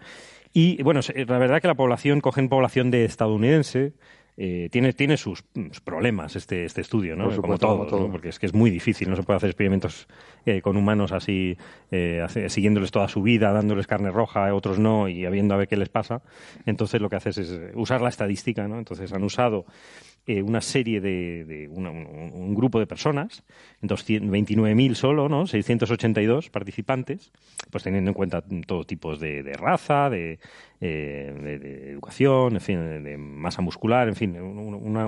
Y 0.53 0.81
bueno, 0.83 1.01
la 1.27 1.37
verdad 1.37 1.61
que 1.61 1.67
la 1.67 1.75
población, 1.75 2.21
cogen 2.21 2.47
población 2.47 2.89
de 2.89 3.03
estadounidense, 3.03 3.93
eh, 4.37 4.67
tiene, 4.69 4.91
tiene 4.91 5.15
sus, 5.15 5.43
problemas 5.83 6.35
este, 6.35 6.65
este 6.65 6.81
estudio, 6.81 7.15
¿no? 7.15 7.33
como 7.37 7.57
todo, 7.57 8.11
porque 8.11 8.29
es 8.29 8.39
que 8.39 8.45
es 8.45 8.53
muy 8.53 8.69
difícil, 8.69 9.09
no 9.09 9.15
se 9.15 9.23
puede 9.23 9.37
hacer 9.37 9.49
experimentos 9.49 10.07
eh, 10.45 10.61
con 10.61 10.75
humanos 10.75 11.13
así, 11.13 11.57
eh, 11.89 12.25
siguiéndoles 12.49 12.91
toda 12.91 13.07
su 13.07 13.21
vida, 13.21 13.53
dándoles 13.53 13.87
carne 13.87 14.11
roja, 14.11 14.53
otros 14.53 14.77
no, 14.77 15.07
y 15.07 15.25
habiendo 15.25 15.53
a 15.53 15.57
ver 15.57 15.69
qué 15.69 15.77
les 15.77 15.89
pasa. 15.89 16.21
Entonces 16.65 16.99
lo 16.99 17.09
que 17.09 17.15
haces 17.15 17.37
es 17.37 17.59
usar 17.75 18.01
la 18.01 18.09
estadística, 18.09 18.67
¿no? 18.67 18.77
Entonces 18.77 19.13
han 19.13 19.23
usado 19.23 19.65
eh, 20.27 20.41
una 20.41 20.61
serie 20.61 21.01
de, 21.01 21.69
un, 21.71 22.55
grupo 22.55 22.79
de 22.79 22.87
personas, 22.87 23.43
29.000 23.81 24.95
solo, 24.95 25.29
¿no? 25.29 25.47
682 25.47 26.49
participantes, 26.49 27.31
pues 27.69 27.83
teniendo 27.83 28.09
en 28.09 28.15
cuenta 28.15 28.43
todo 28.65 28.83
tipo 28.83 29.15
de, 29.15 29.53
raza, 29.53 30.09
eh, 30.13 30.39
de, 30.79 31.91
educación, 31.91 32.55
en 32.55 32.61
fin, 32.61 33.03
de 33.03 33.17
masa 33.17 33.61
muscular, 33.61 34.07
en 34.07 34.15
fin, 34.15 34.35
una, 34.39 35.07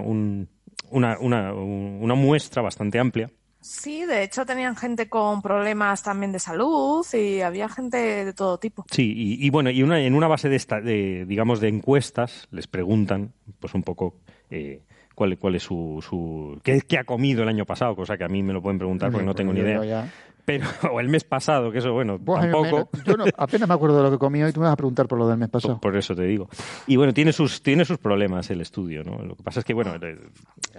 una 1.20 2.16
muestra 2.16 2.62
bastante 2.62 3.00
amplia. 3.00 3.30
Sí, 3.68 4.06
de 4.06 4.24
hecho 4.24 4.46
tenían 4.46 4.78
gente 4.78 5.10
con 5.10 5.42
problemas 5.42 6.02
también 6.02 6.32
de 6.32 6.40
salud 6.40 7.06
y 7.14 7.42
había 7.42 7.68
gente 7.68 7.98
de 7.98 8.34
todo 8.34 8.58
tipo. 8.60 8.86
Sí, 8.92 9.14
y, 9.16 9.50
bueno, 9.50 9.70
y 9.70 9.84
una, 9.84 10.00
en 10.00 10.14
una 10.14 10.28
base 10.28 10.48
de, 10.48 10.56
esta, 10.56 10.80
de, 10.80 11.26
digamos, 11.28 11.60
de 11.60 11.68
encuestas 11.68 12.48
les 12.52 12.68
preguntan, 12.68 13.34
pues 13.60 13.74
un 13.74 13.84
poco 13.84 14.22
eh, 14.50 14.84
cuál, 15.18 15.36
cuál 15.40 15.56
es 15.56 15.64
su, 15.64 15.98
su 16.08 16.62
qué, 16.64 16.80
ha 17.00 17.04
comido 17.04 17.42
el 17.42 17.50
año 17.50 17.66
pasado, 17.66 17.96
cosa 17.96 18.18
que 18.18 18.24
a 18.24 18.28
mí 18.28 18.44
me 18.44 18.54
lo 18.54 18.62
pueden 18.62 18.78
preguntar 18.78 19.12
porque 19.12 19.26
no 19.26 19.34
tengo 19.34 19.52
ni 19.52 19.62
idea. 19.62 20.08
Pero, 20.46 20.66
o 20.94 21.00
el 21.00 21.10
mes 21.10 21.24
pasado, 21.24 21.72
que 21.72 21.80
eso, 21.80 21.92
bueno, 21.92 22.20
tampoco. 22.20 22.90
yo 23.04 23.16
apenas 23.38 23.68
me 23.68 23.74
acuerdo 23.74 23.98
de 23.98 24.04
lo 24.04 24.12
que 24.12 24.20
comí 24.20 24.44
y 24.44 24.52
tú 24.54 24.60
me 24.60 24.68
vas 24.68 24.74
a 24.74 24.78
preguntar 24.78 25.08
por 25.08 25.18
lo 25.18 25.28
del 25.28 25.40
mes 25.40 25.50
pasado. 25.50 25.82
Por, 25.82 25.98
eso 25.98 26.16
te 26.16 26.22
digo. 26.22 26.48
Y 26.86 26.98
bueno, 26.98 27.14
tiene 27.14 27.34
sus, 27.34 27.64
tiene 27.64 27.84
sus 27.84 27.98
problemas 27.98 28.50
el 28.52 28.62
estudio, 28.62 29.04
¿no? 29.04 29.18
Lo 29.24 29.36
que 29.36 29.42
pasa 29.42 29.62
es 29.62 29.66
que, 29.66 29.74
bueno, 29.74 29.96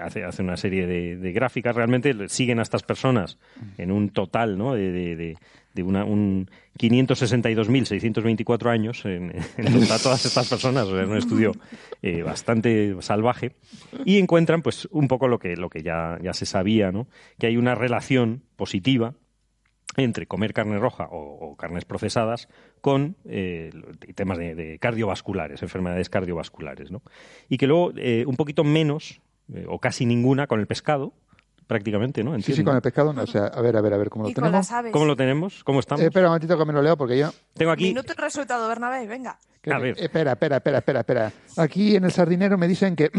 hace, 0.01 0.25
hace 0.25 0.43
una 0.43 0.57
serie 0.57 0.87
de, 0.87 1.33
gráficas, 1.33 1.75
realmente 1.75 2.29
siguen 2.29 2.61
a 2.61 2.63
estas 2.63 2.85
personas 2.85 3.39
en 3.77 3.91
un 3.91 4.11
total, 4.11 4.57
¿no? 4.57 4.75
de, 4.75 4.93
de, 4.93 5.37
de 5.79 6.03
un 6.03 6.51
562.624 6.79 8.71
años 8.71 9.05
en, 9.05 9.33
en, 9.57 9.87
todas 10.03 10.25
estas 10.25 10.49
personas, 10.49 10.87
o 10.87 10.93
un 10.93 11.17
estudio 11.17 11.53
eh, 12.03 12.23
bastante 12.23 12.97
salvaje, 13.01 13.53
y 14.05 14.19
encuentran 14.19 14.63
pues 14.63 14.89
un 14.91 15.09
poco 15.09 15.29
lo 15.29 15.39
que, 15.39 15.57
lo 15.57 15.71
que 15.71 15.83
ya, 15.83 16.19
ya 16.23 16.33
se 16.33 16.47
sabía, 16.47 16.91
¿no? 16.91 17.07
que 17.39 17.47
hay 17.47 17.57
una 17.57 17.75
relación 17.75 18.43
positiva 18.57 19.15
entre 19.97 20.27
comer 20.27 20.53
carne 20.53 20.79
roja 20.79 21.09
o, 21.11 21.57
carnes 21.57 21.85
procesadas 21.85 22.49
con 22.81 23.17
eh, 23.25 23.71
temas 24.15 24.39
de, 24.39 24.79
cardiovasculares, 24.81 25.63
enfermedades 25.63 26.09
cardiovasculares, 26.09 26.93
¿no? 26.93 27.03
Y 27.49 27.57
que 27.57 27.67
luego 27.67 27.93
eh, 27.97 28.25
un 28.27 28.37
poquito 28.37 28.63
menos 28.63 29.21
o 29.67 29.81
casi 29.81 30.05
ninguna 30.07 30.47
con 30.47 30.61
el 30.61 30.67
pescado, 30.67 31.15
prácticamente, 31.69 32.25
¿no? 32.25 32.35
Sí, 32.41 32.55
sí, 32.55 32.65
con 32.65 32.75
el 32.75 32.83
pescado. 32.83 33.11
O 33.11 33.27
sea, 33.27 33.47
a 33.47 33.61
ver, 33.61 33.77
a 33.77 33.81
ver, 33.81 33.93
a 33.93 33.99
ver, 33.99 34.09
¿cómo 34.09 34.27
lo 34.27 34.35
tenemos? 34.35 34.69
¿Cómo 34.91 35.05
lo 35.05 35.15
tenemos? 35.15 35.63
¿Cómo 35.63 35.79
estamos? 35.79 36.03
espera 36.03 36.27
un 36.27 36.31
momentito 36.31 36.59
que 36.59 36.65
me 36.65 36.73
lo 36.73 36.83
leo 36.83 36.97
porque 36.97 37.17
yo... 37.17 37.31
Tengo 37.55 37.71
aquí... 37.71 37.85
Minuto 37.85 38.13
y 38.17 38.21
resultado, 38.21 38.67
Bernabé, 38.67 39.07
venga. 39.07 39.39
a 39.71 39.79
ver. 39.79 39.95
Espera, 39.99 40.33
espera, 40.33 40.57
espera, 40.57 40.79
espera, 40.79 41.01
espera. 41.01 41.33
Aquí 41.59 41.95
en 41.95 42.05
el 42.05 42.11
sardinero 42.11 42.59
me 42.59 42.67
dicen 42.67 42.97
que... 42.97 43.11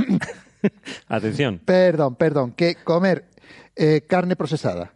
Atención. 1.08 1.62
Perdón, 1.64 2.16
perdón, 2.16 2.52
que 2.54 2.76
comer 2.84 3.26
eh, 3.76 4.02
carne 4.08 4.36
procesada 4.36 4.94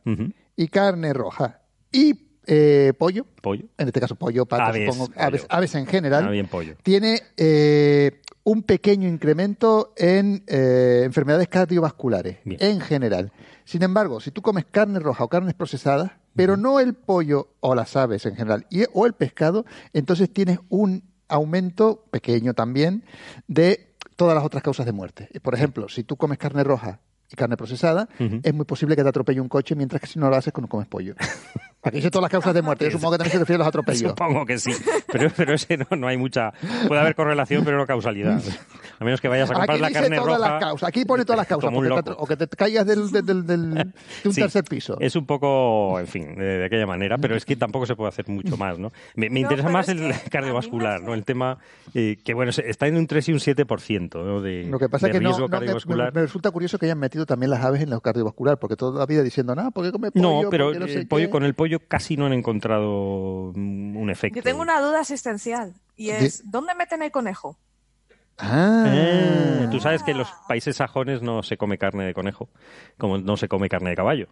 y 0.55 0.67
carne 0.67 1.13
roja 1.13 1.61
y 1.91 2.13
eh, 2.45 2.91
pollo, 2.97 3.25
pollo, 3.41 3.65
en 3.77 3.87
este 3.87 4.01
caso 4.01 4.15
pollo, 4.15 4.45
patas, 4.45 4.75
supongo, 4.75 5.13
aves, 5.15 5.45
aves, 5.47 5.75
en 5.75 5.85
general, 5.85 6.25
ah, 6.25 6.29
bien 6.29 6.47
pollo. 6.47 6.75
tiene 6.83 7.21
eh, 7.37 8.19
un 8.43 8.63
pequeño 8.63 9.07
incremento 9.07 9.93
en 9.95 10.43
eh, 10.47 11.01
enfermedades 11.05 11.47
cardiovasculares 11.47 12.39
en 12.45 12.81
general. 12.81 13.31
Sin 13.65 13.83
embargo, 13.83 14.19
si 14.19 14.31
tú 14.31 14.41
comes 14.41 14.65
carne 14.65 14.99
roja 14.99 15.23
o 15.23 15.29
carnes 15.29 15.53
procesadas, 15.53 16.11
pero 16.35 16.57
no 16.57 16.79
el 16.79 16.93
pollo 16.93 17.49
o 17.59 17.75
las 17.75 17.95
aves 17.95 18.25
en 18.25 18.35
general, 18.35 18.65
y, 18.69 18.83
o 18.93 19.05
el 19.05 19.13
pescado, 19.13 19.65
entonces 19.93 20.31
tienes 20.31 20.59
un 20.69 21.03
aumento 21.27 22.05
pequeño 22.11 22.53
también 22.53 23.05
de 23.47 23.95
todas 24.15 24.35
las 24.35 24.43
otras 24.43 24.61
causas 24.61 24.85
de 24.85 24.91
muerte. 24.91 25.29
Por 25.41 25.55
ejemplo, 25.55 25.87
si 25.89 26.03
tú 26.03 26.17
comes 26.17 26.37
carne 26.37 26.63
roja 26.63 26.99
y 27.31 27.35
carne 27.35 27.57
procesada, 27.57 28.09
es 28.19 28.53
muy 28.53 28.65
posible 28.65 28.95
que 28.95 29.03
te 29.03 29.09
atropelle 29.09 29.41
un 29.41 29.49
coche, 29.49 29.75
mientras 29.75 30.01
que 30.01 30.07
si 30.07 30.19
no 30.19 30.29
lo 30.29 30.35
haces, 30.35 30.53
cuando 30.53 30.69
comes 30.69 30.87
pollo. 30.87 31.15
Aquí 31.83 31.97
dice 31.97 32.09
todas 32.09 32.23
las 32.23 32.31
causas 32.31 32.53
de 32.53 32.61
muerte. 32.61 32.85
Yo 32.85 32.91
supongo 32.91 33.11
que 33.13 33.17
también 33.17 33.31
se 33.33 33.39
refiere 33.39 33.55
a 33.55 33.59
los 33.59 33.67
atropellos. 33.67 34.09
Supongo 34.17 34.45
que 34.45 34.57
sí. 34.57 34.71
Pero, 35.11 35.29
pero 35.35 35.53
ese 35.53 35.77
no, 35.77 35.85
no 35.97 36.07
hay 36.07 36.17
mucha. 36.17 36.51
Puede 36.87 37.01
haber 37.01 37.13
correlación, 37.13 37.63
pero 37.65 37.77
no 37.77 37.85
causalidad. 37.85 38.41
A 38.99 39.03
menos 39.03 39.19
que 39.19 39.27
vayas 39.27 39.49
a 39.49 39.53
comprar 39.53 39.71
Aquí 39.75 39.81
la 39.81 39.87
dice 39.89 39.99
carne 40.01 40.15
todas 40.17 40.37
roja. 40.37 40.49
las 40.51 40.59
causas. 40.61 40.89
Aquí 40.89 41.05
pone 41.05 41.25
todas 41.25 41.37
las 41.39 41.47
causas. 41.47 41.65
Como 41.69 41.79
un 41.79 42.03
te 42.03 42.11
o 42.17 42.25
que 42.25 42.37
te 42.37 42.47
caigas 42.47 42.85
del, 42.87 43.11
del, 43.11 43.25
del- 43.25 43.45
del- 43.45 43.73
de 43.73 43.83
un 44.25 44.33
Sí, 44.33 44.41
tercer 44.41 44.63
piso. 44.63 44.97
Es 44.99 45.15
un 45.15 45.25
poco, 45.25 45.99
en 45.99 46.07
fin, 46.07 46.35
de, 46.35 46.59
de 46.59 46.65
aquella 46.65 46.85
manera, 46.85 47.17
pero 47.17 47.35
es 47.35 47.43
que 47.45 47.55
tampoco 47.55 47.85
se 47.85 47.95
puede 47.95 48.09
hacer 48.09 48.29
mucho 48.29 48.55
más, 48.57 48.79
¿no? 48.79 48.91
Me, 49.15 49.29
me 49.29 49.41
No, 49.41 49.47
interesa 49.47 49.69
más 49.69 49.89
el 49.89 50.13
cardiovascular, 50.31 51.01
¿no? 51.01 51.13
El 51.13 51.25
tema 51.25 51.57
eh, 51.93 52.17
que, 52.23 52.33
bueno, 52.33 52.51
está 52.65 52.87
en 52.87 52.95
un 52.97 53.07
3 53.07 53.29
y 53.29 53.33
un 53.33 53.39
7%, 53.39 54.23
¿no? 54.23 54.41
De, 54.41 54.63
Lo 54.69 54.79
que 54.79 54.87
pasa 54.89 55.07
de 55.07 55.11
es 55.11 55.17
que 55.17 55.23
no, 55.23 55.29
riesgo 55.31 55.47
me, 55.47 55.51
cardiovascular. 55.51 56.13
me- 56.13 56.21
resulta 56.21 56.51
curioso 56.51 56.77
que 56.79 56.85
hayan 56.85 56.99
metido 56.99 57.25
también 57.25 57.49
las 57.49 57.63
aves 57.63 57.81
en 57.81 57.89
lo 57.89 57.99
cardiovascular, 58.01 58.57
porque 58.57 58.75
toda 58.75 58.99
la 58.99 59.05
vida 59.05 59.21
diciendo, 59.21 59.53
no, 59.55 59.69
¿por 59.71 59.83
qué 59.85 59.91
come 59.91 60.11
pollo? 60.11 60.43
No, 60.43 60.49
pero 60.49 60.65
¿Por 60.67 60.73
qué 60.73 60.79
no 60.79 60.87
sé 60.87 60.99
el 60.99 61.07
pollo, 61.07 61.25
qué?". 61.25 61.31
con 61.31 61.43
el 61.43 61.53
pollo 61.53 61.72
casi 61.79 62.17
no 62.17 62.25
han 62.25 62.33
encontrado 62.33 63.51
mm, 63.55 63.97
un 63.97 64.09
efecto. 64.09 64.37
Yo 64.37 64.43
tengo 64.43 64.61
una 64.61 64.79
duda 64.81 65.01
existencial 65.01 65.73
y 65.95 66.09
es, 66.09 66.49
¿dónde 66.49 66.75
meten 66.75 67.03
el 67.03 67.11
conejo? 67.11 67.57
Ah. 68.37 68.85
Eh, 68.87 69.67
Tú 69.71 69.79
sabes 69.79 70.03
que 70.03 70.11
en 70.11 70.19
los 70.19 70.31
países 70.47 70.75
sajones 70.75 71.21
no 71.21 71.41
se 71.41 71.57
come 71.57 71.77
carne 71.77 72.05
de 72.05 72.13
conejo, 72.13 72.49
como 72.97 73.17
no 73.17 73.37
se 73.37 73.47
come 73.47 73.69
carne 73.69 73.89
de 73.89 73.95
caballo. 73.95 74.27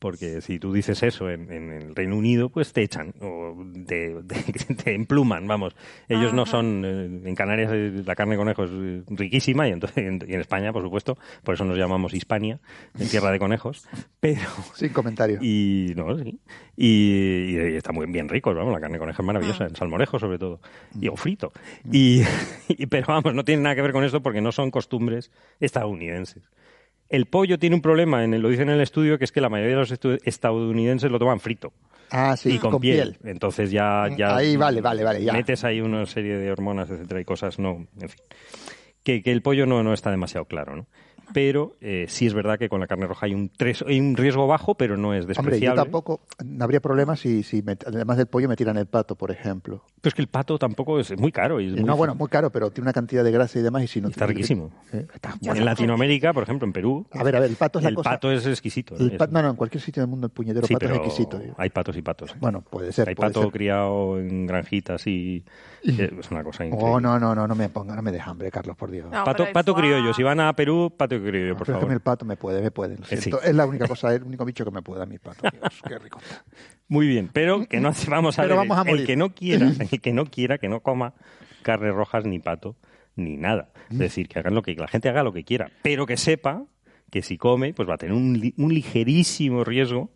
Porque 0.00 0.40
si 0.40 0.58
tú 0.58 0.72
dices 0.72 1.02
eso 1.04 1.30
en, 1.30 1.52
en 1.52 1.70
el 1.70 1.94
Reino 1.94 2.16
Unido, 2.16 2.48
pues 2.48 2.72
te 2.72 2.82
echan 2.82 3.12
o 3.20 3.54
te, 3.86 4.16
te- 4.26 4.74
te 4.74 4.94
empluman, 4.94 5.46
vamos. 5.46 5.76
Ellos 6.08 6.32
no 6.32 6.46
son, 6.46 6.82
eh, 6.84 7.04
en 7.28 7.34
Canarias 7.36 7.70
eh, 7.72 8.02
la 8.04 8.16
carne 8.16 8.32
de 8.32 8.38
conejo 8.38 8.64
es 8.64 8.70
eh, 8.72 9.02
riquísima 9.08 9.68
y, 9.68 9.72
entonces, 9.72 10.02
y 10.26 10.32
en 10.34 10.40
España, 10.40 10.72
por 10.72 10.82
supuesto, 10.82 11.18
por 11.44 11.54
eso 11.54 11.64
nos 11.66 11.76
llamamos 11.78 12.14
Hispania, 12.14 12.58
en 12.98 13.08
tierra 13.08 13.30
de 13.30 13.38
conejos. 13.38 13.86
Pero, 14.20 14.40
Sin 14.74 14.88
comentario. 14.94 15.38
y 15.42 15.92
no, 15.96 16.18
sí. 16.18 16.40
Y, 16.76 17.56
y 17.58 17.76
está 17.76 17.92
muy 17.92 18.06
bien 18.06 18.28
rico, 18.28 18.54
vamos, 18.54 18.72
la 18.72 18.80
carne 18.80 18.94
de 18.94 19.00
conejo 19.00 19.16
es 19.16 19.20
Ah. 19.20 19.26
maravillosa, 19.32 19.66
en 19.66 19.76
salmorejo 19.76 20.18
sobre 20.18 20.38
todo, 20.38 20.60
y 20.98 21.08
o 21.08 21.16
frito. 21.16 21.52
Mm. 21.84 21.90
Y, 21.92 22.22
y- 22.68 22.86
pero 22.86 23.06
vamos, 23.08 23.34
no 23.34 23.44
tiene 23.44 23.62
nada 23.62 23.74
que 23.76 23.82
ver 23.82 23.92
con 23.92 24.02
esto 24.02 24.22
porque 24.22 24.40
no 24.40 24.50
son 24.50 24.70
costumbres 24.70 25.30
estadounidenses. 25.60 26.42
El 27.10 27.26
pollo 27.26 27.58
tiene 27.58 27.76
un 27.76 27.82
problema, 27.82 28.24
en 28.24 28.32
el- 28.34 28.40
lo 28.40 28.48
dice 28.48 28.62
en 28.62 28.70
el 28.70 28.80
estudio, 28.80 29.18
que 29.18 29.24
es 29.24 29.32
que 29.32 29.40
la 29.42 29.48
mayoría 29.50 29.74
de 29.76 29.80
los 29.80 29.92
estadounidenses 30.24 31.10
lo 31.10 31.18
toman 31.18 31.40
frito. 31.40 31.72
Ah, 32.12 32.36
sí, 32.36 32.54
y 32.54 32.58
con, 32.58 32.72
con 32.72 32.80
piel. 32.80 33.16
piel. 33.20 33.30
Entonces 33.32 33.70
ya, 33.70 34.08
ya 34.16 34.36
Ahí 34.36 34.56
vale, 34.56 34.80
vale, 34.80 35.04
vale, 35.04 35.22
ya. 35.22 35.32
metes 35.32 35.62
ahí 35.64 35.80
una 35.80 36.06
serie 36.06 36.36
de 36.38 36.50
hormonas, 36.50 36.90
etcétera, 36.90 37.20
y 37.20 37.24
cosas, 37.24 37.58
no, 37.58 37.86
en 38.00 38.08
fin. 38.08 38.20
Que, 39.04 39.22
que 39.22 39.32
el 39.32 39.42
pollo 39.42 39.66
no, 39.66 39.82
no 39.82 39.92
está 39.92 40.10
demasiado 40.10 40.44
claro, 40.46 40.76
¿no? 40.76 40.86
Pero 41.32 41.76
eh, 41.80 42.06
sí 42.08 42.26
es 42.26 42.34
verdad 42.34 42.58
que 42.58 42.68
con 42.68 42.80
la 42.80 42.86
carne 42.86 43.06
roja 43.06 43.26
hay 43.26 43.34
un, 43.34 43.48
tres, 43.50 43.84
hay 43.86 44.00
un 44.00 44.16
riesgo 44.16 44.46
bajo, 44.46 44.74
pero 44.74 44.96
no 44.96 45.14
es 45.14 45.22
Hombre, 45.22 45.34
despreciable. 45.34 45.76
yo 45.78 45.82
tampoco, 45.84 46.20
no 46.44 46.64
habría 46.64 46.80
problema 46.80 47.16
si, 47.16 47.42
si 47.42 47.62
me- 47.62 47.76
además 47.86 48.16
del 48.16 48.26
pollo 48.26 48.48
me 48.48 48.56
tiran 48.56 48.76
el 48.76 48.86
pato, 48.86 49.14
por 49.16 49.30
ejemplo. 49.30 49.84
Pero 50.00 50.08
es 50.10 50.14
que 50.14 50.22
el 50.22 50.28
pato 50.28 50.58
tampoco 50.58 50.98
es 50.98 51.16
muy 51.18 51.32
caro. 51.32 51.60
Y 51.60 51.66
es 51.68 51.72
muy- 51.74 51.84
no, 51.84 51.96
bueno, 51.96 52.14
muy 52.14 52.28
caro, 52.28 52.50
pero 52.50 52.70
tiene 52.70 52.86
una 52.86 52.92
cantidad 52.92 53.22
de 53.24 53.30
grasa 53.30 53.58
y 53.58 53.62
demás 53.62 53.82
y 53.82 53.86
si 53.86 54.00
no 54.00 54.08
Está 54.08 54.20
tiene- 54.26 54.32
riquísimo. 54.34 54.70
Eh, 54.92 55.06
está 55.14 55.34
en. 55.42 55.64
Latinoamérica, 55.64 56.32
por 56.32 56.42
ejemplo, 56.42 56.66
en 56.66 56.72
Perú. 56.72 57.06
A 57.12 57.22
ver, 57.22 57.36
a 57.36 57.40
ver, 57.40 57.50
el 57.50 57.56
pato 57.56 57.78
es 57.78 57.82
la 57.84 57.88
el 57.90 57.94
cosa- 57.94 58.10
pato 58.10 58.32
es 58.32 58.46
exquisito. 58.46 58.94
¿no? 58.98 59.04
El 59.04 59.12
Es- 59.12 59.18
pato, 59.18 59.32
no, 59.32 59.42
no, 59.42 59.50
en 59.50 59.56
cualquier 59.56 59.82
sitio 59.82 60.02
del 60.02 60.10
mundo 60.10 60.26
el 60.26 60.32
puñetero 60.32 60.66
sí, 60.66 60.74
pato 60.74 60.86
es 60.86 60.92
pero 60.92 61.04
exquisito. 61.04 61.38
digo. 61.38 61.54
hay 61.58 61.70
patos 61.70 61.96
y 61.96 62.02
patos. 62.02 62.30
¿eh? 62.30 62.34
Bueno, 62.40 62.62
puede 62.62 62.92
ser. 62.92 63.08
Hay 63.08 63.14
puede 63.14 63.30
pato 63.30 63.42
ser. 63.42 63.52
criado 63.52 64.18
en 64.18 64.46
granjitas 64.46 65.06
y 65.06 65.44
es 65.84 66.30
una 66.30 66.42
cosa 66.44 66.64
increíble. 66.64 66.90
Oh, 66.92 67.00
no, 67.00 67.18
no, 67.18 67.34
no, 67.34 67.46
no 67.46 67.54
me 67.54 67.68
ponga, 67.68 67.94
no 67.94 68.02
me 68.02 68.10
dejes 68.12 68.26
hambre, 68.28 68.50
Carlos, 68.50 68.76
por 68.76 68.90
Dios. 68.90 69.10
No, 69.10 69.24
pato 69.24 69.44
pato 69.52 69.74
criollo. 69.74 70.12
Si 70.14 70.22
van 70.22 70.40
a 70.40 70.52
Perú, 70.54 70.92
pato 70.96 71.19
por 71.56 71.66
favor. 71.66 71.92
el 71.92 72.00
pato 72.00 72.24
me 72.24 72.36
puede, 72.36 72.62
me 72.62 72.70
puede. 72.70 72.96
lo 72.96 73.04
Eh, 73.08 73.16
sí. 73.16 73.30
Es 73.42 73.54
la 73.54 73.66
única 73.66 73.86
cosa, 73.88 74.10
es 74.10 74.16
el 74.20 74.24
único 74.24 74.44
bicho 74.44 74.64
que 74.64 74.70
me 74.70 74.82
puede 74.82 75.02
a 75.02 75.06
mi 75.06 75.18
pato. 75.18 75.42
Dios, 75.50 75.80
qué 75.86 75.98
rico. 75.98 76.18
Muy 76.88 77.06
bien, 77.06 77.30
pero 77.32 77.66
que 77.66 77.78
no 77.80 77.92
vamos 78.08 78.38
a 78.38 78.42
Pero 78.42 78.56
ver. 78.56 78.66
vamos 78.68 78.78
a 78.78 78.82
el, 78.82 78.88
el 78.88 78.94
morir. 78.94 79.06
que 79.06 79.16
no 79.16 79.34
quiera, 79.34 79.70
el 79.90 80.00
que 80.00 80.12
no 80.12 80.26
quiera, 80.26 80.58
que 80.58 80.68
no 80.68 80.80
coma 80.80 81.14
carnes 81.62 81.94
rojas 81.94 82.24
ni 82.24 82.38
pato 82.38 82.76
ni 83.16 83.36
nada. 83.36 83.70
Mm. 83.90 83.94
Es 83.94 83.98
decir, 83.98 84.28
que 84.28 84.38
hagan 84.38 84.54
lo 84.54 84.62
que 84.62 84.74
la 84.74 84.88
gente 84.88 85.08
haga 85.08 85.22
lo 85.22 85.32
que 85.32 85.44
quiera, 85.44 85.70
pero 85.82 86.06
que 86.06 86.16
sepa 86.16 86.64
que 87.10 87.22
si 87.22 87.36
come, 87.38 87.74
pues 87.74 87.88
va 87.88 87.94
a 87.94 87.98
tener 87.98 88.14
un, 88.14 88.38
li- 88.38 88.54
un 88.56 88.72
ligerísimo 88.72 89.64
riesgo. 89.64 90.10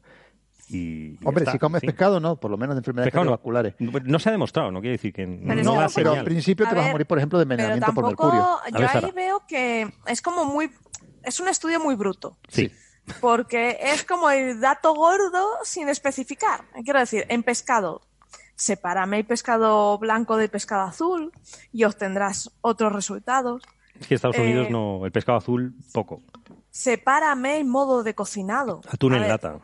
Y 0.71 1.19
Hombre, 1.25 1.43
está, 1.43 1.53
si 1.53 1.59
comes 1.59 1.81
sí. 1.83 1.87
pescado, 1.87 2.21
no, 2.21 2.37
por 2.37 2.51
lo 2.51 2.57
menos 2.57 2.75
de 2.75 2.79
enfermedades 2.81 3.13
cardiovasculares. 3.13 3.75
No, 3.79 3.93
no 4.03 4.19
se 4.19 4.31
ha 4.31 4.33
demostrado, 4.33 4.71
no 4.71 4.81
quiere 4.81 4.93
decir 4.93 5.13
que 5.13 5.27
Pero 5.27 5.63
no 5.63 5.75
da 5.75 5.81
pero 5.81 5.91
señal. 5.91 6.19
al 6.21 6.25
principio 6.25 6.65
A 6.67 6.71
te 6.71 6.75
vas 6.77 6.89
a 6.89 6.93
morir, 6.93 7.07
por 7.07 7.19
ejemplo, 7.19 7.39
de 7.39 7.43
envenenamiento 7.43 7.93
por 7.93 8.07
mercurio. 8.07 8.47
yo 8.73 8.79
ver, 8.79 8.89
ahí 9.05 9.11
veo 9.15 9.43
que 9.47 9.93
es 10.07 10.23
como 10.23 10.47
muy, 10.47 10.71
es 11.25 11.41
un 11.41 11.49
estudio 11.49 11.81
muy 11.81 11.95
bruto. 11.95 12.37
Sí. 12.49 12.71
Porque 13.21 13.79
es 13.81 14.05
como 14.05 14.31
el 14.31 14.61
dato 14.61 14.95
gordo 14.95 15.47
sin 15.63 15.89
especificar. 15.89 16.65
Quiero 16.85 16.99
decir, 17.01 17.27
en 17.29 17.43
pescado, 17.43 18.01
sepárame 18.57 19.19
el 19.19 19.27
pescado 19.27 19.99
blanco 19.99 20.37
del 20.37 20.49
pescado 20.49 20.83
azul 20.83 21.33
y 21.73 21.85
obtendrás 21.85 22.51
otros 22.63 22.93
resultados. 22.93 23.63
Es 24.01 24.07
que 24.07 24.15
Estados 24.15 24.39
Unidos 24.39 24.69
Eh, 24.69 24.71
no, 24.71 25.05
el 25.05 25.13
pescado 25.13 25.39
azul, 25.39 25.75
poco. 25.93 26.23
Sepárame 26.71 27.59
el 27.59 27.65
modo 27.67 28.03
de 28.03 28.15
cocinado. 28.15 28.81
Atún 28.91 29.15
A 29.15 29.17
en 29.19 29.29
lata. 29.29 29.59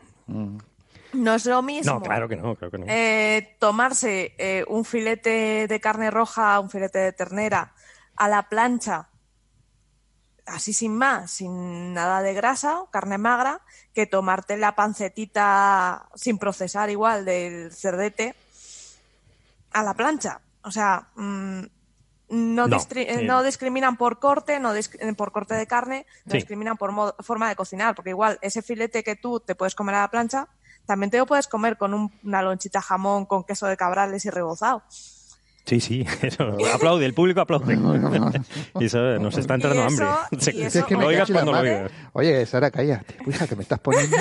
No 1.12 1.34
es 1.34 1.44
lo 1.46 1.60
mismo. 1.62 1.94
No, 1.94 2.00
claro 2.02 2.28
que 2.28 2.36
no, 2.36 2.54
claro 2.54 2.70
que 2.70 2.78
no. 2.78 2.84
eh, 2.88 3.56
tomarse 3.58 4.34
eh, 4.38 4.64
un 4.68 4.84
filete 4.84 5.66
de 5.66 5.80
carne 5.80 6.10
roja, 6.10 6.60
un 6.60 6.70
filete 6.70 7.00
de 7.00 7.12
ternera 7.12 7.74
a 8.16 8.28
la 8.28 8.48
plancha, 8.48 9.08
así 10.50 10.72
sin 10.72 10.94
más, 10.96 11.30
sin 11.30 11.94
nada 11.94 12.22
de 12.22 12.34
grasa, 12.34 12.82
carne 12.90 13.18
magra, 13.18 13.60
que 13.94 14.06
tomarte 14.06 14.56
la 14.56 14.74
pancetita 14.74 16.08
sin 16.14 16.38
procesar 16.38 16.90
igual 16.90 17.24
del 17.24 17.72
cerdete 17.72 18.34
a 19.72 19.82
la 19.82 19.94
plancha. 19.94 20.40
O 20.62 20.70
sea, 20.70 21.08
mm, 21.14 21.60
no, 22.30 22.66
eh, 22.66 23.22
no 23.24 23.42
discriminan 23.42 23.96
por 23.96 24.18
corte, 24.20 24.60
no 24.60 24.74
eh, 24.74 24.82
por 25.16 25.32
corte 25.32 25.54
de 25.54 25.66
carne, 25.66 26.06
no 26.26 26.32
Sí. 26.32 26.38
discriminan 26.38 26.76
por 26.76 26.92
modo- 26.92 27.16
forma 27.20 27.48
de 27.48 27.56
cocinar, 27.56 27.94
porque 27.94 28.10
igual 28.10 28.38
ese 28.42 28.62
filete 28.62 29.02
que 29.02 29.16
tú 29.16 29.40
te 29.40 29.54
puedes 29.54 29.74
comer 29.74 29.96
a 29.96 30.02
la 30.02 30.10
plancha, 30.10 30.48
también 30.86 31.10
te 31.10 31.18
lo 31.18 31.26
puedes 31.26 31.48
comer 31.48 31.76
con 31.76 31.94
un- 31.94 32.12
una 32.24 32.42
lonchita 32.42 32.80
jamón 32.80 33.26
con 33.26 33.44
queso 33.44 33.66
de 33.66 33.76
cabrales 33.76 34.24
y 34.24 34.30
rebozado. 34.30 34.82
Sí, 35.66 35.78
sí, 35.80 36.04
eso. 36.22 36.56
aplaude, 36.74 37.06
el 37.06 37.14
público 37.14 37.40
aplaude. 37.42 37.74
Y 38.80 38.84
eso 38.86 38.98
nos 39.18 39.36
está 39.36 39.54
entrando 39.54 39.82
hambre. 39.82 40.06
Oye, 42.12 42.44
Sara, 42.46 42.70
cállate. 42.70 43.16
Hija, 43.26 43.46
que 43.46 43.56
me 43.56 43.62
estás 43.62 43.78
poniendo. 43.78 44.16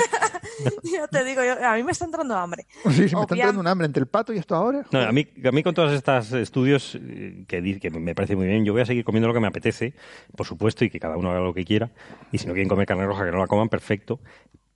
Yo 0.84 1.08
te 1.08 1.24
digo, 1.24 1.42
yo- 1.42 1.66
a 1.66 1.74
mí 1.74 1.82
me 1.82 1.92
está 1.92 2.04
entrando 2.04 2.36
hambre. 2.36 2.66
Sí, 2.90 3.08
sí, 3.08 3.14
me 3.16 3.22
está 3.22 3.34
entrando 3.34 3.60
un 3.60 3.66
hambre 3.66 3.86
entre 3.86 4.00
el 4.02 4.06
pato 4.06 4.32
y 4.32 4.38
esto 4.38 4.54
ahora. 4.54 4.84
No, 4.90 5.00
a 5.00 5.12
mí, 5.12 5.26
a 5.44 5.50
mí 5.50 5.62
con 5.62 5.74
todos 5.74 5.92
estos 5.92 6.32
estudios 6.32 6.96
eh, 7.00 7.44
que, 7.48 7.80
que 7.80 7.90
me 7.90 8.14
parece 8.14 8.36
muy 8.36 8.46
bien, 8.46 8.64
yo 8.64 8.72
voy 8.72 8.82
a 8.82 8.86
seguir 8.86 9.04
comiendo 9.04 9.26
lo 9.28 9.34
que 9.34 9.40
me 9.40 9.46
apetece, 9.48 9.94
por 10.36 10.46
supuesto, 10.46 10.84
y 10.84 10.90
que 10.90 11.00
cada 11.00 11.16
uno 11.16 11.30
haga 11.30 11.40
lo 11.40 11.54
que 11.54 11.64
quiera. 11.64 11.90
Y 12.30 12.38
si 12.38 12.46
no 12.46 12.52
quieren 12.52 12.68
comer 12.68 12.86
carne 12.86 13.06
roja, 13.06 13.24
que 13.24 13.32
no 13.32 13.38
la 13.38 13.46
coman, 13.46 13.68
perfecto. 13.68 14.20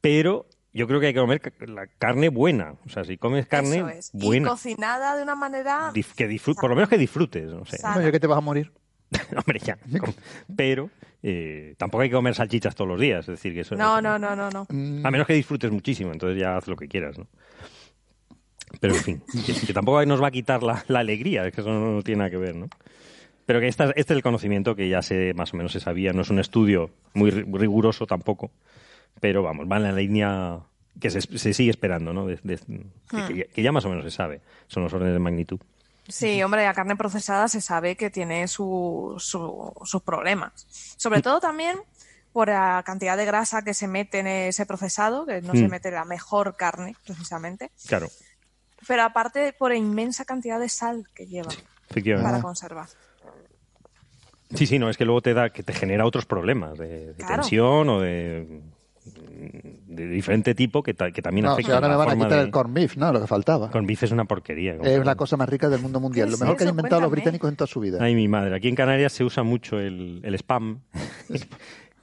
Pero 0.01 0.47
yo 0.75 0.87
creo 0.87 1.01
que 1.01 1.07
hay 1.07 1.15
que 1.15 1.21
comer 1.21 1.41
la 1.69 1.87
carne 1.87 2.29
buena. 2.29 2.75
O 2.85 2.89
sea, 2.91 3.05
si 3.05 3.17
comes 3.17 3.47
carne 3.47 3.77
Eso 3.79 3.89
es. 3.89 4.11
Y 4.13 4.19
buena, 4.27 4.49
cocinada 4.51 5.17
de 5.17 5.23
una 5.23 5.35
manera... 5.35 5.91
que 5.95 6.29
disfrut- 6.29 6.61
por 6.61 6.69
lo 6.69 6.77
menos 6.77 6.89
que 6.91 6.99
disfrutes. 6.99 7.47
No 7.51 7.65
sé. 7.65 7.79
Sana. 7.79 7.97
No, 7.97 8.03
ya 8.03 8.13
que 8.13 8.21
te 8.21 8.27
vas 8.27 8.39
a 8.39 8.43
morir. 8.43 8.71
Hombre, 9.37 9.61
ya. 9.61 9.79
Pero 10.57 10.91
eh, 11.23 11.75
tampoco 11.79 12.03
hay 12.03 12.09
que 12.11 12.17
comer 12.17 12.35
salchichas 12.35 12.75
todos 12.75 12.89
los 12.89 13.01
días. 13.01 13.21
Es 13.21 13.27
decir, 13.29 13.55
que 13.55 13.61
eso 13.61 13.77
No, 13.77 14.03
no, 14.03 14.19
no, 14.19 14.35
no, 14.35 14.51
no. 14.51 14.67
A 15.07 15.11
menos 15.11 15.27
que 15.27 15.33
disfrutes 15.35 15.71
muchísimo, 15.71 16.13
entonces 16.13 16.39
ya 16.41 16.57
haz 16.57 16.67
lo 16.67 16.77
que 16.77 16.89
quieras, 16.89 17.17
¿no? 17.19 17.27
Pero 18.81 18.95
en 18.95 19.01
fin, 19.01 19.23
que, 19.47 19.53
que 19.67 19.73
tampoco 19.73 20.05
nos 20.05 20.21
va 20.21 20.29
a 20.29 20.31
quitar 20.33 20.63
la, 20.65 20.85
la 20.89 20.99
alegría, 21.01 21.47
es 21.47 21.55
que 21.55 21.61
eso 21.61 21.71
no, 21.71 21.93
no 21.95 22.03
tiene 22.03 22.19
nada 22.19 22.31
que 22.31 22.39
ver, 22.39 22.57
¿no? 22.57 22.69
Pero 23.47 23.61
que 23.61 23.69
esta, 23.69 23.85
este 23.91 24.01
es 24.01 24.11
el 24.17 24.23
conocimiento 24.23 24.75
que 24.75 24.89
ya 24.89 25.01
se, 25.03 25.33
más 25.35 25.55
o 25.55 25.57
menos 25.57 25.71
se 25.73 25.79
sabía, 25.81 26.13
no 26.13 26.23
es 26.23 26.31
un 26.31 26.41
estudio 26.41 26.91
muy 27.13 27.31
ri- 27.31 27.57
riguroso 27.59 28.07
tampoco, 28.07 28.51
pero 29.20 29.43
vamos, 29.43 29.66
va 29.70 29.77
en 29.77 29.82
la 29.85 29.93
línea 29.93 30.61
que 31.01 31.11
se, 31.11 31.20
se 31.23 31.53
sigue 31.55 31.70
esperando, 31.70 32.12
¿no? 32.12 32.27
De- 32.27 32.39
de- 32.43 32.59
que, 33.11 33.27
que 33.27 33.36
ya, 33.36 33.45
que 33.47 33.62
ya 33.62 33.73
más 33.73 33.85
o 33.85 33.89
menos 33.89 34.05
se 34.05 34.11
sabe, 34.11 34.41
son 34.69 34.82
los 34.85 34.93
órdenes 34.93 35.15
de 35.15 35.19
magnitud. 35.20 35.59
Sí, 36.07 36.43
hombre, 36.43 36.65
la 36.65 36.74
carne 36.74 36.97
procesada 36.97 37.49
se 37.49 37.61
sabe 37.61 37.97
que 37.97 38.11
tiene 38.11 38.47
su- 38.47 39.15
su- 39.19 39.73
sus 39.85 40.03
problemas. 40.03 40.66
Sobre 40.99 41.23
todo 41.23 41.41
también 41.41 41.78
por 42.32 42.49
la 42.49 42.82
cantidad 42.85 43.16
de 43.16 43.24
grasa 43.24 43.62
que 43.62 43.73
se 43.74 43.89
mete 43.89 44.19
en 44.19 44.27
ese 44.27 44.66
procesado, 44.66 45.24
que 45.24 45.41
no 45.41 45.53
se 45.55 45.66
Mm. 45.66 45.70
mete 45.70 45.91
la 45.91 46.05
mejor 46.05 46.57
carne, 46.57 46.95
precisamente. 47.07 47.70
Claro, 47.86 48.09
Pero 48.86 49.03
aparte 49.05 49.55
por 49.55 49.70
la 49.70 49.77
inmensa 49.78 50.27
cantidad 50.27 50.61
de 50.61 50.69
sal 50.69 51.07
que 51.15 51.27
lleva 51.27 51.49
para 52.23 52.43
conservar. 52.43 52.86
Sí, 54.55 54.66
sí, 54.66 54.78
no, 54.78 54.91
es 54.91 54.97
que 54.99 55.05
luego 55.07 55.23
te 55.23 55.32
da, 55.35 55.51
que 55.51 55.62
te 55.62 55.73
genera 55.73 56.05
otros 56.05 56.27
problemas 56.27 56.77
de, 56.78 57.07
de 57.07 57.15
Claro. 57.15 57.35
tensión 57.43 57.89
o 57.89 58.01
de, 58.01 58.61
de 59.05 60.06
diferente 60.09 60.55
tipo 60.55 60.82
que, 60.82 60.94
ta- 60.94 61.10
que 61.12 61.20
también 61.22 61.44
No, 61.44 61.51
o 61.51 61.52
afectan 61.55 61.70
sea, 61.70 61.76
ahora 61.76 61.89
me 61.89 61.97
van 61.97 62.09
a 62.10 62.14
quitar 62.14 62.39
de- 62.39 62.44
el 62.47 62.51
corned 62.51 62.74
beef, 62.74 62.97
¿no? 62.97 63.12
Lo 63.12 63.20
que 63.20 63.26
faltaba. 63.26 63.70
Con 63.70 63.86
beef 63.86 64.02
es 64.02 64.10
una 64.12 64.24
porquería. 64.24 64.76
Es 64.82 65.05
la 65.05 65.14
cosa 65.14 65.36
más 65.36 65.48
rica 65.48 65.68
del 65.68 65.81
mundo 65.81 66.01
mundial. 66.01 66.26
¿Qué 66.26 66.31
Lo 66.31 66.35
es 66.36 66.40
mejor 66.40 66.56
que 66.56 66.64
han 66.64 66.70
inventado 66.70 67.01
los 67.02 67.09
Cuéntame. 67.10 67.22
británicos 67.22 67.51
en 67.51 67.56
toda 67.56 67.66
su 67.68 67.81
vida. 67.81 67.98
Ay, 68.01 68.14
mi 68.14 68.26
madre. 68.28 68.55
Aquí 68.56 68.68
en 68.68 68.74
Canarias 68.74 69.12
se 69.12 69.24
usa 69.24 69.43
mucho 69.43 69.78
el, 69.78 70.20
el 70.24 70.35
spam. 70.35 70.81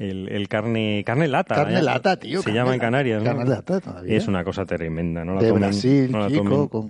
El, 0.02 0.30
el 0.30 0.48
carne 0.48 1.04
carne 1.06 1.28
lata. 1.28 1.54
Carne 1.56 1.78
¿eh? 1.80 1.84
lata, 1.84 2.18
tío, 2.18 2.40
Se 2.40 2.46
carne 2.46 2.60
llama 2.60 2.74
en 2.74 2.80
Canarias. 2.80 3.22
¿no? 3.22 3.30
carne 3.30 3.46
lata 3.46 3.80
todavía. 3.80 4.18
Es 4.18 4.28
una 4.28 4.44
cosa 4.44 4.66
tremenda. 4.66 5.24
No 5.24 5.36
la 5.36 5.42
de 5.42 5.52
tomen- 5.54 5.60
Brasil, 5.60 6.12
no 6.12 6.68
con- 6.68 6.68
con- 6.68 6.90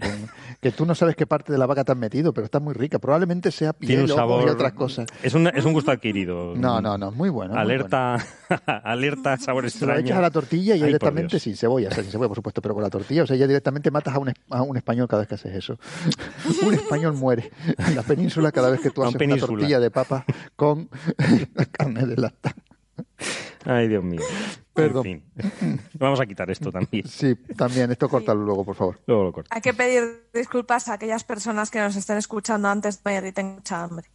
que 0.62 0.72
tú 0.72 0.86
no 0.86 0.94
sabes 0.96 1.16
qué 1.16 1.26
parte 1.26 1.52
de 1.52 1.58
la 1.58 1.66
vaca 1.66 1.84
te 1.84 1.92
has 1.92 1.98
metido, 1.98 2.34
pero 2.34 2.46
está 2.46 2.60
muy 2.60 2.74
rica. 2.74 3.00
Probablemente 3.00 3.52
sea 3.52 3.74
piel, 3.74 3.88
Tiene 3.90 4.04
un 4.04 4.12
ojos 4.12 4.20
sabor. 4.22 4.48
y 4.48 4.50
otras 4.52 4.74
cosas. 4.74 5.08
Es, 5.24 5.34
una- 5.34 5.50
es 5.50 5.66
un 5.66 5.74
gusto 5.74 5.92
adquirido. 5.92 6.54
No, 6.56 6.80
no, 6.80 6.98
no, 6.98 7.12
muy 7.12 7.30
bueno. 7.30 7.54
muy 7.54 7.62
Alerta, 7.62 8.18
alerta, 8.84 9.38
sabor 9.38 9.70
Se 9.70 9.80
lo 9.86 9.92
extraño. 9.92 10.06
echas 10.08 10.18
a 10.18 10.22
la 10.22 10.32
tortilla 10.32 10.76
y 10.76 10.82
Ay, 10.82 10.86
directamente 10.88 11.40
sin 11.40 11.56
cebolla, 11.58 11.90
o 11.90 11.92
sea, 11.92 12.04
sin 12.04 12.12
cebolla, 12.12 12.30
por 12.30 12.38
supuesto, 12.38 12.62
pero 12.62 12.74
con 12.76 12.84
la 12.84 12.90
tortilla, 12.90 13.24
o 13.24 13.28
sea, 13.28 13.36
ya 13.36 13.48
directamente 13.48 13.92
matas 13.92 14.16
a 14.16 14.20
un, 14.20 14.32
a 14.52 14.62
un 14.62 14.78
español 14.78 15.08
cada 15.08 15.22
vez 15.24 15.28
que 15.30 15.36
haces 15.36 15.54
eso. 15.56 15.78
un 16.66 16.74
español 16.74 17.14
muere 17.16 17.52
en 17.78 17.96
la 17.96 18.04
península 18.04 18.52
cada 18.52 18.70
vez 18.70 18.80
que 18.82 18.90
tú 18.92 19.04
haces 19.04 19.20
una 19.20 19.38
tortilla 19.38 19.80
de 19.80 19.92
papa 19.92 20.26
con 20.56 20.90
carne 21.72 22.06
de 22.06 22.16
lata. 22.18 22.54
Ay, 23.66 23.88
Dios 23.88 24.04
mío. 24.04 24.22
Perdón. 24.74 25.08
En 25.08 25.22
fin. 25.22 25.82
Vamos 25.94 26.20
a 26.20 26.26
quitar 26.26 26.50
esto 26.50 26.72
también. 26.72 27.08
Sí, 27.08 27.36
también, 27.58 27.92
esto 27.92 28.10
córtalo 28.10 28.44
luego, 28.44 28.64
por 28.66 28.76
favor. 28.76 29.00
Luego 29.06 29.24
lo 29.26 29.34
corto. 29.34 29.50
Hay 29.54 29.62
que 29.62 29.74
pedir 29.74 30.30
disculpas 30.34 30.88
a 30.88 30.94
aquellas 30.94 31.24
personas 31.24 31.70
que 31.70 31.80
nos 31.80 31.96
estén 31.96 32.18
escuchando 32.18 32.68
antes 32.68 33.04
de 33.04 33.32
tengan 33.32 33.56
mucha 33.56 33.84
hambre. 33.84 34.08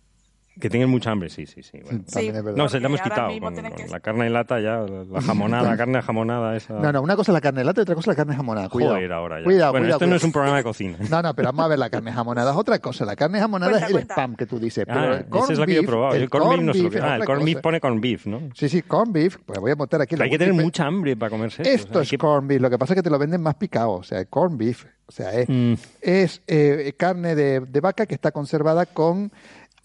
Que 0.59 0.71
tengan 0.71 0.89
mucha 0.89 1.11
hambre, 1.11 1.29
sí, 1.29 1.45
sí, 1.47 1.63
sí. 1.63 1.81
bueno. 1.85 2.03
También 2.11 2.37
es 2.37 2.43
verdad. 2.43 2.57
No, 2.57 2.69
se 2.69 2.81
la 2.81 2.87
hemos 2.89 3.03
quitado. 3.03 3.29
mismo 3.29 3.47
Con, 3.49 3.55
tienen 3.55 3.73
con 3.73 3.85
que- 3.85 3.91
la 3.93 4.01
carne 4.01 4.25
de 4.25 4.31
lata 4.31 4.59
ya, 4.59 4.79
la 4.81 5.21
jamonada, 5.21 5.77
carne 5.77 6.01
jamonada 6.01 6.57
esa. 6.57 6.75
No, 6.75 6.93
no, 6.93 7.03
una 7.03 7.15
cosa 7.15 7.33
es 7.33 7.35
la 7.35 7.41
carne 7.43 7.61
de 7.61 7.65
lata 7.67 7.81
y 7.81 7.83
otra 7.83 7.95
cosa 7.95 8.11
es 8.13 8.17
la 8.17 8.25
carne 8.25 8.37
jamonada. 8.37 8.69
Cuidado. 8.71 8.95
Joder, 8.95 9.13
ahora 9.13 9.39
ya. 9.41 9.45
Cuidado, 9.45 9.73
bueno, 9.73 9.85
cuidado, 9.85 9.99
esto 9.99 10.07
no 10.11 10.17
es 10.17 10.25
un 10.25 10.33
programa 10.33 10.57
de 10.57 10.63
cocina. 10.63 10.97
No, 11.11 11.21
no, 11.23 11.35
pero 11.35 11.49
vamos 11.49 11.65
a 11.67 11.69
ver, 11.69 11.79
la 11.79 11.91
carne 11.91 12.11
jamonada 12.13 12.53
es 12.53 12.57
otra 12.57 12.79
cosa. 12.79 13.05
La 13.05 13.17
carne 13.17 13.39
jamonada 13.39 13.71
Cuenta, 13.73 13.87
es 13.87 13.91
el 13.91 13.97
cuenta. 13.97 14.15
spam 14.15 14.35
que 14.37 14.47
tú 14.47 14.59
dices. 14.59 14.85
Pero 14.87 14.99
Ah, 14.99 15.15
el 15.19 15.27
corned 15.27 15.45
esa 15.45 15.53
es 15.53 15.59
la 15.59 15.67
que 15.67 15.75
yo 15.75 15.81
he 15.81 15.85
probado. 15.85 16.15
El, 16.15 16.31
corned 16.31 16.49
beef 16.49 16.61
no 16.77 16.83
lo 16.85 16.91
que 16.91 17.01
Ah, 17.01 17.17
el 17.17 17.25
corned 17.25 17.45
beef 17.45 17.61
pone 17.61 17.81
corned 17.81 18.01
beef, 18.01 18.27
¿no? 18.27 18.41
Sí, 18.55 18.69
sí, 18.71 18.81
corned 18.83 19.13
beef. 19.13 19.37
Pues 19.45 19.59
voy 19.61 19.73
a 19.73 19.77
montar 19.77 20.01
aquí 20.01 20.17
la 20.17 20.25
Hay 20.25 20.31
que 20.31 20.39
tener 20.39 20.55
mucha 20.55 20.87
hambre 20.87 21.17
para 21.17 21.29
comerse 21.29 21.63
esto. 21.63 22.01
Esto 22.01 22.01
es 22.01 22.19
corned 22.19 22.49
beef. 22.49 22.63
Lo 22.63 22.71
que 22.71 22.79
pasa 22.79 22.95
es 22.95 22.97
que 22.97 23.03
te 23.03 23.11
lo 23.11 23.19
venden 23.19 23.43
más 23.43 23.57
picado. 23.57 23.91
O 23.93 24.03
sea, 24.03 24.21
el 24.21 24.29
corned 24.29 24.57
beef. 24.59 24.87
O 25.09 25.13
sea, 25.13 25.33
es, 25.35 25.49
Mm. 25.49 25.75
es, 26.01 26.43
eh, 26.49 26.93
carne 26.97 27.37
de, 27.37 27.61
de 27.61 27.81
vaca 27.81 28.07
que 28.07 28.15
está 28.15 28.33
conservada 28.33 28.87
con. 28.87 29.31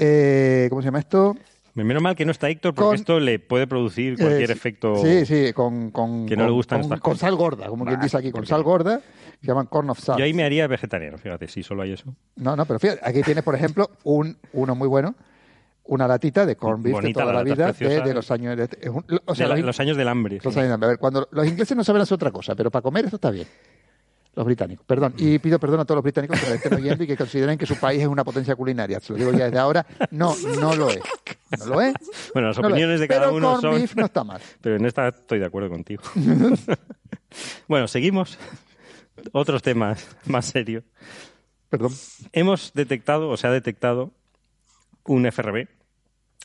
Eh, 0.02 0.68
¿Cómo 0.70 0.82
se 0.82 0.88
llama 0.88 1.00
esto? 1.00 1.36
Menos 1.74 2.04
mal 2.04 2.18
que 2.18 2.26
no 2.26 2.32
está 2.34 2.50
Héctor, 2.50 2.74
porque 2.74 2.86
Con- 2.88 2.96
esto 2.96 3.20
le 3.22 3.40
puede 3.40 3.66
producir 3.66 4.18
cualquier 4.18 4.50
Eh, 4.50 4.54
efecto. 4.54 4.96
Sí, 4.98 5.26
sí, 5.26 5.54
con. 5.54 5.90
con 5.92 6.26
que 6.26 6.36
no 6.36 6.46
le 6.46 6.52
gustan 6.52 6.80
con, 6.80 6.84
estas 6.86 7.00
con 7.00 7.18
sal 7.18 7.36
gorda, 7.36 7.68
como 7.68 7.86
quien 7.86 7.98
Bah, 7.98 8.04
dice 8.04 8.18
aquí, 8.18 8.30
con 8.32 8.46
sal 8.46 8.62
gorda. 8.62 9.00
Se 9.40 9.48
llaman 9.48 9.68
corn 9.68 9.90
of 9.90 9.98
salt. 10.00 10.20
Yo 10.20 10.26
ahí 10.26 10.34
me 10.34 10.44
haría 10.44 10.68
vegetariano, 10.68 11.18
fíjate, 11.18 11.48
si 11.48 11.64
solo 11.64 11.84
hay 11.84 11.94
eso. 11.94 12.14
No, 12.36 12.58
no, 12.58 12.66
pero 12.66 12.78
fíjate, 12.78 13.00
aquí 13.04 13.22
tienes, 13.22 13.44
por 13.46 13.56
ejemplo, 13.56 13.90
un, 14.04 14.38
uno 14.52 14.76
muy 14.76 14.90
bueno. 14.90 15.16
Una 15.86 16.08
latita 16.08 16.46
de 16.46 16.56
corned 16.58 16.84
beef 16.84 16.96
de 16.96 17.02
Bonita 17.02 17.22
toda 17.22 17.34
la 17.34 17.44
vida, 17.44 17.72
de, 17.72 18.02
de 18.02 18.14
los 18.14 18.30
años. 18.32 18.56
de- 18.58 18.70
es 18.82 18.90
un- 18.90 19.06
o 19.26 19.34
sea, 19.36 19.46
De 19.46 19.50
la- 19.50 19.56
los, 19.58 19.66
los 19.68 19.80
años 19.80 19.96
del 19.98 20.08
hambre. 20.10 20.40
los 20.44 20.54
sí. 20.54 20.60
años 20.60 20.78
de- 20.80 20.86
a 20.86 20.90
ver, 20.90 20.98
cuando 21.00 21.28
los 21.32 21.48
ingleses 21.48 21.76
no 21.78 21.84
saben 21.86 22.02
hacer 22.02 22.16
otra 22.16 22.32
cosa, 22.32 22.54
pero 22.54 22.70
para 22.70 22.82
comer 22.84 23.06
esto 23.06 23.16
está 23.16 23.32
bien. 23.32 23.48
Los 24.34 24.46
británicos, 24.46 24.86
perdón. 24.86 25.14
Y 25.18 25.40
pido 25.40 25.60
perdón 25.60 25.82
a 25.82 25.86
todos 25.86 25.98
los 25.98 26.04
británicos 26.04 26.40
que 26.40 26.50
la 26.50 26.56
estén 26.56 26.74
oyendo 26.74 27.04
y 27.04 27.08
que 27.08 27.18
consideren 27.18 27.58
que 27.58 27.66
su 27.66 27.78
país 27.78 28.02
es 28.02 28.08
una 28.08 28.24
potencia 28.24 28.56
culinaria. 28.56 29.00
Se 29.02 29.12
lo 29.12 29.20
digo 29.20 29.32
ya 29.34 29.46
desde 29.46 29.60
ahora. 29.60 29.86
No, 30.12 30.34
no 30.60 30.74
lo 30.74 30.90
es. 30.90 31.02
No 31.60 31.66
lo 31.66 31.82
es. 31.82 31.94
Bueno, 32.34 32.48
las 32.48 32.58
No 32.58 32.68
opiniones 32.70 33.02
de 33.02 33.08
cada 33.10 33.26
Pero 33.26 33.36
uno 33.36 33.60
son. 33.60 33.76
beef 33.76 33.94
no 33.96 34.06
está 34.06 34.24
mal. 34.24 34.42
Pero 34.62 34.78
en 34.78 34.86
esta 34.86 35.10
estoy 35.10 35.40
de 35.40 35.46
acuerdo 35.46 35.70
contigo. 35.70 36.02
bueno, 37.68 37.88
seguimos. 37.90 38.38
Otros 39.34 39.62
temas 39.62 40.08
más 40.26 40.46
serios. 40.46 40.86
Perdón. 41.70 41.92
Hemos 42.32 42.72
detectado, 42.74 43.30
o 43.30 43.38
se 43.38 43.48
ha 43.48 43.52
detectado, 43.52 44.12
un 45.06 45.26
FRB. 45.26 45.68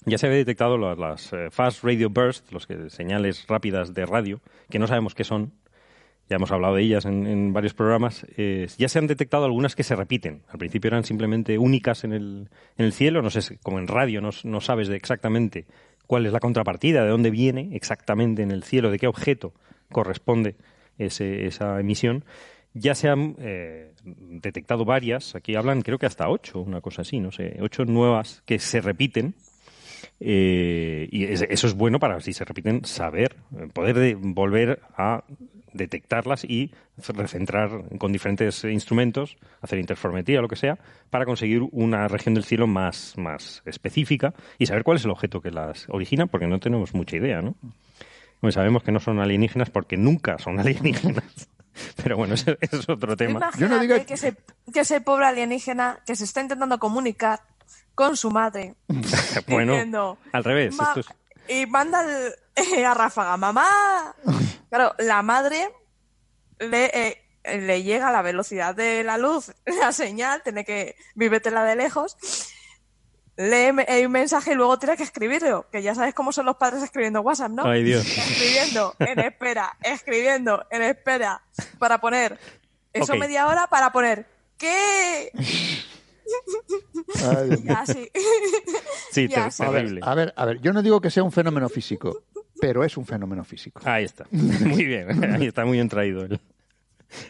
Ya 0.04 0.18
se 0.18 0.26
había 0.26 0.38
detectado 0.38 0.76
las, 0.76 0.98
las, 0.98 1.32
eh, 1.32 1.48
Fast 1.50 1.82
Radio 1.82 2.10
Burst, 2.10 2.52
los 2.52 2.66
que, 2.66 2.90
señales 2.90 3.46
rápidas 3.48 3.94
de 3.94 4.06
radio, 4.06 4.40
que 4.70 4.78
no 4.78 4.86
sabemos 4.86 5.14
qué 5.14 5.24
son. 5.24 5.52
Ya 6.28 6.36
hemos 6.36 6.50
hablado 6.50 6.74
de 6.74 6.82
ellas 6.82 7.04
en, 7.04 7.26
en 7.26 7.52
varios 7.52 7.72
programas. 7.74 8.26
Ya 8.78 8.88
se 8.88 8.98
han 8.98 9.06
detectado 9.06 9.44
algunas 9.44 9.76
que 9.76 9.84
se 9.84 9.94
repiten. 9.94 10.42
Al 10.48 10.58
principio 10.58 10.88
eran 10.88 11.04
simplemente 11.04 11.56
únicas 11.58 12.02
en 12.04 12.12
el, 12.12 12.48
en 12.76 12.84
el 12.84 12.92
cielo. 12.92 13.22
No 13.22 13.30
sé, 13.30 13.58
como 13.62 13.78
en 13.78 13.86
radio 13.86 14.20
no, 14.20 14.60
sabes 14.60 14.88
de 14.88 14.96
exactamente 14.96 15.66
cuál 16.06 16.26
es 16.26 16.32
la 16.32 16.40
contrapartida, 16.40 17.04
de 17.04 17.10
dónde 17.10 17.30
viene 17.30 17.70
exactamente 17.72 18.42
en 18.42 18.50
el 18.50 18.64
cielo, 18.64 18.90
de 18.90 18.98
qué 18.98 19.06
objeto 19.06 19.52
corresponde 19.92 20.56
ese- 20.98 21.46
esa 21.46 21.78
emisión. 21.80 22.24
Ya 22.74 22.94
se 22.94 23.08
han 23.08 23.36
eh, 23.38 23.92
detectado 24.04 24.84
varias, 24.84 25.34
aquí 25.34 25.54
hablan 25.54 25.82
creo 25.82 25.98
que 25.98 26.06
hasta 26.06 26.28
ocho, 26.28 26.60
una 26.60 26.80
cosa 26.80 27.02
así, 27.02 27.20
no 27.20 27.30
sé, 27.32 27.56
ocho 27.60 27.84
nuevas 27.84 28.42
que 28.46 28.58
se 28.58 28.80
repiten. 28.80 29.34
eh, 30.20 31.08
y 31.10 31.24
es- 31.24 31.42
eso 31.48 31.66
es 31.66 31.74
bueno 31.74 31.98
para, 31.98 32.20
si 32.20 32.32
se 32.32 32.44
repiten, 32.44 32.84
saber, 32.84 33.36
eh, 33.58 33.68
poder 33.72 33.98
de- 33.98 34.14
volver 34.14 34.80
a 34.96 35.24
detectarlas 35.76 36.44
y 36.44 36.72
recentrar 37.08 37.70
con 37.98 38.12
diferentes 38.12 38.64
instrumentos, 38.64 39.36
hacer 39.60 39.78
interferometría 39.78 40.38
o 40.38 40.42
lo 40.42 40.48
que 40.48 40.56
sea, 40.56 40.78
para 41.10 41.24
conseguir 41.24 41.62
una 41.72 42.08
región 42.08 42.34
del 42.34 42.44
cielo 42.44 42.66
más, 42.66 43.14
más 43.16 43.62
específica 43.66 44.34
y 44.58 44.66
saber 44.66 44.82
cuál 44.84 44.96
es 44.96 45.04
el 45.04 45.10
objeto 45.10 45.40
que 45.40 45.50
las 45.50 45.86
origina, 45.88 46.26
porque 46.26 46.46
no 46.46 46.58
tenemos 46.58 46.94
mucha 46.94 47.16
idea, 47.16 47.42
¿no? 47.42 47.54
Bueno, 48.40 48.52
sabemos 48.52 48.82
que 48.82 48.92
no 48.92 49.00
son 49.00 49.20
alienígenas 49.20 49.70
porque 49.70 49.96
nunca 49.96 50.38
son 50.38 50.58
alienígenas. 50.60 51.48
Pero 52.02 52.16
bueno, 52.16 52.34
ese, 52.34 52.56
ese 52.60 52.76
es 52.78 52.88
otro 52.88 53.16
tema. 53.16 53.50
Imagínate 53.58 54.06
que, 54.06 54.14
ese, 54.14 54.34
que 54.72 54.80
ese 54.80 55.00
pobre 55.02 55.26
alienígena 55.26 55.98
que 56.06 56.16
se 56.16 56.24
está 56.24 56.40
intentando 56.40 56.78
comunicar 56.78 57.40
con 57.94 58.16
su 58.16 58.30
madre 58.30 58.74
bueno, 59.48 59.72
diciendo, 59.72 60.18
al 60.32 60.44
revés. 60.44 60.74
"Ma- 60.76 60.84
esto 60.96 61.00
es- 61.00 61.06
y 61.48 61.66
manda 61.66 62.02
el- 62.02 62.32
a 62.86 62.94
Ráfaga, 62.94 63.36
mamá. 63.36 64.14
Claro, 64.68 64.94
la 64.98 65.22
madre 65.22 65.72
le, 66.58 66.86
eh, 66.86 67.58
le 67.58 67.82
llega 67.82 68.08
a 68.08 68.12
la 68.12 68.22
velocidad 68.22 68.74
de 68.74 69.04
la 69.04 69.18
luz 69.18 69.52
la 69.80 69.92
señal, 69.92 70.42
tiene 70.42 70.64
que 70.64 70.96
vívete,la 71.14 71.64
de 71.64 71.76
lejos, 71.76 72.16
lee 73.36 73.70
eh, 73.86 74.06
un 74.06 74.12
mensaje 74.12 74.52
y 74.52 74.54
luego 74.54 74.78
tiene 74.78 74.96
que 74.96 75.02
escribirlo, 75.02 75.66
que 75.70 75.82
ya 75.82 75.94
sabes 75.94 76.14
cómo 76.14 76.32
son 76.32 76.46
los 76.46 76.56
padres 76.56 76.82
escribiendo 76.82 77.20
WhatsApp, 77.20 77.50
¿no? 77.50 77.64
Ay, 77.64 77.84
Dios. 77.84 78.06
Escribiendo 78.06 78.94
en 78.98 79.18
espera, 79.20 79.76
escribiendo 79.82 80.66
en 80.70 80.82
espera, 80.82 81.42
para 81.78 82.00
poner 82.00 82.38
eso 82.92 83.14
media 83.16 83.46
hora 83.46 83.66
para 83.66 83.92
poner 83.92 84.26
¿qué? 84.56 85.30
Ay, 87.24 87.48
Dios 87.50 87.60
Y 87.64 87.68
así. 87.70 88.10
Sí, 89.12 89.26
Y 89.30 89.34
así. 89.34 89.62
A 89.62 89.70
ver, 89.70 90.00
a 90.02 90.14
ver, 90.14 90.34
a 90.36 90.44
ver, 90.44 90.60
yo 90.60 90.72
no 90.72 90.82
digo 90.82 91.00
que 91.00 91.10
sea 91.10 91.22
un 91.22 91.32
fenómeno 91.32 91.68
físico, 91.68 92.22
pero 92.60 92.84
es 92.84 92.96
un 92.96 93.06
fenómeno 93.06 93.44
físico. 93.44 93.80
Ahí 93.84 94.04
está. 94.04 94.26
Muy 94.30 94.84
bien. 94.84 95.24
Ahí 95.24 95.46
está 95.46 95.64
muy 95.64 95.76
bien 95.76 95.88
traído 95.88 96.24
el, 96.24 96.40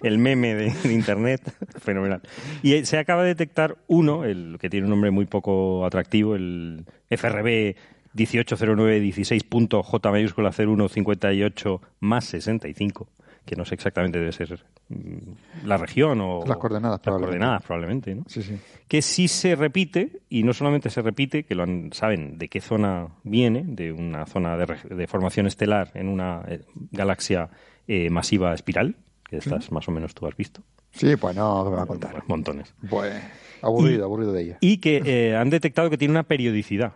el 0.03 0.19
meme 0.19 0.55
de, 0.55 0.93
Internet. 0.93 1.41
Fenomenal. 1.81 2.23
Y 2.63 2.75
eh, 2.75 2.85
se 2.85 2.99
acaba 2.99 3.23
de 3.23 3.29
detectar 3.29 3.77
uno, 3.87 4.25
el 4.25 4.59
que 4.61 4.71
tiene 4.71 4.87
un 4.87 4.91
nombre 4.91 5.11
muy 5.11 5.27
poco 5.27 5.85
atractivo, 5.85 6.35
el 6.35 6.87
FRB 7.11 7.77
180916.J 8.15 10.11
mayúscula 10.11 10.51
0158 10.53 11.81
más 12.01 12.25
65, 12.25 13.09
que 13.47 13.57
no 13.57 13.65
sé 13.65 13.75
exactamente 13.77 14.19
debe 14.19 14.33
ser 14.33 14.63
mm, 14.91 15.65
la 15.67 15.79
región 15.79 16.21
o 16.21 16.45
Las 16.47 16.59
coordenadas, 16.59 16.99
las 16.99 17.01
probablemente. 17.01 17.39
coordenadas 17.39 17.63
probablemente, 17.63 18.15
¿no? 18.15 18.25
Sí, 18.27 18.43
sí. 18.43 18.59
que 18.89 19.01
sí 19.01 19.29
se 19.29 19.55
repite, 19.57 20.21
y 20.29 20.43
no 20.43 20.53
solamente 20.53 20.91
se 20.91 21.01
repite, 21.01 21.45
que 21.45 21.55
lo 21.55 21.63
han- 21.63 21.91
saben 21.93 22.37
de 22.37 22.49
qué 22.49 22.61
zona 22.61 23.09
viene, 23.23 23.63
de 23.67 23.93
una 23.93 24.27
zona 24.27 24.57
de, 24.59 24.67
de 24.95 25.07
formación 25.07 25.47
estelar 25.47 25.93
en 25.95 26.09
una 26.09 26.43
eh, 26.49 26.61
galaxia 26.91 27.49
eh, 27.89 28.11
masiva 28.11 28.53
espiral, 28.53 28.97
que 29.29 29.39
estas 29.39 29.73
más 29.73 29.89
o 29.89 29.93
menos 29.93 30.15
tú 30.15 30.27
has 30.27 30.37
visto. 30.37 30.63
Sí, 30.93 31.15
pues 31.17 31.35
no, 31.37 31.65
me 31.71 31.77
va 31.77 31.83
a 31.83 31.87
contar. 31.87 32.23
Montones. 32.27 32.75
Pues 32.89 33.15
aburrido, 33.63 34.01
Y- 34.01 34.03
aburrido 34.03 34.33
de 34.33 34.43
ella. 34.43 34.59
Y 34.61 34.79
que 34.79 35.03
eh, 35.05 35.37
han 35.37 35.51
detectado 35.51 35.89
que 35.91 35.99
tiene 35.99 36.13
una 36.13 36.23
periodicidad. 36.25 36.93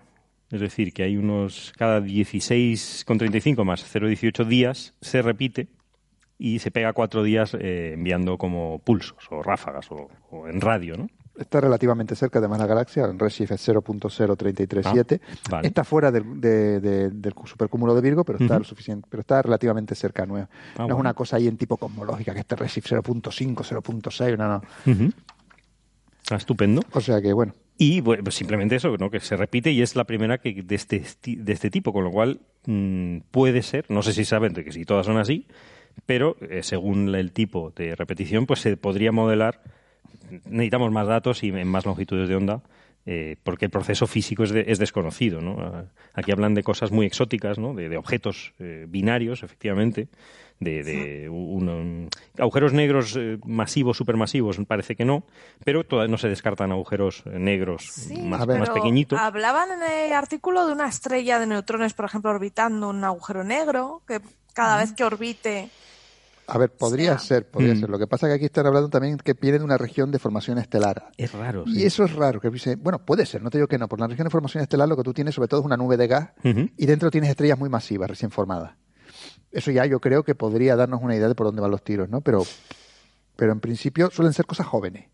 Es 0.50 0.60
decir, 0.60 0.92
que 0.92 1.04
hay 1.04 1.16
unos 1.16 1.72
cada 1.78 2.00
16,35 2.00 3.64
más 3.64 3.84
0,18 3.94 4.44
días 4.46 4.94
se 5.00 5.22
repite 5.22 5.68
y 6.42 6.58
se 6.58 6.70
pega 6.70 6.92
cuatro 6.94 7.22
días 7.22 7.54
eh, 7.60 7.92
enviando 7.94 8.38
como 8.38 8.78
pulsos 8.80 9.18
o 9.30 9.42
ráfagas 9.42 9.90
o, 9.92 10.08
o 10.30 10.48
en 10.48 10.60
radio, 10.60 10.96
¿no? 10.96 11.06
Está 11.38 11.60
relativamente 11.60 12.16
cerca, 12.16 12.38
además 12.38 12.58
la 12.58 12.66
galaxia, 12.66 13.04
en 13.04 13.18
Redshift 13.18 13.52
es 13.52 13.68
0.0337. 13.68 15.20
Ah, 15.22 15.34
vale. 15.50 15.68
Está 15.68 15.84
fuera 15.84 16.10
del, 16.10 16.40
de- 16.40 16.80
de- 16.80 17.10
del 17.10 17.34
supercúmulo 17.44 17.94
de 17.94 18.00
Virgo, 18.02 18.24
pero 18.24 18.38
está, 18.38 18.58
lo 18.58 18.64
suficiente, 18.64 19.06
pero 19.10 19.20
está 19.22 19.40
relativamente 19.42 19.94
cerca. 19.94 20.26
No 20.26 20.36
es, 20.38 20.46
Ah, 20.76 20.86
no 20.86 20.94
es 20.94 21.00
una 21.00 21.14
cosa 21.14 21.36
ahí 21.36 21.46
en 21.48 21.56
tipo 21.56 21.76
cosmológica, 21.76 22.34
que 22.34 22.40
este 22.40 22.56
Redshift 22.56 22.86
0.5, 22.90 23.54
0.6, 23.54 24.36
no, 24.36 24.48
no. 24.48 24.62
Ujú. 24.92 25.12
Ah, 26.30 26.36
estupendo. 26.36 26.82
O 26.92 27.00
sea 27.00 27.20
que, 27.22 27.32
bueno. 27.32 27.54
Y 27.78 28.02
bueno, 28.02 28.22
pues 28.22 28.34
simplemente 28.34 28.76
eso, 28.76 28.94
¿no? 28.98 29.10
que 29.10 29.20
se 29.20 29.36
repite 29.36 29.70
y 29.70 29.80
es 29.80 29.96
la 29.96 30.04
primera 30.04 30.38
que 30.38 30.62
de 30.62 30.74
este, 30.74 31.02
de 31.24 31.52
este 31.52 31.70
tipo, 31.70 31.92
con 31.94 32.04
lo 32.04 32.10
cual 32.10 32.40
mm, 32.66 33.20
puede 33.30 33.62
ser, 33.62 33.86
no 33.88 34.02
sé 34.02 34.12
si 34.12 34.26
saben 34.26 34.52
de 34.52 34.64
que 34.64 34.72
si 34.72 34.84
todas 34.84 35.06
son 35.06 35.16
así, 35.16 35.46
pero 36.06 36.36
eh, 36.40 36.62
según 36.62 37.14
el 37.14 37.32
tipo 37.32 37.72
de 37.76 37.94
repetición, 37.96 38.46
pues 38.46 38.60
se 38.60 38.76
podría 38.76 39.12
modelar, 39.12 39.60
necesitamos 40.46 40.90
más 40.92 41.06
datos 41.06 41.42
y 41.42 41.48
en 41.48 41.68
más 41.68 41.86
longitudes 41.86 42.28
de 42.28 42.36
onda, 42.36 42.62
eh, 43.06 43.36
porque 43.42 43.64
el 43.64 43.70
proceso 43.70 44.06
físico 44.06 44.44
es, 44.44 44.50
de- 44.50 44.64
es 44.68 44.78
desconocido. 44.78 45.40
¿no? 45.40 45.56
Ah, 45.60 45.84
Aquí 46.14 46.32
hablan 46.32 46.54
de 46.54 46.62
cosas 46.62 46.90
muy 46.92 47.06
exóticas, 47.06 47.58
¿no? 47.58 47.74
de, 47.74 47.88
de 47.88 47.96
objetos 47.96 48.52
eh, 48.58 48.86
binarios, 48.88 49.42
efectivamente, 49.42 50.08
de, 50.60 50.84
de 50.84 51.28
un- 51.30 51.68
un- 51.68 52.08
agujeros 52.38 52.72
negros 52.74 53.16
eh, 53.18 53.38
masivos, 53.46 53.96
supermasivos, 53.96 54.58
parece 54.68 54.94
que 54.96 55.06
no, 55.06 55.24
pero 55.64 55.84
todavía 55.84 56.10
no 56.10 56.18
se 56.18 56.28
descartan 56.28 56.70
agujeros 56.72 57.24
negros 57.26 58.08
más, 58.22 58.46
más 58.46 58.68
pequeñitos. 58.70 59.18
Hablaban 59.18 59.70
en 59.72 59.82
el 60.08 60.12
artículo 60.12 60.66
de 60.66 60.72
una 60.74 60.86
estrella 60.88 61.38
de 61.40 61.46
neutrones, 61.46 61.94
por 61.94 62.04
ejemplo, 62.04 62.30
orbitando 62.30 62.90
un 62.90 63.02
agujero 63.04 63.42
negro, 63.44 64.02
que 64.06 64.20
cada 64.60 64.76
vez 64.78 64.92
que 64.92 65.04
orbite. 65.04 65.70
A 66.46 66.58
ver, 66.58 66.70
podría 66.72 67.16
ser, 67.18 67.48
podría 67.48 67.74
Mm. 67.74 67.80
ser. 67.80 67.90
Lo 67.90 67.98
que 67.98 68.06
pasa 68.08 68.26
es 68.26 68.30
que 68.32 68.34
aquí 68.36 68.44
están 68.46 68.66
hablando 68.66 68.88
también 68.88 69.16
que 69.18 69.34
viene 69.34 69.58
de 69.60 69.64
una 69.64 69.78
región 69.78 70.10
de 70.10 70.18
formación 70.18 70.58
estelar. 70.58 71.10
Es 71.16 71.32
raro. 71.32 71.62
Y 71.66 71.76
sí. 71.76 71.84
eso 71.86 72.02
es 72.04 72.12
raro. 72.12 72.40
Que 72.40 72.50
dice, 72.50 72.74
bueno, 72.76 72.98
puede 73.04 73.24
ser, 73.24 73.40
no 73.40 73.50
te 73.50 73.58
digo 73.58 73.68
que 73.68 73.78
no. 73.78 73.88
Por 73.88 74.00
la 74.00 74.08
región 74.08 74.24
de 74.26 74.30
formación 74.30 74.60
estelar 74.62 74.88
lo 74.88 74.96
que 74.96 75.04
tú 75.04 75.14
tienes 75.14 75.34
sobre 75.34 75.46
todo 75.48 75.60
es 75.60 75.66
una 75.66 75.76
nube 75.76 75.96
de 75.96 76.08
gas 76.08 76.30
y 76.42 76.86
dentro 76.86 77.10
tienes 77.10 77.30
estrellas 77.30 77.58
muy 77.58 77.68
masivas, 77.68 78.10
recién 78.10 78.30
formadas. 78.32 78.72
Eso 79.52 79.70
ya 79.70 79.86
yo 79.86 80.00
creo 80.00 80.24
que 80.24 80.34
podría 80.34 80.74
darnos 80.76 81.00
una 81.02 81.14
idea 81.14 81.28
de 81.28 81.34
por 81.36 81.46
dónde 81.46 81.60
van 81.62 81.70
los 81.70 81.82
tiros, 81.84 82.08
¿no? 82.08 82.20
Pero, 82.20 82.44
pero 83.36 83.52
en 83.52 83.60
principio 83.60 84.10
suelen 84.10 84.32
ser 84.32 84.46
cosas 84.46 84.66
jóvenes. 84.66 85.08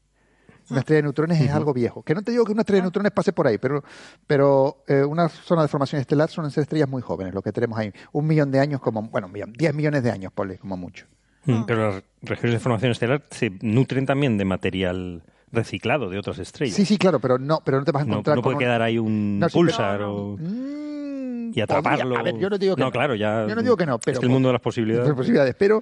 Una 0.70 0.80
estrella 0.80 0.96
de 0.98 1.02
neutrones 1.04 1.40
es 1.40 1.50
algo 1.50 1.72
viejo. 1.72 2.02
Que 2.02 2.14
no 2.14 2.22
te 2.22 2.32
digo 2.32 2.44
que 2.44 2.52
una 2.52 2.62
estrella 2.62 2.78
de 2.80 2.86
neutrones 2.86 3.12
pase 3.12 3.32
por 3.32 3.46
ahí, 3.46 3.58
pero, 3.58 3.82
pero 4.26 4.82
eh, 4.88 5.04
una 5.04 5.28
zona 5.28 5.62
de 5.62 5.68
formación 5.68 6.00
estelar 6.00 6.28
suelen 6.28 6.50
ser 6.50 6.62
estrellas 6.62 6.88
muy 6.88 7.02
jóvenes, 7.02 7.34
lo 7.34 7.42
que 7.42 7.52
tenemos 7.52 7.78
ahí. 7.78 7.92
Un 8.12 8.26
millón 8.26 8.50
de 8.50 8.58
años 8.60 8.80
como, 8.80 9.02
bueno, 9.02 9.28
un 9.28 9.32
millón, 9.32 9.52
10 9.52 9.74
millones 9.74 10.02
de 10.02 10.10
años, 10.10 10.32
ponle, 10.32 10.58
como 10.58 10.76
mucho. 10.76 11.06
Mm, 11.44 11.62
Pero 11.66 11.92
las 11.92 12.02
regiones 12.22 12.54
de 12.54 12.58
formación 12.58 12.90
estelar 12.90 13.22
se 13.30 13.52
nutren 13.62 14.06
también 14.06 14.36
de 14.38 14.44
material 14.44 15.22
reciclado 15.52 16.10
de 16.10 16.18
otras 16.18 16.38
estrellas. 16.40 16.74
Sí, 16.74 16.84
sí, 16.84 16.98
claro, 16.98 17.20
pero 17.20 17.38
no, 17.38 17.60
pero 17.64 17.78
no 17.78 17.84
te 17.84 17.92
vas 17.92 18.02
a 18.02 18.06
encontrar 18.06 18.36
no 18.36 18.42
puede 18.42 18.54
con 18.54 18.62
un- 18.62 18.66
quedar 18.66 18.82
ahí 18.82 18.98
un 18.98 19.38
No, 19.38 19.48
pulsar 19.48 20.02
o... 20.02 20.36
Mm, 20.38 21.52
y 21.54 21.60
atraparlo. 21.60 22.16
podría. 22.16 22.20
A 22.20 22.22
ver, 22.24 22.38
yo 22.38 22.50
no 22.50 22.58
digo 22.58 22.74
que 22.74 22.80
no. 22.80 22.86
no. 22.86 22.92
claro, 22.92 23.14
ya... 23.14 23.46
Yo 23.46 23.54
no 23.54 23.62
digo 23.62 23.76
que 23.76 23.86
no, 23.86 23.98
pero 24.00 24.18
Es 24.18 24.22
el 24.24 24.28
mundo 24.30 24.48
de 24.48 24.54
las 24.54 24.60
posibilidades... 24.62 25.06
de 25.08 25.14
posibilidades, 25.14 25.54
pero 25.56 25.80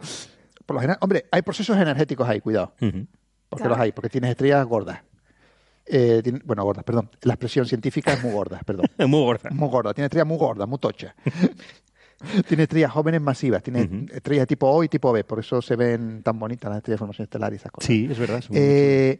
por 0.66 0.74
lo 0.74 0.80
general, 0.80 0.98
hombre, 1.00 1.24
hay 1.30 1.40
procesos 1.42 1.76
energéticos 1.78 2.28
ahí, 2.28 2.40
cuidado, 2.40 2.74
Ujú. 2.82 3.06
Porque 3.48 3.62
Claro. 3.62 3.76
los 3.76 3.80
hay, 3.82 3.92
porque 3.92 4.08
tienes 4.10 4.30
estrellas 4.30 4.64
gordas. 4.66 5.00
Eh, 5.86 6.20
tiene- 6.22 6.40
bueno, 6.44 6.64
gordas, 6.64 6.82
perdón. 6.84 7.10
La 7.22 7.34
expresión 7.34 7.66
científica 7.66 8.12
es 8.14 8.22
muy 8.22 8.32
gorda, 8.32 8.60
perdón. 8.64 8.86
Muy 9.08 9.20
gorda. 9.20 9.50
Muy 9.50 9.68
gorda, 9.68 9.92
tiene 9.94 10.06
estrellas 10.06 10.26
muy 10.26 10.38
gordas, 10.38 10.66
muy 10.68 10.78
tochas. 10.78 11.14
tiene 12.48 12.62
estrellas 12.62 12.90
jóvenes 12.90 13.20
masivas, 13.20 13.62
tiene 13.62 13.82
Ujú. 13.82 14.06
estrellas 14.14 14.46
tipo 14.46 14.66
O 14.68 14.82
y 14.82 14.88
tipo 14.88 15.12
B, 15.12 15.24
por 15.24 15.40
eso 15.40 15.60
se 15.60 15.76
ven 15.76 16.22
tan 16.22 16.38
bonitas 16.38 16.70
las 16.70 16.78
estrellas 16.78 16.96
de 16.96 16.98
formación 17.00 17.24
estelar 17.24 17.52
y 17.52 17.56
esas 17.56 17.70
cosas. 17.70 17.86
Sí, 17.86 18.08
es 18.10 18.18
verdad. 18.18 18.42
Eh, 18.52 19.18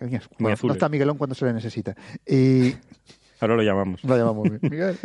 Muy 0.00 0.20
no 0.38 0.48
azules. 0.50 0.76
está 0.76 0.88
Miguelón 0.90 1.16
cuando 1.16 1.34
se 1.34 1.44
le 1.46 1.52
necesita. 1.54 1.94
Y. 2.26 2.74
Ahora 3.40 3.54
lo 3.56 3.62
llamamos. 3.62 4.02
lo 4.04 4.16
llamamos 4.16 4.48
Miguel. 4.62 4.98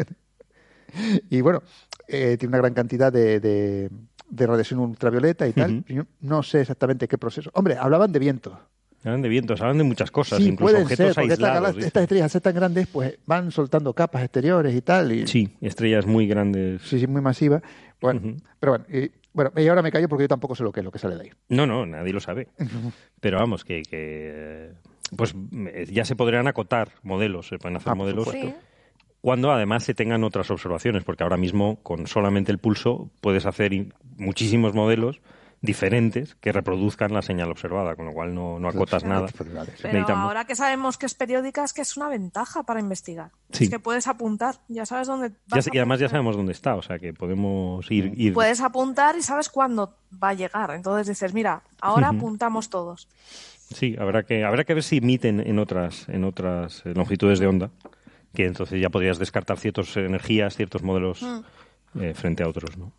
Y 1.30 1.42
bueno, 1.42 1.62
eh, 2.08 2.36
tiene 2.38 2.50
una 2.50 2.58
gran 2.58 2.74
cantidad 2.74 3.12
de, 3.14 3.40
de- 3.40 3.90
de 4.36 4.48
radiación 4.48 4.80
ultravioleta 4.80 5.48
y 5.48 5.54
tal. 5.54 5.84
Yo 5.88 6.04
no 6.22 6.42
sé 6.44 6.62
exactamente 6.62 7.08
qué 7.08 7.18
proceso. 7.18 7.50
Hombre, 7.54 7.78
hablaban 7.78 8.12
de 8.12 8.20
vientos. 8.20 8.54
Hablan 9.04 9.22
de 9.22 9.30
vientos, 9.30 9.60
hablan 9.62 9.78
de 9.80 9.84
muchas 9.84 10.12
cosas, 10.12 10.40
sí, 10.40 10.48
incluso 10.48 10.72
pueden 10.72 10.84
objetos 10.84 11.14
ser, 11.16 11.24
aislados. 11.32 11.78
estas 11.78 12.04
estrellas 12.04 12.24
al 12.24 12.30
ser 12.30 12.42
tan 12.42 12.56
grandes, 12.56 12.88
pues 12.88 13.20
van 13.26 13.52
soltando 13.52 13.94
capas 13.94 14.24
exteriores 14.24 14.74
y 14.74 14.82
tal. 14.82 15.12
Y, 15.12 15.28
Sí, 15.28 15.50
estrellas 15.60 16.06
muy 16.06 16.26
grandes. 16.26 16.82
sí, 16.84 17.00
sí, 17.02 17.06
muy 17.08 17.22
masivas. 17.22 17.62
Bueno, 18.00 18.38
pero 18.62 18.72
bueno, 18.74 18.86
y, 18.90 19.12
bueno, 19.34 19.52
y 19.58 19.68
ahora 19.68 19.82
me 19.82 19.92
callo 19.92 20.08
porque 20.08 20.24
yo 20.24 20.28
tampoco 20.30 20.56
sé 20.56 20.64
lo 20.64 20.72
que 20.72 20.80
es 20.80 20.86
lo 20.86 20.92
que 20.92 21.00
sale 21.00 21.16
de 21.16 21.22
ahí. 21.24 21.30
No, 21.50 21.68
no, 21.68 21.86
nadie 21.86 22.14
lo 22.14 22.22
sabe. 22.22 22.48
Pero 23.20 23.40
vamos, 23.40 23.66
que, 23.66 23.82
que 23.84 24.72
pues 25.18 25.36
eh, 25.68 25.86
ya 25.92 26.06
se 26.06 26.16
podrían 26.16 26.48
acotar 26.48 26.92
modelos, 27.04 27.48
se 27.50 27.58
pueden 27.60 27.76
hacer 27.78 27.92
Ah, 27.92 27.96
modelos. 27.96 28.30
Sí. 28.30 28.54
Cuando 29.24 29.54
además 29.54 29.86
se 29.86 29.94
tengan 29.94 30.26
otras 30.26 30.52
observaciones, 30.52 31.06
porque 31.06 31.24
ahora 31.24 31.38
mismo 31.38 31.78
con 31.82 32.08
solamente 32.08 32.52
el 32.52 32.58
pulso 32.58 33.10
puedes 33.22 33.46
hacer 33.46 33.72
muchísimos 34.18 34.74
modelos 34.74 35.22
diferentes 35.62 36.36
que 36.36 36.52
reproduzcan 36.52 37.14
la 37.14 37.22
señal 37.22 37.50
observada, 37.50 37.96
con 37.96 38.06
lo 38.08 38.12
cual 38.12 38.36
no, 38.36 38.60
no 38.60 38.68
acotas 38.68 39.06
nada. 39.06 39.28
Pero 39.38 39.50
Necesitamos- 39.54 40.10
ahora 40.10 40.44
que 40.44 40.56
sabemos 40.58 40.98
que 40.98 41.06
es 41.06 41.14
periódica, 41.16 41.64
es 41.64 41.72
que 41.72 41.82
es 41.84 41.96
una 41.96 42.10
ventaja 42.10 42.64
para 42.64 42.82
investigar. 42.82 43.32
Sí. 43.54 43.64
Es 43.64 43.70
que 43.70 43.80
puedes 43.80 44.08
apuntar, 44.10 44.56
ya 44.68 44.86
sabes 44.86 45.08
dónde 45.08 45.30
Ya 45.30 45.36
vas 45.48 45.64
sé- 45.64 45.70
a 45.72 45.76
y 45.76 45.78
además 45.78 46.02
ya 46.02 46.10
sabemos 46.10 46.36
dónde 46.36 46.52
está, 46.52 46.76
o 46.76 46.82
sea 46.82 47.00
que 47.00 47.14
podemos 47.14 47.90
ir... 47.92 48.12
ir- 48.20 48.34
Puedes 48.34 48.60
apuntar 48.60 49.16
y 49.16 49.22
sabes 49.22 49.48
cuándo 49.48 49.96
va 50.22 50.30
a 50.30 50.34
llegar. 50.34 50.72
Entonces 50.72 51.08
dices, 51.08 51.34
mira, 51.34 51.64
ahora 51.80 52.10
apuntamos 52.10 52.70
todos. 52.70 53.08
Sí, 53.74 53.96
habrá 53.98 54.24
que, 54.24 54.44
habrá 54.44 54.66
que 54.66 54.74
ver 54.74 54.84
si 54.84 54.98
emiten 54.98 55.40
en 55.40 55.60
otras, 55.60 56.10
en 56.10 56.26
otras 56.26 56.84
longitudes 56.86 57.40
de 57.40 57.48
onda, 57.48 57.70
que 58.34 58.46
entonces 58.46 58.82
ya 58.82 58.90
podrías 58.90 59.20
descartar 59.20 59.60
ciertas 59.60 59.96
energías, 59.98 60.56
ciertos 60.56 60.82
modelos 60.84 61.22
Mm. 61.22 62.02
eh, 62.02 62.14
frente 62.16 62.44
a 62.44 62.48
otros. 62.48 62.76
¿no? 62.78 62.92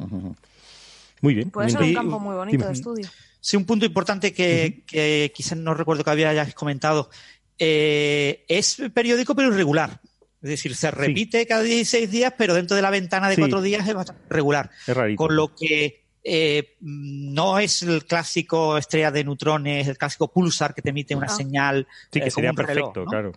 Muy 1.20 1.34
bien. 1.34 1.50
Puede 1.50 1.70
ser 1.70 1.82
un 1.82 1.94
campo 1.94 2.20
muy 2.20 2.34
bonito 2.36 2.56
Dime. 2.58 2.66
de 2.66 2.72
estudio. 2.72 3.08
Sí, 3.40 3.56
un 3.56 3.64
punto 3.66 3.84
importante 3.84 4.32
que, 4.32 4.84
que 4.86 5.32
quizás 5.34 5.58
no 5.58 5.74
recuerdo 5.74 6.04
que 6.04 6.10
habíais 6.10 6.54
comentado. 6.54 7.10
Eh, 7.58 8.44
es 8.48 8.80
periódico 8.92 9.34
pero 9.34 9.48
irregular. 9.48 10.00
Es 10.42 10.50
decir, 10.50 10.74
se 10.76 10.90
repite 10.90 11.46
cada 11.46 11.62
16 11.62 12.10
días, 12.10 12.34
pero 12.36 12.52
dentro 12.54 12.76
de 12.76 12.82
la 12.82 12.90
ventana 12.90 13.28
de 13.28 13.34
Sí. 13.36 13.40
cuatro 13.40 13.62
días 13.62 13.86
es 13.88 13.94
bastante 13.94 14.22
regular. 14.28 14.70
Es 14.86 14.94
rarito. 14.96 15.16
Con 15.16 15.34
lo 15.36 15.54
que 15.54 16.04
eh, 16.22 16.76
no 16.80 17.58
es 17.58 17.82
el 17.82 18.04
clásico 18.04 18.76
estrella 18.78 19.10
de 19.10 19.24
neutrones, 19.24 19.88
el 19.88 19.98
clásico 19.98 20.30
pulsar 20.32 20.74
que 20.74 20.82
te 20.82 20.90
emite 20.90 21.14
una 21.14 21.28
señal. 21.28 21.86
Sí, 22.12 22.20
que 22.20 22.26
eh, 22.28 22.30
sería 22.30 22.50
un 22.50 22.56
reloj, 22.56 22.92
perfecto, 22.92 23.00
¿no? 23.04 23.10
claro. 23.10 23.32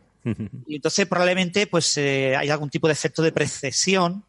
Y 0.67 0.75
entonces 0.75 1.05
probablemente 1.07 1.67
pues 1.67 1.97
eh, 1.97 2.35
hay 2.35 2.49
algún 2.49 2.69
tipo 2.69 2.87
de 2.87 2.93
efecto 2.93 3.21
de 3.21 3.31
precesión 3.31 4.23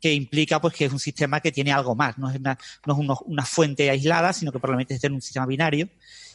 que 0.00 0.12
implica 0.12 0.60
pues 0.60 0.74
que 0.74 0.86
es 0.86 0.92
un 0.92 0.98
sistema 0.98 1.40
que 1.40 1.52
tiene 1.52 1.72
algo 1.72 1.94
más, 1.94 2.18
no 2.18 2.28
es 2.28 2.36
una, 2.36 2.58
no 2.86 3.00
es 3.00 3.20
una 3.24 3.44
fuente 3.44 3.88
aislada, 3.88 4.32
sino 4.32 4.50
que 4.50 4.58
probablemente 4.58 4.94
es 4.94 5.04
un 5.04 5.22
sistema 5.22 5.46
binario. 5.46 5.88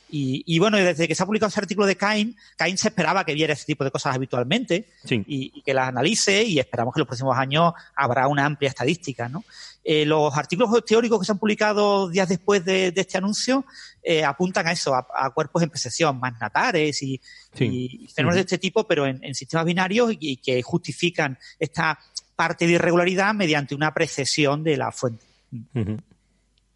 Y, 0.09 0.43
y 0.45 0.59
bueno, 0.59 0.77
desde 0.77 1.07
que 1.07 1.15
se 1.15 1.23
ha 1.23 1.25
publicado 1.25 1.49
ese 1.49 1.59
artículo 1.59 1.85
de 1.85 1.97
Cain, 1.97 2.35
Cain 2.55 2.77
se 2.77 2.87
esperaba 2.87 3.25
que 3.25 3.33
viera 3.33 3.53
ese 3.53 3.65
tipo 3.65 3.83
de 3.83 3.91
cosas 3.91 4.15
habitualmente 4.15 4.85
Sí. 5.03 5.23
y, 5.27 5.51
y 5.55 5.61
que 5.63 5.73
las 5.73 5.89
analice 5.89 6.43
y 6.43 6.59
esperamos 6.59 6.93
que 6.93 6.99
en 6.99 7.01
los 7.01 7.07
próximos 7.07 7.37
años 7.37 7.73
habrá 7.95 8.27
una 8.27 8.45
amplia 8.45 8.69
estadística. 8.69 9.27
¿no? 9.27 9.43
Eh, 9.83 10.05
los 10.05 10.35
artículos 10.37 10.83
teóricos 10.85 11.19
que 11.19 11.25
se 11.25 11.31
han 11.33 11.39
publicado 11.39 12.09
días 12.09 12.29
después 12.29 12.63
de, 12.63 12.91
de 12.91 13.01
este 13.01 13.17
anuncio 13.17 13.65
eh, 14.03 14.23
apuntan 14.23 14.65
a 14.67 14.71
eso, 14.71 14.93
a, 14.93 15.05
a 15.13 15.29
cuerpos 15.31 15.61
en 15.63 15.69
precesión 15.69 16.19
más 16.19 16.39
natares 16.39 17.01
y, 17.03 17.19
Sí. 17.53 17.65
y 18.03 18.07
fenómenos 18.13 18.35
de 18.35 18.41
este 18.41 18.57
tipo, 18.59 18.85
pero 18.85 19.07
en, 19.07 19.19
en 19.23 19.33
sistemas 19.33 19.65
binarios 19.65 20.11
y, 20.19 20.37
que 20.37 20.61
justifican 20.61 21.37
esta 21.59 21.97
parte 22.35 22.67
de 22.67 22.73
irregularidad 22.73 23.33
mediante 23.33 23.73
una 23.75 23.93
precesión 23.93 24.63
de 24.63 24.77
la 24.77 24.91
fuente. 24.91 25.25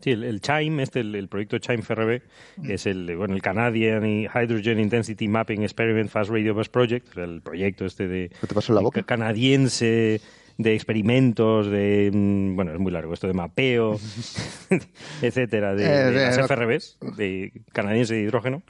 Sí, 0.02 0.12
el, 0.12 0.24
el 0.24 0.42
CHIME, 0.42 0.84
este, 0.84 1.00
el, 1.02 1.14
el 1.16 1.28
proyecto 1.28 1.58
CHIME 1.60 1.84
FRB, 1.84 2.22
que 2.66 2.74
es 2.74 2.86
el, 2.88 3.16
bueno, 3.16 3.36
el 3.36 3.42
Canadian 3.42 4.04
Hydrogen 4.06 4.80
Intensity 4.80 5.28
Mapping 5.28 5.62
Experiment 5.64 6.10
Fast 6.10 6.32
Radio 6.32 6.54
Bus 6.54 6.70
Project, 6.70 7.16
el 7.18 7.42
proyecto 7.42 7.86
este 7.86 8.08
de 8.08 8.30
¿Qué 8.42 8.48
te 8.48 8.56
pasó 8.56 8.72
en 8.72 8.76
la 8.78 8.82
boca? 8.82 9.04
canadiense 9.04 10.20
de 10.58 10.74
experimentos, 10.76 11.68
de, 11.72 12.12
mm, 12.14 12.56
bueno, 12.56 12.74
es 12.74 12.80
muy 12.80 12.92
largo 12.92 13.14
esto 13.14 13.28
de 13.28 13.34
mapeo, 13.34 14.00
etcétera, 15.22 15.74
de, 15.76 15.86
Eh, 15.86 15.88
de 15.88 16.12
de- 16.12 16.26
las 16.26 16.38
FRBs, 16.38 16.98
de 17.18 17.52
canadiense 17.72 18.16
de 18.16 18.22
hidrógeno, 18.22 18.64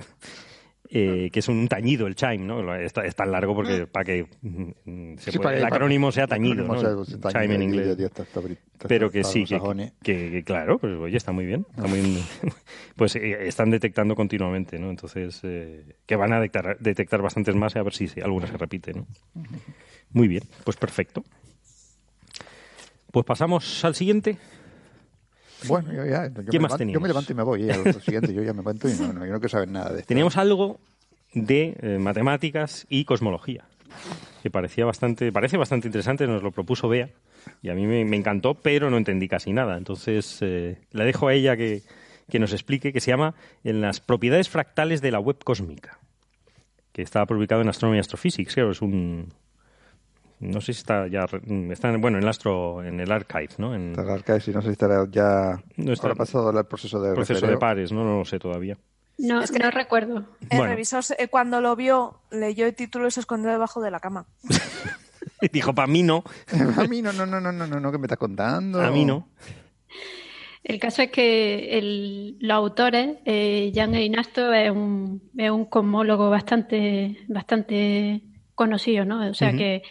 eh, 0.93 1.30
que 1.31 1.39
es 1.39 1.47
un 1.47 1.69
tañido 1.69 2.05
el 2.05 2.15
CHIME, 2.15 2.39
¿no? 2.45 2.76
Es, 2.76 2.91
es 2.97 3.15
tan 3.15 3.31
largo 3.31 3.55
porque 3.55 3.88
para 3.88 4.03
que 4.03 4.26
mm, 4.41 5.15
se 5.18 5.31
Sí, 5.31 5.39
para 5.39 5.57
el 5.57 5.63
acrónimo 5.63 6.11
sea 6.11 6.26
el 6.26 6.30
tañido, 6.30 6.65
acrónimo 6.65 6.73
¿no? 6.95 7.05
sea- 7.05 7.19
sea 7.22 7.31
CHIME 7.31 7.55
en 7.55 7.61
tañido, 7.61 7.63
inglés. 7.84 7.97
ya 7.97 8.05
está- 8.07 8.23
está 8.23 8.41
bri- 8.41 8.57
está- 8.73 8.88
Pero 8.89 9.09
que 9.09 9.23
sí, 9.23 9.45
que, 9.45 9.55
anglosajones. 9.55 9.93
que- 10.03 10.31
que 10.31 10.43
claro, 10.43 10.80
pues 10.80 10.93
oye, 10.97 11.15
está 11.15 11.31
muy 11.31 11.45
bien. 11.45 11.65
Está 11.69 11.88
muy 11.88 11.99
bien. 12.01 12.22
pues 12.97 13.15
eh, 13.15 13.47
están 13.47 13.69
detectando 13.69 14.15
continuamente, 14.15 14.77
¿no? 14.80 14.89
Entonces, 14.89 15.39
eh, 15.43 15.95
que 16.05 16.15
van 16.18 16.34
a 16.34 16.41
detectar, 16.41 16.77
detectar 16.80 17.22
bastantes 17.22 17.55
más 17.55 17.73
y 17.76 17.80
a 17.80 17.84
ver 17.84 17.93
si, 17.93 18.07
si 18.09 18.19
alguna 18.19 18.47
se 18.47 18.57
repite, 18.57 18.93
¿no? 18.93 19.07
Muy 20.11 20.27
bien, 20.27 20.43
pues 20.65 20.76
perfecto. 20.76 21.23
Pues 23.11 23.26
pasamos 23.26 23.84
al 23.85 23.95
siguiente. 23.95 24.38
Bueno, 25.67 25.93
yo 25.93 26.05
ya. 26.05 26.27
Yo, 26.27 26.45
¿Qué 26.51 26.59
más 26.59 26.71
levanto, 26.71 26.93
yo 26.93 26.99
me 26.99 27.07
levanto 27.07 27.31
y 27.31 27.35
me 27.35 27.43
voy. 27.43 27.69
siguiente, 28.03 28.33
yo 28.33 28.43
ya 28.43 28.53
me 28.53 28.59
levanto 28.59 28.89
y 28.89 28.93
no, 28.93 29.13
no, 29.13 29.25
yo 29.25 29.31
no 29.31 29.39
quiero 29.39 29.49
saber 29.49 29.69
nada 29.69 29.91
de 29.91 29.99
esto. 29.99 30.07
Teníamos 30.07 30.38
algo 30.38 30.79
de 31.33 31.77
eh, 31.81 31.97
matemáticas 31.99 32.85
y 32.89 33.05
cosmología, 33.05 33.65
que 34.43 34.49
parecía 34.49 34.85
bastante, 34.85 35.31
parece 35.31 35.57
bastante 35.57 35.88
interesante, 35.88 36.27
nos 36.27 36.43
lo 36.43 36.51
propuso 36.51 36.89
Bea, 36.89 37.09
y 37.61 37.69
a 37.69 37.73
mí 37.73 37.85
me, 37.85 38.03
me 38.05 38.17
encantó, 38.17 38.55
pero 38.55 38.89
no 38.89 38.97
entendí 38.97 39.27
casi 39.27 39.53
nada. 39.53 39.77
Entonces, 39.77 40.39
eh, 40.41 40.77
le 40.91 41.05
dejo 41.05 41.27
a 41.27 41.33
ella 41.33 41.55
que, 41.55 41.83
que 42.29 42.39
nos 42.39 42.53
explique, 42.53 42.91
que 42.91 42.99
se 42.99 43.11
llama 43.11 43.35
En 43.63 43.81
las 43.81 43.99
propiedades 43.99 44.49
fractales 44.49 45.01
de 45.01 45.11
la 45.11 45.19
web 45.19 45.38
cósmica, 45.43 45.99
que 46.91 47.01
está 47.01 47.25
publicado 47.25 47.61
en 47.61 47.69
Astronomy 47.69 47.97
and 47.97 48.05
Astrophysics, 48.05 48.53
creo, 48.53 48.71
es 48.71 48.81
un... 48.81 49.33
No 50.41 50.59
sé 50.59 50.73
si 50.73 50.80
está 50.80 51.07
ya... 51.07 51.26
re- 51.26 51.41
Está, 51.72 51.89
en- 51.89 52.01
bueno, 52.01 52.18
en 52.18 52.23
el 52.23 52.30
Astro, 52.30 52.84
en 52.84 52.99
el 52.99 53.11
Archive, 53.11 53.49
¿no? 53.59 53.73
En 53.76 53.91
Está 53.91 54.01
el 54.03 54.09
archive, 54.09 54.39
si 54.41 54.51
no 54.51 54.61
sé 54.61 54.68
si 54.68 54.72
estará 54.73 55.05
ya. 55.09 55.61
No 55.77 55.93
está- 55.93 56.07
habrá 56.07 56.15
pasado 56.18 56.49
el 56.57 56.65
proceso 56.65 57.01
de 57.01 57.13
proceso 57.13 57.35
refereo. 57.35 57.55
de 57.55 57.59
pares, 57.59 57.91
¿no? 57.91 58.03
No 58.03 58.19
lo 58.19 58.26
sé 58.26 58.39
todavía. 58.39 58.77
No, 59.18 59.41
Es 59.41 59.51
que- 59.51 59.59
no 59.59 59.69
recuerdo. 59.72 60.26
El 60.49 60.57
Bueno. 60.57 60.65
revisor, 60.73 61.03
eh, 61.18 61.27
cuando 61.27 61.61
lo 61.61 61.76
vio, 61.76 62.22
leyó 62.31 62.65
el 62.65 62.73
título 62.76 63.07
y 63.07 63.11
se 63.11 63.19
escondió 63.19 63.51
debajo 63.51 63.81
de 63.81 63.91
la 63.91 63.99
cama. 63.99 64.26
Y 65.43 65.47
dijo, 65.49 65.73
para 65.73 65.88
mí 65.88 66.03
no. 66.03 66.23
A 66.77 66.84
mí 66.88 67.01
no, 67.01 67.11
no, 67.13 67.26
no, 67.26 67.39
no, 67.39 67.51
no, 67.51 67.65
no, 67.68 67.80
no, 67.80 67.91
que 67.91 67.97
me 67.97 68.05
estás 68.05 68.18
contando. 68.19 68.80
A 68.81 68.91
mí 68.91 69.05
no. 69.05 69.27
El 70.63 70.80
caso 70.80 71.01
es 71.01 71.11
que 71.11 71.77
el- 71.80 72.38
los 72.39 72.55
autores, 72.55 73.18
eh, 73.26 73.72
Jan 73.73 73.95
Einasto 73.95 74.53
es 74.53 74.69
un, 74.69 75.31
es 75.35 75.49
un 75.49 75.65
cosmólogo 75.65 76.30
bastante, 76.30 77.18
bastante 77.27 78.22
conocido, 78.53 79.03
¿no? 79.05 79.27
O 79.30 79.34
sea 79.34 79.51
que 79.53 79.81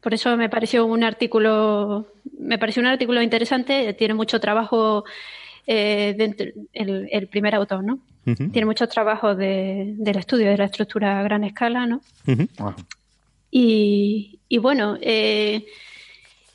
por 0.00 0.14
eso 0.14 0.36
me 0.36 0.48
pareció 0.48 0.86
un 0.86 1.04
artículo, 1.04 2.06
me 2.38 2.58
pareció 2.58 2.80
un 2.80 2.86
artículo 2.88 3.22
interesante, 3.22 3.92
tiene 3.94 4.14
mucho 4.14 4.40
trabajo 4.40 5.04
eh, 5.66 6.14
dentro, 6.16 6.46
el, 6.72 7.08
el 7.10 7.26
primer 7.28 7.54
autor, 7.54 7.84
¿no? 7.84 7.98
Tiene 8.24 8.64
muchos 8.64 8.88
trabajos 8.88 9.36
de, 9.36 9.94
del 9.96 10.16
estudio 10.16 10.50
de 10.50 10.56
la 10.56 10.66
estructura 10.66 11.18
a 11.18 11.22
gran 11.22 11.42
escala, 11.42 11.86
¿no? 11.86 12.00
Y, 13.50 14.38
y 14.48 14.58
bueno, 14.58 14.96
eh, 15.00 15.66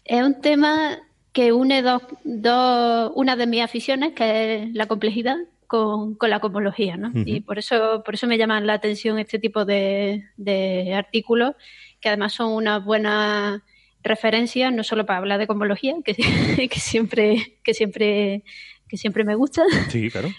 es 0.06 0.24
un 0.24 0.40
tema 0.42 1.00
que 1.34 1.52
une 1.52 1.82
dos, 1.82 2.02
dos, 2.24 3.12
una 3.16 3.36
de 3.36 3.48
mis 3.48 3.62
aficiones, 3.62 4.14
que 4.14 4.64
es 4.64 4.74
la 4.74 4.86
complejidad, 4.86 5.38
con, 5.68 6.16
con 6.16 6.30
la 6.30 6.40
cosmología, 6.40 6.98
¿no? 6.98 7.12
Y 7.14 7.42
por 7.42 7.58
eso, 7.60 8.04
por 8.04 8.14
eso 8.16 8.28
me 8.28 8.38
llaman 8.38 8.66
la 8.68 8.74
atención 8.74 9.20
este 9.20 9.40
tipo 9.40 9.66
de, 9.66 10.26
de 10.38 10.94
artículos, 10.94 11.54
que 12.00 12.10
además 12.10 12.34
son 12.34 12.52
una 12.54 12.80
buena 12.80 13.64
referencia, 14.04 14.70
no 14.72 14.84
solo 14.84 15.06
para 15.06 15.18
hablar 15.20 15.40
de 15.40 15.48
cosmología, 15.48 15.96
que, 16.04 16.14
que 16.70 16.80
siempre, 16.80 17.58
que 17.64 17.74
siempre, 17.74 18.44
que 18.88 18.98
siempre 18.98 19.24
me 19.24 19.36
gusta, 19.36 19.64
Sí, 19.90 20.10
claro. 20.12 20.30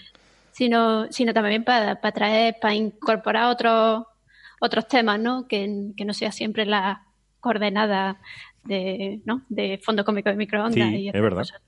sino, 0.51 1.11
sino 1.11 1.33
también 1.33 1.63
para, 1.63 1.99
para 1.99 2.13
traer, 2.13 2.55
para 2.61 2.73
incorporar 2.75 3.49
otros 3.51 4.03
otros 4.59 4.87
temas, 4.87 5.19
¿no? 5.19 5.47
Que, 5.47 5.91
que 5.95 6.03
no 6.03 6.13
sea 6.15 6.31
siempre 6.31 6.65
la 6.65 7.03
coordenada 7.41 8.19
de, 8.63 9.21
¿no? 9.23 9.43
de 9.49 9.79
fondo 9.83 10.03
cómico 10.03 10.29
de 10.29 10.35
microondas. 10.35 10.75
y 10.93 10.97
Sí, 10.97 11.07
es 11.09 11.15
estas 11.15 11.21
verdad. 11.21 11.37
cosas. 11.41 11.61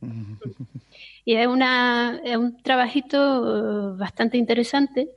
Y 1.26 1.36
es, 1.36 1.48
una, 1.48 2.20
es 2.24 2.38
un 2.38 2.62
trabajito 2.62 3.94
eh, 3.94 3.98
bastante 3.98 4.38
interesante 4.38 5.10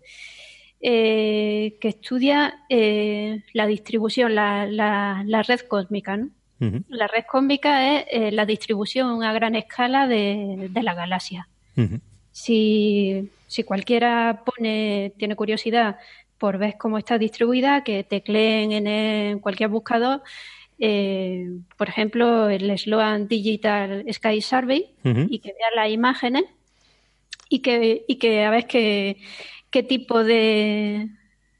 eh, 0.80 1.76
que 1.80 1.88
estudia 1.88 2.64
eh, 2.68 3.42
la 3.52 3.66
distribución, 3.66 4.34
la, 4.34 4.66
la, 4.66 5.22
la 5.26 5.42
red 5.42 5.60
cósmica, 5.60 6.16
¿no? 6.16 6.30
La 6.88 7.08
red 7.08 7.24
cósmica 7.28 7.92
es 7.92 8.04
eh, 8.08 8.30
la 8.30 8.46
distribución 8.46 9.24
a 9.24 9.32
gran 9.32 9.56
escala 9.56 10.06
de, 10.06 10.68
de 10.70 10.82
la 10.84 10.94
galaxia. 10.94 11.48
Si, 12.30 13.30
si 13.48 13.64
cualquiera 13.64 14.42
pone, 14.44 15.12
tiene 15.18 15.34
curiosidad 15.34 15.98
por 16.38 16.58
ver 16.58 16.76
cómo 16.78 16.98
está 16.98 17.18
distribuida, 17.18 17.82
que 17.82 18.04
tecleen 18.04 18.70
en, 18.70 18.86
en 18.86 19.38
cualquier 19.40 19.70
buscador, 19.70 20.22
eh, 20.78 21.48
por 21.76 21.88
ejemplo, 21.88 22.48
el 22.48 22.76
Sloan 22.78 23.28
Digital 23.28 24.04
Sky 24.12 24.40
Survey, 24.40 24.94
y 25.04 25.38
que 25.38 25.54
vean 25.58 25.74
las 25.76 25.90
imágenes 25.90 26.44
y 27.48 27.60
que, 27.60 28.04
y 28.08 28.16
que 28.16 28.44
a 28.44 28.50
ver 28.50 28.66
qué, 28.66 29.18
qué 29.70 29.82
tipo 29.82 30.24
de 30.24 31.08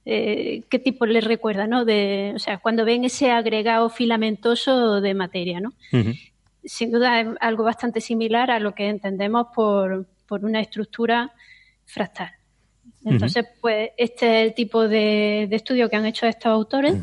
eh, 0.05 0.63
qué 0.69 0.79
tipo 0.79 1.07
les 1.07 1.25
recuerda, 1.25 1.67
¿no? 1.67 1.85
De, 1.85 2.33
o 2.35 2.39
sea, 2.39 2.59
cuando 2.59 2.85
ven 2.85 3.05
ese 3.05 3.31
agregado 3.31 3.89
filamentoso 3.89 5.01
de 5.01 5.15
materia, 5.15 5.61
¿no? 5.61 5.73
sin 6.65 6.93
duda 6.93 7.21
es 7.21 7.29
algo 7.41 7.65
bastante 7.65 8.01
similar 8.01 8.51
a 8.51 8.61
lo 8.61 8.75
que 8.75 8.89
entendemos 8.89 9.49
por, 9.55 10.07
por 10.27 10.45
una 10.45 10.61
estructura 10.61 11.33
fractal. 11.85 12.31
Entonces, 13.05 13.47
pues 13.61 13.91
este 13.97 14.43
es 14.43 14.47
el 14.47 14.55
tipo 14.55 14.87
de, 14.87 15.47
de 15.51 15.57
estudio 15.57 15.89
que 15.89 15.97
han 15.97 16.07
hecho 16.07 16.27
estos 16.27 16.47
autores. 16.47 16.95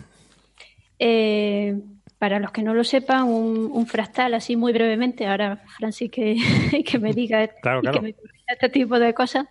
Eh, 0.97 1.77
para 2.19 2.37
los 2.39 2.51
que 2.51 2.61
no 2.61 2.73
lo 2.73 2.83
sepan, 2.83 3.23
un, 3.23 3.69
un 3.71 3.87
fractal, 3.87 4.33
así 4.33 4.57
muy 4.57 4.73
brevemente, 4.73 5.25
ahora 5.25 5.63
Francis 5.77 6.11
que, 6.11 6.35
que 6.85 6.99
me 6.99 7.13
diga 7.13 7.47
Claro, 7.61 7.79
y 7.79 7.81
claro. 7.81 7.97
que 7.97 8.01
me 8.03 8.13
corrija 8.13 8.43
este 8.53 8.69
tipo 8.69 8.99
de 8.99 9.13
cosas, 9.13 9.47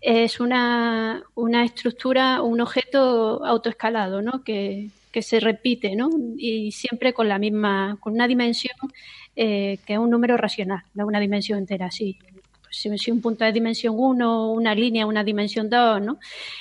es 0.00 0.38
una, 0.38 1.22
una 1.34 1.64
estructura, 1.64 2.40
un 2.42 2.60
objeto 2.60 3.44
autoescalado, 3.44 4.22
¿no? 4.22 4.44
Que, 4.44 4.90
que 5.10 5.22
se 5.22 5.40
repite, 5.40 5.96
¿no? 5.96 6.08
Y 6.36 6.70
siempre 6.70 7.12
con 7.12 7.28
la 7.28 7.38
misma, 7.38 7.96
con 8.00 8.12
una 8.12 8.28
dimensión 8.28 8.76
eh, 9.34 9.78
que 9.84 9.94
es 9.94 9.98
un 9.98 10.10
número 10.10 10.36
racional, 10.36 10.82
no 10.94 11.06
una 11.06 11.20
dimensión 11.20 11.58
entera, 11.58 11.90
sí. 11.90 12.16
Pues 12.62 12.76
si, 12.76 12.96
si 12.98 13.10
un 13.10 13.20
punto 13.20 13.44
es 13.44 13.52
dimensión 13.52 13.94
1, 13.98 14.52
una 14.52 14.74
línea 14.74 15.06
una 15.06 15.24
dimensión 15.24 15.68
2, 15.68 16.02
¿no? 16.02 16.18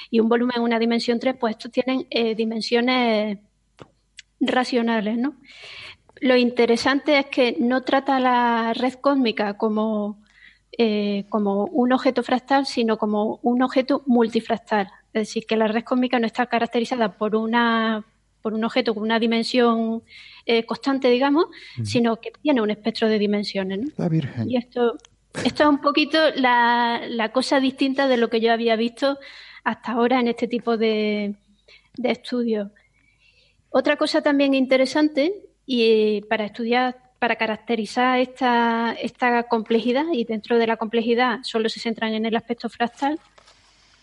Y 0.09 0.19
un 0.19 0.29
volumen 0.29 0.61
una 0.61 0.79
dimensión 0.79 1.19
3, 1.19 1.35
pues 1.39 1.51
estos 1.51 1.71
tienen 1.71 2.07
eh, 2.09 2.33
dimensiones 2.33 3.37
racionales, 4.39 5.17
¿no? 5.17 5.35
Lo 6.19 6.35
interesante 6.35 7.19
es 7.19 7.27
que 7.27 7.55
no 7.59 7.83
trata 7.83 8.19
la 8.19 8.73
red 8.73 8.93
cósmica 8.93 9.57
como, 9.57 10.19
eh, 10.77 11.25
como 11.29 11.65
un 11.65 11.93
objeto 11.93 12.23
fractal, 12.23 12.65
sino 12.65 12.97
como 12.97 13.39
un 13.43 13.61
objeto 13.61 14.03
multifractal. 14.07 14.87
Es 15.13 15.27
decir, 15.27 15.45
que 15.45 15.57
la 15.57 15.67
red 15.67 15.83
cósmica 15.83 16.19
no 16.19 16.25
está 16.25 16.47
caracterizada 16.47 17.17
por 17.17 17.35
una 17.35 18.05
por 18.41 18.53
un 18.53 18.63
objeto 18.63 18.93
con 18.93 19.03
una 19.03 19.19
dimensión 19.19 20.03
eh, 20.45 20.65
constante, 20.65 21.09
digamos, 21.09 21.47
sino 21.83 22.15
que 22.21 22.31
tiene 22.41 22.61
un 22.61 22.71
espectro 22.71 23.09
de 23.09 23.19
dimensiones. 23.19 23.79
¿no? 23.79 23.91
La 23.97 24.07
Virgen. 24.07 24.49
Y 24.49 24.55
esto, 24.55 24.97
esto 25.43 25.63
es 25.63 25.69
un 25.69 25.81
poquito 25.81 26.17
la, 26.35 27.01
la 27.09 27.33
cosa 27.33 27.59
distinta 27.59 28.07
de 28.07 28.15
lo 28.15 28.29
que 28.29 28.39
yo 28.39 28.53
había 28.53 28.77
visto 28.77 29.17
hasta 29.65 29.91
ahora 29.91 30.21
en 30.21 30.29
este 30.29 30.47
tipo 30.47 30.77
de, 30.77 31.35
de 31.97 32.11
estudios. 32.11 32.69
Otra 33.69 33.97
cosa 33.97 34.21
también 34.21 34.53
interesante 34.53 35.33
y 35.65 35.83
eh, 35.83 36.21
para 36.29 36.45
estudiar, 36.45 36.95
para 37.19 37.35
caracterizar 37.35 38.19
esta, 38.19 38.95
complejidad, 39.49 40.05
y 40.13 40.23
dentro 40.23 40.57
de 40.57 40.67
la 40.67 40.77
complejidad 40.77 41.39
solo 41.43 41.69
se 41.69 41.79
centran 41.79 42.13
en 42.13 42.25
el 42.25 42.35
aspecto 42.35 42.69
fractal, 42.69 43.19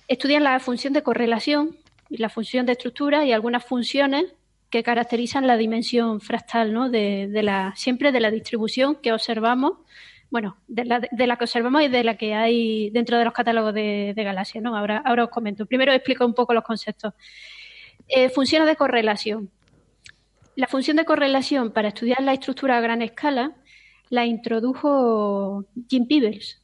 estudian 0.07 0.45
la 0.45 0.61
función 0.61 0.93
de 0.93 1.03
correlación 1.03 1.77
y 2.11 2.19
la 2.19 2.29
función 2.29 2.67
de 2.67 2.73
estructura 2.73 3.25
y 3.25 3.33
algunas 3.33 3.65
funciones 3.65 4.27
que 4.69 4.83
caracterizan 4.83 5.47
la 5.47 5.57
dimensión 5.57 6.21
fractal, 6.21 6.73
¿no? 6.73 6.91
De, 6.91 7.29
de 7.29 7.43
la, 7.43 7.73
siempre 7.77 8.13
de 8.13 8.21
la 8.21 8.31
distribución 8.31 8.97
que 8.97 9.13
observamos, 9.13 9.79
bueno, 10.31 10.57
de 10.67 10.85
la, 10.85 11.01
de 11.01 11.27
la 11.27 11.37
que 11.37 11.45
observamos 11.45 11.83
y 11.83 11.89
de 11.89 12.05
la 12.05 12.17
que 12.17 12.35
hay 12.35 12.91
dentro 12.91 13.17
de 13.17 13.25
los 13.25 13.33
catálogos 13.33 13.73
de, 13.73 14.13
de 14.15 14.25
galaxias, 14.25 14.63
¿no? 14.63 14.77
Ahora, 14.77 15.03
ahora 15.07 15.25
os 15.25 15.31
comento. 15.31 15.65
Primero 15.65 15.93
explico 15.93 16.27
un 16.27 16.35
poco 16.35 16.53
los 16.53 16.65
conceptos. 16.65 17.15
Eh, 18.15 18.29
funciones 18.29 18.69
de 18.69 18.77
correlación. 18.77 19.51
La 20.57 20.67
función 20.69 20.97
de 20.97 21.05
correlación 21.05 21.73
para 21.73 21.89
estudiar 21.89 22.23
la 22.23 22.33
estructura 22.33 22.79
a 22.79 22.81
gran 22.81 23.03
escala 23.03 23.53
la 24.11 24.25
introdujo 24.27 25.65
Jim 25.89 26.07
Peebles, 26.07 26.61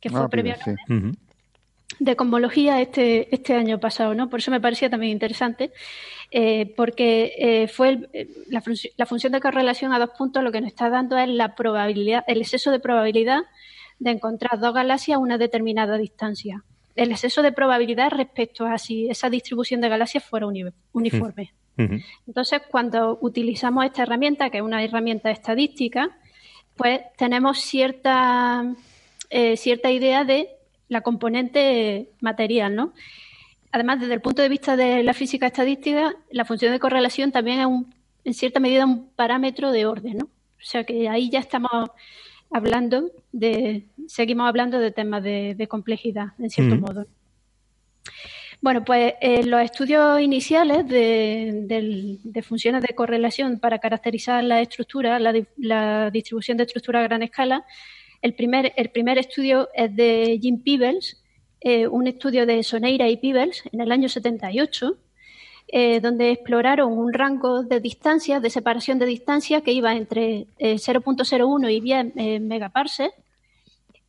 que 0.00 0.10
fue 0.10 0.20
Ah, 0.20 0.28
premio 0.28 0.54
sí. 0.62 0.72
de 1.98 2.16
cosmología 2.16 2.80
este, 2.80 3.34
este 3.34 3.54
año 3.54 3.78
pasado, 3.80 4.14
¿no? 4.14 4.28
Por 4.28 4.40
eso 4.40 4.50
me 4.50 4.60
parecía 4.60 4.90
también 4.90 5.12
interesante, 5.12 5.72
eh, 6.30 6.74
porque 6.76 7.32
eh, 7.38 7.68
fue 7.68 7.88
el- 7.90 8.08
eh, 8.12 8.28
la, 8.48 8.62
la 8.96 9.06
función 9.06 9.32
de 9.32 9.40
correlación 9.40 9.92
a 9.92 9.98
dos 9.98 10.10
puntos 10.18 10.42
lo 10.42 10.52
que 10.52 10.60
nos 10.60 10.68
está 10.68 10.90
dando 10.90 11.16
es 11.16 11.28
la 11.28 11.54
probabilidad, 11.54 12.24
el 12.26 12.40
exceso 12.42 12.70
de 12.70 12.80
probabilidad 12.80 13.42
de 13.98 14.10
encontrar 14.10 14.58
dos 14.60 14.74
galaxias 14.74 15.16
a 15.16 15.18
una 15.20 15.38
determinada 15.38 15.96
distancia. 15.96 16.64
El 16.96 17.12
exceso 17.12 17.42
de 17.42 17.52
probabilidad 17.52 18.10
respecto 18.10 18.66
a 18.66 18.76
si 18.78 19.08
esa 19.08 19.30
distribución 19.30 19.80
de 19.80 19.88
galaxias 19.88 20.24
fuera 20.24 20.46
uni- 20.46 20.64
uniforme. 20.92 21.52
Entonces, 22.26 22.60
cuando 22.70 23.18
utilizamos 23.22 23.84
esta 23.86 24.02
herramienta, 24.02 24.50
que 24.50 24.58
es 24.58 24.62
una 24.62 24.82
herramienta 24.84 25.30
estadística, 25.30 26.10
pues 26.76 27.00
tenemos 27.16 27.58
cierta, 27.60 28.64
eh, 29.30 29.56
cierta 29.56 29.90
idea 29.90 30.24
de 30.24 30.50
la 30.88 31.00
componente 31.00 32.10
material, 32.20 32.74
¿no? 32.74 32.92
Además, 33.72 34.00
desde 34.00 34.14
el 34.14 34.20
punto 34.20 34.42
de 34.42 34.48
vista 34.48 34.76
de 34.76 35.02
la 35.04 35.14
física 35.14 35.46
estadística, 35.46 36.14
la 36.30 36.44
función 36.44 36.72
de 36.72 36.80
correlación 36.80 37.30
también 37.32 37.60
es 37.60 37.66
un- 37.66 37.94
en 38.24 38.34
cierta 38.34 38.60
medida 38.60 38.84
un 38.84 39.08
parámetro 39.10 39.70
de 39.72 39.86
orden, 39.86 40.18
¿no? 40.18 40.24
O 40.24 40.62
sea 40.62 40.84
que 40.84 41.08
ahí 41.08 41.30
ya 41.30 41.38
estamos 41.38 41.70
hablando 42.50 43.10
de, 43.32 43.86
seguimos 44.06 44.48
hablando 44.48 44.78
de 44.78 44.90
temas 44.90 45.22
de, 45.22 45.54
de 45.54 45.68
complejidad, 45.68 46.28
en 46.38 46.50
cierto 46.50 46.76
modo. 46.76 47.06
Bueno, 48.62 48.84
pues 48.84 49.14
eh, 49.22 49.42
los 49.44 49.62
estudios 49.62 50.20
iniciales 50.20 50.86
de, 50.86 52.42
funciones 52.42 52.82
de 52.82 52.94
correlación 52.94 53.58
para 53.58 53.78
caracterizar 53.78 54.44
la 54.44 54.60
estructura, 54.60 55.18
la 55.18 56.10
distribución 56.10 56.58
de 56.58 56.64
estructura 56.64 57.00
a 57.00 57.04
gran 57.04 57.22
escala, 57.22 57.64
el 58.20 58.34
primer, 58.34 58.72
el 58.76 58.90
primer 58.90 59.16
estudio 59.18 59.68
es 59.74 59.94
de 59.96 60.38
Jim 60.40 60.62
Peebles, 60.62 61.22
eh, 61.60 61.86
un 61.86 62.06
estudio 62.06 62.44
de 62.44 62.62
Soneira 62.62 63.08
y 63.08 63.16
Peebles 63.16 63.62
en 63.72 63.80
el 63.80 63.92
año 63.92 64.08
78, 64.08 64.96
eh, 65.72 66.00
donde 66.00 66.32
exploraron 66.32 66.92
un 66.92 67.12
rango 67.12 67.62
de 67.62 67.80
distancias, 67.80 68.42
de 68.42 68.50
separación 68.50 68.98
de 68.98 69.06
distancia 69.06 69.60
que 69.60 69.72
iba 69.72 69.94
entre 69.94 70.46
eh, 70.58 70.74
0.01 70.74 71.70
y 71.70 71.80
10 71.80 72.06
eh, 72.16 72.40
megaparsecs 72.40 73.14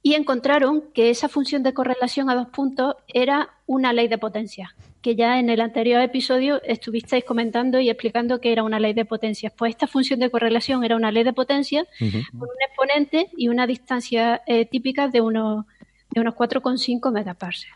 y 0.04 0.16
encontraron 0.16 0.84
que 0.94 1.12
esa 1.12 1.30
función 1.30 1.62
de 1.62 1.74
correlación 1.74 2.30
a 2.30 2.36
dos 2.36 2.48
puntos 2.48 2.96
era 3.08 3.50
una 3.68 3.94
ley 3.94 4.08
de 4.08 4.18
potencia, 4.18 4.74
que 5.02 5.16
ya 5.16 5.40
en 5.40 5.50
el 5.50 5.62
anterior 5.62 6.02
episodio 6.02 6.62
estuvisteis 6.64 7.24
comentando 7.24 7.80
y 7.80 7.90
explicando 7.90 8.42
que 8.42 8.52
era 8.52 8.64
una 8.64 8.80
ley 8.80 8.94
de 8.94 9.06
potencias. 9.06 9.54
Pues 9.56 9.72
esta 9.72 9.86
función 9.86 10.20
de 10.20 10.32
correlación 10.32 10.84
era 10.84 10.96
una 10.96 11.12
ley 11.12 11.24
de 11.24 11.34
potencia 11.34 11.86
con 12.00 12.50
un 12.50 12.62
exponente 12.68 13.30
y 13.38 13.50
una 13.50 13.68
distancia 13.68 14.42
eh, 14.48 14.66
típica 14.66 15.08
de 15.08 15.22
unos, 15.22 15.66
de 16.10 16.22
unos 16.22 16.34
4,5 16.34 17.12
megaparsecs. 17.12 17.76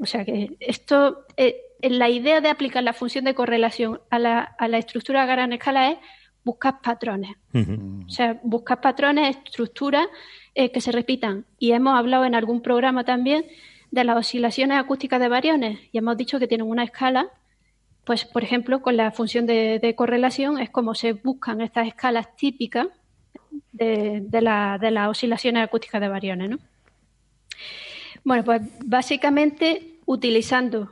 O 0.00 0.06
sea 0.06 0.24
que 0.24 0.56
esto, 0.58 1.26
eh, 1.36 1.60
la 1.82 2.08
idea 2.08 2.40
de 2.40 2.48
aplicar 2.48 2.82
la 2.82 2.92
función 2.92 3.24
de 3.24 3.34
correlación 3.34 4.00
a 4.10 4.18
la, 4.18 4.40
a 4.40 4.68
la 4.68 4.78
estructura 4.78 5.22
a 5.22 5.26
gran 5.26 5.52
escala 5.52 5.90
es 5.90 5.98
buscar 6.44 6.80
patrones. 6.80 7.36
O 7.54 8.08
sea, 8.08 8.40
buscar 8.42 8.80
patrones, 8.80 9.36
estructuras 9.36 10.06
eh, 10.54 10.70
que 10.70 10.80
se 10.80 10.92
repitan. 10.92 11.46
Y 11.58 11.72
hemos 11.72 11.94
hablado 11.94 12.24
en 12.24 12.34
algún 12.34 12.62
programa 12.62 13.04
también 13.04 13.46
de 13.90 14.04
las 14.04 14.16
oscilaciones 14.16 14.78
acústicas 14.78 15.20
de 15.20 15.28
variones 15.28 15.78
y 15.92 15.98
hemos 15.98 16.16
dicho 16.16 16.38
que 16.38 16.48
tienen 16.48 16.66
una 16.66 16.84
escala. 16.84 17.28
Pues, 18.04 18.24
por 18.24 18.42
ejemplo, 18.42 18.82
con 18.82 18.96
la 18.96 19.12
función 19.12 19.46
de, 19.46 19.94
correlación 19.96 20.58
es 20.58 20.70
como 20.70 20.94
se 20.94 21.12
buscan 21.12 21.60
estas 21.60 21.86
escalas 21.86 22.34
típicas 22.34 22.88
de, 23.70 24.22
de, 24.22 24.40
la, 24.40 24.78
de 24.80 24.90
las 24.90 25.08
oscilaciones 25.08 25.62
acústicas 25.62 26.00
de 26.00 26.08
variones. 26.08 26.50
¿no? 26.50 26.58
Bueno, 28.24 28.44
pues 28.44 28.62
básicamente 28.84 29.98
utilizando 30.04 30.90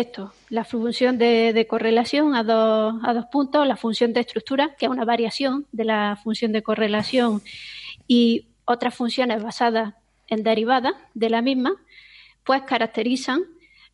esto, 0.00 0.32
la 0.48 0.64
función 0.64 1.18
de, 1.18 1.66
correlación 1.68 2.34
a 2.34 2.44
dos, 2.44 3.26
puntos, 3.30 3.66
la 3.66 3.76
función 3.76 4.12
de 4.12 4.20
estructura, 4.20 4.74
que 4.78 4.86
es 4.86 4.90
una 4.90 5.04
variación 5.04 5.66
de 5.72 5.84
la 5.84 6.18
función 6.22 6.52
de 6.52 6.62
correlación, 6.62 7.42
y 8.06 8.46
otras 8.64 8.94
funciones 8.94 9.42
basadas 9.42 9.94
en 10.28 10.42
derivadas 10.42 10.94
de 11.14 11.30
la 11.30 11.42
misma, 11.42 11.72
pues 12.44 12.62
caracterizan 12.62 13.42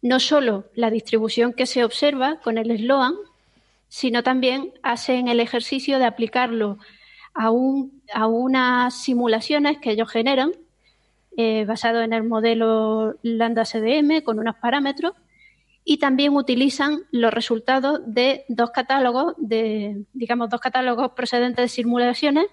no 0.02 0.20
solo 0.20 0.66
la 0.74 0.90
distribución 0.90 1.52
que 1.52 1.66
se 1.66 1.84
observa 1.84 2.40
con 2.40 2.58
el 2.58 2.76
Sloan, 2.76 3.14
sino 3.88 4.22
también 4.22 4.72
hacen 4.82 5.28
el 5.28 5.40
ejercicio 5.40 5.98
de 5.98 6.04
aplicarlo 6.04 6.78
a 7.32 7.50
unas 7.50 8.94
simulaciones 8.94 9.78
que 9.78 9.90
ellos 9.90 10.10
generan, 10.10 10.52
eh, 11.36 11.64
basado 11.64 12.02
en 12.02 12.12
el 12.12 12.22
modelo 12.22 13.16
lambda 13.22 13.64
CDM, 13.64 14.22
con 14.22 14.38
unos 14.38 14.56
parámetros, 14.56 15.14
y 15.84 15.98
también 15.98 16.34
utilizan 16.34 17.02
los 17.10 17.32
resultados 17.32 18.00
de 18.06 18.44
dos 18.48 18.70
catálogos, 18.70 19.34
de, 19.36 20.04
digamos, 20.14 20.48
dos 20.48 20.60
catálogos 20.60 21.12
procedentes 21.12 21.62
de 21.62 21.68
simulaciones. 21.68 22.46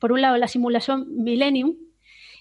Por 0.00 0.10
un 0.10 0.20
lado, 0.20 0.36
la 0.36 0.48
simulación 0.48 1.06
Millennium 1.22 1.76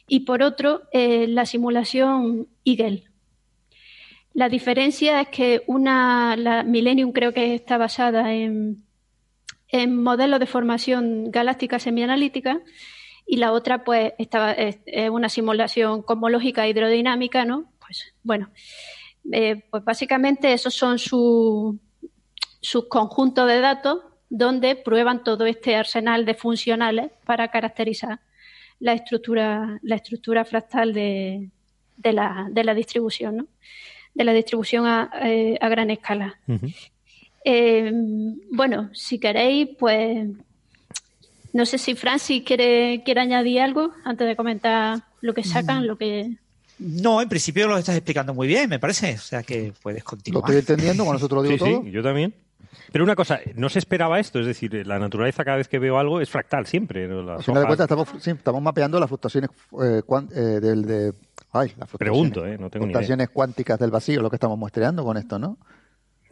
y 0.08 0.22
por 0.22 0.42
otro, 0.42 0.82
eh, 0.92 1.28
la 1.28 1.46
simulación 1.46 2.48
Eagle. 2.66 3.04
La 4.34 4.50
diferencia 4.50 5.22
es 5.22 5.28
que 5.28 5.64
una, 5.68 6.36
la 6.38 6.64
Millennium 6.64 7.12
creo 7.12 7.34
que 7.34 7.54
está 7.54 7.78
basada 7.78 8.34
en, 8.34 8.84
modelos 9.88 10.40
de 10.40 10.48
formación 10.48 11.32
galáctica 11.32 11.80
semianalítica 11.80 12.60
y 13.26 13.38
la 13.38 13.54
otra 13.54 13.86
pues 13.86 14.14
estaba, 14.18 14.52
es, 14.52 14.80
una 15.10 15.30
simulación 15.30 16.02
cosmológica 16.02 16.68
hidrodinámica, 16.68 17.46
¿no? 17.46 17.72
Pues 17.80 18.14
bueno, 18.22 18.50
eh, 19.32 19.64
pues 19.70 19.84
básicamente 19.84 20.54
esos 20.54 20.74
son 20.74 20.98
sus 21.00 21.76
su 22.62 22.88
conjuntos 22.88 23.48
de 23.48 23.60
datos 23.60 24.00
donde 24.30 24.76
prueban 24.76 25.24
todo 25.24 25.46
este 25.46 25.76
arsenal 25.76 26.26
de 26.26 26.36
funcionales 26.36 27.12
para 27.26 27.50
caracterizar 27.50 28.20
la 28.80 28.94
estructura, 28.94 29.80
la 29.84 29.96
estructura 29.96 30.46
fractal 30.46 30.94
de, 30.94 31.50
de, 31.98 32.14
la, 32.14 32.48
de 32.50 32.64
la, 32.64 32.74
distribución, 32.74 33.38
¿no? 33.38 33.48
de 34.14 34.24
la 34.24 34.34
distribución 34.34 34.86
a, 34.86 35.12
eh, 35.22 35.58
a 35.60 35.70
gran 35.70 35.90
escala. 35.90 36.40
eh, 37.44 37.92
bueno, 38.52 38.90
si 38.94 39.20
queréis, 39.20 39.70
pues 39.78 40.28
no 41.54 41.66
sé 41.66 41.78
si 41.78 41.96
Francis 41.96 42.44
quiere, 42.44 43.02
quiere 43.04 43.22
añadir 43.22 43.60
algo 43.60 43.92
antes 44.06 44.28
de 44.28 44.36
comentar 44.36 45.04
lo 45.20 45.34
que 45.34 45.44
sacan, 45.44 45.84
mm. 45.84 45.86
lo 45.86 45.98
que 45.98 46.38
no, 46.80 47.22
en 47.22 47.30
principio 47.30 47.68
lo 47.68 47.78
estás 47.78 47.96
explicando 47.96 48.34
muy 48.34 48.48
bien, 48.48 48.70
me 48.70 48.80
parece. 48.80 49.16
O 49.16 49.20
sea 49.20 49.44
que 49.44 49.74
puedes 49.82 50.04
continuar. 50.04 50.42
Lo 50.42 50.58
estoy 50.58 50.74
entendiendo 50.74 51.06
con 51.06 51.14
nosotros 51.14 51.44
lo 51.44 51.50
digo 51.50 51.66
todo. 51.66 51.84
Sí, 51.84 51.92
yo 51.92 52.02
también. 52.02 52.34
Pero 52.92 53.04
una 53.04 53.16
cosa, 53.16 53.40
no 53.56 53.70
se 53.70 53.80
esperaba 53.80 54.20
esto, 54.20 54.40
es 54.40 54.46
decir, 54.46 54.86
la 54.86 55.00
naturaleza 55.00 55.46
cada 55.46 55.58
vez 55.58 55.68
que 55.68 55.80
veo 55.80 55.98
algo 55.98 56.20
es 56.22 56.30
fractal 56.30 56.66
siempre. 56.66 57.08
Las 57.08 57.48
Al 57.48 57.56
de 57.56 57.66
cuentas 57.66 57.82
estamos, 57.82 58.28
estamos 58.28 58.62
mapeando 58.62 59.00
las 59.00 59.08
fluctuaciones 59.08 59.50
eh, 59.82 60.02
eh, 60.36 60.40
del 60.60 60.86
de, 60.86 61.14
ay, 61.52 61.74
las 61.78 61.90
Pregunto, 61.90 62.46
eh, 62.46 62.58
no 62.58 62.70
tengo 62.70 62.86
ni 62.86 62.94
idea. 62.94 63.28
cuánticas 63.28 63.80
del 63.80 63.92
vacío, 63.92 64.22
lo 64.22 64.30
que 64.30 64.36
estamos 64.36 64.58
muestreando 64.58 65.04
con 65.04 65.18
esto, 65.18 65.40
¿no? 65.40 65.58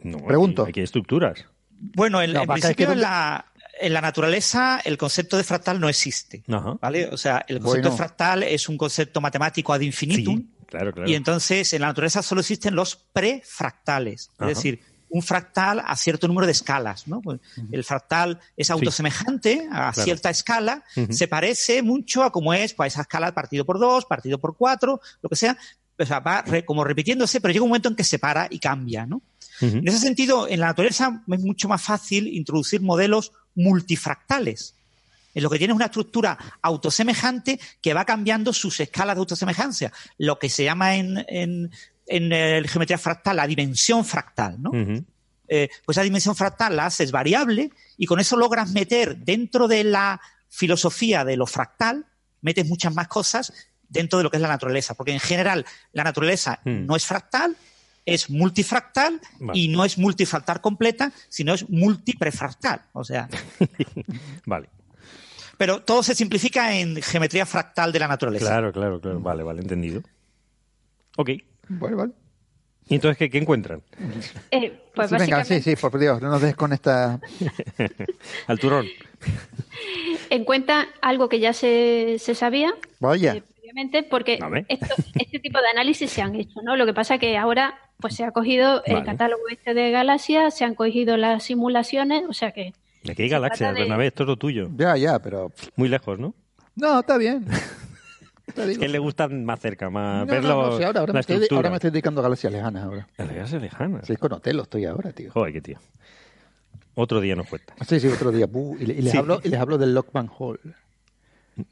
No, 0.02 0.18
Pregunto. 0.18 0.64
Aquí, 0.64 0.80
hay 0.80 0.84
estructuras. 0.84 1.46
Bueno, 1.70 2.20
en, 2.20 2.32
principio 2.46 2.92
en 2.92 3.00
la, 3.00 3.46
en 3.80 3.92
la 3.92 4.00
naturaleza 4.00 4.80
el 4.84 4.98
concepto 4.98 5.36
de 5.36 5.44
fractal 5.44 5.80
no 5.80 5.88
existe. 5.88 6.42
¿vale? 6.80 7.08
O 7.08 7.16
sea, 7.16 7.44
el 7.48 7.60
concepto 7.60 7.90
de 7.90 7.96
fractal 7.96 8.42
es 8.42 8.68
un 8.68 8.76
concepto 8.76 9.20
matemático 9.20 9.72
ad 9.72 9.80
infinitum. 9.80 10.46
claro, 10.66 10.92
claro. 10.92 11.10
Y 11.10 11.14
entonces 11.14 11.72
en 11.72 11.80
la 11.80 11.88
naturaleza 11.88 12.22
solo 12.22 12.40
existen 12.40 12.74
los 12.74 12.96
prefractales. 12.96 14.30
Es 14.40 14.48
decir, 14.48 14.80
un 15.10 15.22
fractal 15.22 15.82
a 15.84 15.96
cierto 15.96 16.28
número 16.28 16.46
de 16.46 16.52
escalas. 16.52 17.06
¿no? 17.08 17.20
Pues 17.20 17.40
el 17.70 17.84
fractal 17.84 18.38
es 18.56 18.70
autosemejante 18.70 19.68
a 19.70 19.92
cierta 19.92 20.30
escala, 20.30 20.84
se 21.10 21.28
parece 21.28 21.82
mucho 21.82 22.22
a 22.22 22.30
cómo 22.32 22.54
es 22.54 22.74
pues, 22.74 22.94
esa 22.94 23.02
escala 23.02 23.34
partido 23.34 23.64
por 23.64 23.78
dos, 23.78 24.06
partido 24.06 24.38
por 24.38 24.56
cuatro, 24.56 25.00
lo 25.20 25.28
que 25.28 25.36
sea. 25.36 25.58
O 25.98 26.06
sea, 26.06 26.20
va 26.20 26.44
como 26.64 26.82
repitiéndose, 26.82 27.42
pero 27.42 27.52
llega 27.52 27.62
un 27.62 27.68
momento 27.68 27.90
en 27.90 27.96
que 27.96 28.04
se 28.04 28.18
para 28.18 28.46
y 28.48 28.58
cambia. 28.58 29.04
¿no? 29.04 29.20
En 29.60 29.86
ese 29.86 29.98
sentido, 29.98 30.48
en 30.48 30.60
la 30.60 30.68
naturaleza 30.68 31.22
es 31.30 31.40
mucho 31.40 31.68
más 31.68 31.82
fácil 31.82 32.26
introducir 32.28 32.80
modelos 32.80 33.32
multifractales. 33.54 34.74
En 35.34 35.42
lo 35.44 35.50
que 35.50 35.58
tiene 35.58 35.72
una 35.72 35.86
estructura 35.86 36.36
autosemejante 36.60 37.60
que 37.80 37.94
va 37.94 38.04
cambiando 38.04 38.52
sus 38.52 38.80
escalas 38.80 39.14
de 39.14 39.20
autosemejancia, 39.20 39.92
lo 40.18 40.38
que 40.38 40.48
se 40.48 40.64
llama 40.64 40.96
en, 40.96 41.24
en, 41.28 41.70
en 42.06 42.64
geometría 42.68 42.98
fractal 42.98 43.36
la 43.36 43.46
dimensión 43.46 44.04
fractal, 44.04 44.60
¿no? 44.60 44.72
Eh, 45.52 45.68
pues 45.84 45.96
esa 45.96 46.04
dimensión 46.04 46.36
fractal 46.36 46.76
la 46.76 46.86
haces 46.86 47.10
variable 47.10 47.72
y 47.96 48.06
con 48.06 48.20
eso 48.20 48.36
logras 48.36 48.70
meter 48.70 49.16
dentro 49.16 49.66
de 49.66 49.82
la 49.82 50.20
filosofía 50.48 51.24
de 51.24 51.36
lo 51.36 51.46
fractal, 51.46 52.06
metes 52.40 52.66
muchas 52.66 52.94
más 52.94 53.08
cosas 53.08 53.52
dentro 53.88 54.18
de 54.18 54.22
lo 54.22 54.30
que 54.30 54.36
es 54.36 54.42
la 54.42 54.48
naturaleza, 54.48 54.94
porque 54.94 55.12
en 55.12 55.18
general 55.18 55.66
la 55.92 56.04
naturaleza 56.04 56.60
mm. 56.64 56.86
no 56.86 56.94
es 56.94 57.04
fractal, 57.04 57.56
es 58.10 58.28
multifractal 58.30 59.20
y 59.54 59.68
no 59.68 59.84
es 59.84 59.98
multifractal 59.98 60.60
completa, 60.60 61.12
sino 61.28 61.54
es 61.54 61.68
multiprefractal. 61.68 62.82
O 62.92 63.04
sea. 63.04 63.28
vale. 64.46 64.68
Pero 65.56 65.82
todo 65.82 66.02
se 66.02 66.14
simplifica 66.14 66.74
en 66.76 67.00
geometría 67.02 67.44
fractal 67.44 67.92
de 67.92 67.98
la 67.98 68.08
naturaleza. 68.08 68.46
Claro, 68.46 68.72
claro, 68.72 69.00
claro. 69.00 69.20
Vale, 69.20 69.42
vale, 69.42 69.60
entendido. 69.60 70.02
Ok. 71.16 71.30
Vale, 71.68 71.94
vale. 71.94 72.12
¿Y 72.88 72.94
entonces 72.94 73.16
qué, 73.18 73.30
qué 73.30 73.38
encuentran? 73.38 73.82
Eh, 74.50 74.80
pues 74.94 75.10
Venga, 75.12 75.44
sí, 75.44 75.60
sí, 75.62 75.76
por 75.76 75.96
Dios, 75.96 76.20
no 76.20 76.28
nos 76.28 76.42
des 76.42 76.56
con 76.56 76.72
esta... 76.72 77.20
Al 78.48 78.58
turrón. 78.58 78.86
Encuentra 80.30 80.88
algo 81.00 81.28
que 81.28 81.38
ya 81.38 81.52
se, 81.52 82.16
se 82.18 82.34
sabía. 82.34 82.72
Vaya. 82.98 83.36
Eh, 83.36 83.42
porque 84.10 84.38
este 84.68 85.38
tipo 85.38 85.58
de 85.60 85.68
análisis 85.68 86.10
se 86.10 86.22
han 86.22 86.34
hecho, 86.34 86.60
¿no? 86.62 86.76
Lo 86.76 86.86
que 86.86 86.94
pasa 86.94 87.14
es 87.14 87.20
que 87.20 87.36
ahora 87.36 87.78
pues 88.00 88.14
se 88.14 88.24
ha 88.24 88.32
cogido 88.32 88.82
el 88.84 89.04
catálogo 89.04 89.42
este 89.50 89.74
de 89.74 89.90
galaxias, 89.90 90.56
se 90.56 90.64
han 90.64 90.74
cogido 90.74 91.16
las 91.16 91.44
simulaciones, 91.44 92.24
o 92.28 92.32
sea 92.32 92.52
que... 92.52 92.72
¿De 93.04 93.14
qué 93.14 93.28
galaxia, 93.28 93.72
Bernabé? 93.72 94.08
Esto 94.08 94.24
es 94.24 94.28
lo 94.28 94.36
tuyo. 94.36 94.68
Ya, 94.76 94.96
ya, 94.96 95.18
pero... 95.20 95.52
Muy 95.76 95.88
lejos, 95.88 96.18
¿no? 96.18 96.34
No, 96.76 97.00
está 97.00 97.16
bien. 97.16 97.46
Es 98.56 98.78
que 98.78 98.88
le 98.88 98.98
gustan 98.98 99.44
más 99.44 99.60
cerca, 99.60 99.90
más 99.90 100.26
verlo. 100.26 100.52
ahora, 100.52 101.12
me 101.12 101.20
estoy, 101.20 101.46
ahora, 101.50 101.70
me 101.70 101.76
estoy, 101.76 101.90
dedicando 101.90 102.20
a 102.20 102.24
galaxias 102.24 102.52
lejanas 102.52 102.84
ahora. 102.84 103.06
¿A 103.16 103.24
galaxias 103.24 103.62
lejanas? 103.62 104.06
Sí, 104.06 104.16
con 104.16 104.32
Otelo 104.32 104.64
estoy 104.64 104.86
ahora, 104.86 105.12
tío. 105.12 105.30
Joder, 105.30 105.52
qué 105.52 105.60
tío. 105.60 105.78
Otro 106.94 107.20
día 107.20 107.36
nos 107.36 107.46
cuenta. 107.46 107.74
Sí, 107.86 108.00
sí, 108.00 108.08
otro 108.08 108.32
día. 108.32 108.48
y, 108.80 108.84
les 108.86 109.14
hablo, 109.14 109.40
y 109.44 109.48
les 109.48 109.60
hablo 109.60 109.78
del 109.78 109.94
Lockman 109.94 110.28
Hall. 110.36 110.58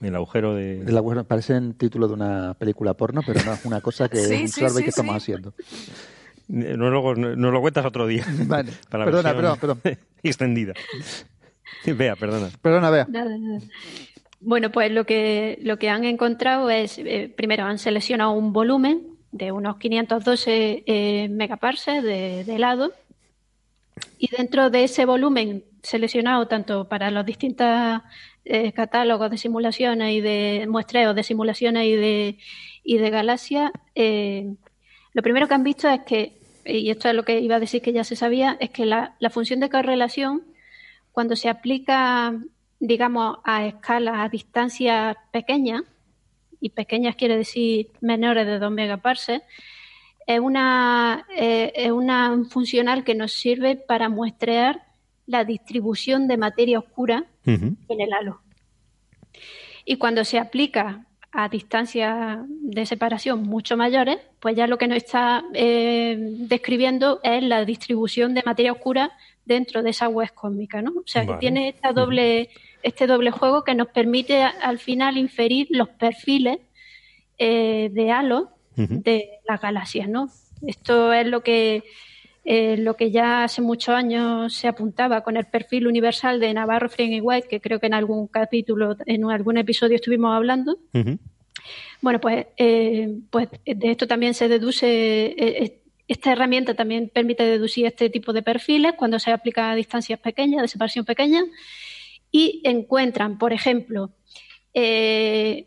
El 0.01 0.15
agujero 0.15 0.55
de... 0.55 0.83
El 0.83 0.97
agujero, 0.97 1.25
parece 1.25 1.57
el 1.57 1.75
título 1.75 2.09
de 2.09 2.15
una 2.15 2.55
película 2.55 2.95
porno, 2.95 3.23
pero 3.27 3.43
no 3.45 3.53
es 3.53 3.65
una 3.65 3.81
cosa 3.81 4.09
que 4.09 4.19
es 4.23 4.41
un 4.41 4.49
survey 4.49 4.85
que 4.85 4.91
estamos 4.91 5.17
haciendo. 5.17 5.55
No 6.49 6.91
lo, 6.91 7.15
no, 7.15 7.51
lo 7.51 7.61
cuentas 7.61 7.85
otro 7.85 8.07
día. 8.07 8.25
Vale. 8.47 8.73
perdona, 8.91 9.35
perdón, 9.35 9.59
perdón. 9.59 9.81
Extendida. 10.23 10.75
Vea, 11.85 12.17
perdona. 12.17 12.51
Perdona, 12.61 12.91
vea. 12.91 13.07
Bueno, 14.41 14.71
pues 14.71 14.91
lo 14.91 15.05
que, 15.05 15.59
lo 15.63 15.79
que 15.79 15.91
han 15.91 16.05
encontrado 16.05 16.71
es, 16.71 16.99
eh, 16.99 17.33
primero 17.37 17.65
han 17.65 17.79
seleccionado 17.79 18.33
un 18.33 18.53
volumen 18.53 19.03
de 19.33 19.53
unos 19.53 19.77
512 19.77 20.85
eh, 20.87 21.29
megaparsecs 21.29 22.03
de, 22.03 22.45
de 22.45 22.57
helado 22.57 22.93
y 24.19 24.35
dentro 24.35 24.71
de 24.71 24.85
ese 24.85 25.05
volumen 25.05 25.65
seleccionado 25.83 26.47
tanto 26.47 26.89
para 26.89 27.11
los 27.11 27.25
distintos 27.27 28.01
eh, 28.45 28.73
catálogos 28.73 29.31
de 29.31 29.39
simulaciones 29.39 30.15
y 30.15 30.21
de 30.21 30.67
muestreos 30.69 31.15
de 31.15 31.23
simulaciones 31.23 31.85
y 31.85 31.97
de, 31.97 32.39
y 32.83 32.99
de 32.99 33.11
galaxias, 33.11 33.71
eh, 33.95 34.55
Lo 35.13 35.23
primero 35.23 35.49
que 35.49 35.55
han 35.55 35.65
visto 35.65 35.89
es 35.89 36.01
que, 36.07 36.38
y 36.69 36.91
esto 36.91 37.09
es 37.09 37.15
lo 37.15 37.25
que 37.25 37.41
iba 37.41 37.57
a 37.57 37.61
decir 37.61 37.83
que 37.83 37.93
ya 37.93 38.05
se 38.05 38.17
sabía, 38.17 38.57
es 38.61 38.71
que 38.71 38.87
la, 38.87 39.17
la 39.19 39.31
función 39.31 39.61
de 39.61 39.71
correlación, 39.71 40.43
cuando 41.13 41.35
se 41.35 41.49
aplica, 41.49 42.39
digamos, 42.79 43.39
a 43.45 43.67
escala, 43.67 44.23
a 44.23 44.29
distancias 44.29 45.17
pequeñas, 45.33 45.83
y 46.61 46.71
pequeñas 46.71 47.17
quiere 47.17 47.37
decir 47.37 47.89
menores 48.01 48.47
de 48.47 48.59
2 48.59 48.71
megaparsecs, 48.71 49.45
es 50.27 50.41
una, 50.41 51.27
eh, 51.35 51.73
es 51.75 51.91
una 51.91 52.45
funcional 52.51 53.03
que 53.03 53.15
nos 53.15 53.33
sirve 53.33 53.77
para 53.77 54.11
muestrear 54.11 54.85
la 55.27 55.45
distribución 55.45 56.29
de 56.29 56.37
materia 56.37 56.79
oscura 56.79 57.25
en 57.47 57.79
el 57.89 58.13
halo. 58.13 58.43
Y 59.87 59.97
cuando 59.97 60.25
se 60.25 60.39
aplica 60.39 61.07
a 61.41 61.49
distancias 61.49 62.41
de 62.49 62.85
separación 62.85 63.45
mucho 63.45 63.77
mayores, 63.77 64.19
pues 64.41 64.57
ya 64.57 64.67
lo 64.67 64.77
que 64.77 64.89
nos 64.89 64.97
está 64.97 65.45
eh, 65.55 66.17
describiendo 66.19 67.21
es 67.23 67.45
la 67.45 67.65
distribución 67.65 68.35
de 68.35 68.43
materia 68.45 68.73
oscura 68.73 69.13
dentro 69.45 69.85
de 69.85 69.91
esa 69.91 70.09
web 70.09 70.35
cósmica, 70.35 70.83
¿no? 70.83 70.91
O 70.91 71.07
sea, 71.07 71.25
que 71.25 71.35
tiene 71.35 71.69
esta 71.69 71.93
doble, 71.93 72.51
este 72.83 73.07
doble 73.07 73.31
juego 73.31 73.63
que 73.63 73.77
nos 73.77 73.87
permite 73.87 74.43
al 74.43 74.81
final 74.81 75.17
inferir 75.17 75.69
los 75.71 75.89
perfiles 75.91 76.59
eh, 77.39 77.89
de 77.93 78.11
halo 78.11 78.51
de 78.75 79.39
las 79.49 79.61
galaxias, 79.61 80.09
¿no? 80.09 80.31
Esto 80.67 81.13
es 81.13 81.25
lo 81.29 81.45
que 81.45 81.85
eh, 82.51 82.79
lo 82.79 82.97
que 82.97 83.11
ya 83.11 83.45
hace 83.45 83.61
muchos 83.61 83.95
años 83.95 84.55
se 84.55 84.69
apuntaba 84.69 85.21
con 85.21 85.37
el 85.37 85.45
perfil 85.45 85.87
universal 85.87 86.41
de 86.41 86.55
Navarro, 86.55 86.89
Frien 86.89 87.13
y 87.13 87.21
White, 87.21 87.47
que 87.47 87.61
creo 87.61 87.79
que 87.79 87.89
en 87.89 87.93
algún 87.93 88.27
capítulo, 88.27 88.97
en 89.05 89.31
algún 89.31 89.59
episodio 89.59 89.97
estuvimos 89.97 90.35
hablando. 90.35 90.79
Bueno, 92.01 92.23
pues, 92.23 92.47
eh, 92.57 93.19
pues 93.29 93.51
de 93.67 93.91
esto 93.91 94.07
también 94.07 94.33
se 94.33 94.49
deduce, 94.49 94.87
eh, 95.27 95.83
esta 96.09 96.33
herramienta 96.33 96.73
también 96.73 97.11
permite 97.11 97.43
deducir 97.43 97.85
este 97.85 98.09
tipo 98.09 98.33
de 98.33 98.41
perfiles 98.41 98.95
cuando 98.97 99.19
se 99.19 99.31
aplica 99.31 99.71
a 99.71 99.75
distancias 99.75 100.19
pequeñas, 100.19 100.63
de 100.63 100.69
separación 100.69 101.05
pequeña, 101.05 101.43
y 102.31 102.63
encuentran, 102.65 103.37
por 103.37 103.53
ejemplo, 103.53 104.13
que 104.73 105.67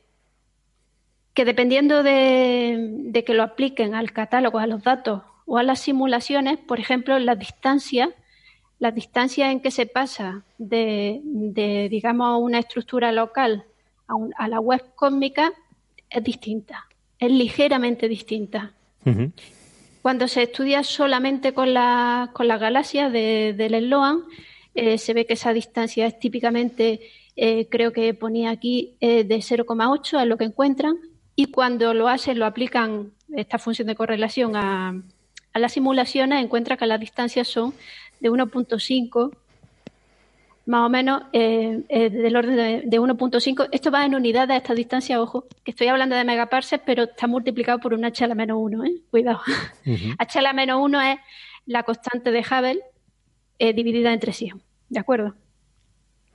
dependiendo 1.36 2.02
de, 2.02 3.24
que 3.24 3.36
lo 3.36 3.44
apliquen 3.44 3.94
al 3.94 4.12
catálogo, 4.14 4.58
a 4.58 4.66
los 4.66 4.82
datos 4.82 5.22
o 5.46 5.58
a 5.58 5.64
las 5.64 5.80
simulaciones, 5.80 6.58
por 6.58 6.80
ejemplo, 6.80 7.18
la 7.20 7.36
distancia, 7.36 8.14
la 8.80 8.92
distancia 8.92 9.52
en 9.52 9.60
que 9.60 9.72
se 9.72 9.86
pasa 9.86 10.44
de, 10.58 11.22
digamos, 11.90 12.42
una 12.42 12.60
estructura 12.60 13.12
local 13.12 13.66
a, 14.38 14.48
la 14.48 14.60
web 14.60 14.84
cósmica 14.96 15.54
es 16.10 16.24
distinta, 16.24 16.88
es 17.20 17.32
ligeramente 17.32 18.08
distinta. 18.08 18.74
Cuando 20.02 20.28
se 20.28 20.44
estudia 20.44 20.84
solamente 20.84 21.54
con, 21.54 21.74
la, 21.74 22.32
con 22.34 22.48
las 22.48 22.60
galaxias 22.60 23.12
de, 23.12 23.54
del 23.58 23.86
Sloan, 23.86 24.24
eh, 24.74 24.98
se 24.98 25.14
ve 25.14 25.26
que 25.26 25.34
esa 25.34 25.54
distancia 25.54 26.06
es 26.06 26.20
típicamente, 26.20 27.02
eh, 27.36 27.68
creo 27.70 27.92
que 27.92 28.14
ponía 28.14 28.52
aquí, 28.52 28.96
eh, 29.00 29.24
de 29.24 29.38
0,8 29.38 30.18
a 30.18 30.26
lo 30.26 30.38
que 30.38 30.46
encuentran, 30.46 30.98
y 31.36 31.48
cuando 31.48 31.94
lo 31.94 32.08
hacen, 32.08 32.40
lo 32.40 32.46
aplican 32.46 33.12
esta 33.36 33.58
función 33.58 33.88
de 33.88 33.96
correlación 33.96 34.56
a, 34.56 35.02
a 35.54 35.60
las 35.60 35.74
simulaciones 35.74 36.44
encuentra 36.44 36.78
que 36.78 36.86
las 36.86 37.00
distancias 37.00 37.48
son 37.48 37.74
de 38.20 38.30
1.5, 38.30 39.32
más 40.66 40.86
o 40.86 40.90
menos 40.90 41.24
eh, 41.34 41.82
eh, 41.90 42.10
del 42.10 42.36
orden 42.36 42.90
de, 42.90 43.00
1.5. 43.00 43.70
Esto 43.72 43.92
va 43.92 44.06
en 44.06 44.16
unidades 44.16 44.50
de 44.50 44.56
esta 44.58 44.74
distancia, 44.74 45.22
ojo, 45.22 45.46
que 45.64 45.72
estoy 45.72 45.88
hablando 45.88 46.16
de 46.16 46.24
megaparsecs, 46.24 46.84
pero 46.86 47.04
está 47.04 47.28
multiplicado 47.28 47.80
por 47.80 47.94
un 47.94 48.06
h 48.06 48.24
a 48.24 48.28
la 48.28 48.36
menos 48.36 48.58
1, 48.60 48.86
¿eh? 48.86 49.02
cuidado. 49.10 49.42
h 50.20 50.40
a 50.40 50.42
la 50.42 50.54
menos 50.54 50.80
1 50.82 51.02
es 51.02 51.20
la 51.66 51.84
constante 51.84 52.32
de 52.32 52.40
Hubble 52.40 52.82
eh, 53.60 53.74
dividida 53.74 54.14
entre 54.14 54.34
100, 54.34 54.62
¿de 54.90 55.00
acuerdo? 55.00 55.36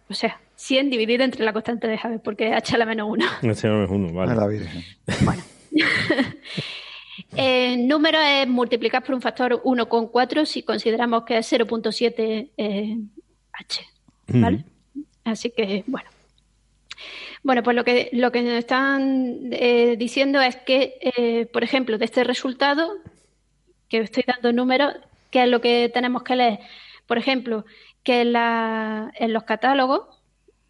O 0.08 0.14
sea, 0.14 0.40
100 0.56 0.90
dividido 0.90 1.24
entre 1.24 1.44
la 1.44 1.52
constante 1.52 1.86
de 1.86 1.94
Hubble, 1.94 2.18
porque 2.18 2.50
es 2.50 2.56
h 2.56 2.74
a 2.74 2.78
la 2.78 2.86
menos 2.86 3.08
1. 3.08 3.24
H 3.42 3.66
a 3.66 3.70
la 3.70 3.76
menos 3.76 3.90
1, 3.90 4.12
vale. 4.12 4.32
A 4.32 4.34
la 4.34 4.46
Virgen. 4.46 4.84
Bueno. 5.24 5.42
El 7.36 7.86
número 7.86 8.18
es 8.20 8.48
multiplicar 8.48 9.02
por 9.04 9.14
un 9.14 9.20
factor 9.20 9.62
1,4 9.62 10.44
si 10.44 10.62
consideramos 10.62 11.24
que 11.24 11.38
es 11.38 11.52
0.7 11.52 12.50
eh, 12.56 12.98
H. 13.52 13.86
¿vale? 14.28 14.64
Así 15.24 15.50
que, 15.50 15.84
bueno. 15.86 16.08
Bueno, 17.42 17.62
pues 17.62 17.76
lo 17.76 17.84
que, 17.84 18.08
lo 18.12 18.32
que 18.32 18.42
nos 18.42 18.54
están 18.54 19.50
eh, 19.52 19.96
diciendo 19.96 20.40
es 20.40 20.56
que, 20.56 20.98
eh, 21.00 21.46
por 21.46 21.62
ejemplo, 21.62 21.98
de 21.98 22.04
este 22.04 22.24
resultado, 22.24 22.90
que 23.88 23.98
estoy 23.98 24.24
dando 24.26 24.52
números, 24.52 24.94
¿qué 25.30 25.44
es 25.44 25.48
lo 25.48 25.60
que 25.60 25.88
tenemos 25.92 26.22
que 26.22 26.36
leer? 26.36 26.58
Por 27.06 27.18
ejemplo, 27.18 27.64
que 28.02 28.22
en, 28.22 28.32
la, 28.32 29.12
en 29.14 29.32
los 29.32 29.44
catálogos, 29.44 30.08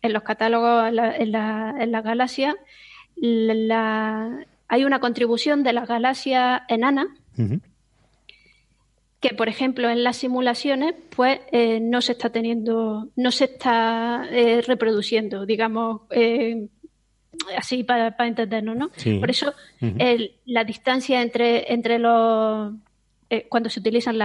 en 0.03 0.13
los 0.13 0.23
catálogos 0.23 0.89
en 0.89 0.97
la, 0.97 1.17
en 1.17 1.33
la, 1.33 1.75
en 1.79 1.93
la 1.93 2.03
galaxia, 2.03 2.57
la, 3.17 4.47
hay 4.69 4.85
una 4.85 5.01
contribución 5.01 5.63
de 5.63 5.73
la 5.73 5.87
galaxia 5.87 6.65
enana 6.69 7.07
que, 9.21 9.35
por 9.35 9.49
ejemplo, 9.49 9.89
en 9.89 10.05
las 10.05 10.19
simulaciones, 10.19 10.95
pues 11.15 11.41
eh, 11.51 11.81
no 11.81 12.01
se 12.01 12.13
está 12.13 12.31
teniendo, 12.31 13.09
no 13.17 13.31
se 13.31 13.45
está 13.45 14.27
eh, 14.31 14.63
reproduciendo, 14.63 15.47
digamos, 15.47 16.03
eh, 16.11 16.69
así 17.57 17.83
para, 17.83 18.15
entendernos, 18.19 18.77
¿no? 18.77 18.91
Por 19.21 19.31
eso 19.31 19.53
la 20.45 20.65
distancia 20.65 21.23
entre, 21.23 21.73
entre 21.73 21.99
los 21.99 22.75
cuando 23.49 23.69
se 23.69 23.81
utilizan 23.81 24.19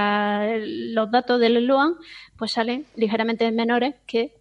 los 0.93 1.09
datos 1.09 1.39
del 1.39 1.65
LOAN, 1.65 1.95
pues 2.37 2.51
salen 2.51 2.85
ligeramente 2.95 3.51
menores 3.51 3.95
que 4.05 4.40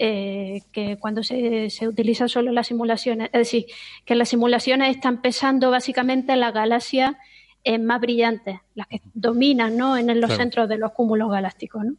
eh, 0.00 0.62
que 0.70 0.96
cuando 0.96 1.24
se, 1.24 1.70
se 1.70 1.88
utilizan 1.88 2.28
solo 2.28 2.52
las 2.52 2.68
simulaciones. 2.68 3.30
Es 3.32 3.40
decir, 3.40 3.66
que 4.04 4.14
las 4.14 4.28
simulaciones 4.28 4.94
están 4.94 5.20
pesando 5.20 5.72
básicamente 5.72 6.36
las 6.36 6.54
galaxias 6.54 7.16
eh, 7.64 7.78
más 7.78 8.00
brillantes, 8.00 8.60
las 8.76 8.86
que 8.86 9.02
dominan 9.12 9.76
¿no? 9.76 9.96
en 9.96 10.20
los 10.20 10.32
centros 10.34 10.68
de 10.68 10.78
los 10.78 10.92
cúmulos 10.92 11.32
galácticos. 11.32 11.84
¿no? 11.84 11.94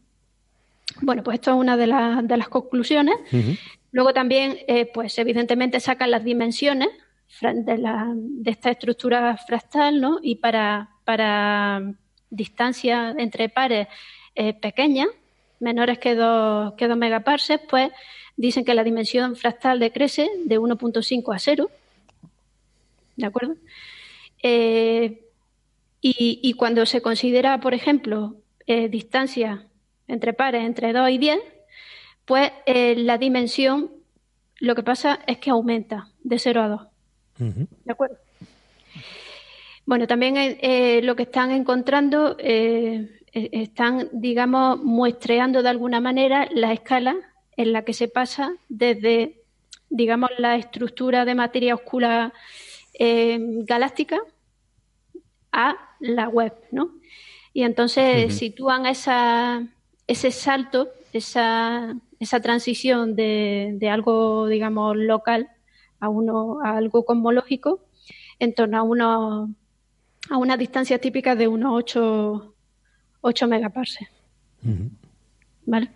Bueno, 1.01 1.23
pues 1.23 1.35
esto 1.35 1.51
es 1.51 1.57
una 1.57 1.75
de, 1.75 1.87
de 2.23 2.37
las 2.37 2.47
conclusiones. 2.47 3.15
Luego 3.91 4.13
también, 4.13 4.57
eh, 4.69 4.89
pues 4.93 5.17
evidentemente 5.19 5.81
sacan 5.81 6.11
las 6.11 6.23
dimensiones 6.23 6.87
de, 7.41 7.77
la, 7.77 8.13
de 8.15 8.49
esta 8.49 8.71
estructura 8.71 9.35
fractal, 9.35 9.99
¿no? 9.99 10.19
Y 10.21 10.35
para, 10.35 10.91
para 11.03 11.81
distancias 12.29 13.15
entre 13.17 13.49
pares 13.49 13.87
pequeñas, 14.61 15.09
menores 15.59 15.99
que 15.99 16.15
2, 16.15 16.73
que 16.75 16.87
megaparsecs, 16.87 17.63
pues 17.69 17.91
dicen 18.35 18.63
que 18.63 18.73
la 18.73 18.83
dimensión 18.83 19.35
fractal 19.35 19.79
decrece 19.79 20.29
de 20.45 20.59
1.5 20.59 21.35
a 21.35 21.39
0. 21.39 21.69
¿De 23.17 23.25
acuerdo? 23.25 23.55
Eh, 24.41 25.25
y, 26.01 26.53
cuando 26.53 26.85
se 26.85 27.01
considera, 27.01 27.59
por 27.59 27.73
ejemplo, 27.73 28.37
eh, 28.65 28.87
distancia 28.87 29.67
entre 30.07 30.31
pares 30.31 30.63
entre 30.63 30.93
2 30.93 31.09
y 31.09 31.17
10, 31.17 31.39
pues 32.23 32.51
eh, 32.65 32.95
la 32.95 33.17
dimensión 33.17 33.91
lo 34.59 34.75
que 34.75 34.83
pasa 34.83 35.19
es 35.27 35.39
que 35.39 35.49
aumenta 35.49 36.07
de 36.23 36.39
0 36.39 36.61
a 36.61 36.67
2. 36.69 36.81
¿De 37.85 37.91
acuerdo? 37.91 38.17
Bueno, 39.85 40.07
también 40.07 40.35
lo 41.05 41.15
que 41.17 41.23
están 41.23 41.51
encontrando 41.51 42.37
están, 43.33 44.09
digamos, 44.11 44.83
muestreando 44.83 45.61
de 45.61 45.69
alguna 45.69 45.99
manera 45.99 46.47
la 46.51 46.73
escala 46.73 47.15
en 47.55 47.73
la 47.73 47.83
que 47.83 47.93
se 47.93 48.07
pasa 48.07 48.53
desde, 48.69 49.41
digamos, 49.89 50.29
la 50.37 50.55
estructura 50.55 51.25
de 51.25 51.35
materia 51.35 51.75
oscura 51.75 52.33
eh, 52.93 53.37
galáctica 53.65 54.19
a 55.51 55.75
la 55.99 56.29
web, 56.29 56.53
¿no? 56.71 56.95
Y 57.53 57.63
entonces 57.63 58.37
sitúan 58.37 58.85
esa, 58.85 59.67
ese 60.07 60.31
salto, 60.31 60.89
esa, 61.11 61.95
esa 62.19 62.39
transición 62.39 63.15
de, 63.15 63.71
de, 63.73 63.89
algo, 63.89 64.47
digamos, 64.47 64.95
local 64.95 65.49
a, 65.99 66.09
uno, 66.09 66.59
a 66.63 66.77
algo 66.77 67.03
cosmológico 67.05 67.81
en 68.39 68.53
torno 68.53 68.77
a, 68.77 68.83
uno, 68.83 69.53
a 70.29 70.37
una 70.37 70.55
distancia 70.55 70.99
típica 70.99 71.35
de 71.35 71.47
unos 71.47 71.73
8 71.75 72.55
8 73.21 73.47
megaparsecs. 73.47 74.11
¿Vale? 75.65 75.89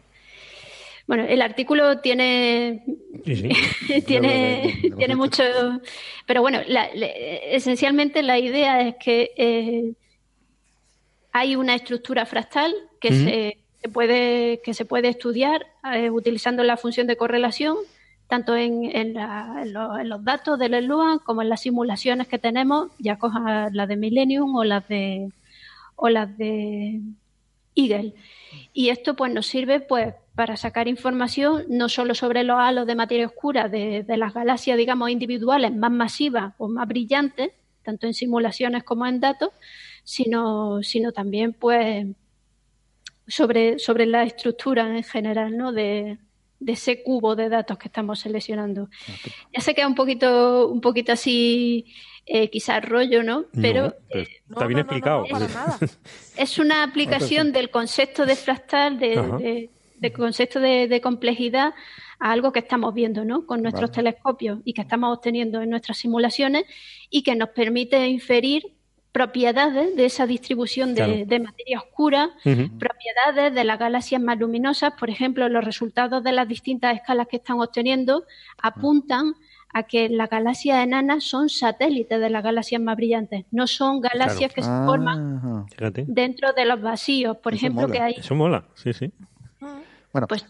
Bueno, 1.05 1.23
el 1.23 1.41
artículo 1.41 1.99
tiene 1.99 2.83
tiene, 4.05 4.79
tiene 4.97 5.15
mucho, 5.15 5.43
pero 6.25 6.41
bueno, 6.41 6.59
esencialmente 7.49 8.23
la 8.23 8.39
idea 8.39 8.81
es 8.81 8.95
que 8.95 9.31
eh, 9.35 9.93
hay 11.31 11.55
una 11.55 11.75
estructura 11.75 12.25
fractal 12.25 12.73
que 13.01 13.11
se, 13.11 13.89
puede 13.89 14.61
que 14.63 14.73
se 14.73 14.85
puede 14.85 15.09
estudiar 15.09 15.65
eh, 15.93 16.09
utilizando 16.09 16.63
la 16.63 16.77
función 16.77 17.05
de 17.07 17.17
correlación 17.17 17.75
tanto 18.27 18.55
en, 18.55 18.85
en, 18.95 19.13
los 19.13 20.23
datos 20.23 20.57
del 20.57 20.85
LUAN 20.85 21.19
como 21.19 21.41
en 21.41 21.49
las 21.49 21.61
simulaciones 21.61 22.27
que 22.27 22.39
tenemos, 22.39 22.89
ya 22.97 23.17
coja 23.17 23.69
las 23.71 23.87
de 23.87 23.95
Millennium 23.97 24.55
o 24.55 24.63
las 24.63 24.87
de 24.87 25.29
o 26.03 26.09
las 26.09 26.37
de 26.37 26.99
Eagle. 27.75 28.13
Y 28.73 28.89
esto 28.89 29.15
pues 29.15 29.33
nos 29.33 29.47
sirve 29.47 29.79
pues 29.79 30.13
para 30.35 30.57
sacar 30.57 30.89
información 30.89 31.63
no 31.69 31.87
solo 31.87 32.13
sobre 32.13 32.43
los 32.43 32.57
halos 32.59 32.85
de 32.85 32.95
materia 32.95 33.25
oscura 33.25 33.69
de, 33.69 34.03
de 34.03 34.17
las 34.17 34.33
galaxias, 34.33 34.77
digamos, 34.77 35.09
individuales 35.11 35.73
más 35.73 35.91
masivas 35.91 36.55
o 36.57 36.67
más 36.67 36.89
brillantes, 36.89 37.51
tanto 37.83 38.05
en 38.05 38.13
simulaciones 38.13 38.83
como 38.83 39.05
en 39.07 39.21
datos, 39.21 39.51
sino, 40.03 40.83
sino 40.83 41.13
también 41.13 41.53
pues 41.53 42.05
sobre, 43.25 43.79
sobre 43.79 44.05
la 44.05 44.23
estructura 44.23 44.97
en 44.97 45.03
general 45.03 45.55
¿no? 45.55 45.71
de, 45.71 46.17
de 46.63 46.73
ese 46.73 47.03
cubo 47.03 47.35
de 47.35 47.49
datos 47.49 47.77
que 47.77 47.87
estamos 47.87 48.19
seleccionando. 48.19 48.89
Ya 49.53 49.61
sé 49.61 49.75
que 49.75 49.81
es 49.81 49.87
un 49.87 49.95
poquito, 49.95 50.67
un 50.69 50.81
poquito 50.81 51.11
así, 51.11 51.85
eh, 52.25 52.49
quizás 52.49 52.83
rollo, 52.87 53.21
¿no? 53.21 53.45
Pero, 53.61 53.95
eh, 54.09 54.27
está 54.49 54.65
bien 54.65 54.79
explicado. 54.79 55.25
es, 56.37 56.59
una 56.59 56.83
aplicación 56.83 57.51
del 57.51 57.69
concepto 57.69 58.25
de 58.25 58.35
fractal, 58.35 58.97
de, 58.97 59.69
de, 59.97 60.13
concepto 60.13 60.59
de, 60.61 61.01
complejidad 61.01 61.73
a 62.19 62.31
algo 62.31 62.53
que 62.53 62.59
estamos 62.59 62.93
viendo, 62.93 63.25
¿no? 63.25 63.45
Con 63.45 63.61
nuestros 63.61 63.91
telescopios 63.91 64.59
y 64.63 64.73
que 64.73 64.81
estamos 64.81 65.17
obteniendo 65.17 65.61
en 65.61 65.69
nuestras 65.69 65.97
simulaciones 65.97 66.63
y 67.09 67.23
que 67.23 67.35
nos 67.35 67.49
permite 67.49 68.07
inferir 68.07 68.63
propiedades 69.13 69.95
de 69.95 70.05
esa 70.05 70.25
distribución 70.25 70.95
de, 70.95 71.39
materia 71.39 71.77
oscura, 71.77 72.31
propiedades 72.43 73.53
de 73.53 73.63
las 73.63 73.77
galaxias 73.77 74.19
más 74.19 74.39
luminosas, 74.39 74.93
por 74.99 75.11
ejemplo, 75.11 75.47
los 75.49 75.63
resultados 75.63 76.23
de 76.23 76.31
las 76.31 76.47
distintas 76.47 76.95
escalas 76.95 77.27
que 77.27 77.37
están 77.37 77.61
obteniendo 77.61 78.25
apuntan 78.57 79.35
a 79.69 79.83
que 79.83 80.09
las 80.09 80.29
galaxias 80.29 80.83
enanas 80.83 81.23
son 81.23 81.49
satélites 81.49 82.19
de 82.19 82.29
las 82.31 82.43
galaxias 82.43 82.81
más 82.81 82.97
brillantes, 82.97 83.45
no 83.51 83.67
son 83.67 84.01
galaxias 84.01 84.51
que 84.51 84.63
se 84.63 84.69
forman 84.69 85.67
dentro 86.07 86.51
de 86.53 86.65
los 86.65 86.81
vacíos, 86.81 87.37
por 87.37 87.53
ejemplo, 87.53 87.87
que 87.87 87.99
hay. 87.99 88.15
Eso 88.17 88.33
mola, 88.33 88.65
sí, 88.73 88.93
sí. 88.93 89.11
Bueno, 90.11 90.27
pues 90.27 90.45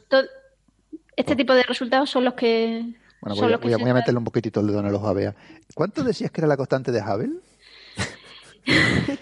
este 1.18 1.36
tipo 1.36 1.54
de 1.54 1.64
resultados 1.64 2.10
son 2.10 2.24
los 2.24 2.34
que. 2.34 2.96
Bueno, 3.22 3.58
voy, 3.58 3.74
a, 3.74 3.94
meterle 3.94 4.18
un 4.18 4.26
poquitito 4.26 4.60
el 4.60 4.68
dedo 4.68 4.80
en 4.80 4.88
el 4.88 4.96
ojo 4.96 5.08
a 5.08 5.14
Bea. 5.14 5.36
¿Cuánto 5.74 6.04
decías 6.04 6.32
que 6.32 6.42
era 6.42 6.48
la 6.48 6.58
constante 6.58 6.92
de 6.92 7.02
Hubble? 7.02 7.40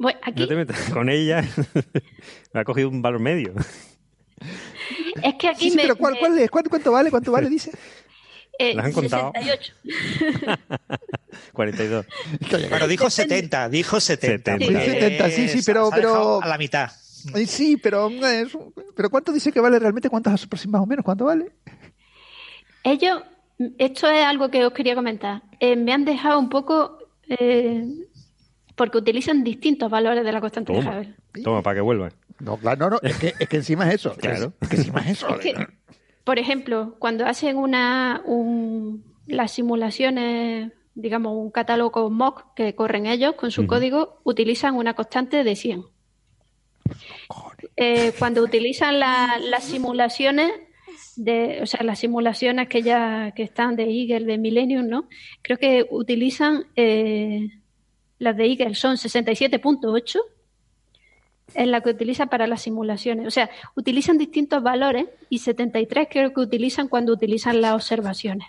No 0.00 0.48
te 0.48 0.56
metas 0.56 0.80
con 0.90 1.10
ella. 1.10 1.44
me 2.54 2.60
ha 2.60 2.64
cogido 2.64 2.88
un 2.88 3.02
valor 3.02 3.20
medio. 3.20 3.54
Es 5.22 5.34
que 5.34 5.48
aquí 5.48 5.70
me, 5.72 5.82
pero 5.82 5.96
¿cuál, 5.96 6.16
es? 6.38 6.50
¿Cuánto, 6.50 6.90
vale? 6.90 7.10
¿Cuánto 7.10 7.30
vale, 7.30 7.50
dice? 7.50 7.72
Eh, 8.58 8.74
¿Las 8.74 8.86
han 8.86 8.92
contado? 8.92 9.32
68. 9.34 9.74
42. 11.52 12.06
Bueno, 12.70 12.88
dijo 12.88 13.10
70, 13.10 13.68
dijo 13.68 14.00
70. 14.00 14.56
Sí, 14.56 14.64
70, 14.66 15.30
sí, 15.30 15.48
sí, 15.48 15.60
pero... 15.66 15.90
pero... 15.90 16.42
A 16.42 16.46
la 16.46 16.56
mitad. 16.56 16.90
Sí, 17.46 17.76
pero, 17.76 18.10
pero 18.96 19.10
¿cuánto 19.10 19.32
dice 19.32 19.52
que 19.52 19.60
vale 19.60 19.78
realmente? 19.78 20.08
¿Cuántos 20.08 20.48
más 20.68 20.80
o 20.80 20.86
menos? 20.86 21.04
¿Cuánto 21.04 21.26
vale? 21.26 21.52
Ellos, 22.82 23.22
esto 23.76 24.08
es 24.08 24.24
algo 24.24 24.50
que 24.50 24.64
os 24.64 24.72
quería 24.72 24.94
comentar. 24.94 25.42
Eh, 25.58 25.76
me 25.76 25.92
han 25.92 26.06
dejado 26.06 26.38
un 26.38 26.48
poco 26.48 26.98
eh, 27.28 27.84
porque 28.80 28.96
utilizan 28.96 29.44
distintos 29.44 29.90
valores 29.90 30.24
de 30.24 30.32
la 30.32 30.40
constante 30.40 30.72
de 30.72 30.78
Hubble. 30.78 31.14
Toma, 31.44 31.60
para 31.60 31.74
que 31.74 31.80
vuelvan. 31.82 32.14
No, 32.38 32.56
claro, 32.56 32.78
no, 32.78 32.90
no, 32.92 32.98
es 33.02 33.14
que, 33.18 33.34
es 33.38 33.46
que 33.46 33.58
encima 33.58 33.86
es 33.86 33.96
eso. 33.96 34.14
Claro. 34.14 34.54
Es 34.58 34.68
que 34.70 34.76
encima 34.76 35.00
es 35.00 35.22
eso. 35.22 35.28
por 36.24 36.38
ejemplo, 36.38 36.96
cuando 36.98 37.26
hacen 37.26 37.58
una 37.58 38.22
las 39.26 39.52
simulaciones, 39.52 40.72
digamos, 40.94 41.36
un 41.36 41.50
catálogo 41.50 42.08
mock 42.08 42.54
que 42.54 42.74
corren 42.74 43.04
ellos 43.04 43.34
con 43.34 43.50
su 43.50 43.66
código, 43.66 44.22
utilizan 44.24 44.76
una 44.76 44.94
constante 44.94 45.44
de 45.44 45.56
100. 45.56 45.84
Eh, 47.76 48.14
cuando 48.18 48.42
utilizan 48.42 48.98
las 48.98 49.62
simulaciones, 49.62 50.52
de, 51.16 51.60
o 51.60 51.66
sea, 51.66 51.82
las 51.84 51.98
simulaciones 51.98 52.66
que 52.70 52.80
ya 52.80 53.32
que 53.36 53.42
están 53.42 53.76
de 53.76 53.90
Eagle, 53.90 54.24
de 54.24 54.38
Millennium, 54.38 54.88
¿no? 54.88 55.06
Creo 55.42 55.58
que 55.58 55.86
utilizan 55.90 56.64
eh, 56.76 57.59
las 58.20 58.36
de 58.36 58.44
Eagle 58.44 58.74
son 58.76 58.96
67.8, 58.96 60.20
es 61.54 61.66
la 61.66 61.80
que 61.80 61.90
utiliza 61.90 62.26
para 62.26 62.46
las 62.46 62.62
simulaciones. 62.62 63.26
O 63.26 63.30
sea, 63.30 63.50
utilizan 63.74 64.18
distintos 64.18 64.62
valores 64.62 65.06
y 65.30 65.38
73 65.38 66.06
creo 66.08 66.32
que 66.32 66.40
utilizan 66.40 66.86
cuando 66.86 67.12
utilizan 67.12 67.60
las 67.60 67.74
observaciones. 67.74 68.46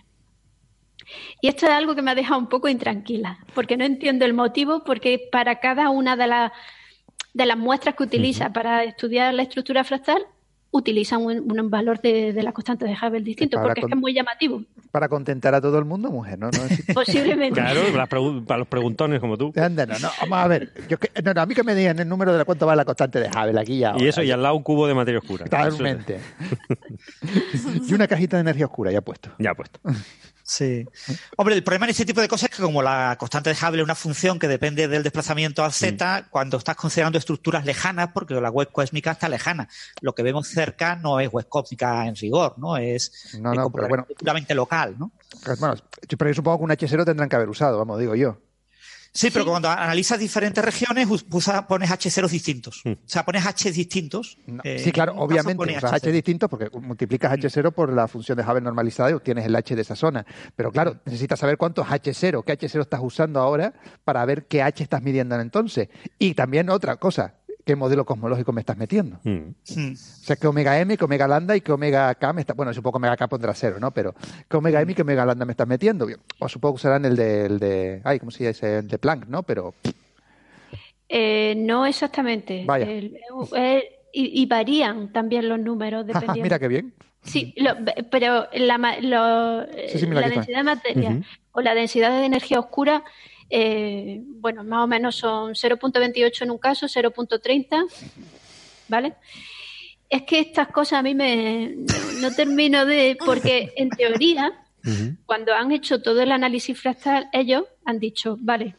Y 1.41 1.47
esto 1.47 1.65
es 1.65 1.71
algo 1.71 1.95
que 1.95 2.01
me 2.01 2.11
ha 2.11 2.15
dejado 2.15 2.39
un 2.39 2.47
poco 2.47 2.67
intranquila, 2.67 3.39
porque 3.55 3.77
no 3.77 3.85
entiendo 3.85 4.25
el 4.25 4.33
motivo, 4.33 4.83
porque 4.83 5.27
para 5.31 5.59
cada 5.59 5.89
una 5.89 6.15
de, 6.15 6.27
las 6.27 6.51
de 7.33 7.45
las 7.45 7.57
muestras 7.57 7.95
que 7.95 8.03
utiliza 8.03 8.53
para 8.53 8.83
estudiar 8.83 9.33
la 9.33 9.43
estructura 9.43 9.83
fractal, 9.83 10.21
utilizan 10.71 11.21
un, 11.21 11.69
valor 11.69 11.99
de, 12.01 12.33
la 12.41 12.53
constante 12.53 12.85
de 12.85 12.93
Hubble 12.93 13.21
distinto, 13.21 13.61
porque 13.61 13.81
es 13.81 13.87
que 13.87 13.93
es 13.93 13.99
muy 13.99 14.13
llamativo. 14.13 14.63
Para 14.91 15.09
contentar 15.09 15.53
a 15.53 15.61
todo 15.61 15.77
el 15.77 15.85
mundo, 15.85 16.09
mujer, 16.09 16.39
¿no? 16.39 16.49
Posiblemente. 16.93 17.59
Claro, 17.59 17.81
para, 18.45 18.57
los 18.57 18.67
preguntones 18.67 19.19
como 19.19 19.37
tú. 19.37 19.53
Anda, 19.55 19.85
no, 19.85 19.99
no, 19.99 20.09
vamos 20.21 20.39
a 20.39 20.47
ver. 20.47 20.71
Yo 20.89 20.97
no, 21.23 21.41
a 21.41 21.45
mí 21.45 21.53
que 21.53 21.63
me 21.63 21.75
digan 21.75 21.99
el 21.99 22.07
número 22.07 22.37
de 22.37 22.45
cuánto 22.45 22.65
vale 22.65 22.77
la 22.77 22.85
constante 22.85 23.19
de 23.19 23.27
Hubble 23.27 23.59
aquí 23.59 23.79
ya. 23.79 23.95
Y 23.97 24.07
eso, 24.07 24.23
y 24.23 24.31
al 24.31 24.41
lado 24.41 24.55
un 24.55 24.63
cubo 24.63 24.87
de 24.87 24.93
materia 24.93 25.19
oscura. 25.19 25.45
Totalmente. 25.45 26.19
y 27.87 27.93
una 27.93 28.07
cajita 28.07 28.37
de 28.37 28.41
energía 28.41 28.65
oscura, 28.65 28.91
ya 28.91 29.01
puesto. 29.01 29.29
Ya 29.39 29.53
puesto. 29.53 29.79
Sí. 30.51 30.85
Hombre, 31.37 31.55
el 31.55 31.63
problema 31.63 31.85
en 31.85 31.91
este 31.91 32.03
tipo 32.03 32.19
de 32.19 32.27
cosas 32.27 32.49
es 32.49 32.57
que 32.57 32.61
como 32.61 32.81
la 32.81 33.15
constante 33.17 33.49
de 33.49 33.55
Hubble 33.55 33.81
es 33.81 33.85
una 33.85 33.95
función 33.95 34.37
que 34.37 34.49
depende 34.49 34.89
del 34.89 35.01
desplazamiento 35.01 35.63
al 35.63 35.71
z, 35.71 35.95
mm. 35.95 36.29
cuando 36.29 36.57
estás 36.57 36.75
considerando 36.75 37.17
estructuras 37.17 37.63
lejanas, 37.63 38.09
porque 38.13 38.33
la 38.33 38.49
web 38.49 38.69
cósmica 38.69 39.11
está 39.11 39.29
lejana, 39.29 39.69
lo 40.01 40.13
que 40.13 40.23
vemos 40.23 40.49
cerca 40.49 40.97
no 40.97 41.21
es 41.21 41.31
web 41.31 41.47
cósmica 41.47 42.05
en 42.05 42.17
rigor, 42.17 42.55
¿no? 42.57 42.75
Es 42.75 43.37
no, 43.39 43.53
no, 43.53 43.71
pero 43.71 43.87
bueno, 43.87 44.05
local, 44.53 44.95
¿no? 44.99 45.13
Bueno, 45.57 45.75
pero 46.17 46.29
yo 46.29 46.35
supongo 46.35 46.57
que 46.57 46.63
un 46.65 46.69
H0 46.71 47.05
tendrán 47.05 47.29
que 47.29 47.35
haber 47.37 47.47
usado, 47.47 47.77
vamos, 47.77 47.97
digo 47.97 48.15
yo. 48.15 48.37
Sí, 49.13 49.29
pero 49.31 49.45
cuando 49.45 49.69
analizas 49.69 50.19
diferentes 50.19 50.63
regiones 50.63 51.07
pones 51.67 51.89
H0 51.89 52.29
distintos. 52.29 52.81
Hmm. 52.85 52.91
O 52.91 52.97
sea, 53.05 53.25
pones 53.25 53.45
H 53.45 53.71
distintos. 53.71 54.37
Eh, 54.63 54.79
sí, 54.79 54.91
claro, 54.91 55.15
obviamente. 55.17 55.77
Usas 55.77 55.93
H, 55.93 56.11
distintos 56.11 56.49
porque 56.49 56.69
multiplicas 56.79 57.31
H0 57.33 57.73
por 57.73 57.91
la 57.91 58.07
función 58.07 58.37
de 58.37 58.43
Hubble 58.43 58.61
normalizada 58.61 59.11
y 59.11 59.13
obtienes 59.13 59.45
el 59.45 59.55
H 59.55 59.75
de 59.75 59.81
esa 59.81 59.95
zona. 59.95 60.25
Pero 60.55 60.71
claro, 60.71 60.97
necesitas 61.05 61.39
saber 61.39 61.57
cuánto 61.57 61.81
es 61.81 61.87
H0, 61.89 62.43
qué 62.45 62.57
H0 62.57 62.81
estás 62.81 63.01
usando 63.03 63.39
ahora 63.39 63.73
para 64.03 64.23
ver 64.25 64.45
qué 64.45 64.61
H 64.61 64.83
estás 64.83 65.01
midiendo 65.01 65.35
en 65.35 65.41
entonces. 65.41 65.89
Y 66.17 66.33
también 66.33 66.69
otra 66.69 66.95
cosa, 66.95 67.35
qué 67.71 67.75
modelo 67.77 68.03
cosmológico 68.03 68.51
me 68.51 68.59
estás 68.59 68.75
metiendo. 68.75 69.17
Hmm. 69.23 69.53
Hmm. 69.73 69.93
O 69.93 69.95
sea, 69.95 70.35
qué 70.35 70.45
omega 70.45 70.77
M, 70.77 70.97
qué 70.97 71.05
omega 71.05 71.25
lambda 71.25 71.55
y 71.55 71.61
qué 71.61 71.71
omega 71.71 72.13
K 72.15 72.33
me 72.33 72.41
está... 72.41 72.53
Bueno, 72.53 72.73
supongo 72.73 72.93
que 72.93 72.97
omega 72.97 73.15
K 73.15 73.29
pondrá 73.29 73.53
cero, 73.53 73.77
¿no? 73.79 73.91
Pero 73.91 74.13
qué 74.49 74.57
omega 74.57 74.81
M 74.81 74.91
y 74.91 74.95
qué 74.95 75.03
omega 75.03 75.25
lambda 75.25 75.45
me 75.45 75.53
estás 75.53 75.69
metiendo. 75.69 76.05
O 76.39 76.49
supongo 76.49 76.75
que 76.75 76.81
usarán 76.81 77.05
el 77.05 77.15
de... 77.15 77.45
El 77.45 77.59
de 77.59 78.01
ay, 78.03 78.19
¿cómo 78.19 78.29
se 78.29 78.45
dice? 78.45 78.79
El 78.79 78.89
de 78.89 78.97
Planck, 78.97 79.27
¿no? 79.27 79.43
Pero... 79.43 79.73
Eh, 81.07 81.55
no 81.55 81.85
exactamente. 81.85 82.65
Vaya. 82.65 82.87
y, 84.11 84.45
varían 84.47 85.13
también 85.13 85.47
los 85.47 85.59
números 85.59 86.05
dependiendo. 86.05 86.43
Mira 86.43 86.59
qué 86.59 86.67
bien. 86.67 86.93
Sí, 87.23 87.55
pero 88.11 88.47
la, 88.51 88.77
la 89.01 89.65
densidad 89.65 90.57
de 90.57 90.63
materia 90.63 91.21
o 91.53 91.61
la 91.61 91.73
densidad 91.73 92.19
de 92.19 92.25
energía 92.25 92.59
oscura 92.59 93.05
eh, 93.53 94.21
bueno, 94.25 94.63
más 94.63 94.85
o 94.85 94.87
menos 94.87 95.17
son 95.17 95.51
0.28 95.51 96.43
en 96.43 96.51
un 96.51 96.57
caso, 96.57 96.87
0.30, 96.87 97.85
¿vale? 98.87 99.13
Es 100.09 100.23
que 100.23 100.39
estas 100.39 100.69
cosas 100.69 100.99
a 100.99 101.03
mí 101.03 101.13
me 101.13 101.75
no, 102.21 102.31
termino 102.31 102.85
de, 102.85 103.17
porque 103.25 103.73
en 103.75 103.89
teoría, 103.89 104.53
cuando 105.25 105.53
han 105.53 105.73
hecho 105.73 106.01
todo 106.01 106.21
el 106.21 106.31
análisis 106.31 106.79
fractal, 106.79 107.27
ellos 107.33 107.65
han 107.83 107.99
dicho, 107.99 108.37
vale, 108.39 108.75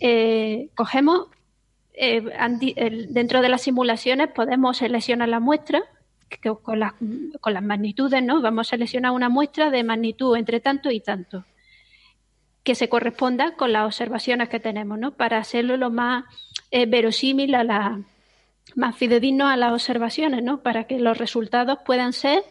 eh, 0.00 0.70
cogemos, 0.76 1.26
eh, 1.92 2.22
dentro 3.10 3.42
de 3.42 3.48
las 3.48 3.62
simulaciones 3.62 4.28
podemos 4.28 4.76
seleccionar 4.76 5.28
la 5.28 5.40
muestra, 5.40 5.82
con, 6.62 6.78
las, 6.78 6.92
con 7.40 7.52
las 7.52 7.62
magnitudes, 7.64 8.22
¿no? 8.22 8.40
Vamos 8.40 8.68
a 8.68 8.70
seleccionar 8.70 9.10
una 9.10 9.28
muestra 9.28 9.70
de 9.70 9.82
magnitud 9.82 10.36
entre 10.36 10.60
tanto 10.60 10.88
y 10.92 11.00
tanto 11.00 11.44
que 12.62 12.74
se 12.74 12.88
corresponda 12.88 13.54
con 13.56 13.72
las 13.72 13.86
observaciones 13.86 14.48
que 14.48 14.60
tenemos, 14.60 14.98
¿no? 14.98 15.12
Para 15.12 15.38
hacerlo 15.38 15.76
lo 15.76 15.90
más 15.90 16.24
eh, 16.70 16.86
verosímil 16.86 17.54
a 17.54 17.64
la 17.64 18.00
más 18.76 18.96
fidedigno 18.96 19.48
a 19.48 19.56
las 19.56 19.72
observaciones, 19.72 20.42
¿no? 20.42 20.62
Para 20.62 20.84
que 20.84 20.98
los 20.98 21.18
resultados 21.18 21.78
puedan 21.84 22.12
ser, 22.12 22.42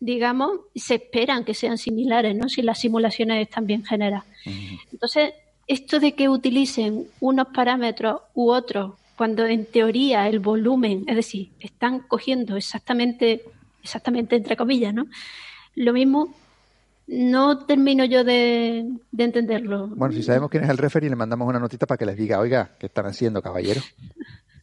digamos, 0.00 0.60
se 0.74 0.94
esperan 0.94 1.44
que 1.44 1.54
sean 1.54 1.78
similares, 1.78 2.36
¿no? 2.36 2.48
Si 2.48 2.62
las 2.62 2.78
simulaciones 2.78 3.42
están 3.42 3.66
bien 3.66 3.84
generadas. 3.84 4.24
Entonces, 4.92 5.32
esto 5.66 5.98
de 6.00 6.12
que 6.12 6.28
utilicen 6.28 7.06
unos 7.20 7.48
parámetros 7.48 8.22
u 8.34 8.50
otros, 8.50 8.94
cuando 9.16 9.46
en 9.46 9.66
teoría 9.66 10.28
el 10.28 10.40
volumen, 10.40 11.04
es 11.06 11.16
decir, 11.16 11.50
están 11.60 12.00
cogiendo 12.00 12.56
exactamente, 12.56 13.42
exactamente 13.82 14.36
entre 14.36 14.56
comillas, 14.56 14.92
¿no? 14.92 15.06
Lo 15.74 15.92
mismo 15.92 16.34
no 17.06 17.66
termino 17.66 18.04
yo 18.04 18.24
de, 18.24 18.84
entenderlo. 19.16 19.88
Bueno, 19.88 20.14
si 20.14 20.22
sabemos 20.22 20.50
quién 20.50 20.64
es 20.64 20.70
el 20.70 20.78
referee, 20.78 21.10
le 21.10 21.16
mandamos 21.16 21.48
una 21.48 21.58
notita 21.58 21.86
para 21.86 21.98
que 21.98 22.06
les 22.06 22.16
diga, 22.16 22.38
oiga, 22.38 22.70
¿qué 22.78 22.86
están 22.86 23.06
haciendo, 23.06 23.42
caballero? 23.42 23.80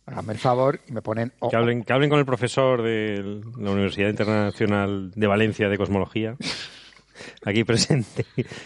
Háganme 0.05 0.33
el 0.33 0.39
favor 0.39 0.79
y 0.87 0.91
me 0.91 1.01
ponen... 1.01 1.31
que, 1.49 1.55
hablen, 1.55 1.83
que 1.83 1.93
hablen 1.93 2.09
con 2.09 2.19
el 2.19 2.25
profesor 2.25 2.81
de 2.81 3.41
la 3.57 3.71
Universidad 3.71 4.09
Internacional 4.09 5.11
de 5.11 5.27
Valencia 5.27 5.69
de 5.69 5.77
Cosmología, 5.77 6.35
aquí 7.45 7.63
presente, 7.63 8.25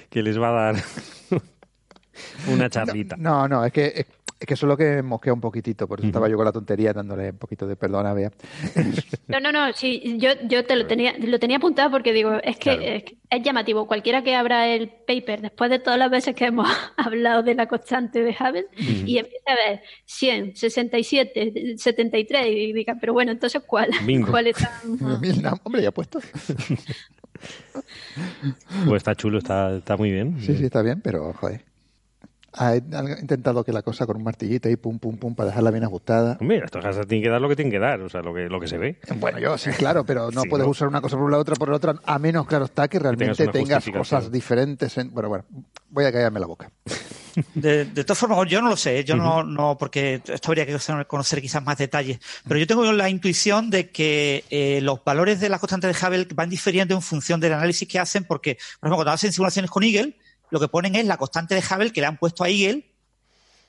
que 0.10 0.24
les 0.24 0.40
va 0.40 0.50
a 0.50 0.72
dar 0.72 0.84
una 2.48 2.70
charlita. 2.70 3.18
No, 3.18 3.48
no, 3.48 3.66
es 3.66 3.74
que 3.74 4.06
es 4.38 4.48
que 4.48 4.54
eso 4.54 4.66
es 4.66 4.70
lo 4.70 4.76
que 4.76 5.02
mosquea 5.02 5.34
un 5.34 5.40
poquitito, 5.40 5.88
por 5.88 6.00
eso 6.00 6.08
estaba 6.08 6.28
yo 6.28 6.36
con 6.36 6.46
la 6.46 6.52
tontería 6.52 6.92
dándole 6.92 7.30
un 7.30 7.38
poquito 7.38 7.66
de 7.68 7.78
perdón 7.78 8.06
a 8.06 8.14
Bea. 8.14 8.32
No, 9.28 9.40
no, 9.40 9.52
no, 9.52 9.74
sí, 9.74 10.18
yo, 10.20 10.30
yo 10.48 10.66
te 10.66 10.76
lo 10.76 10.86
tenía, 10.86 11.16
lo 11.18 11.40
tenía 11.40 11.58
apuntado 11.58 11.90
porque 11.90 12.14
digo, 12.14 12.34
es 12.44 12.58
que, 12.58 13.04
es 13.30 13.42
llamativo. 13.42 13.88
Cualquiera 13.88 14.24
que 14.24 14.36
abra 14.36 14.68
el 14.68 14.90
paper, 14.90 15.42
después 15.42 15.72
de 15.72 15.80
todas 15.80 15.98
las 15.98 16.12
veces 16.12 16.36
que 16.36 16.46
hemos 16.46 16.70
hablado 16.98 17.42
de 17.42 17.56
la 17.56 17.68
constante 17.68 18.22
de 18.22 18.36
Hubble, 18.40 18.68
y 18.78 19.18
empieza 19.18 19.52
a 19.52 19.56
ver 19.56 19.82
100, 20.06 20.56
67, 20.56 21.76
73, 21.78 22.48
y 22.48 22.74
diga, 22.74 22.96
pero 23.02 23.14
bueno, 23.14 23.32
entonces, 23.32 23.64
¿cuál? 23.66 23.90
¿Cuál 24.30 24.48
está? 24.48 24.80
Hombre, 25.64 25.82
ya 25.82 25.92
puesto. 25.92 26.20
pues 28.86 28.98
está 28.98 29.16
chulo, 29.16 29.40
está, 29.40 29.78
está 29.78 29.98
muy 29.98 30.12
bien. 30.12 30.40
Sí, 30.40 30.56
sí, 30.56 30.66
está 30.66 30.84
bien, 30.84 31.02
pero 31.02 31.34
joder 31.34 31.75
ha 32.58 32.76
intentado 32.76 33.64
que 33.64 33.72
la 33.72 33.82
cosa 33.82 34.06
con 34.06 34.18
un 34.18 34.24
martillito 34.24 34.70
y 34.70 34.76
pum, 34.76 35.00
pum, 35.00 35.18
pum, 35.18 35.36
para 35.36 35.50
dejarla 35.50 35.72
bien 35.72 35.84
ajustada. 35.84 36.38
Mira, 36.40 36.66
esto 36.66 36.80
tiene 37.08 37.24
que 37.24 37.30
dar 37.30 37.42
lo 37.42 37.50
que 37.50 37.56
tiene 37.56 37.72
que 37.72 37.80
dar, 37.80 38.02
o 38.02 38.10
sea, 38.10 38.22
lo 38.22 38.34
que, 38.34 38.48
lo 38.50 38.60
que 38.60 38.68
se 38.68 38.78
ve. 38.78 39.00
Bueno, 39.18 39.40
yo 39.40 39.58
sí, 39.58 39.72
claro, 39.72 40.06
pero 40.06 40.32
no 40.32 40.44
puedes 40.44 40.68
usar 40.68 40.88
una 40.88 41.02
cosa 41.02 41.18
por 41.18 41.32
la 41.32 41.38
otra 41.38 41.56
por 41.56 41.70
la 41.70 41.76
otra, 41.76 41.96
a 42.04 42.20
menos, 42.20 42.46
claro 42.48 42.66
está, 42.66 42.88
que 42.88 43.00
realmente 43.00 43.48
tengas, 43.48 43.86
cosas 43.90 44.32
diferentes. 44.32 44.98
En... 44.98 45.14
Bueno, 45.14 45.30
bueno, 45.30 45.46
voy 45.90 46.06
a 46.06 46.12
callarme 46.12 46.40
la 46.40 46.48
boca. 46.48 46.70
De, 47.54 47.86
todas 47.86 48.18
formas, 48.18 48.48
yo 48.48 48.62
no 48.62 48.70
lo 48.70 48.78
sé, 48.78 49.04
yo 49.04 49.18
no, 49.18 49.44
no, 49.44 49.78
porque 49.78 50.22
esto 50.26 50.52
habría 50.52 50.66
que 50.66 50.78
conocer 51.06 51.42
quizás 51.42 51.62
más 51.62 51.78
detalles, 51.78 52.20
pero 52.48 52.58
yo 52.58 52.66
tengo 52.66 52.90
la 52.94 53.10
intuición 53.10 53.70
de 53.70 53.90
que 53.90 54.46
eh, 54.50 54.80
los 54.82 55.04
valores 55.04 55.42
de 55.42 55.50
la 55.50 55.60
constante 55.60 55.88
de 55.88 55.94
Hubble 55.94 56.28
van 56.34 56.50
diferiendo 56.50 56.96
en 56.96 57.02
función 57.02 57.42
del 57.42 57.52
análisis 57.52 57.90
que 57.90 58.00
hacen, 58.00 58.24
porque, 58.24 58.56
por 58.80 58.88
ejemplo, 58.88 58.96
cuando 58.96 59.12
hacen 59.12 59.34
simulaciones 59.34 59.70
con 59.70 59.84
Eagle, 59.84 60.16
lo 60.50 60.60
que 60.60 60.68
ponen 60.68 60.96
es 60.96 61.06
la 61.06 61.18
constante 61.18 61.56
de 61.56 61.62
Hubble 61.62 61.92
que 61.92 62.02
le 62.02 62.08
han 62.08 62.18
puesto 62.18 62.44
a 62.44 62.50
Eagle 62.50 62.86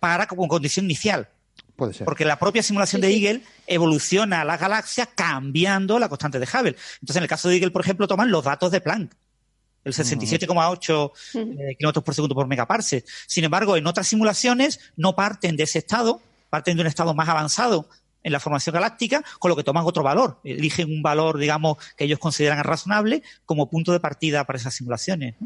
para 0.01 0.27
como 0.27 0.47
condición 0.49 0.85
inicial. 0.85 1.29
Puede 1.75 1.93
ser. 1.93 2.05
Porque 2.05 2.25
la 2.25 2.39
propia 2.39 2.63
simulación 2.63 3.01
de 3.03 3.13
Eagle 3.13 3.43
evoluciona 3.67 4.43
a 4.43 4.45
las 4.45 4.61
galaxias 4.61 5.09
cambiando 5.15 5.99
la 5.99 6.09
constante 6.09 6.39
de 6.39 6.47
Hubble. 6.47 6.77
Entonces, 7.01 7.17
en 7.17 7.23
el 7.23 7.29
caso 7.29 7.49
de 7.49 7.57
Eagle, 7.57 7.71
por 7.71 7.83
ejemplo, 7.83 8.09
toman 8.09 8.31
los 8.31 8.45
datos 8.45 8.71
de 8.71 8.81
Planck, 8.81 9.13
el 9.85 9.93
67,8 9.93 11.13
eh, 11.35 11.77
kilómetros 11.77 12.05
por 12.05 12.15
segundo 12.15 12.35
por 12.35 12.49
megaparsec. 12.49 13.07
Sin 13.27 13.45
embargo, 13.45 13.77
en 13.77 13.87
otras 13.87 14.09
simulaciones 14.09 14.81
no 14.97 15.15
parten 15.15 15.57
de 15.57 15.63
ese 15.63 15.79
estado, 15.79 16.21
parten 16.51 16.77
de 16.77 16.83
un 16.83 16.89
estado 16.89 17.15
más 17.15 17.29
avanzado 17.29 17.89
en 18.25 18.33
la 18.33 18.41
formación 18.41 18.75
galáctica, 18.75 19.23
con 19.39 19.49
lo 19.49 19.57
que 19.57 19.63
toman 19.63 19.85
otro 19.87 20.03
valor. 20.03 20.41
Eligen 20.43 20.93
un 20.93 21.03
valor, 21.03 21.39
digamos, 21.39 21.79
que 21.97 22.05
ellos 22.05 22.19
consideran 22.19 22.65
razonable 22.65 23.23
como 23.45 23.71
punto 23.71 23.93
de 23.93 24.01
partida 24.01 24.43
para 24.45 24.59
esas 24.59 24.75
simulaciones. 24.75 25.37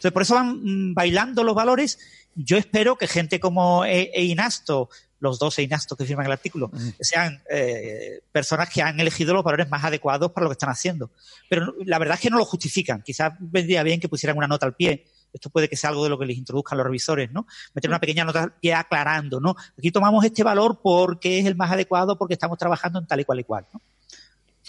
Entonces, 0.00 0.12
por 0.12 0.22
eso 0.22 0.34
van 0.34 0.60
mm, 0.62 0.94
bailando 0.94 1.44
los 1.44 1.54
valores. 1.54 1.98
Yo 2.34 2.56
espero 2.56 2.96
que 2.96 3.06
gente 3.06 3.38
como 3.38 3.84
e-, 3.84 4.10
Einasto, 4.14 4.88
los 5.18 5.38
dos 5.38 5.58
Einasto 5.58 5.94
que 5.94 6.06
firman 6.06 6.24
el 6.24 6.32
artículo, 6.32 6.70
sean 6.98 7.42
eh, 7.50 8.20
personas 8.32 8.70
que 8.70 8.80
han 8.80 8.98
elegido 8.98 9.34
los 9.34 9.44
valores 9.44 9.68
más 9.68 9.84
adecuados 9.84 10.32
para 10.32 10.44
lo 10.44 10.50
que 10.50 10.54
están 10.54 10.70
haciendo. 10.70 11.10
Pero 11.50 11.74
la 11.84 11.98
verdad 11.98 12.14
es 12.14 12.22
que 12.22 12.30
no 12.30 12.38
lo 12.38 12.46
justifican. 12.46 13.02
Quizás 13.02 13.34
vendría 13.38 13.82
bien 13.82 14.00
que 14.00 14.08
pusieran 14.08 14.38
una 14.38 14.48
nota 14.48 14.64
al 14.64 14.74
pie. 14.74 15.04
Esto 15.34 15.50
puede 15.50 15.68
que 15.68 15.76
sea 15.76 15.90
algo 15.90 16.02
de 16.02 16.08
lo 16.08 16.18
que 16.18 16.24
les 16.24 16.38
introduzcan 16.38 16.78
los 16.78 16.86
revisores, 16.86 17.30
¿no? 17.30 17.46
Meter 17.74 17.90
una 17.90 18.00
pequeña 18.00 18.24
nota 18.24 18.44
al 18.44 18.54
pie 18.54 18.72
aclarando, 18.72 19.38
¿no? 19.38 19.54
Aquí 19.76 19.90
tomamos 19.90 20.24
este 20.24 20.42
valor 20.42 20.80
porque 20.82 21.40
es 21.40 21.46
el 21.46 21.56
más 21.56 21.70
adecuado, 21.70 22.16
porque 22.16 22.34
estamos 22.34 22.56
trabajando 22.56 23.00
en 23.00 23.06
tal 23.06 23.20
y 23.20 23.24
cual 23.24 23.40
y 23.40 23.44
cual, 23.44 23.66
¿no? 23.70 23.82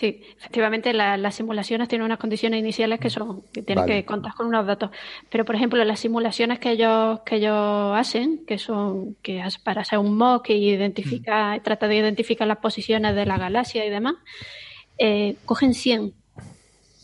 Sí, 0.01 0.19
efectivamente 0.35 0.93
las 0.93 1.35
simulaciones 1.35 1.87
tienen 1.87 2.05
unas 2.05 2.17
condiciones 2.17 2.59
iniciales 2.59 2.99
que 2.99 3.11
son 3.11 3.43
que 3.53 3.61
tienes 3.61 3.85
que 3.85 4.03
contar 4.03 4.33
con 4.33 4.47
unos 4.47 4.65
datos. 4.65 4.89
Pero 5.29 5.45
por 5.45 5.53
ejemplo, 5.53 5.85
las 5.85 5.99
simulaciones 5.99 6.57
que 6.57 6.71
ellos 6.71 7.19
que 7.23 7.35
ellos 7.35 7.95
hacen, 7.95 8.43
que 8.47 8.57
son 8.57 9.15
que 9.21 9.43
para 9.63 9.81
hacer 9.81 9.99
un 9.99 10.17
mock 10.17 10.49
y 10.49 10.71
identifica, 10.71 11.55
mm. 11.55 11.61
trata 11.61 11.87
de 11.87 11.97
identificar 11.97 12.47
las 12.47 12.57
posiciones 12.57 13.13
de 13.13 13.27
la 13.27 13.37
galaxia 13.37 13.85
y 13.85 13.91
demás, 13.91 14.15
eh, 14.97 15.35
cogen 15.45 15.75
100. 15.75 16.15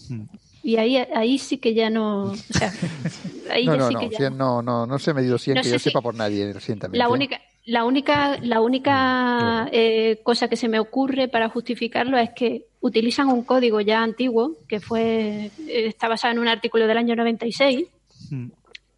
Mm. 0.10 0.22
Y 0.64 0.78
ahí, 0.78 0.98
ahí 0.98 1.38
sí 1.38 1.60
que 1.60 1.76
ya 1.76 1.92
no. 1.92 2.32
O 2.32 2.36
sea, 2.36 2.74
ahí 3.52 3.68
no, 3.68 3.74
ya 3.74 3.78
no, 3.78 3.88
sí 3.90 3.94
no, 3.94 4.00
que 4.00 4.10
ya 4.10 4.30
no, 4.32 4.64
no, 4.64 4.88
no 4.88 4.98
se 4.98 5.12
ha 5.12 5.14
medido 5.14 5.38
100 5.38 5.62
que 5.62 5.70
yo 5.70 5.78
sepa 5.78 6.02
por 6.02 6.16
nadie 6.16 6.52
recientemente. 6.52 6.98
La 6.98 7.10
única, 7.10 7.40
la 7.68 7.84
única, 7.84 8.38
la 8.42 8.62
única 8.62 9.68
eh, 9.74 10.22
cosa 10.24 10.48
que 10.48 10.56
se 10.56 10.70
me 10.70 10.80
ocurre 10.80 11.28
para 11.28 11.50
justificarlo 11.50 12.18
es 12.18 12.30
que 12.30 12.66
utilizan 12.80 13.28
un 13.28 13.44
código 13.44 13.82
ya 13.82 14.02
antiguo 14.02 14.56
que 14.70 14.80
fue 14.80 15.52
eh, 15.68 15.88
está 15.88 16.08
basado 16.08 16.32
en 16.32 16.40
un 16.40 16.48
artículo 16.48 16.88
del 16.88 16.98
año 16.98 17.18
96 17.18 17.86
mm. 18.32 18.48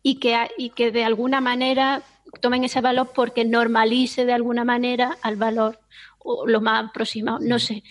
y 0.04 0.16
que 0.20 0.38
y 0.60 0.70
que 0.70 0.92
de 0.92 1.04
alguna 1.04 1.42
manera 1.42 2.04
tomen 2.42 2.64
ese 2.64 2.80
valor 2.80 3.10
porque 3.16 3.44
normalice 3.44 4.24
de 4.26 4.34
alguna 4.34 4.64
manera 4.64 5.18
al 5.24 5.36
valor 5.36 5.80
o 6.20 6.46
lo 6.46 6.62
más 6.62 6.90
aproximado, 6.90 7.40
no 7.42 7.58
sé. 7.58 7.82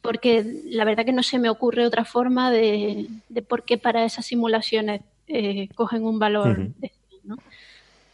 Porque 0.00 0.62
la 0.64 0.86
verdad 0.86 1.04
que 1.04 1.12
no 1.12 1.22
se 1.22 1.38
me 1.38 1.50
ocurre 1.50 1.84
otra 1.84 2.06
forma 2.06 2.50
de, 2.50 3.06
de 3.28 3.42
por 3.42 3.64
qué 3.64 3.76
para 3.76 4.04
esas 4.04 4.24
simulaciones 4.24 5.02
eh, 5.28 5.68
cogen 5.74 6.04
un 6.04 6.18
valor. 6.18 6.70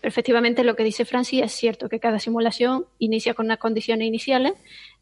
Efectivamente 0.03 0.65
lo 0.65 0.77
que 0.77 0.85
dice 0.85 1.05
Francis 1.05 1.43
es 1.43 1.53
cierto 1.53 1.89
que 1.89 2.01
cada 2.01 2.19
simulación 2.19 2.87
inicia 2.99 3.35
con 3.35 3.47
unas 3.47 3.59
condiciones 3.59 4.07
iniciales. 4.07 4.55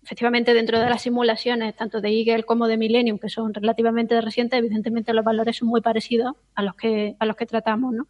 Efectivamente, 0.02 0.54
dentro 0.54 0.78
de 0.78 0.88
las 0.88 1.02
simulaciones, 1.02 1.74
tanto 1.74 2.00
de 2.00 2.10
Eagle 2.10 2.44
como 2.44 2.66
de 2.68 2.76
Millennium, 2.76 3.18
que 3.18 3.28
son 3.28 3.52
relativamente 3.52 4.20
recientes, 4.20 4.58
evidentemente 4.58 5.12
los 5.12 5.24
valores 5.24 5.56
son 5.56 5.68
muy 5.68 5.80
parecidos 5.80 6.34
a 6.54 6.62
los 6.62 6.74
que, 6.74 7.16
a 7.18 7.26
los 7.26 7.36
que 7.36 7.46
tratamos, 7.46 7.94
¿no? 7.94 8.06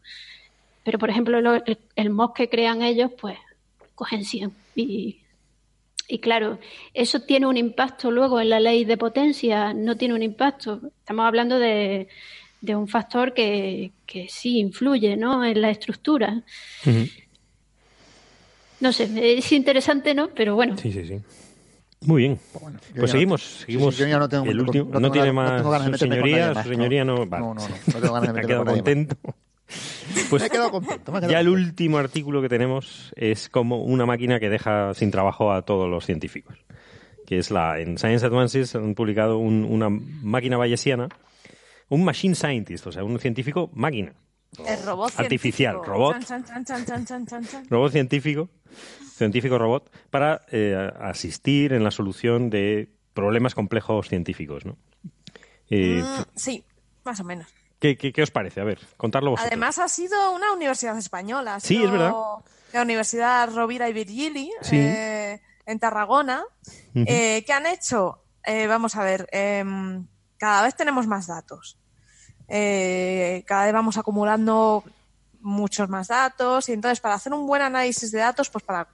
Pero, 0.85 0.99
por 0.99 1.11
ejemplo, 1.11 1.39
el, 1.97 2.11
MOS 2.11 2.33
que 2.35 2.49
crean 2.49 2.83
ellos, 2.83 3.11
pues 3.21 3.39
cogen 3.95 4.25
100. 4.25 4.53
Y, 4.75 5.21
y 6.09 6.19
claro, 6.19 6.59
eso 6.95 7.21
tiene 7.21 7.47
un 7.47 7.57
impacto 7.57 8.11
luego 8.11 8.41
en 8.41 8.51
la 8.51 8.61
ley 8.61 8.85
de 8.85 8.97
potencia, 8.97 9.75
no 9.75 9.97
tiene 9.97 10.15
un 10.15 10.23
impacto. 10.23 10.81
Estamos 11.01 11.27
hablando 11.27 11.59
de 11.59 12.09
de 12.61 12.77
un 12.77 12.89
factor 12.89 13.33
que, 13.33 13.93
que 14.07 14.29
sí 14.29 14.59
influye 14.59 15.17
¿no? 15.17 15.45
en 15.45 15.61
la 15.61 15.71
estructura. 15.71 16.43
No 18.81 18.93
sé, 18.93 19.37
es 19.37 19.53
interesante, 19.53 20.15
¿no? 20.15 20.29
Pero 20.29 20.55
bueno. 20.55 20.77
Sí, 20.77 20.91
sí, 20.93 21.05
sí. 21.07 21.21
Muy 22.03 22.23
bien. 22.23 22.41
Pues, 22.97 23.11
seguimos, 23.11 23.43
seguimos. 23.43 23.99
yo 23.99 24.07
ya 24.07 24.19
no 24.19 24.27
tengo, 24.27 24.47
el 24.47 24.59
último, 24.59 24.99
no, 24.99 25.11
tiene 25.11 25.33
más. 25.33 25.63
No 25.63 25.99
señoría, 25.99 26.63
señoría 26.63 27.05
no. 27.05 27.27
No, 27.27 27.39
no, 27.39 27.55
no, 27.55 27.61
no 27.61 28.01
tengo 28.01 28.15
ganas 28.15 28.35
de 28.35 28.41
ha 28.41 28.45
quedado 28.45 28.65
contento. 28.65 29.17
Pues 30.29 30.43
me 30.43 30.49
he 30.49 30.51
quedado 30.51 30.73
contento. 30.73 31.21
ya 31.29 31.39
el 31.39 31.49
último 31.49 31.99
artículo 31.99 32.43
que 32.43 32.49
tenemos 32.49 33.13
es 33.15 33.49
como 33.49 33.85
una 33.85 34.05
máquina 34.07 34.41
que 34.41 34.51
deja 34.51 34.93
sin 34.95 35.13
trabajo 35.13 35.53
a 35.53 35.63
todos 35.63 35.89
los 35.89 36.05
científicos. 36.05 36.57
Que 37.25 37.39
es 37.39 37.53
la. 37.53 37.79
En 37.79 37.97
Science 37.97 38.27
Advances 38.27 38.75
han 38.75 38.97
publicado 38.97 39.39
una 39.39 39.89
máquina 39.89 40.57
bayesiana 40.57 41.09
un 41.91 42.05
machine 42.05 42.35
scientist, 42.35 42.87
o 42.87 42.93
sea, 42.93 43.05
un 43.05 43.19
científico 43.19 43.71
máquina. 43.75 44.15
El 44.67 44.83
robot 44.85 45.13
artificial, 45.17 45.75
científico. 45.75 45.85
robot. 45.85 46.25
Chan, 46.25 46.65
chan, 46.65 47.27
chan, 47.27 47.67
robot 47.69 47.93
científico, 47.93 48.49
científico 49.15 49.59
robot, 49.59 49.91
para 50.11 50.43
eh, 50.51 50.91
asistir 51.01 51.73
en 51.73 51.85
la 51.85 51.91
solución 51.91 52.51
de 52.51 52.89
problemas 53.13 53.55
complejos 53.55 54.09
científicos, 54.09 54.65
¿no? 54.65 54.77
Eh, 55.69 56.03
mm, 56.03 56.23
sí, 56.35 56.65
más 57.05 57.21
o 57.21 57.25
menos. 57.25 57.47
¿Qué, 57.79 57.97
¿Qué, 57.97 58.23
os 58.23 58.31
parece? 58.31 58.61
A 58.61 58.65
ver, 58.65 58.79
contarlo 58.97 59.31
vosotros. 59.31 59.51
Además 59.51 59.79
ha 59.79 59.89
sido 59.89 60.33
una 60.33 60.53
universidad 60.53 60.97
española. 60.99 61.61
sí, 61.61 61.83
es 61.83 61.91
verdad. 61.91 62.13
La 62.73 62.83
Universidad 62.83 63.53
Rovira 63.53 63.89
y 63.89 63.93
Virgili, 63.93 64.53
eh, 64.71 65.41
en 65.67 65.79
Tarragona, 65.81 66.45
que 66.95 67.53
han 67.53 67.67
hecho, 67.67 68.23
vamos 68.47 68.95
a 68.95 69.03
ver, 69.03 69.29
em, 69.33 70.07
cada 70.41 70.63
vez 70.63 70.75
tenemos 70.75 71.07
más 71.07 71.27
datos. 71.27 71.77
Eh, 72.49 73.45
cada 73.47 73.67
vez 73.67 73.75
vamos 73.75 73.99
acumulando 73.99 74.83
muchos 75.43 75.89
más 75.91 76.09
datos 76.09 76.69
y 76.71 76.73
entonces 76.73 76.99
para 76.99 77.15
hacer 77.15 77.35
un 77.35 77.47
buen 77.47 77.61
análisis 77.61 78.11
de 78.11 78.21
datos, 78.21 78.49
pues 78.49 78.65
para 78.65 78.89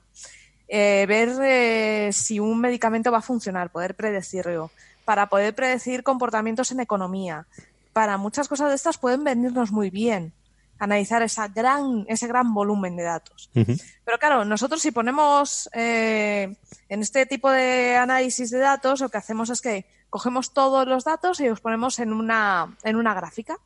eh, 0.66 1.06
ver 1.06 1.30
eh, 1.40 2.10
si 2.12 2.40
un 2.40 2.60
medicamento 2.60 3.12
va 3.12 3.18
a 3.18 3.22
funcionar, 3.22 3.70
poder 3.70 3.94
predecirlo, 3.94 4.72
para 5.04 5.28
poder 5.28 5.54
predecir 5.54 6.02
comportamientos 6.02 6.72
en 6.72 6.80
economía, 6.80 7.46
para 7.92 8.18
muchas 8.18 8.48
cosas 8.48 8.68
de 8.70 8.74
estas 8.74 8.98
pueden 8.98 9.22
venirnos 9.22 9.70
muy 9.70 9.88
bien 9.88 10.32
analizar 10.78 11.22
esa 11.22 11.48
gran, 11.48 12.04
ese 12.08 12.26
gran 12.26 12.52
volumen 12.52 12.96
de 12.96 13.02
datos. 13.04 13.50
Pero 13.52 14.18
claro, 14.18 14.44
nosotros 14.44 14.82
si 14.82 14.90
ponemos 14.90 15.68
en 15.72 16.56
este 16.88 17.26
tipo 17.26 17.50
de 17.50 17.96
análisis 17.96 18.50
de 18.50 18.58
datos, 18.58 19.00
lo 19.00 19.08
que 19.08 19.18
hacemos 19.18 19.50
es 19.50 19.60
que 19.60 19.86
cogemos 20.10 20.52
todos 20.52 20.86
los 20.86 21.04
datos 21.04 21.40
y 21.40 21.48
los 21.48 21.60
ponemos 21.60 21.98
en 21.98 22.12
una, 22.12 22.76
en 22.82 22.96
una 22.96 23.14
gráfica. 23.14 23.58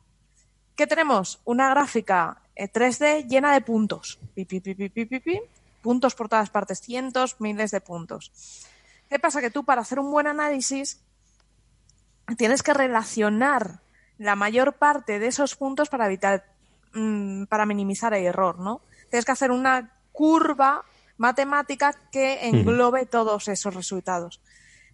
¿Qué 0.75 0.87
tenemos? 0.87 1.39
Una 1.45 1.69
gráfica 1.69 2.41
3D 2.55 3.05
eh, 3.05 3.25
llena 3.27 3.53
de 3.53 3.61
puntos. 3.61 4.19
puntos 5.81 6.15
por 6.15 6.29
todas 6.29 6.49
partes, 6.49 6.81
cientos, 6.81 7.39
miles 7.39 7.71
de 7.71 7.81
puntos. 7.81 8.31
¿Qué 9.09 9.19
pasa? 9.19 9.41
Que 9.41 9.51
tú 9.51 9.63
para 9.63 9.81
hacer 9.81 9.99
un 9.99 10.11
buen 10.11 10.27
análisis 10.27 11.01
tienes 12.37 12.63
que 12.63 12.73
relacionar 12.73 13.81
la 14.17 14.35
mayor 14.35 14.73
parte 14.73 15.19
de 15.19 15.27
esos 15.27 15.55
puntos 15.55 15.89
para 15.89 16.05
evitar, 16.05 16.45
mm, 16.93 17.45
para 17.45 17.65
minimizar 17.65 18.13
el 18.13 18.25
error, 18.25 18.59
¿no? 18.59 18.81
Tienes 19.09 19.25
que 19.25 19.31
hacer 19.31 19.51
una 19.51 19.93
curva 20.11 20.83
matemática 21.17 21.93
que 22.11 22.47
englobe 22.47 23.05
todos 23.05 23.47
esos 23.47 23.75
resultados. 23.75 24.41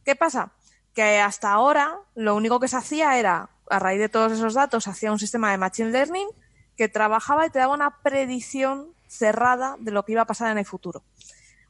¿Qué 0.03 0.15
pasa? 0.15 0.52
Que 0.94 1.19
hasta 1.19 1.52
ahora 1.52 1.99
lo 2.15 2.36
único 2.36 2.60
que 2.60 2.68
se 2.68 2.78
hacía 2.78 3.18
era, 3.18 3.49
a 3.69 3.80
raíz 3.80 3.99
de 3.99 4.10
todos 4.10 4.32
esos 4.32 4.53
datos, 4.53 4.88
hacía 4.88 5.11
un 5.11 5.19
sistema 5.19 5.52
de 5.52 5.57
Machine 5.57 5.91
Learning 5.91 6.28
que 6.76 6.90
trabajaba 6.90 7.45
y 7.45 7.49
te 7.49 7.60
daba 7.60 7.74
una 7.74 8.02
predicción 8.02 8.94
cerrada 9.07 9.78
de 9.80 9.91
lo 9.91 10.03
que 10.03 10.14
iba 10.14 10.22
a 10.22 10.28
pasar 10.28 10.52
en 10.52 10.57
el 10.57 10.65
futuro. 10.65 11.03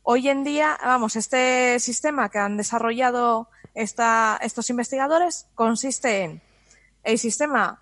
Hoy 0.03 0.29
en 0.29 0.43
día, 0.43 0.77
vamos, 0.83 1.15
este 1.15 1.79
sistema 1.79 2.29
que 2.29 2.39
han 2.39 2.57
desarrollado 2.57 3.49
estos 3.73 4.69
investigadores 4.69 5.47
consiste 5.53 6.23
en 6.23 6.41
el 7.03 7.19
sistema 7.19 7.81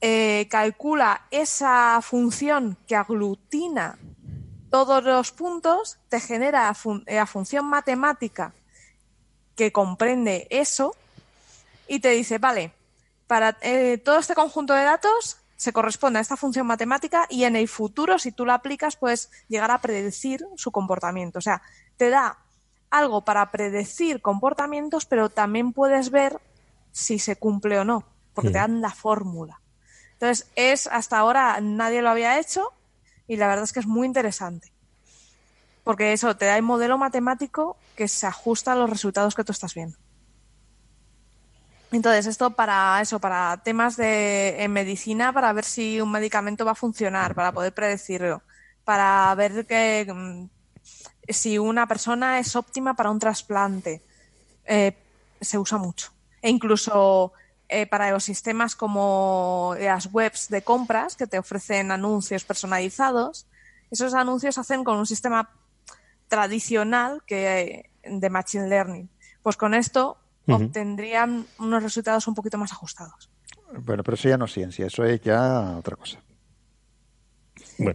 eh, 0.00 0.46
calcula 0.50 1.26
esa 1.30 2.00
función 2.02 2.76
que 2.86 2.96
aglutina 2.96 3.98
todos 4.70 5.02
los 5.02 5.32
puntos, 5.32 5.98
te 6.08 6.20
genera 6.20 6.72
la 7.06 7.26
función 7.26 7.64
matemática 7.66 8.52
que 9.56 9.72
comprende 9.72 10.46
eso 10.50 10.94
y 11.88 12.00
te 12.00 12.10
dice, 12.10 12.38
vale, 12.38 12.72
para 13.26 13.56
eh, 13.62 13.98
todo 13.98 14.18
este 14.18 14.34
conjunto 14.34 14.74
de 14.74 14.84
datos 14.84 15.38
se 15.56 15.72
corresponde 15.72 16.20
a 16.20 16.22
esta 16.22 16.36
función 16.36 16.66
matemática 16.66 17.26
y 17.28 17.44
en 17.44 17.56
el 17.56 17.66
futuro, 17.66 18.18
si 18.18 18.30
tú 18.30 18.46
la 18.46 18.54
aplicas, 18.54 18.96
puedes 18.96 19.30
llegar 19.48 19.72
a 19.72 19.80
predecir 19.80 20.46
su 20.56 20.70
comportamiento. 20.70 21.40
O 21.40 21.42
sea, 21.42 21.62
te 21.96 22.10
da 22.10 22.38
algo 22.90 23.24
para 23.24 23.50
predecir 23.50 24.22
comportamientos, 24.22 25.06
pero 25.06 25.28
también 25.28 25.72
puedes 25.72 26.10
ver 26.10 26.40
si 26.92 27.18
se 27.18 27.36
cumple 27.36 27.78
o 27.80 27.84
no, 27.84 28.04
porque 28.34 28.50
te 28.50 28.58
dan 28.58 28.80
la 28.80 28.90
fórmula. 28.90 29.60
Entonces, 30.20 30.48
es 30.56 30.88
hasta 30.88 31.18
ahora 31.18 31.60
nadie 31.60 32.02
lo 32.02 32.10
había 32.10 32.40
hecho 32.40 32.72
y 33.28 33.36
la 33.36 33.46
verdad 33.46 33.64
es 33.64 33.72
que 33.72 33.80
es 33.80 33.86
muy 33.86 34.06
interesante. 34.06 34.72
Porque 35.84 36.12
eso 36.12 36.36
te 36.36 36.46
da 36.46 36.56
el 36.56 36.62
modelo 36.62 36.98
matemático 36.98 37.76
que 37.94 38.08
se 38.08 38.26
ajusta 38.26 38.72
a 38.72 38.74
los 38.74 38.90
resultados 38.90 39.34
que 39.36 39.44
tú 39.44 39.52
estás 39.52 39.74
viendo. 39.74 39.96
Entonces, 41.92 42.26
esto 42.26 42.50
para 42.50 43.00
eso, 43.00 43.20
para 43.20 43.62
temas 43.62 43.96
de 43.96 44.62
en 44.62 44.72
medicina, 44.72 45.32
para 45.32 45.52
ver 45.52 45.64
si 45.64 46.00
un 46.00 46.10
medicamento 46.10 46.64
va 46.64 46.72
a 46.72 46.74
funcionar, 46.74 47.34
para 47.34 47.52
poder 47.52 47.72
predecirlo, 47.72 48.42
para 48.84 49.32
ver 49.36 49.66
que 49.66 50.06
mm, 50.12 50.48
si 51.28 51.58
una 51.58 51.86
persona 51.86 52.38
es 52.40 52.56
óptima 52.56 52.94
para 52.94 53.10
un 53.10 53.18
trasplante. 53.18 54.02
Eh, 54.64 54.96
se 55.40 55.58
usa 55.58 55.78
mucho. 55.78 56.12
E 56.42 56.50
incluso 56.50 57.32
eh, 57.68 57.86
para 57.86 58.10
los 58.10 58.24
sistemas 58.24 58.74
como 58.74 59.74
las 59.78 60.08
webs 60.12 60.48
de 60.48 60.62
compras 60.62 61.16
que 61.16 61.26
te 61.26 61.38
ofrecen 61.38 61.90
anuncios 61.90 62.44
personalizados, 62.44 63.46
esos 63.90 64.14
anuncios 64.14 64.58
hacen 64.58 64.84
con 64.84 64.96
un 64.96 65.06
sistema 65.06 65.50
tradicional 66.28 67.22
que 67.26 67.90
de 68.04 68.30
machine 68.30 68.68
learning. 68.68 69.08
Pues 69.42 69.56
con 69.56 69.74
esto 69.74 70.18
obtendrían 70.46 71.46
unos 71.58 71.82
resultados 71.82 72.26
un 72.26 72.34
poquito 72.34 72.56
más 72.58 72.72
ajustados. 72.72 73.30
Bueno, 73.72 74.02
pero 74.02 74.14
eso 74.14 74.28
ya 74.28 74.38
no 74.38 74.46
es 74.46 74.52
ciencia, 74.52 74.86
eso 74.86 75.04
es 75.04 75.20
ya 75.20 75.76
otra 75.78 75.96
cosa. 75.96 76.20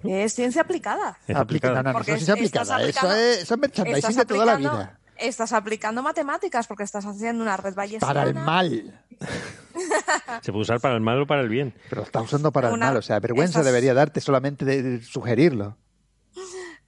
Es 0.03 0.33
ciencia 0.33 0.61
aplicada. 0.61 1.17
Es 1.27 1.35
aplicada. 1.35 1.81
No, 1.81 1.91
no, 1.91 1.93
no, 1.93 1.99
es 1.99 2.05
ciencia 2.05 2.33
aplicada. 2.33 2.83
Eso 2.83 3.11
es, 3.11 3.41
eso 3.43 3.53
es 3.55 3.59
merchandising 3.59 4.15
de 4.17 4.25
toda 4.25 4.45
la 4.45 4.55
vida. 4.55 4.99
Estás 5.17 5.53
aplicando 5.53 6.01
matemáticas 6.01 6.67
porque 6.67 6.83
estás 6.83 7.05
haciendo 7.05 7.43
una 7.43 7.57
red 7.57 7.73
ballestina. 7.73 8.07
Para 8.07 8.23
el 8.23 8.35
mal. 8.35 9.01
Se 10.41 10.51
puede 10.51 10.63
usar 10.63 10.79
para 10.79 10.95
el 10.95 11.01
mal 11.01 11.21
o 11.21 11.27
para 11.27 11.41
el 11.41 11.49
bien. 11.49 11.73
Pero 11.89 12.01
lo 12.01 12.05
estás 12.05 12.23
usando 12.23 12.51
para 12.51 12.69
el 12.69 12.77
mal. 12.77 12.97
O 12.97 13.01
sea, 13.01 13.19
vergüenza 13.19 13.63
debería 13.63 13.93
darte 13.93 14.21
solamente 14.21 14.65
de 14.65 15.01
sugerirlo. 15.01 15.77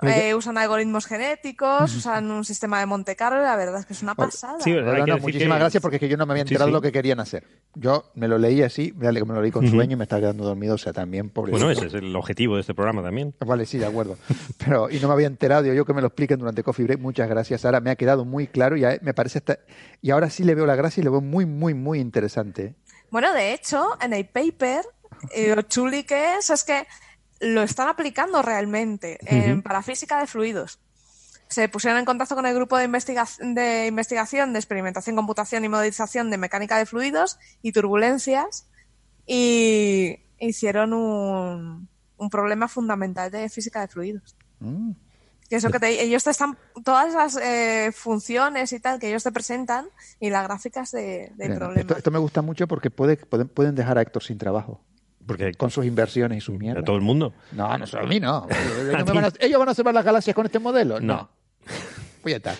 Eh, 0.02 0.36
usan 0.36 0.58
algoritmos 0.58 1.06
genéticos, 1.06 1.96
usan 1.96 2.30
un 2.30 2.44
sistema 2.44 2.80
de 2.80 2.86
Monte 2.86 3.16
Carlo, 3.16 3.42
la 3.42 3.56
verdad 3.56 3.80
es 3.80 3.86
que 3.86 3.94
es 3.94 4.04
una 4.04 4.14
pasada. 4.14 4.60
Sí, 4.60 4.76
muchísimas 5.22 5.58
gracias 5.58 5.82
porque 5.82 5.96
es 5.96 6.00
que 6.02 6.10
yo 6.10 6.18
no 6.18 6.26
me 6.26 6.34
había 6.34 6.42
enterado 6.42 6.66
de 6.66 6.74
lo 6.74 6.82
que 6.82 6.92
querían 6.92 7.22
hacer. 7.22 7.48
Yo 7.76 8.12
me 8.14 8.28
lo 8.28 8.38
leí 8.38 8.62
así, 8.62 8.94
me 8.98 9.12
lo 9.12 9.42
leí 9.42 9.52
con 9.52 9.70
sueño 9.70 9.94
y 9.94 9.96
me 9.96 10.04
estaba 10.04 10.22
quedando 10.22 10.44
dormido, 10.44 10.76
o 10.76 10.78
sea, 10.78 10.92
también 10.92 11.30
por 11.30 11.50
Bueno, 11.50 11.72
ese 11.72 11.88
es 11.88 11.94
el 11.94 12.14
objetivo 12.16 12.56
de 12.56 12.62
este 12.62 12.74
programa 12.74 13.02
también. 13.02 13.34
Vale, 13.40 13.66
sí, 13.66 13.78
de 13.78 13.86
acuerdo. 13.86 14.18
Pero, 14.58 14.90
y 14.90 15.00
no 15.00 15.08
me 15.08 15.14
había 15.14 15.28
enterado, 15.28 15.66
yo 15.74 15.86
que 15.86 15.94
me 15.94 16.02
lo 16.02 16.08
expliquen 16.08 16.40
durante 16.40 16.62
Coffee 16.62 16.86
Break, 16.86 17.00
muchas 17.00 17.30
gracias, 17.30 17.62
Sara, 17.62 17.80
me 17.80 17.90
ha 17.90 17.96
quedado 17.96 18.26
muy 18.26 18.48
claro 18.48 18.76
y 18.76 18.84
me 19.02 19.14
parece 19.14 19.38
hasta, 19.38 19.60
y 20.02 20.12
ahora 20.12 20.30
sí 20.30 20.44
le 20.44 20.56
veo 20.56 20.66
la 20.66 20.76
gracia 20.76 21.02
y 21.02 21.04
le 21.06 21.10
veo 21.10 21.22
muy, 21.22 21.46
muy, 21.46 21.74
muy 21.74 22.00
interesante. 22.00 22.76
Bueno, 23.12 23.32
de 23.34 23.54
hecho, 23.54 23.98
en 24.02 24.12
el 24.12 24.26
paper, 24.26 24.84
eh, 25.32 25.56
lo 25.56 25.62
chuli 25.62 26.04
que 26.04 26.36
es, 26.36 26.50
es 26.50 26.64
que 26.64 26.86
lo 27.40 27.62
están 27.62 27.88
aplicando 27.88 28.42
realmente 28.42 29.20
para 29.64 29.82
física 29.82 30.20
de 30.20 30.28
fluidos. 30.28 30.80
Se 31.48 31.70
pusieron 31.70 32.00
en 32.00 32.06
contacto 32.06 32.36
con 32.36 32.46
el 32.46 32.56
grupo 32.56 32.78
de, 32.78 32.88
de 32.88 33.88
investigación 33.88 34.54
de 34.54 34.60
experimentación, 34.60 35.16
computación 35.16 35.64
y 35.64 35.70
modelización 35.70 36.32
de 36.32 36.38
mecánica 36.38 36.78
de 36.78 36.86
fluidos 36.86 37.38
y 37.62 37.72
turbulencias 37.72 38.68
y 39.28 40.20
hicieron 40.40 40.94
un, 40.94 41.90
problema 42.32 42.68
fundamental 42.68 43.30
de 43.30 43.50
física 43.50 43.82
de 43.82 43.88
fluidos. 43.88 44.36
Mm. 44.60 44.92
eso 45.50 45.70
que 45.70 46.02
ellos 46.02 46.24
te 46.24 46.32
están, 46.32 46.58
todas 46.84 47.14
las 47.14 47.38
eh, 47.38 47.92
funciones 47.94 48.74
y 48.74 48.80
tal 48.80 49.00
que 49.00 49.10
ellos 49.10 49.24
te 49.24 49.32
presentan 49.32 49.86
y 50.20 50.30
las 50.32 50.44
gráficas 50.44 50.92
de, 50.92 51.32
problemas. 51.56 51.98
Esto, 51.98 52.12
me 52.12 52.20
gusta 52.20 52.42
mucho 52.42 52.68
porque 52.68 52.90
puede, 52.90 53.18
pueden, 53.18 53.48
pueden 53.50 53.76
dejar 53.76 53.98
a 53.98 54.02
Héctor 54.02 54.24
sin 54.24 54.38
trabajo. 54.38 54.82
Porque 55.26 55.54
con 55.54 55.72
sus 55.72 55.86
inversiones 55.86 56.40
y 56.40 56.42
sus 56.42 56.58
mierdas. 56.58 56.84
¿A 56.84 56.86
todo 56.86 56.96
el 56.96 57.02
mundo? 57.02 57.34
No, 57.52 57.78
no 57.78 57.88
solo 57.88 58.04
a 58.04 58.08
mí, 58.08 58.20
no. 58.20 58.48
¿Ellos 59.40 59.60
van 59.60 59.70
a 59.70 59.72
hacer 59.72 59.86
las 59.86 60.06
galaxias 60.06 60.36
con 60.36 60.46
este 60.46 60.60
modelo? 60.60 61.00
No. 61.00 61.30
Pues 62.22 62.34
ya 62.34 62.38
está. 62.38 62.56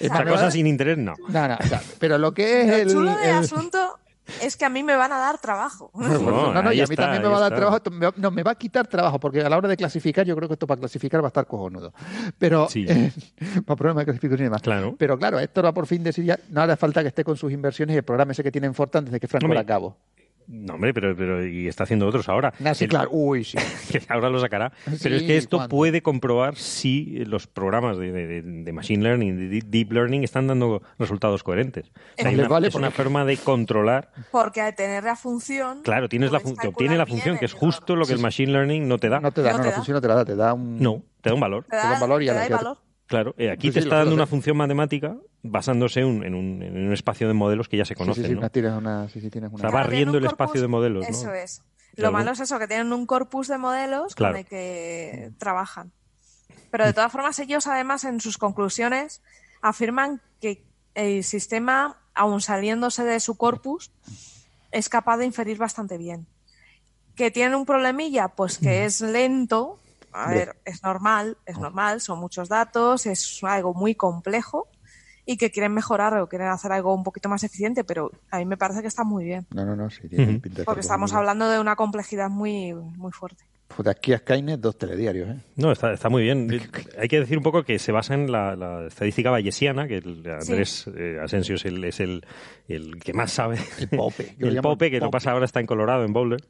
Esta 0.00 0.24
cosa 0.24 0.50
sin 0.50 0.66
interés, 0.66 0.98
no. 0.98 1.14
No, 1.28 1.48
no. 1.48 1.56
Pero 1.98 2.18
lo 2.18 2.32
que 2.32 2.62
es 2.62 2.68
el... 2.68 2.92
chulo 2.92 3.14
del 3.16 3.34
asunto 3.36 3.98
es 4.40 4.56
que 4.56 4.64
a 4.64 4.68
mí 4.68 4.82
me 4.82 4.96
van 4.96 5.12
a 5.12 5.18
dar 5.18 5.38
trabajo. 5.38 5.90
No, 6.22 6.62
no, 6.62 6.72
y 6.72 6.80
a 6.80 6.86
mí 6.86 6.96
también 6.96 7.22
me 7.22 7.28
va 7.28 7.38
a 7.38 7.40
dar 7.40 7.54
trabajo. 7.54 7.78
No, 8.16 8.30
me 8.30 8.42
va 8.42 8.52
a 8.52 8.54
quitar 8.54 8.86
trabajo, 8.86 9.18
porque 9.18 9.40
a 9.40 9.48
la 9.48 9.56
hora 9.56 9.68
de 9.68 9.76
clasificar, 9.76 10.26
yo 10.26 10.36
creo 10.36 10.48
que 10.48 10.54
esto 10.54 10.66
para 10.66 10.78
clasificar 10.78 11.22
va 11.22 11.26
a 11.26 11.28
estar 11.28 11.46
cojonudo. 11.46 11.92
Pero, 12.38 12.68
sí. 12.68 12.84
eh, 12.88 13.12
para 13.66 13.76
problemas 13.76 14.02
de 14.02 14.04
clasificación 14.06 14.40
y 14.40 14.44
demás. 14.44 14.62
Claro. 14.62 14.94
Pero 14.98 15.18
claro, 15.18 15.38
esto 15.38 15.62
va 15.62 15.72
por 15.72 15.86
fin 15.86 16.02
decir 16.02 16.24
ya, 16.24 16.38
no 16.50 16.62
hace 16.62 16.76
falta 16.76 17.02
que 17.02 17.08
esté 17.08 17.24
con 17.24 17.36
sus 17.36 17.52
inversiones 17.52 17.94
y 17.94 17.98
el 17.98 18.04
programa 18.04 18.32
ese 18.32 18.42
que 18.42 18.52
tiene 18.52 18.66
en 18.66 18.74
Forte 18.74 18.98
antes 18.98 19.12
de 19.12 19.20
que 19.20 19.28
Franco 19.28 19.48
la 19.48 19.60
acabo. 19.60 19.96
No, 20.46 20.74
hombre, 20.74 20.92
pero, 20.92 21.16
pero 21.16 21.46
y 21.46 21.68
está 21.68 21.84
haciendo 21.84 22.06
otros 22.06 22.28
ahora. 22.28 22.52
Ah, 22.64 22.74
sí, 22.74 22.88
claro. 22.88 23.08
Uy, 23.12 23.44
sí. 23.44 23.58
que 23.90 24.02
ahora 24.08 24.28
lo 24.28 24.40
sacará. 24.40 24.72
pero 25.02 25.16
es 25.16 25.22
que 25.22 25.36
esto 25.36 25.68
puede 25.68 26.02
comprobar 26.02 26.56
si 26.56 27.24
los 27.24 27.46
programas 27.46 27.98
de, 27.98 28.70
Machine 28.72 29.02
Learning, 29.02 29.50
de 29.50 29.62
Deep 29.64 29.92
Learning, 29.92 30.24
están 30.24 30.46
dando 30.46 30.82
resultados 30.98 31.42
coherentes. 31.42 31.90
es 32.16 32.74
una 32.74 32.90
forma 32.90 33.24
de 33.24 33.36
controlar. 33.36 34.10
Porque 34.30 34.60
al 34.60 34.74
tener 34.74 35.04
la 35.04 35.16
función. 35.16 35.82
Claro, 35.82 36.08
tienes 36.08 36.32
la 36.32 36.38
obtiene 36.38 36.96
la 36.96 37.06
función, 37.06 37.38
que 37.38 37.44
es 37.44 37.52
justo 37.52 37.96
lo 37.96 38.06
que 38.06 38.12
el 38.12 38.20
Machine 38.20 38.52
Learning 38.52 38.88
no 38.88 38.98
te 38.98 39.08
da. 39.08 39.20
No 39.20 39.32
te 39.32 39.42
da, 39.42 39.52
no, 39.52 39.64
la 39.64 39.72
función 39.72 39.94
no 39.94 40.00
te 40.00 40.08
la 40.08 40.14
da, 40.14 40.24
te 40.24 40.36
da 40.36 40.52
un. 40.52 40.78
No, 40.78 41.02
te 41.20 41.30
da 41.30 41.34
un 41.34 41.40
valor. 41.40 41.64
Te 41.64 41.76
da, 41.76 41.94
un 41.94 42.00
valor 42.00 42.22
y 42.22 42.28
a 42.28 42.48
valor. 42.48 42.78
Claro, 43.12 43.34
eh, 43.36 43.50
aquí 43.50 43.70
te 43.70 43.80
está 43.80 43.96
dando 43.96 44.14
una 44.14 44.26
función 44.26 44.56
matemática 44.56 45.18
basándose 45.42 46.00
en, 46.00 46.34
un, 46.34 46.92
espacio 46.94 47.28
de 47.28 47.34
modelos 47.34 47.68
que 47.68 47.76
ya 47.76 47.84
se 47.84 47.94
conocen. 47.94 48.24
Sí, 48.24 48.30
sí, 48.30 48.40
¿no? 48.40 48.48
tienes 48.48 48.72
una, 48.72 49.06
sí, 49.10 49.28
tienes 49.28 49.52
una... 49.52 49.68
va 49.68 49.82
riendo 49.82 50.16
el 50.16 50.24
espacio 50.24 50.62
de 50.62 50.66
modelos. 50.66 51.06
Eso 51.06 51.30
es. 51.34 51.60
Lo 51.94 52.10
malo 52.10 52.30
es 52.30 52.40
eso, 52.40 52.58
que 52.58 52.66
tienen 52.66 52.90
un 52.90 53.04
corpus 53.04 53.48
de 53.48 53.58
modelos 53.58 54.14
con 54.14 54.34
el 54.34 54.46
que 54.46 55.30
trabajan. 55.36 55.92
Pero 56.70 56.86
de 56.86 56.94
todas 56.94 57.12
formas, 57.12 57.38
ellos 57.38 57.66
además 57.66 58.04
en 58.04 58.18
sus 58.18 58.38
conclusiones 58.38 59.20
afirman 59.60 60.22
que 60.40 60.64
el 60.94 61.22
sistema, 61.22 61.98
aun 62.14 62.40
saliéndose 62.40 63.04
de 63.04 63.20
su 63.20 63.36
corpus, 63.36 63.90
es 64.70 64.88
capaz 64.88 65.18
de 65.18 65.26
inferir 65.26 65.58
bastante 65.58 65.98
bien. 65.98 66.26
¿Que 67.14 67.30
tienen 67.30 67.56
un 67.56 67.66
problemilla? 67.66 68.28
Pues 68.28 68.56
que 68.56 68.86
es 68.86 69.02
lento 69.02 69.81
a 70.12 70.28
ver, 70.28 70.56
es 70.64 70.82
normal, 70.82 71.38
es 71.46 71.58
normal, 71.58 72.00
son 72.00 72.18
muchos 72.18 72.48
datos, 72.48 73.06
es 73.06 73.40
algo 73.42 73.74
muy 73.74 73.94
complejo 73.94 74.68
y 75.24 75.36
que 75.36 75.50
quieren 75.50 75.72
mejorar 75.72 76.16
o 76.18 76.28
quieren 76.28 76.48
hacer 76.48 76.72
algo 76.72 76.94
un 76.94 77.04
poquito 77.04 77.28
más 77.28 77.44
eficiente, 77.44 77.84
pero 77.84 78.10
a 78.30 78.38
mí 78.38 78.44
me 78.44 78.56
parece 78.56 78.82
que 78.82 78.88
está 78.88 79.04
muy 79.04 79.24
bien. 79.24 79.46
No, 79.50 79.64
no, 79.64 79.76
no, 79.76 79.90
sí, 79.90 80.02
Porque 80.64 80.80
estamos 80.80 81.12
hablando 81.12 81.48
de 81.48 81.60
una 81.60 81.76
complejidad 81.76 82.28
muy, 82.28 82.74
muy 82.74 83.12
fuerte. 83.12 83.44
Pues 83.76 83.84
de 83.84 83.90
aquí 83.90 84.12
a 84.12 84.18
Skynet, 84.18 84.60
dos 84.60 84.76
telediarios. 84.76 85.28
¿eh? 85.28 85.36
No, 85.56 85.72
está, 85.72 85.92
está 85.92 86.08
muy 86.08 86.22
bien. 86.22 86.48
Hay 86.98 87.08
que 87.08 87.20
decir 87.20 87.38
un 87.38 87.42
poco 87.42 87.62
que 87.62 87.78
se 87.78 87.92
basa 87.92 88.14
en 88.14 88.30
la, 88.30 88.86
estadística 88.86 89.30
bayesiana, 89.30 89.88
que 89.88 89.96
Andrés 89.96 90.86
eh, 90.96 91.18
Asensio 91.22 91.54
es, 91.56 91.64
el, 91.64 91.84
es 91.84 92.00
el, 92.00 92.24
el, 92.68 92.98
que 92.98 93.12
más 93.12 93.32
sabe. 93.32 93.58
El 93.78 93.88
Pope. 93.88 94.34
el 94.40 94.60
Pope, 94.60 94.90
que 94.90 95.00
no 95.00 95.10
pasa 95.10 95.32
ahora, 95.32 95.46
está 95.46 95.60
en 95.60 95.66
Colorado, 95.66 96.04
en 96.04 96.12
Boulder, 96.12 96.40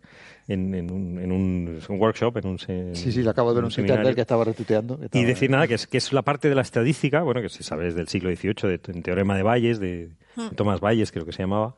en, 0.48 0.74
en, 0.74 0.90
un, 0.90 1.18
en 1.18 1.32
un, 1.32 1.80
workshop, 1.88 2.38
en 2.38 2.46
un 2.46 2.58
Sí, 2.58 3.12
sí, 3.12 3.22
lo 3.22 3.30
acabo 3.30 3.50
de 3.50 3.56
ver 3.56 3.64
un, 3.64 3.70
seminario 3.70 4.14
que 4.14 4.20
estaba 4.20 4.44
retuiteando. 4.44 4.98
y 5.12 5.24
decir 5.24 5.50
nada, 5.50 5.68
que 5.68 5.74
es, 5.74 5.86
que 5.86 5.98
es 5.98 6.12
la 6.12 6.22
parte 6.22 6.48
de 6.48 6.54
la 6.54 6.62
estadística, 6.62 7.22
bueno, 7.22 7.40
que 7.40 7.48
se 7.48 7.62
sabe 7.62 7.84
desde 7.84 8.00
el 8.00 8.08
siglo 8.08 8.34
XVIII, 8.34 8.68
de, 8.68 8.80
en 8.88 9.02
Teorema 9.02 9.36
de 9.36 9.42
Bayes, 9.42 9.78
de, 9.78 10.10
hmm. 10.36 10.54
Tomás 10.56 10.80
Bayes, 10.80 11.12
creo 11.12 11.24
que 11.24 11.32
se 11.32 11.42
llamaba, 11.42 11.76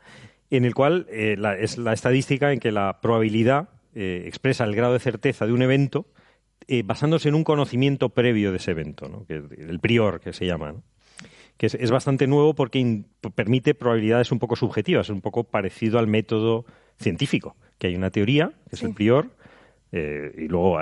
en 0.51 0.65
el 0.65 0.75
cual 0.75 1.07
eh, 1.11 1.37
la, 1.39 1.57
es 1.57 1.79
la 1.79 1.93
estadística 1.93 2.53
en 2.53 2.61
que 2.61 2.73
la 2.73 3.01
probabilidad 3.01 3.69
eh, 3.95 4.25
expresa 4.27 4.65
el 4.65 4.75
grado 4.75 4.93
de 4.93 4.99
certeza 4.99 5.47
de 5.47 5.53
un 5.53 5.63
evento 5.63 6.07
eh, 6.67 6.83
basándose 6.83 7.29
en 7.29 7.35
un 7.35 7.45
conocimiento 7.45 8.09
previo 8.09 8.51
de 8.51 8.57
ese 8.57 8.71
evento, 8.71 9.09
¿no? 9.09 9.27
que, 9.27 9.35
el 9.35 9.79
prior 9.81 10.21
que 10.21 10.33
se 10.33 10.47
llama. 10.47 10.75
que 11.57 11.67
es, 11.67 11.91
bastante 11.91 12.27
nuevo 12.27 12.55
porque 12.55 13.03
permite 13.35 13.75
probabilidades 13.75 14.33
un 14.33 14.39
poco 14.39 14.57
subjetivas, 14.57 15.07
es 15.07 15.11
un 15.11 15.21
poco 15.21 15.45
parecido 15.45 15.99
al 15.99 16.07
método 16.07 16.65
científico, 16.99 17.57
que 17.79 17.89
hay 17.89 17.97
una 17.97 18.11
teoría, 18.11 18.53
que 18.69 18.77
es 18.77 18.83
el 18.83 18.95
prior, 18.95 19.29
eh, 19.93 20.33
y 20.39 20.49
luego 20.49 20.79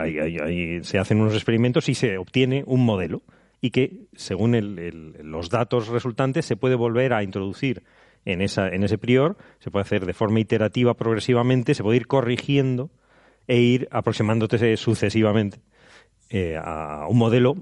se 0.83 0.99
hacen 0.99 1.21
unos 1.21 1.35
experimentos 1.35 1.89
y 1.89 1.95
se 1.95 2.17
obtiene 2.17 2.65
un 2.67 2.85
modelo, 2.85 3.23
y 3.61 3.71
que 3.71 4.07
según 4.15 4.57
los 5.23 5.51
datos 5.51 5.89
resultantes 5.89 6.47
se 6.47 6.57
puede 6.57 6.75
volver 6.75 7.13
a 7.13 7.23
introducir 7.23 7.83
en, 8.25 8.41
esa, 8.41 8.69
en 8.69 8.85
ese 8.85 8.99
prior, 8.99 9.37
se 9.59 9.71
puede 9.71 9.83
hacer 9.83 10.07
de 10.07 10.15
forma 10.15 10.41
iterativa 10.41 10.95
progresivamente, 10.95 11.75
se 11.75 11.83
puede 11.83 11.97
ir 11.97 12.07
corrigiendo 12.07 12.91
e 13.47 13.59
ir 13.59 13.89
aproximándote 13.91 14.77
sucesivamente 14.77 15.61
eh, 16.31 16.57
a 16.63 17.07
un 17.09 17.19
modelo 17.19 17.57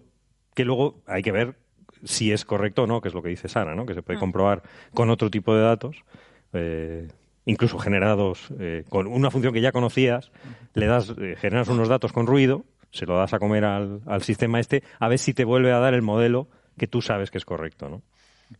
que 0.54 0.64
luego 0.64 1.02
hay 1.06 1.22
que 1.22 1.32
ver 1.32 1.56
si 2.04 2.32
es 2.32 2.44
correcto 2.44 2.84
o 2.84 2.86
no, 2.86 3.00
que 3.00 3.08
es 3.08 3.14
lo 3.14 3.22
que 3.22 3.28
dice 3.28 3.48
Sara, 3.48 3.74
¿no? 3.74 3.86
que 3.86 3.94
se 3.94 4.02
puede 4.02 4.18
ah. 4.18 4.20
comprobar 4.20 4.62
con 4.94 5.10
otro 5.10 5.30
tipo 5.30 5.54
de 5.54 5.62
datos, 5.62 6.04
eh, 6.52 7.08
incluso 7.46 7.78
generados 7.78 8.48
eh, 8.58 8.84
con 8.88 9.06
una 9.06 9.30
función 9.30 9.52
que 9.52 9.60
ya 9.60 9.72
conocías, 9.72 10.30
le 10.74 10.86
das, 10.86 11.14
generas 11.38 11.68
unos 11.68 11.88
datos 11.88 12.12
con 12.12 12.26
ruido, 12.26 12.64
se 12.90 13.06
lo 13.06 13.16
das 13.16 13.32
a 13.32 13.38
comer 13.38 13.64
al, 13.64 14.00
al, 14.06 14.22
sistema 14.22 14.60
este, 14.60 14.82
a 14.98 15.08
ver 15.08 15.18
si 15.18 15.32
te 15.34 15.44
vuelve 15.44 15.72
a 15.72 15.78
dar 15.78 15.94
el 15.94 16.02
modelo 16.02 16.48
que 16.76 16.86
tú 16.86 17.02
sabes 17.02 17.30
que 17.30 17.38
es 17.38 17.44
correcto. 17.44 17.88
¿no? 17.88 18.02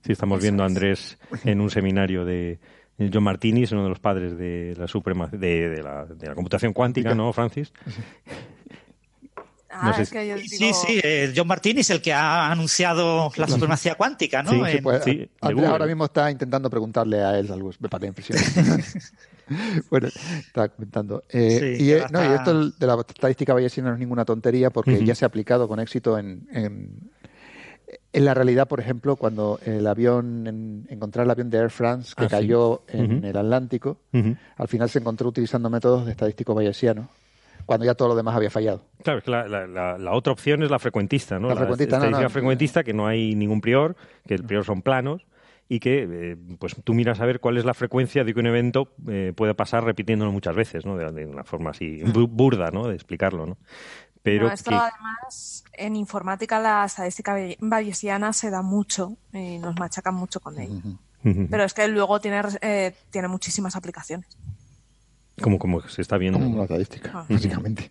Si 0.04 0.12
estamos 0.12 0.40
viendo 0.40 0.62
a 0.62 0.66
Andrés 0.66 1.18
en 1.44 1.60
un 1.60 1.70
seminario 1.70 2.24
de, 2.24 2.58
John 3.12 3.22
Martini 3.22 3.62
es 3.62 3.72
uno 3.72 3.82
de 3.82 3.88
los 3.88 3.98
padres 3.98 4.36
de 4.36 4.74
la 4.76 4.86
suprema 4.86 5.26
de, 5.26 5.82
la, 5.82 6.34
computación 6.34 6.72
cuántica, 6.72 7.14
¿no, 7.14 7.32
Francis? 7.32 7.72
Ah, 9.72 9.96
es 9.98 10.10
que 10.10 10.26
yo 10.26 10.34
digo... 10.34 10.48
Sí, 10.48 10.72
sí, 10.74 11.00
eh, 11.02 11.32
John 11.34 11.46
Martini 11.46 11.80
es 11.80 11.90
el 11.90 12.02
que 12.02 12.12
ha 12.12 12.50
anunciado 12.50 13.30
la 13.36 13.46
supremacía 13.46 13.94
cuántica, 13.94 14.42
¿no? 14.42 14.50
Sí, 14.50 14.78
pues, 14.82 15.02
ahora 15.40 15.86
mismo 15.86 16.06
está 16.06 16.30
intentando 16.30 16.68
preguntarle 16.68 17.22
a 17.22 17.38
él 17.38 17.50
algo, 17.52 17.70
me 17.78 17.88
parece 17.88 18.08
impresión. 18.08 18.38
bueno, 19.90 20.08
estaba 20.08 20.68
comentando. 20.68 21.22
Eh, 21.30 21.76
y, 21.78 21.92
eh, 21.92 22.04
no, 22.10 22.22
y 22.22 22.34
esto 22.34 22.70
de 22.70 22.86
la 22.86 22.94
estadística 23.08 23.54
bayesiana 23.54 23.90
no 23.90 23.94
es 23.94 24.00
ninguna 24.00 24.24
tontería 24.24 24.70
porque 24.70 25.04
ya 25.04 25.14
se 25.14 25.24
ha 25.24 25.28
aplicado 25.28 25.68
con 25.68 25.78
éxito 25.78 26.18
en, 26.18 26.48
en 26.52 27.10
la 28.12 28.34
realidad, 28.34 28.66
por 28.66 28.80
ejemplo, 28.80 29.16
cuando 29.16 29.60
el 29.64 29.86
avión, 29.86 30.46
en, 30.46 30.86
encontrar 30.90 31.24
el 31.24 31.30
avión 31.30 31.50
de 31.50 31.58
Air 31.58 31.70
France 31.70 32.14
que 32.16 32.24
ah, 32.24 32.28
cayó 32.28 32.82
en 32.88 33.24
el 33.24 33.36
Atlántico, 33.36 33.98
al 34.56 34.68
final 34.68 34.88
se 34.90 34.98
encontró 34.98 35.28
utilizando 35.28 35.70
métodos 35.70 36.06
de 36.06 36.12
estadístico 36.12 36.54
bayesiano, 36.54 37.08
cuando 37.66 37.86
ya 37.86 37.94
todo 37.94 38.08
lo 38.08 38.16
demás 38.16 38.34
había 38.34 38.50
fallado. 38.50 38.82
Claro, 39.04 39.22
la, 39.26 39.96
la, 39.96 40.12
otra 40.12 40.32
opción 40.32 40.62
es 40.62 40.70
la 40.70 40.78
frecuentista, 40.78 41.38
¿no? 41.38 41.48
La, 41.48 41.56
frecuentista, 41.56 41.96
estadística 41.96 42.28
frecuentista, 42.28 42.84
que 42.84 42.92
no 42.92 43.06
hay 43.06 43.34
ningún 43.34 43.60
prior, 43.60 43.96
que 44.26 44.34
el 44.34 44.44
prior 44.44 44.64
son 44.64 44.82
planos, 44.82 45.24
y 45.68 45.78
que 45.78 46.08
eh, 46.10 46.36
pues 46.58 46.74
tú 46.82 46.94
miras 46.94 47.20
a 47.20 47.26
ver 47.26 47.38
cuál 47.38 47.56
es 47.56 47.64
la 47.64 47.74
frecuencia 47.74 48.24
de 48.24 48.34
que 48.34 48.40
un 48.40 48.46
evento 48.46 48.88
eh, 49.08 49.32
puede 49.36 49.54
pasar 49.54 49.84
repitiéndolo 49.84 50.32
muchas 50.32 50.56
veces, 50.56 50.84
¿no? 50.84 50.96
De, 50.96 51.24
una 51.24 51.44
forma 51.44 51.70
así 51.70 52.02
burda, 52.02 52.72
¿no? 52.72 52.88
De 52.88 52.96
explicarlo, 52.96 53.46
¿no? 53.46 53.56
Pero 54.22 54.51
esto 54.51 54.70
además 54.70 55.64
en 55.72 55.97
informática 55.97 56.60
la 56.60 56.84
estadística 56.84 57.36
bayesiana 57.59 58.32
se 58.32 58.51
da 58.51 58.62
mucho 58.62 59.16
y 59.32 59.59
nos 59.59 59.78
machacan 59.78 60.14
mucho 60.14 60.40
con 60.40 60.59
ella. 60.59 60.82
Pero 61.22 61.64
es 61.64 61.74
que 61.74 61.86
luego 61.88 62.20
tiene, 62.20 62.42
eh, 62.60 62.94
tiene 63.10 63.28
muchísimas 63.28 63.76
aplicaciones. 63.76 64.28
Como, 65.40 65.59
como 65.59 65.80
se 65.82 66.02
está 66.02 66.18
viendo. 66.18 66.38
Como 66.38 66.59
la 66.59 66.64
estadística, 66.64 67.10
ah. 67.14 67.26
básicamente. 67.28 67.90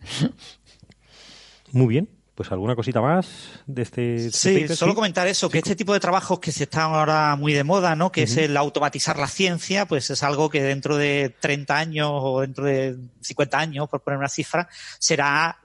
Muy 1.71 1.87
bien 1.87 2.18
pues 2.39 2.53
alguna 2.53 2.73
cosita 2.73 3.01
más 3.01 3.27
de 3.67 3.81
este. 3.81 4.31
Sí, 4.31 4.65
solo 4.69 4.95
comentar 4.95 5.27
eso, 5.27 5.49
que 5.49 5.57
este 5.57 5.75
tipo 5.75 5.91
de 5.91 5.99
trabajos 5.99 6.39
que 6.39 6.53
se 6.53 6.63
están 6.63 6.93
ahora 6.93 7.35
muy 7.35 7.51
de 7.51 7.65
moda, 7.65 7.97
¿no? 7.97 8.13
Que 8.13 8.23
es 8.23 8.37
el 8.37 8.55
automatizar 8.55 9.19
la 9.19 9.27
ciencia, 9.27 9.85
pues 9.85 10.09
es 10.09 10.23
algo 10.23 10.49
que 10.49 10.63
dentro 10.63 10.95
de 10.95 11.35
30 11.41 11.77
años 11.77 12.09
o 12.13 12.39
dentro 12.39 12.63
de 12.63 12.95
50 13.19 13.59
años, 13.59 13.89
por 13.89 14.03
poner 14.03 14.19
una 14.19 14.29
cifra, 14.29 14.69
será 14.99 15.59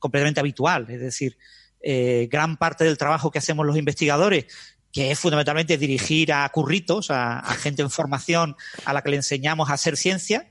completamente 0.00 0.40
habitual. 0.40 0.90
Es 0.90 1.00
decir, 1.00 1.38
eh, 1.80 2.26
gran 2.28 2.56
parte 2.56 2.82
del 2.82 2.98
trabajo 2.98 3.30
que 3.30 3.38
hacemos 3.38 3.64
los 3.64 3.76
investigadores 3.76 4.46
que 4.92 5.12
es 5.12 5.18
fundamentalmente 5.20 5.78
dirigir 5.78 6.32
a 6.32 6.48
curritos, 6.48 7.12
a, 7.12 7.40
gente 7.60 7.82
en 7.82 7.90
formación 7.90 8.56
a 8.84 8.92
la 8.92 9.02
que 9.02 9.10
le 9.10 9.16
enseñamos 9.18 9.70
a 9.70 9.74
hacer 9.74 9.96
ciencia, 9.96 10.50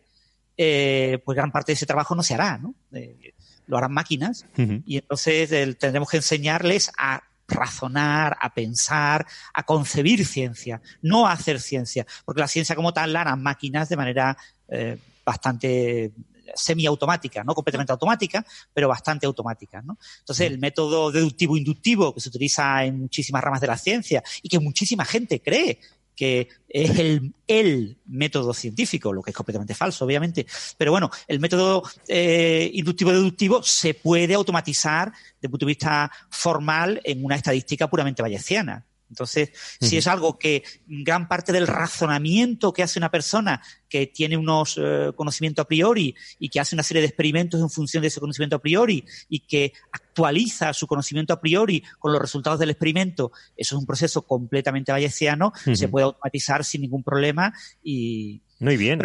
eh, 0.56 1.22
pues 1.26 1.36
gran 1.36 1.52
parte 1.52 1.74
de 1.74 1.76
ese 1.76 1.86
trabajo 1.86 2.16
no 2.16 2.24
se 2.24 2.36
hará, 2.36 2.58
¿no? 2.58 2.76
Eh, 2.94 3.34
lo 3.70 3.78
harán 3.78 3.94
máquinas 3.94 4.46
y 4.58 4.98
entonces 4.98 5.50
tendremos 5.78 6.10
que 6.10 6.18
enseñarles 6.18 6.92
a 6.98 7.22
razonar, 7.48 8.36
a 8.42 8.54
pensar, 8.54 9.26
a 9.54 9.64
concebir 9.64 10.26
ciencia, 10.26 10.82
no 11.02 11.28
a 11.28 11.34
hacer 11.34 11.60
ciencia, 11.60 12.06
porque 12.26 12.42
la 12.42 12.48
ciencia 12.48 12.76
como 12.76 12.94
tal 12.94 13.14
la 13.14 13.22
harán 13.22 13.42
máquinas 13.42 13.90
de 13.90 13.96
manera 13.96 14.38
eh, 14.68 14.98
bastante 15.24 16.12
semiautomática, 16.56 17.44
no 17.44 17.54
completamente 17.54 17.92
automática, 17.92 18.44
pero 18.74 18.88
bastante 18.88 19.28
automática. 19.28 19.84
¿no? 19.84 20.00
Entonces, 20.20 20.48
el 20.48 20.58
método 20.58 21.12
deductivo-inductivo 21.12 22.14
que 22.14 22.22
se 22.22 22.30
utiliza 22.30 22.84
en 22.86 23.02
muchísimas 23.02 23.44
ramas 23.44 23.62
de 23.62 23.68
la 23.68 23.78
ciencia 23.78 24.24
y 24.42 24.50
que 24.50 24.60
muchísima 24.60 25.06
gente 25.06 25.42
cree 25.42 25.80
que 26.20 26.50
es 26.68 27.00
el, 27.00 27.34
el, 27.48 27.98
método 28.08 28.54
científico, 28.54 29.14
lo 29.14 29.22
que 29.22 29.32
es 29.32 29.36
completamente 29.38 29.74
falso, 29.74 30.04
obviamente. 30.04 30.46
Pero 30.78 30.92
bueno, 30.92 31.10
el 31.30 31.40
método 31.40 31.82
eh, 32.10 32.70
inductivo-deductivo 32.74 33.64
se 33.64 33.94
puede 33.94 34.34
automatizar 34.34 35.14
desde 35.14 35.38
el 35.44 35.50
punto 35.50 35.66
de 35.66 35.70
vista 35.70 36.12
formal 36.30 37.00
en 37.06 37.24
una 37.24 37.36
estadística 37.36 37.90
puramente 37.90 38.22
bayesiana. 38.22 38.86
Entonces, 39.10 39.52
si 39.80 39.98
es 39.98 40.08
algo 40.08 40.38
que 40.38 40.64
gran 40.86 41.30
parte 41.30 41.54
del 41.54 41.68
razonamiento 41.68 42.74
que 42.74 42.84
hace 42.84 43.00
una 43.00 43.10
persona 43.10 43.62
que 43.88 44.08
tiene 44.08 44.36
unos 44.36 44.78
eh, 44.78 45.12
conocimientos 45.16 45.64
a 45.64 45.68
priori 45.68 46.14
y 46.38 46.50
que 46.50 46.60
hace 46.60 46.76
una 46.76 46.84
serie 46.84 47.02
de 47.02 47.08
experimentos 47.08 47.62
en 47.62 47.70
función 47.70 48.02
de 48.02 48.10
ese 48.10 48.20
conocimiento 48.20 48.58
a 48.58 48.62
priori 48.62 49.06
y 49.30 49.40
que 49.40 49.74
actualiza 50.20 50.74
su 50.74 50.86
conocimiento 50.86 51.34
a 51.34 51.40
priori 51.40 51.84
con 51.98 52.12
los 52.12 52.22
resultados 52.22 52.60
del 52.60 52.72
experimento, 52.72 53.32
eso 53.56 53.76
es 53.76 53.80
un 53.80 53.86
proceso 53.86 54.24
completamente 54.24 54.92
bayesiano, 54.92 55.54
se 55.74 55.88
puede 55.88 56.06
automatizar 56.06 56.66
sin 56.66 56.82
ningún 56.82 57.04
problema 57.04 57.54
y, 57.82 58.42
muy 58.60 58.76
bien, 58.76 59.00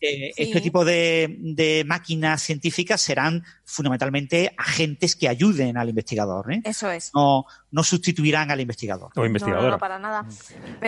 eh, 0.00 0.32
Este 0.36 0.60
tipo 0.60 0.84
de, 0.84 1.84
máquinas 1.84 2.42
científicas 2.42 3.00
serán 3.00 3.44
fundamentalmente 3.64 4.54
agentes 4.56 5.16
que 5.16 5.28
ayuden 5.28 5.76
al 5.76 5.88
investigador. 5.88 6.52
¿eh? 6.52 6.60
Eso 6.64 6.88
es. 6.90 7.10
No, 7.12 7.46
no 7.72 7.82
sustituirán 7.82 8.52
al 8.52 8.60
investigador. 8.60 9.10
O 9.16 9.26
investigadora. 9.26 9.72
No, 9.72 9.78
para 9.78 9.98
nada. 9.98 10.24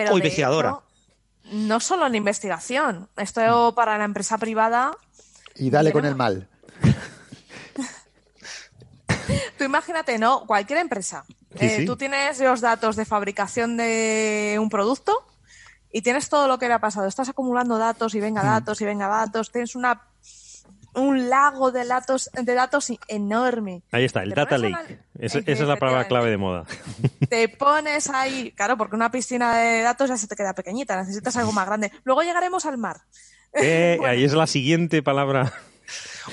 o 0.09 0.17
investigadora. 0.17 0.79
no 1.51 1.79
solo 1.81 2.07
en 2.07 2.15
investigación. 2.15 3.09
Esto 3.17 3.73
para 3.75 3.97
la 3.97 4.05
empresa 4.05 4.37
privada. 4.37 4.95
Y 5.55 5.69
dale 5.69 5.91
con 5.91 6.05
el 6.05 6.15
mal. 6.15 6.47
Tú 9.63 9.69
imagínate, 9.69 10.17
¿no? 10.19 10.45
Cualquier 10.45 10.79
empresa. 10.79 11.23
Eh, 11.59 11.85
tú 11.85 11.95
tienes 11.95 12.39
los 12.39 12.61
datos 12.61 12.95
de 12.95 13.05
fabricación 13.05 13.77
de 13.77 14.57
un 14.59 14.69
producto 14.69 15.25
y 15.91 16.01
tienes 16.01 16.27
todo 16.27 16.47
lo 16.47 16.57
que 16.59 16.67
le 16.67 16.73
ha 16.73 16.79
pasado. 16.79 17.07
Estás 17.07 17.29
acumulando 17.29 17.77
datos 17.77 18.13
y 18.15 18.19
venga 18.19 18.43
datos 18.43 18.81
y 18.81 18.85
venga 18.85 19.07
datos. 19.07 19.51
Tienes 19.51 19.75
una 19.75 20.01
un 20.95 21.27
lago 21.27 21.71
de 21.71 21.85
datos, 21.85 22.29
de 22.33 22.53
datos 22.53 22.91
enorme. 23.07 23.81
Ahí 23.91 24.05
está, 24.05 24.21
el 24.21 24.31
data 24.31 24.59
lake. 24.59 24.99
esa 25.17 25.39
es 25.39 25.59
la 25.61 25.77
palabra 25.77 26.07
clave 26.07 26.29
de 26.29 26.37
moda. 26.37 26.65
Te 27.29 27.49
pones 27.49 28.09
ahí, 28.09 28.51
claro, 28.51 28.77
porque 28.77 28.95
una 28.95 29.09
piscina 29.09 29.57
de 29.57 29.81
datos 29.81 30.09
ya 30.09 30.17
se 30.17 30.27
te 30.27 30.35
queda 30.35 30.53
pequeñita, 30.53 30.95
necesitas 30.95 31.35
algo 31.37 31.51
más 31.51 31.65
grande. 31.65 31.91
Luego 32.03 32.21
llegaremos 32.21 32.65
al 32.65 32.77
mar. 32.77 33.01
Eh, 33.53 33.97
ahí 34.05 34.23
es 34.23 34.33
la 34.33 34.45
siguiente 34.45 35.01
palabra. 35.01 35.51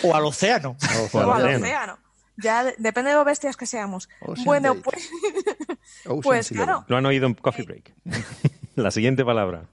O 0.02 0.14
al 0.14 0.26
océano. 0.26 0.76
O, 1.12 1.20
al, 1.32 1.56
océano. 1.56 1.98
Ya 2.42 2.64
depende 2.78 3.10
de 3.10 3.16
lo 3.16 3.24
bestias 3.24 3.56
que 3.56 3.66
seamos. 3.66 4.08
bueno, 4.44 4.76
pues, 4.76 5.10
pues 6.22 6.48
claro. 6.48 6.84
Lo 6.88 6.96
han 6.96 7.06
oído 7.06 7.26
en 7.26 7.34
Coffee 7.34 7.64
Break. 7.64 7.92
La 8.76 8.90
siguiente 8.90 9.24
palabra. 9.24 9.68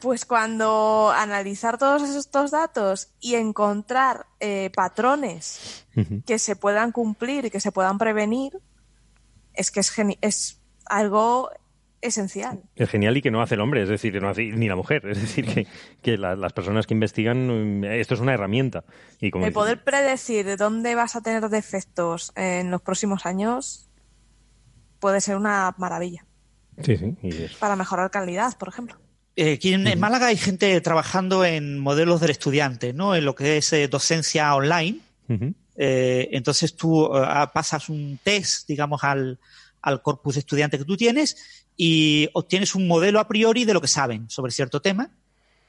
Pues 0.00 0.24
cuando 0.24 1.10
analizar 1.14 1.78
todos 1.78 2.02
estos 2.02 2.50
datos 2.50 3.08
y 3.20 3.36
encontrar 3.36 4.26
eh, 4.38 4.70
patrones 4.74 5.86
que 6.26 6.38
se 6.38 6.56
puedan 6.56 6.92
cumplir 6.92 7.46
y 7.46 7.50
que 7.50 7.60
se 7.60 7.72
puedan 7.72 7.96
prevenir, 7.96 8.60
es 9.54 9.70
que 9.70 9.80
es, 9.80 9.92
es 10.20 10.60
algo 10.84 11.50
esencial. 12.00 12.62
Es 12.76 12.88
genial 12.88 13.16
y 13.16 13.22
que 13.22 13.30
no 13.30 13.42
hace 13.42 13.54
el 13.54 13.60
hombre, 13.60 13.82
es 13.82 13.88
decir, 13.88 14.12
que 14.12 14.20
no 14.20 14.28
hace 14.28 14.44
ni 14.44 14.68
la 14.68 14.76
mujer. 14.76 15.06
Es 15.06 15.20
decir, 15.20 15.46
que, 15.46 15.66
que 16.02 16.18
las 16.18 16.52
personas 16.52 16.86
que 16.86 16.94
investigan, 16.94 17.84
esto 17.84 18.14
es 18.14 18.20
una 18.20 18.34
herramienta. 18.34 18.84
Y 19.20 19.30
el 19.36 19.52
poder 19.52 19.82
predecir 19.82 20.56
dónde 20.56 20.94
vas 20.94 21.16
a 21.16 21.20
tener 21.20 21.48
defectos 21.48 22.32
en 22.36 22.70
los 22.70 22.82
próximos 22.82 23.26
años 23.26 23.88
puede 24.98 25.20
ser 25.20 25.36
una 25.36 25.74
maravilla. 25.78 26.24
Sí, 26.82 26.96
sí. 26.96 27.16
Para 27.58 27.76
mejorar 27.76 28.10
calidad, 28.10 28.56
por 28.56 28.68
ejemplo. 28.68 28.96
Eh, 29.36 29.54
aquí 29.54 29.72
en, 29.72 29.98
Málaga 29.98 30.26
hay 30.26 30.36
gente 30.36 30.80
trabajando 30.80 31.44
en 31.44 31.78
modelos 31.78 32.20
del 32.20 32.30
estudiante, 32.30 32.92
¿no? 32.92 33.14
En 33.14 33.24
lo 33.24 33.34
que 33.34 33.58
es 33.58 33.72
eh, 33.72 33.88
docencia 33.88 34.54
online. 34.54 35.00
Eh, 35.76 36.28
entonces 36.32 36.74
tú 36.74 37.08
pasas 37.54 37.88
un 37.88 38.18
test, 38.22 38.66
digamos, 38.66 39.04
al, 39.04 39.38
al 39.82 40.02
corpus 40.02 40.36
estudiante 40.36 40.78
que 40.78 40.84
tú 40.84 40.96
tienes 40.96 41.64
y 41.76 42.28
obtienes 42.34 42.74
un 42.74 42.86
modelo 42.86 43.20
a 43.20 43.28
priori 43.28 43.64
de 43.64 43.74
lo 43.74 43.80
que 43.80 43.88
saben 43.88 44.28
sobre 44.28 44.52
cierto 44.52 44.80
tema. 44.80 45.10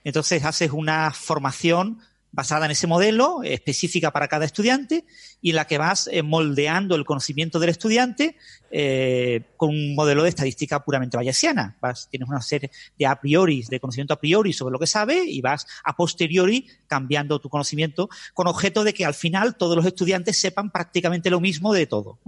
Entonces 0.03 0.43
haces 0.43 0.71
una 0.71 1.11
formación 1.11 1.99
basada 2.31 2.65
en 2.65 2.71
ese 2.71 2.87
modelo, 2.87 3.43
específica 3.43 4.11
para 4.11 4.27
cada 4.27 4.45
estudiante, 4.45 5.05
y 5.41 5.49
en 5.49 5.57
la 5.57 5.67
que 5.67 5.77
vas 5.77 6.07
eh, 6.11 6.23
moldeando 6.23 6.95
el 6.95 7.03
conocimiento 7.03 7.59
del 7.59 7.69
estudiante 7.69 8.37
eh, 8.71 9.41
con 9.57 9.69
un 9.69 9.95
modelo 9.95 10.23
de 10.23 10.29
estadística 10.29 10.83
puramente 10.83 11.17
bayesiana. 11.17 11.77
Vas, 11.81 12.07
tienes 12.09 12.29
una 12.29 12.41
serie 12.41 12.71
de 12.97 13.05
a 13.05 13.19
priori, 13.19 13.63
de 13.69 13.79
conocimiento 13.79 14.13
a 14.13 14.19
priori 14.19 14.53
sobre 14.53 14.71
lo 14.71 14.79
que 14.79 14.87
sabe, 14.87 15.25
y 15.25 15.41
vas 15.41 15.67
a 15.83 15.95
posteriori 15.95 16.67
cambiando 16.87 17.39
tu 17.39 17.49
conocimiento 17.49 18.09
con 18.33 18.47
objeto 18.47 18.83
de 18.83 18.93
que 18.93 19.05
al 19.05 19.13
final 19.13 19.57
todos 19.57 19.75
los 19.75 19.85
estudiantes 19.85 20.39
sepan 20.39 20.71
prácticamente 20.71 21.29
lo 21.29 21.41
mismo 21.41 21.73
de 21.73 21.85
todo. 21.85 22.19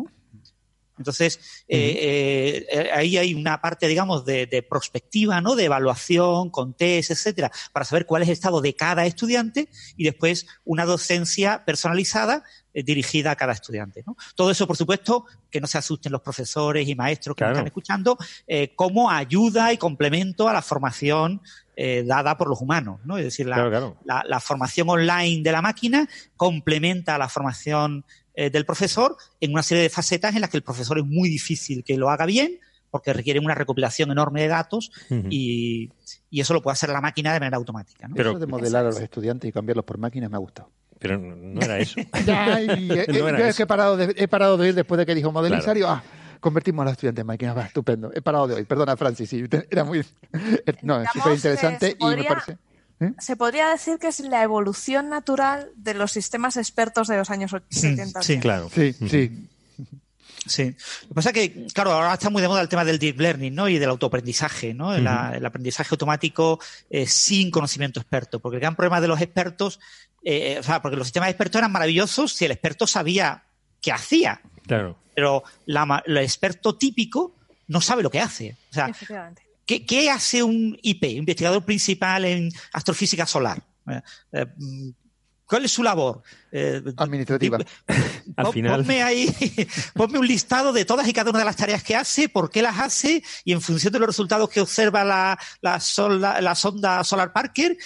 Entonces, 0.98 1.64
eh, 1.68 2.66
eh, 2.72 2.90
ahí 2.94 3.18
hay 3.18 3.34
una 3.34 3.60
parte, 3.62 3.88
digamos, 3.88 4.26
de, 4.26 4.46
de, 4.46 4.62
prospectiva, 4.62 5.42
¿no? 5.42 5.56
De 5.56 5.66
evaluación, 5.66 6.50
con 6.50 6.74
test, 6.74 7.12
etcétera, 7.12 7.52
para 7.72 7.86
saber 7.86 8.06
cuál 8.06 8.22
es 8.22 8.30
el 8.30 8.34
estado 8.34 8.62
de 8.62 8.76
cada 8.76 9.06
estudiante 9.06 9.70
y 9.98 10.04
después 10.04 10.46
una 10.66 10.86
docencia 10.86 11.66
personalizada 11.66 12.44
eh, 12.74 12.84
dirigida 12.84 13.32
a 13.32 13.36
cada 13.36 13.54
estudiante. 13.54 14.04
¿no? 14.06 14.16
Todo 14.36 14.52
eso, 14.52 14.68
por 14.68 14.78
supuesto, 14.78 15.26
que 15.50 15.60
no 15.60 15.68
se 15.68 15.78
asusten 15.78 16.12
los 16.12 16.22
profesores 16.22 16.88
y 16.88 16.96
maestros 16.96 17.36
que 17.36 17.44
nos 17.44 17.54
están 17.54 17.68
escuchando, 17.68 18.18
como 18.76 19.10
ayuda 19.10 19.74
y 19.74 19.78
complemento 19.78 20.48
a 20.48 20.54
la 20.54 20.62
formación 20.62 21.42
dada 22.06 22.38
por 22.38 22.50
los 22.50 22.62
humanos, 22.62 23.00
¿no? 23.04 23.18
Es 23.18 23.26
decir, 23.26 23.48
la, 23.48 23.68
la, 24.06 24.24
la, 24.28 24.40
formación 24.40 24.90
online 24.90 25.42
de 25.44 25.52
la 25.52 25.62
máquina 25.62 26.08
complementa 26.36 27.16
a 27.16 27.18
la 27.18 27.30
formación 27.30 28.06
eh, 28.36 28.50
del 28.50 28.66
profesor 28.66 29.16
en 29.40 29.52
una 29.52 29.64
serie 29.64 29.84
de 29.84 29.90
facetas 29.90 30.36
en 30.36 30.42
las 30.42 30.50
que 30.50 30.58
el 30.58 30.64
profesor 30.64 30.98
es 30.98 31.06
muy 31.06 31.30
difícil 31.30 31.84
que 31.84 31.98
lo 31.98 32.10
haga 32.10 32.26
bien 32.26 32.60
porque 32.94 33.12
requiere 33.12 33.40
una 33.40 33.56
recopilación 33.56 34.12
enorme 34.12 34.44
de 34.44 34.48
datos 34.50 34.92
y, 35.10 35.90
eso 36.32 36.54
lo 36.54 36.62
puede 36.62 36.74
hacer 36.74 36.90
la 36.90 37.02
máquina 37.02 37.34
de 37.34 37.40
manera 37.40 37.58
automática. 37.58 38.08
Pero 38.14 38.32
eso 38.32 38.40
de 38.40 38.46
modelar 38.46 38.86
a 38.86 38.90
los 38.90 39.00
estudiantes 39.00 39.50
y 39.50 39.52
cambiarlos 39.52 39.84
por 39.84 39.98
máquinas 39.98 40.30
me 40.30 40.36
ha 40.36 40.40
gustado. 40.40 40.70
Pero 41.00 41.18
no 41.18 41.60
era 41.60 41.80
eso. 41.80 42.00
ya, 42.26 42.62
eh, 42.62 43.08
yo 43.12 43.28
es 43.30 43.58
que 43.58 43.64
he 43.64 43.66
parado, 43.66 43.98
de, 43.98 44.14
he 44.16 44.28
parado 44.28 44.58
de 44.58 44.70
ir 44.70 44.76
después 44.76 45.00
de 45.00 45.08
que 45.08 45.16
dijo 45.16 45.32
modelizario. 45.32 45.90
Ah, 45.90 46.04
convertimos 46.40 46.84
a 46.84 46.86
los 46.86 46.92
estudiantes 46.92 47.22
en 47.22 47.28
máquinas. 47.28 47.58
Va, 47.58 47.66
estupendo. 47.66 48.12
He 48.14 48.22
parado 48.22 48.48
de 48.48 48.56
hoy. 48.56 48.64
Perdona, 48.64 48.96
Francis. 48.96 49.28
Sí, 49.28 49.44
era 49.72 49.84
muy. 49.84 50.06
No, 50.84 51.02
es 51.02 51.10
súper 51.12 51.34
interesante 51.34 51.98
y 52.00 52.06
me 52.06 52.24
parece. 52.24 52.58
¿Eh? 53.04 53.14
Se 53.20 53.36
podría 53.36 53.70
decir 53.70 53.98
que 54.00 54.08
es 54.08 54.20
la 54.20 54.44
evolución 54.44 55.10
natural 55.10 55.70
de 55.76 55.94
los 55.94 56.12
sistemas 56.12 56.58
expertos 56.58 57.08
de 57.08 57.18
los 57.18 57.30
años 57.30 57.52
70. 57.70 58.22
Sí, 58.22 58.40
claro. 58.40 58.70
Sí, 58.74 58.94
sí. 58.94 59.50
Sí. 60.46 60.76
Lo 61.04 61.08
que 61.10 61.14
pasa 61.14 61.30
es 61.30 61.34
que, 61.34 61.68
claro, 61.74 61.94
ahora 61.94 62.14
está 62.14 62.30
muy 62.30 62.42
de 62.42 62.48
moda 62.48 62.62
el 62.62 62.70
tema 62.70 62.84
del 62.84 63.00
deep 63.00 63.20
learning, 63.20 63.56
¿no? 63.56 63.70
Y 63.70 63.78
del 63.78 63.90
autoaprendizaje, 63.90 64.74
¿no? 64.74 64.94
el, 64.94 65.08
aprendizaje 65.08 65.90
automático 65.92 66.60
eh, 66.90 67.08
sin 67.08 67.50
conocimiento 67.50 68.00
experto. 68.00 68.40
Porque 68.40 68.58
el 68.58 68.62
gran 68.62 68.76
problema 68.76 69.00
de 69.00 69.08
los 69.08 69.22
expertos, 69.22 69.80
eh, 70.24 70.58
o 70.60 70.64
sea, 70.64 70.82
porque 70.82 70.98
los 70.98 71.08
sistemas 71.08 71.30
expertos 71.30 71.60
eran 71.60 71.72
maravillosos 71.72 72.34
si 72.34 72.46
el 72.46 72.52
experto 72.52 72.88
sabía 72.88 73.44
qué 73.82 73.92
hacía. 73.92 74.42
Claro. 74.68 74.98
Pero 75.16 75.44
el 75.66 76.18
experto 76.18 76.76
típico 76.76 77.36
no 77.68 77.82
sabe 77.82 78.04
lo 78.04 78.10
que 78.10 78.20
hace. 78.20 78.58
O 78.72 78.74
sea, 78.74 78.92
¿Qué, 79.66 80.10
hace 80.10 80.44
un 80.44 80.78
IP, 80.82 81.04
investigador 81.06 81.64
principal 81.64 82.26
en 82.26 82.50
astrofísica 82.74 83.26
solar? 83.26 83.64
Eh, 83.90 84.02
eh, 84.34 84.46
¿Cuál 85.46 85.66
es 85.66 85.72
su 85.72 85.84
labor? 85.84 86.22
Eh, 86.52 86.82
Administrativa. 86.98 87.60
Al 88.36 88.48
final. 88.48 88.82
Ponme 88.82 89.04
ahí, 89.04 89.34
ponme 89.94 90.20
un 90.20 90.28
listado 90.28 90.74
de 90.74 90.84
todas 90.84 91.08
y 91.08 91.14
cada 91.14 91.30
una 91.30 91.40
de 91.40 91.46
las 91.46 91.56
tareas 91.56 91.84
que 91.84 91.96
hace, 91.96 92.28
por 92.28 92.50
qué 92.50 92.62
las 92.62 92.80
hace 92.80 93.24
y 93.46 93.54
en 93.54 93.62
función 93.62 93.94
de 93.94 94.00
los 94.00 94.08
resultados 94.08 94.50
que 94.50 94.62
observa 94.62 95.04
la, 95.04 95.40
la, 95.62 95.80
sonda 95.80 97.04
Solar 97.04 97.32
Parker, 97.32 97.78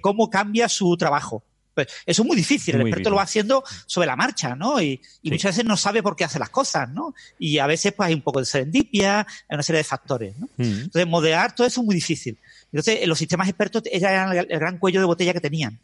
cómo 0.00 0.28
cambia 0.28 0.68
su 0.68 0.96
trabajo. 0.96 1.44
Pues 1.74 1.88
eso 2.06 2.22
es 2.22 2.26
muy 2.26 2.36
difícil, 2.36 2.74
el 2.74 2.82
experto 2.82 3.10
lo 3.10 3.16
va 3.16 3.22
haciendo 3.22 3.64
sobre 3.86 4.06
la 4.06 4.16
marcha, 4.16 4.54
¿no? 4.54 4.80
Y, 4.80 5.00
muchas 5.24 5.56
veces 5.56 5.64
no 5.64 5.76
sabe 5.76 6.02
por 6.02 6.16
qué 6.16 6.24
hace 6.24 6.38
las 6.38 6.50
cosas, 6.50 6.88
¿no? 6.90 7.14
Y 7.38 7.58
a 7.58 7.66
veces 7.66 7.92
pues 7.92 8.08
hay 8.08 8.14
un 8.14 8.22
poco 8.22 8.40
de 8.40 8.46
serendipia, 8.46 9.20
hay 9.20 9.54
una 9.54 9.62
serie 9.62 9.78
de 9.78 9.84
factores, 9.84 10.38
¿no? 10.38 10.48
Mm. 10.56 10.62
Entonces, 10.62 11.06
modelar 11.06 11.54
todo 11.54 11.66
eso 11.66 11.80
es 11.80 11.86
muy 11.86 11.94
difícil. 11.94 12.38
Entonces, 12.72 13.06
los 13.06 13.18
sistemas 13.18 13.48
expertos 13.48 13.82
eran 13.90 14.36
el 14.36 14.46
gran 14.46 14.78
cuello 14.78 15.00
de 15.00 15.06
botella 15.06 15.32
que 15.32 15.40
tenían. 15.40 15.80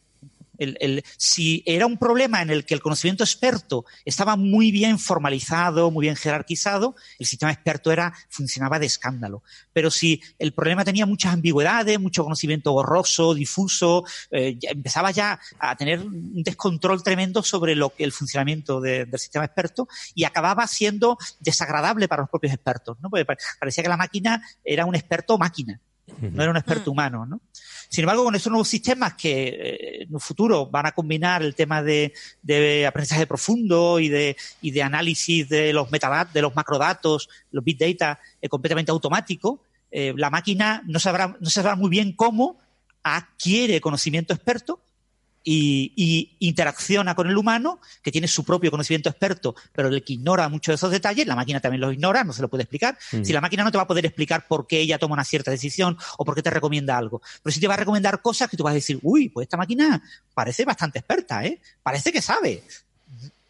El, 0.58 1.04
si 1.16 1.62
era 1.66 1.86
un 1.86 1.96
problema 1.96 2.42
en 2.42 2.50
el 2.50 2.64
que 2.64 2.74
el 2.74 2.82
conocimiento 2.82 3.24
experto 3.24 3.84
estaba 4.04 4.36
muy 4.36 4.70
bien 4.70 4.98
formalizado, 4.98 5.90
muy 5.90 6.02
bien 6.02 6.16
jerarquizado, 6.16 6.96
el 7.18 7.26
sistema 7.26 7.52
experto 7.52 7.92
era, 7.92 8.12
funcionaba 8.28 8.78
de 8.78 8.86
escándalo. 8.86 9.42
Pero 9.72 9.90
si 9.90 10.20
el 10.38 10.52
problema 10.52 10.84
tenía 10.84 11.06
muchas 11.06 11.32
ambigüedades, 11.32 12.00
mucho 12.00 12.24
conocimiento 12.24 12.72
borroso, 12.72 13.34
difuso, 13.34 14.04
eh, 14.30 14.58
empezaba 14.62 15.10
ya 15.10 15.38
a 15.58 15.76
tener 15.76 16.00
un 16.00 16.42
descontrol 16.42 17.02
tremendo 17.02 17.42
sobre 17.42 17.74
lo 17.74 17.90
que 17.90 18.04
el 18.04 18.12
funcionamiento 18.12 18.80
del 18.80 19.18
sistema 19.18 19.44
experto 19.44 19.88
y 20.14 20.24
acababa 20.24 20.66
siendo 20.66 21.18
desagradable 21.40 22.08
para 22.08 22.22
los 22.22 22.30
propios 22.30 22.52
expertos, 22.52 22.98
¿no? 23.00 23.10
Porque 23.10 23.26
parecía 23.58 23.82
que 23.82 23.88
la 23.88 23.96
máquina 23.96 24.42
era 24.64 24.84
un 24.86 24.94
experto 24.94 25.38
máquina, 25.38 25.80
no 26.20 26.42
era 26.42 26.50
un 26.50 26.56
experto 26.56 26.90
mm. 26.90 26.92
humano, 26.92 27.26
¿no? 27.26 27.40
Sin 27.88 28.02
embargo, 28.04 28.24
con 28.24 28.34
estos 28.34 28.50
nuevos 28.50 28.68
sistemas 28.68 29.14
que 29.14 29.48
eh, 29.48 30.02
en 30.02 30.14
un 30.14 30.20
futuro 30.20 30.66
van 30.66 30.86
a 30.86 30.92
combinar 30.92 31.42
el 31.42 31.54
tema 31.54 31.82
de, 31.82 32.12
aprendizaje 32.86 33.26
profundo 33.26 33.98
y 33.98 34.08
de, 34.08 34.36
y 34.60 34.70
de 34.70 34.82
análisis 34.82 35.48
de 35.48 35.72
los 35.72 35.90
metadatos, 35.90 36.34
de 36.34 36.42
los 36.42 36.54
macrodatos, 36.54 37.28
los 37.50 37.64
big 37.64 37.78
data 37.78 38.20
eh, 38.42 38.48
completamente 38.48 38.90
automático, 38.90 39.60
eh, 39.90 40.12
la 40.16 40.28
máquina 40.28 40.82
no 40.86 40.98
sabrá, 40.98 41.36
no 41.40 41.48
sabrá 41.48 41.76
muy 41.76 41.88
bien 41.88 42.12
cómo 42.12 42.58
adquiere 43.02 43.80
conocimiento 43.80 44.34
experto 44.34 44.80
y, 45.50 46.36
interacciona 46.40 47.14
con 47.14 47.28
el 47.28 47.36
humano, 47.36 47.80
que 48.02 48.12
tiene 48.12 48.28
su 48.28 48.44
propio 48.44 48.70
conocimiento 48.70 49.08
experto, 49.08 49.54
pero 49.72 49.88
el 49.88 50.04
que 50.04 50.14
ignora 50.14 50.48
muchos 50.48 50.72
de 50.72 50.74
esos 50.74 50.90
detalles, 50.90 51.26
la 51.26 51.34
máquina 51.34 51.60
también 51.60 51.80
los 51.80 51.94
ignora, 51.94 52.22
no 52.22 52.32
se 52.32 52.42
lo 52.42 52.48
puede 52.48 52.64
explicar. 52.64 52.98
Mm. 53.12 53.24
Si 53.24 53.32
la 53.32 53.40
máquina 53.40 53.64
no 53.64 53.72
te 53.72 53.78
va 53.78 53.84
a 53.84 53.86
poder 53.86 54.04
explicar 54.04 54.46
por 54.46 54.66
qué 54.66 54.80
ella 54.80 54.98
toma 54.98 55.14
una 55.14 55.24
cierta 55.24 55.50
decisión 55.50 55.96
o 56.18 56.24
por 56.24 56.34
qué 56.34 56.42
te 56.42 56.50
recomienda 56.50 56.98
algo, 56.98 57.22
pero 57.42 57.52
sí 57.52 57.60
te 57.60 57.66
va 57.66 57.74
a 57.74 57.78
recomendar 57.78 58.20
cosas 58.20 58.50
que 58.50 58.56
tú 58.56 58.62
vas 58.62 58.72
a 58.72 58.74
decir, 58.74 58.98
uy, 59.02 59.30
pues 59.30 59.46
esta 59.46 59.56
máquina 59.56 60.02
parece 60.34 60.64
bastante 60.64 60.98
experta, 60.98 61.44
¿eh? 61.44 61.60
Parece 61.82 62.12
que 62.12 62.20
sabe. 62.20 62.62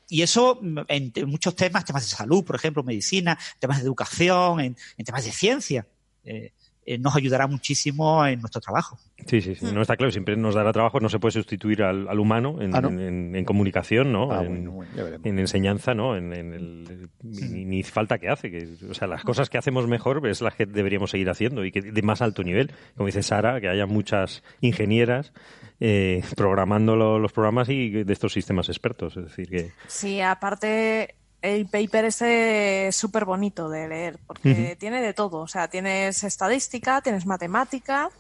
Y 0.08 0.22
eso 0.22 0.60
en, 0.88 1.12
muchos 1.26 1.56
temas, 1.56 1.84
temas 1.84 2.08
de 2.08 2.16
salud, 2.16 2.44
por 2.44 2.56
ejemplo, 2.56 2.82
medicina, 2.82 3.38
temas 3.58 3.78
de 3.78 3.84
educación, 3.84 4.60
en, 4.60 4.76
temas 5.04 5.24
de 5.24 5.32
ciencia. 5.32 5.86
Eh, 6.24 6.52
eh, 6.90 6.97
nos 6.97 7.15
ayudará 7.15 7.47
muchísimo 7.47 8.24
en 8.27 8.40
nuestro 8.40 8.62
trabajo. 8.62 8.98
Sí, 9.27 9.43
sí, 9.43 9.55
sí. 9.55 9.66
no 9.74 9.82
está 9.82 9.94
claro, 9.98 10.10
siempre 10.10 10.36
nos 10.39 10.55
dará 10.55 10.73
trabajo, 10.73 11.01
no 11.01 11.10
se 11.10 11.19
puede 11.19 11.32
sustituir 11.32 11.82
al, 11.82 12.19
humano 12.19 12.62
en, 12.62 12.74
ah, 12.74 12.81
en, 12.81 13.44
comunicación, 13.44 14.10
¿no? 14.10 14.32
Ah, 14.32 14.43
en, 14.43 15.39
enseñanza, 15.39 15.93
¿no? 15.93 16.16
En, 16.16 16.32
el, 16.32 17.10
ni, 17.23 17.82
falta 17.82 18.16
que 18.16 18.31
hace. 18.31 18.51
Que, 18.51 18.66
o 18.89 18.94
sea, 18.94 19.06
las 19.06 19.23
cosas 19.23 19.51
que 19.51 19.59
hacemos 19.59 19.86
mejor 19.86 20.27
es 20.27 20.40
las 20.40 20.55
que 20.55 20.65
deberíamos 20.65 21.10
seguir 21.10 21.28
haciendo 21.28 21.62
y 21.66 21.73
que 21.73 21.82
de 21.82 22.02
más 22.02 22.23
alto 22.23 22.43
nivel. 22.43 22.73
Como 22.97 23.05
dice 23.06 23.23
Sara, 23.23 23.60
que 23.60 23.69
haya 23.69 23.85
muchas 23.85 24.43
ingenieras 24.62 25.35
eh, 25.81 26.23
programando 26.36 26.97
los 26.97 27.32
programas 27.32 27.69
y 27.69 27.90
de 28.02 28.12
estos 28.15 28.32
sistemas 28.32 28.70
expertos. 28.70 29.15
Es 29.19 29.24
decir, 29.24 29.51
que. 29.51 29.73
Sí, 29.89 30.23
aparte 30.23 31.18
el 31.43 31.66
paper 31.66 32.06
es 32.06 32.97
súper 32.97 33.24
bonito 33.24 33.69
de 33.69 33.89
leer 33.89 34.19
porque 34.27 34.77
tiene 34.78 35.01
de 35.01 35.15
todo. 35.15 35.39
O 35.39 35.48
sea, 35.48 35.69
tienes 35.69 36.24
estadística, 36.24 37.01
tienes 37.01 37.27
matemática 37.27 38.10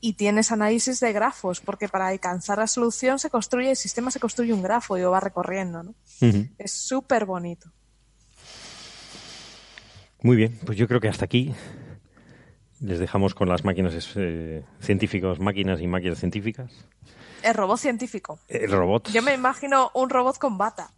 y 0.00 0.14
tienes 0.14 0.52
análisis 0.52 1.00
de 1.00 1.12
grafos, 1.12 1.60
porque 1.60 1.88
para 1.88 2.08
alcanzar 2.08 2.58
la 2.58 2.66
solución 2.66 3.18
se 3.18 3.30
construye, 3.30 3.70
el 3.70 3.76
sistema 3.76 4.10
se 4.10 4.20
construye 4.20 4.52
un 4.52 4.62
grafo 4.62 4.96
y 4.96 5.02
lo 5.02 5.10
va 5.10 5.20
recorriendo. 5.20 5.82
¿no? 5.82 5.94
Es 6.58 6.72
súper 6.72 7.24
bonito. 7.24 7.70
Muy 10.22 10.36
bien, 10.36 10.58
pues 10.64 10.76
yo 10.76 10.88
creo 10.88 11.00
que 11.00 11.08
hasta 11.08 11.24
aquí 11.24 11.54
Les 12.80 12.98
dejamos 12.98 13.34
con 13.34 13.48
las 13.48 13.64
máquinas 13.64 13.92
eh, 14.16 14.64
científicos, 14.80 15.40
máquinas 15.40 15.80
y 15.80 15.86
máquinas 15.86 16.18
científicas. 16.18 16.70
El 17.42 17.54
robot 17.54 17.78
científico. 17.78 18.38
El 18.48 18.70
robot. 18.70 19.10
Yo 19.10 19.22
me 19.22 19.34
imagino 19.34 19.90
un 19.94 20.10
robot 20.10 20.38
con 20.38 20.58
bata. 20.58 20.90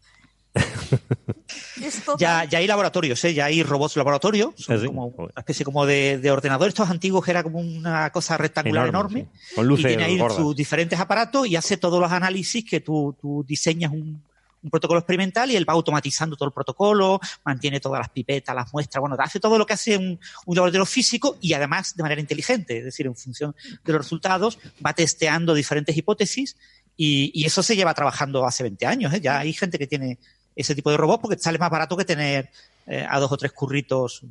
ya, 2.19 2.45
ya 2.45 2.59
hay 2.59 2.67
laboratorios, 2.67 3.23
¿eh? 3.25 3.35
ya 3.35 3.47
hay 3.47 3.63
robots 3.63 3.97
laboratorio, 3.97 4.53
son 4.57 4.85
como 4.87 5.07
una 5.07 5.33
especie 5.37 5.65
como 5.65 5.87
de, 5.87 6.19
de, 6.19 6.31
ordenador. 6.31 6.69
Estos 6.69 6.91
antiguos 6.91 7.27
era 7.29 7.43
como 7.43 7.61
una 7.61 8.11
cosa 8.11 8.37
rectangular 8.37 8.89
enorme. 8.89 9.29
Con 9.55 9.67
luces 9.67 9.87
y 9.87 9.89
tiene 9.89 10.05
ahí 10.05 10.19
sus 10.35 10.55
diferentes 10.57 10.99
aparatos 10.99 11.47
y 11.47 11.57
hace 11.57 11.77
todos 11.77 12.01
los 12.01 12.11
análisis 12.11 12.65
que 12.65 12.81
tú, 12.81 13.17
tú 13.21 13.45
diseñas 13.47 13.93
un, 13.93 14.23
un 14.63 14.71
protocolo 14.71 15.01
experimental 15.01 15.51
y 15.51 15.57
él 15.57 15.69
va 15.69 15.73
automatizando 15.73 16.37
todo 16.37 16.49
el 16.49 16.53
protocolo, 16.53 17.21
mantiene 17.45 17.81
todas 17.81 18.01
las 18.01 18.11
pipetas, 18.11 18.55
las 18.55 18.73
muestras, 18.73 19.01
bueno, 19.01 19.17
hace 19.19 19.41
todo 19.41 19.59
lo 19.59 19.67
que 19.67 19.75
hace 19.75 19.97
un, 19.97 20.19
un 20.47 20.57
laboratorio 20.57 20.87
físico 20.87 21.39
y 21.41 21.53
además 21.53 21.97
de 21.97 22.03
manera 22.03 22.21
inteligente, 22.21 22.79
es 22.79 22.85
decir, 22.85 23.07
en 23.07 23.17
función 23.17 23.55
de 23.85 23.93
los 23.93 24.03
resultados, 24.03 24.59
va 24.85 24.93
testeando 24.93 25.55
diferentes 25.55 25.97
hipótesis 25.97 26.57
y, 26.97 27.31
y 27.35 27.47
eso 27.47 27.63
se 27.63 27.77
lleva 27.77 27.95
trabajando 27.95 28.45
hace 28.45 28.63
20 28.63 28.87
años. 28.87 29.15
¿eh? 29.15 29.21
Ya 29.21 29.39
hay 29.39 29.53
gente 29.53 29.79
que 29.79 29.87
tiene 29.87 30.19
ese 30.55 30.75
tipo 30.75 30.91
de 30.91 30.97
robot 30.97 31.21
porque 31.21 31.39
sale 31.39 31.59
más 31.59 31.71
barato 31.71 31.97
que 31.97 32.05
tener 32.05 32.51
eh, 32.87 33.07
a 33.09 33.19
dos 33.19 33.31
o 33.33 33.37
tres 33.37 33.53
curritos. 33.53 34.23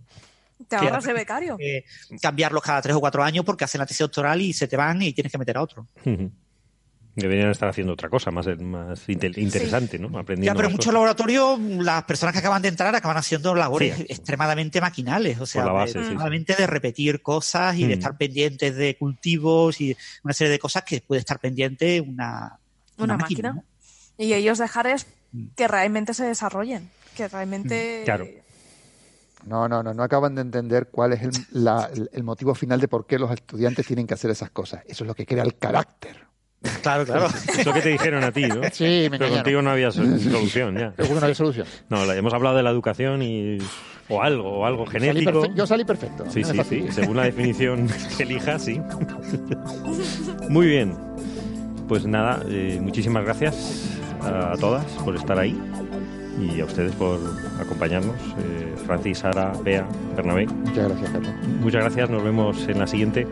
Te 0.68 0.76
ahorras 0.76 1.06
de 1.06 1.14
becario. 1.14 1.58
Eh, 1.60 1.86
cambiarlos 2.22 2.62
cada 2.62 2.82
tres 2.82 2.96
o 2.96 3.00
cuatro 3.00 3.24
años 3.24 3.46
porque 3.46 3.64
hacen 3.64 3.80
la 3.80 3.86
tesis 3.86 4.00
doctoral 4.00 4.42
y 4.42 4.54
se 4.54 4.68
te 4.68 4.76
van 4.76 5.02
y 5.02 5.14
tienes 5.14 5.32
que 5.32 5.38
meter 5.38 5.58
a 5.58 5.62
otro. 5.62 5.88
Deberían 7.16 7.50
estar 7.50 7.70
haciendo 7.70 7.94
otra 7.94 8.10
cosa 8.10 8.32
más, 8.32 8.48
más 8.60 9.08
interesante, 9.08 9.98
¿no? 9.98 10.08
Aprendiendo 10.18 10.54
ya, 10.54 10.56
pero 10.56 10.68
en 10.68 10.74
muchos 10.74 10.94
laboratorios 10.94 11.60
las 11.60 12.04
personas 12.04 12.34
que 12.34 12.40
acaban 12.40 12.62
de 12.62 12.70
entrar 12.70 12.96
acaban 12.96 13.18
haciendo 13.18 13.56
labores 13.56 13.96
sí. 13.96 14.06
extremadamente 14.10 14.80
maquinales, 14.80 15.40
o 15.40 15.46
sea, 15.46 15.66
base, 15.66 15.98
extremadamente 15.98 16.54
sí. 16.54 16.62
de 16.62 16.68
repetir 16.68 17.22
cosas 17.22 17.78
y 17.78 17.86
mm. 17.86 17.88
de 17.88 17.94
estar 17.94 18.18
pendientes 18.18 18.76
de 18.76 18.96
cultivos 18.96 19.82
y 19.82 19.96
una 20.24 20.34
serie 20.34 20.52
de 20.52 20.60
cosas 20.60 20.84
que 20.84 21.02
puede 21.02 21.20
estar 21.20 21.40
pendiente 21.40 22.00
una, 22.00 22.60
una, 22.98 23.04
una 23.04 23.18
máquina. 23.18 23.54
máquina. 23.54 23.54
¿no? 23.54 23.64
Y 24.24 24.34
ellos 24.34 24.58
dejar 24.58 24.88
es 24.88 25.08
que 25.56 25.68
realmente 25.68 26.14
se 26.14 26.26
desarrollen, 26.26 26.90
que 27.16 27.28
realmente... 27.28 28.02
Claro. 28.06 28.26
No, 29.46 29.70
no, 29.70 29.82
no, 29.82 29.94
no 29.94 30.04
acaban 30.04 30.36
de 30.36 30.42
entender 30.42 30.90
cuál 30.92 31.14
es 31.14 31.22
el, 31.22 31.32
la, 31.52 31.90
el, 32.12 32.24
motivo 32.24 32.54
final 32.56 32.82
de 32.82 32.90
por 32.90 33.06
qué 33.06 33.18
los 33.18 33.32
estudiantes 33.32 33.88
tienen 33.88 34.06
que 34.06 34.14
hacer 34.14 34.30
esas 34.32 34.50
cosas. 34.50 34.84
Eso 34.86 35.06
es 35.06 35.08
lo 35.08 35.16
que 35.16 35.26
crea 35.26 35.44
el 35.44 35.56
carácter. 35.56 36.28
Claro, 36.82 37.06
claro. 37.06 37.28
Es 37.58 37.66
lo 37.66 37.74
que 37.74 37.82
te 37.82 37.90
dijeron 37.90 38.24
a 38.24 38.34
ti, 38.34 38.46
¿no? 38.48 38.62
Sí, 38.74 39.08
me 39.10 39.18
Pero 39.18 39.34
contigo 39.34 39.62
no 39.62 39.72
había 39.72 39.92
solución 39.92 40.78
ya. 40.78 40.94
Seguro 40.98 41.22
no 41.22 41.26
había 41.26 41.36
solución. 41.36 41.66
No, 41.88 42.04
hemos 42.12 42.34
hablado 42.34 42.58
de 42.58 42.64
la 42.64 42.70
educación 42.70 43.22
y... 43.22 43.60
O 44.10 44.24
algo, 44.24 44.60
o 44.60 44.66
algo 44.66 44.88
genético. 44.88 45.42
Salí 45.42 45.54
yo 45.56 45.68
salí 45.68 45.86
perfecto. 45.86 46.26
Sí, 46.32 46.44
sí, 46.44 46.60
sí. 46.68 46.88
Según 46.92 47.16
la 47.16 47.24
definición 47.24 47.88
que 48.18 48.24
elijas, 48.24 48.64
sí. 48.64 48.82
Muy 50.50 50.66
bien. 50.66 50.98
Pues 51.88 52.08
nada, 52.08 52.44
eh, 52.50 52.80
muchísimas 52.82 53.24
gracias 53.24 53.99
a 54.22 54.56
todas 54.60 54.86
por 55.04 55.16
estar 55.16 55.38
ahí 55.40 55.60
y 56.40 56.62
a 56.62 56.66
ustedes 56.66 56.96
por 56.96 57.20
acompañarnos. 57.60 58.16
Eh, 58.40 58.76
Francis, 58.86 59.20
Sara, 59.20 59.54
Bea, 59.64 59.86
Bernabé. 60.16 60.48
Muchas 60.48 60.90
gracias, 60.90 61.10
Carlos. 61.12 61.34
Muchas 61.62 61.82
gracias, 61.84 62.10
nos 62.10 62.24
vemos 62.24 62.68
en 62.68 62.80
la 62.80 62.88
siguiente. 62.88 63.28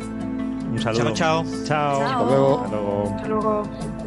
Un 0.72 0.80
saludo. 0.80 1.14
Chao, 1.14 1.44
chao. 1.44 1.64
Chao. 1.66 2.02
Hasta 2.02 2.24
luego. 2.26 2.64
Hasta 2.64 2.76
luego. 2.76 3.16
Hasta 3.16 3.28
luego. 3.28 4.07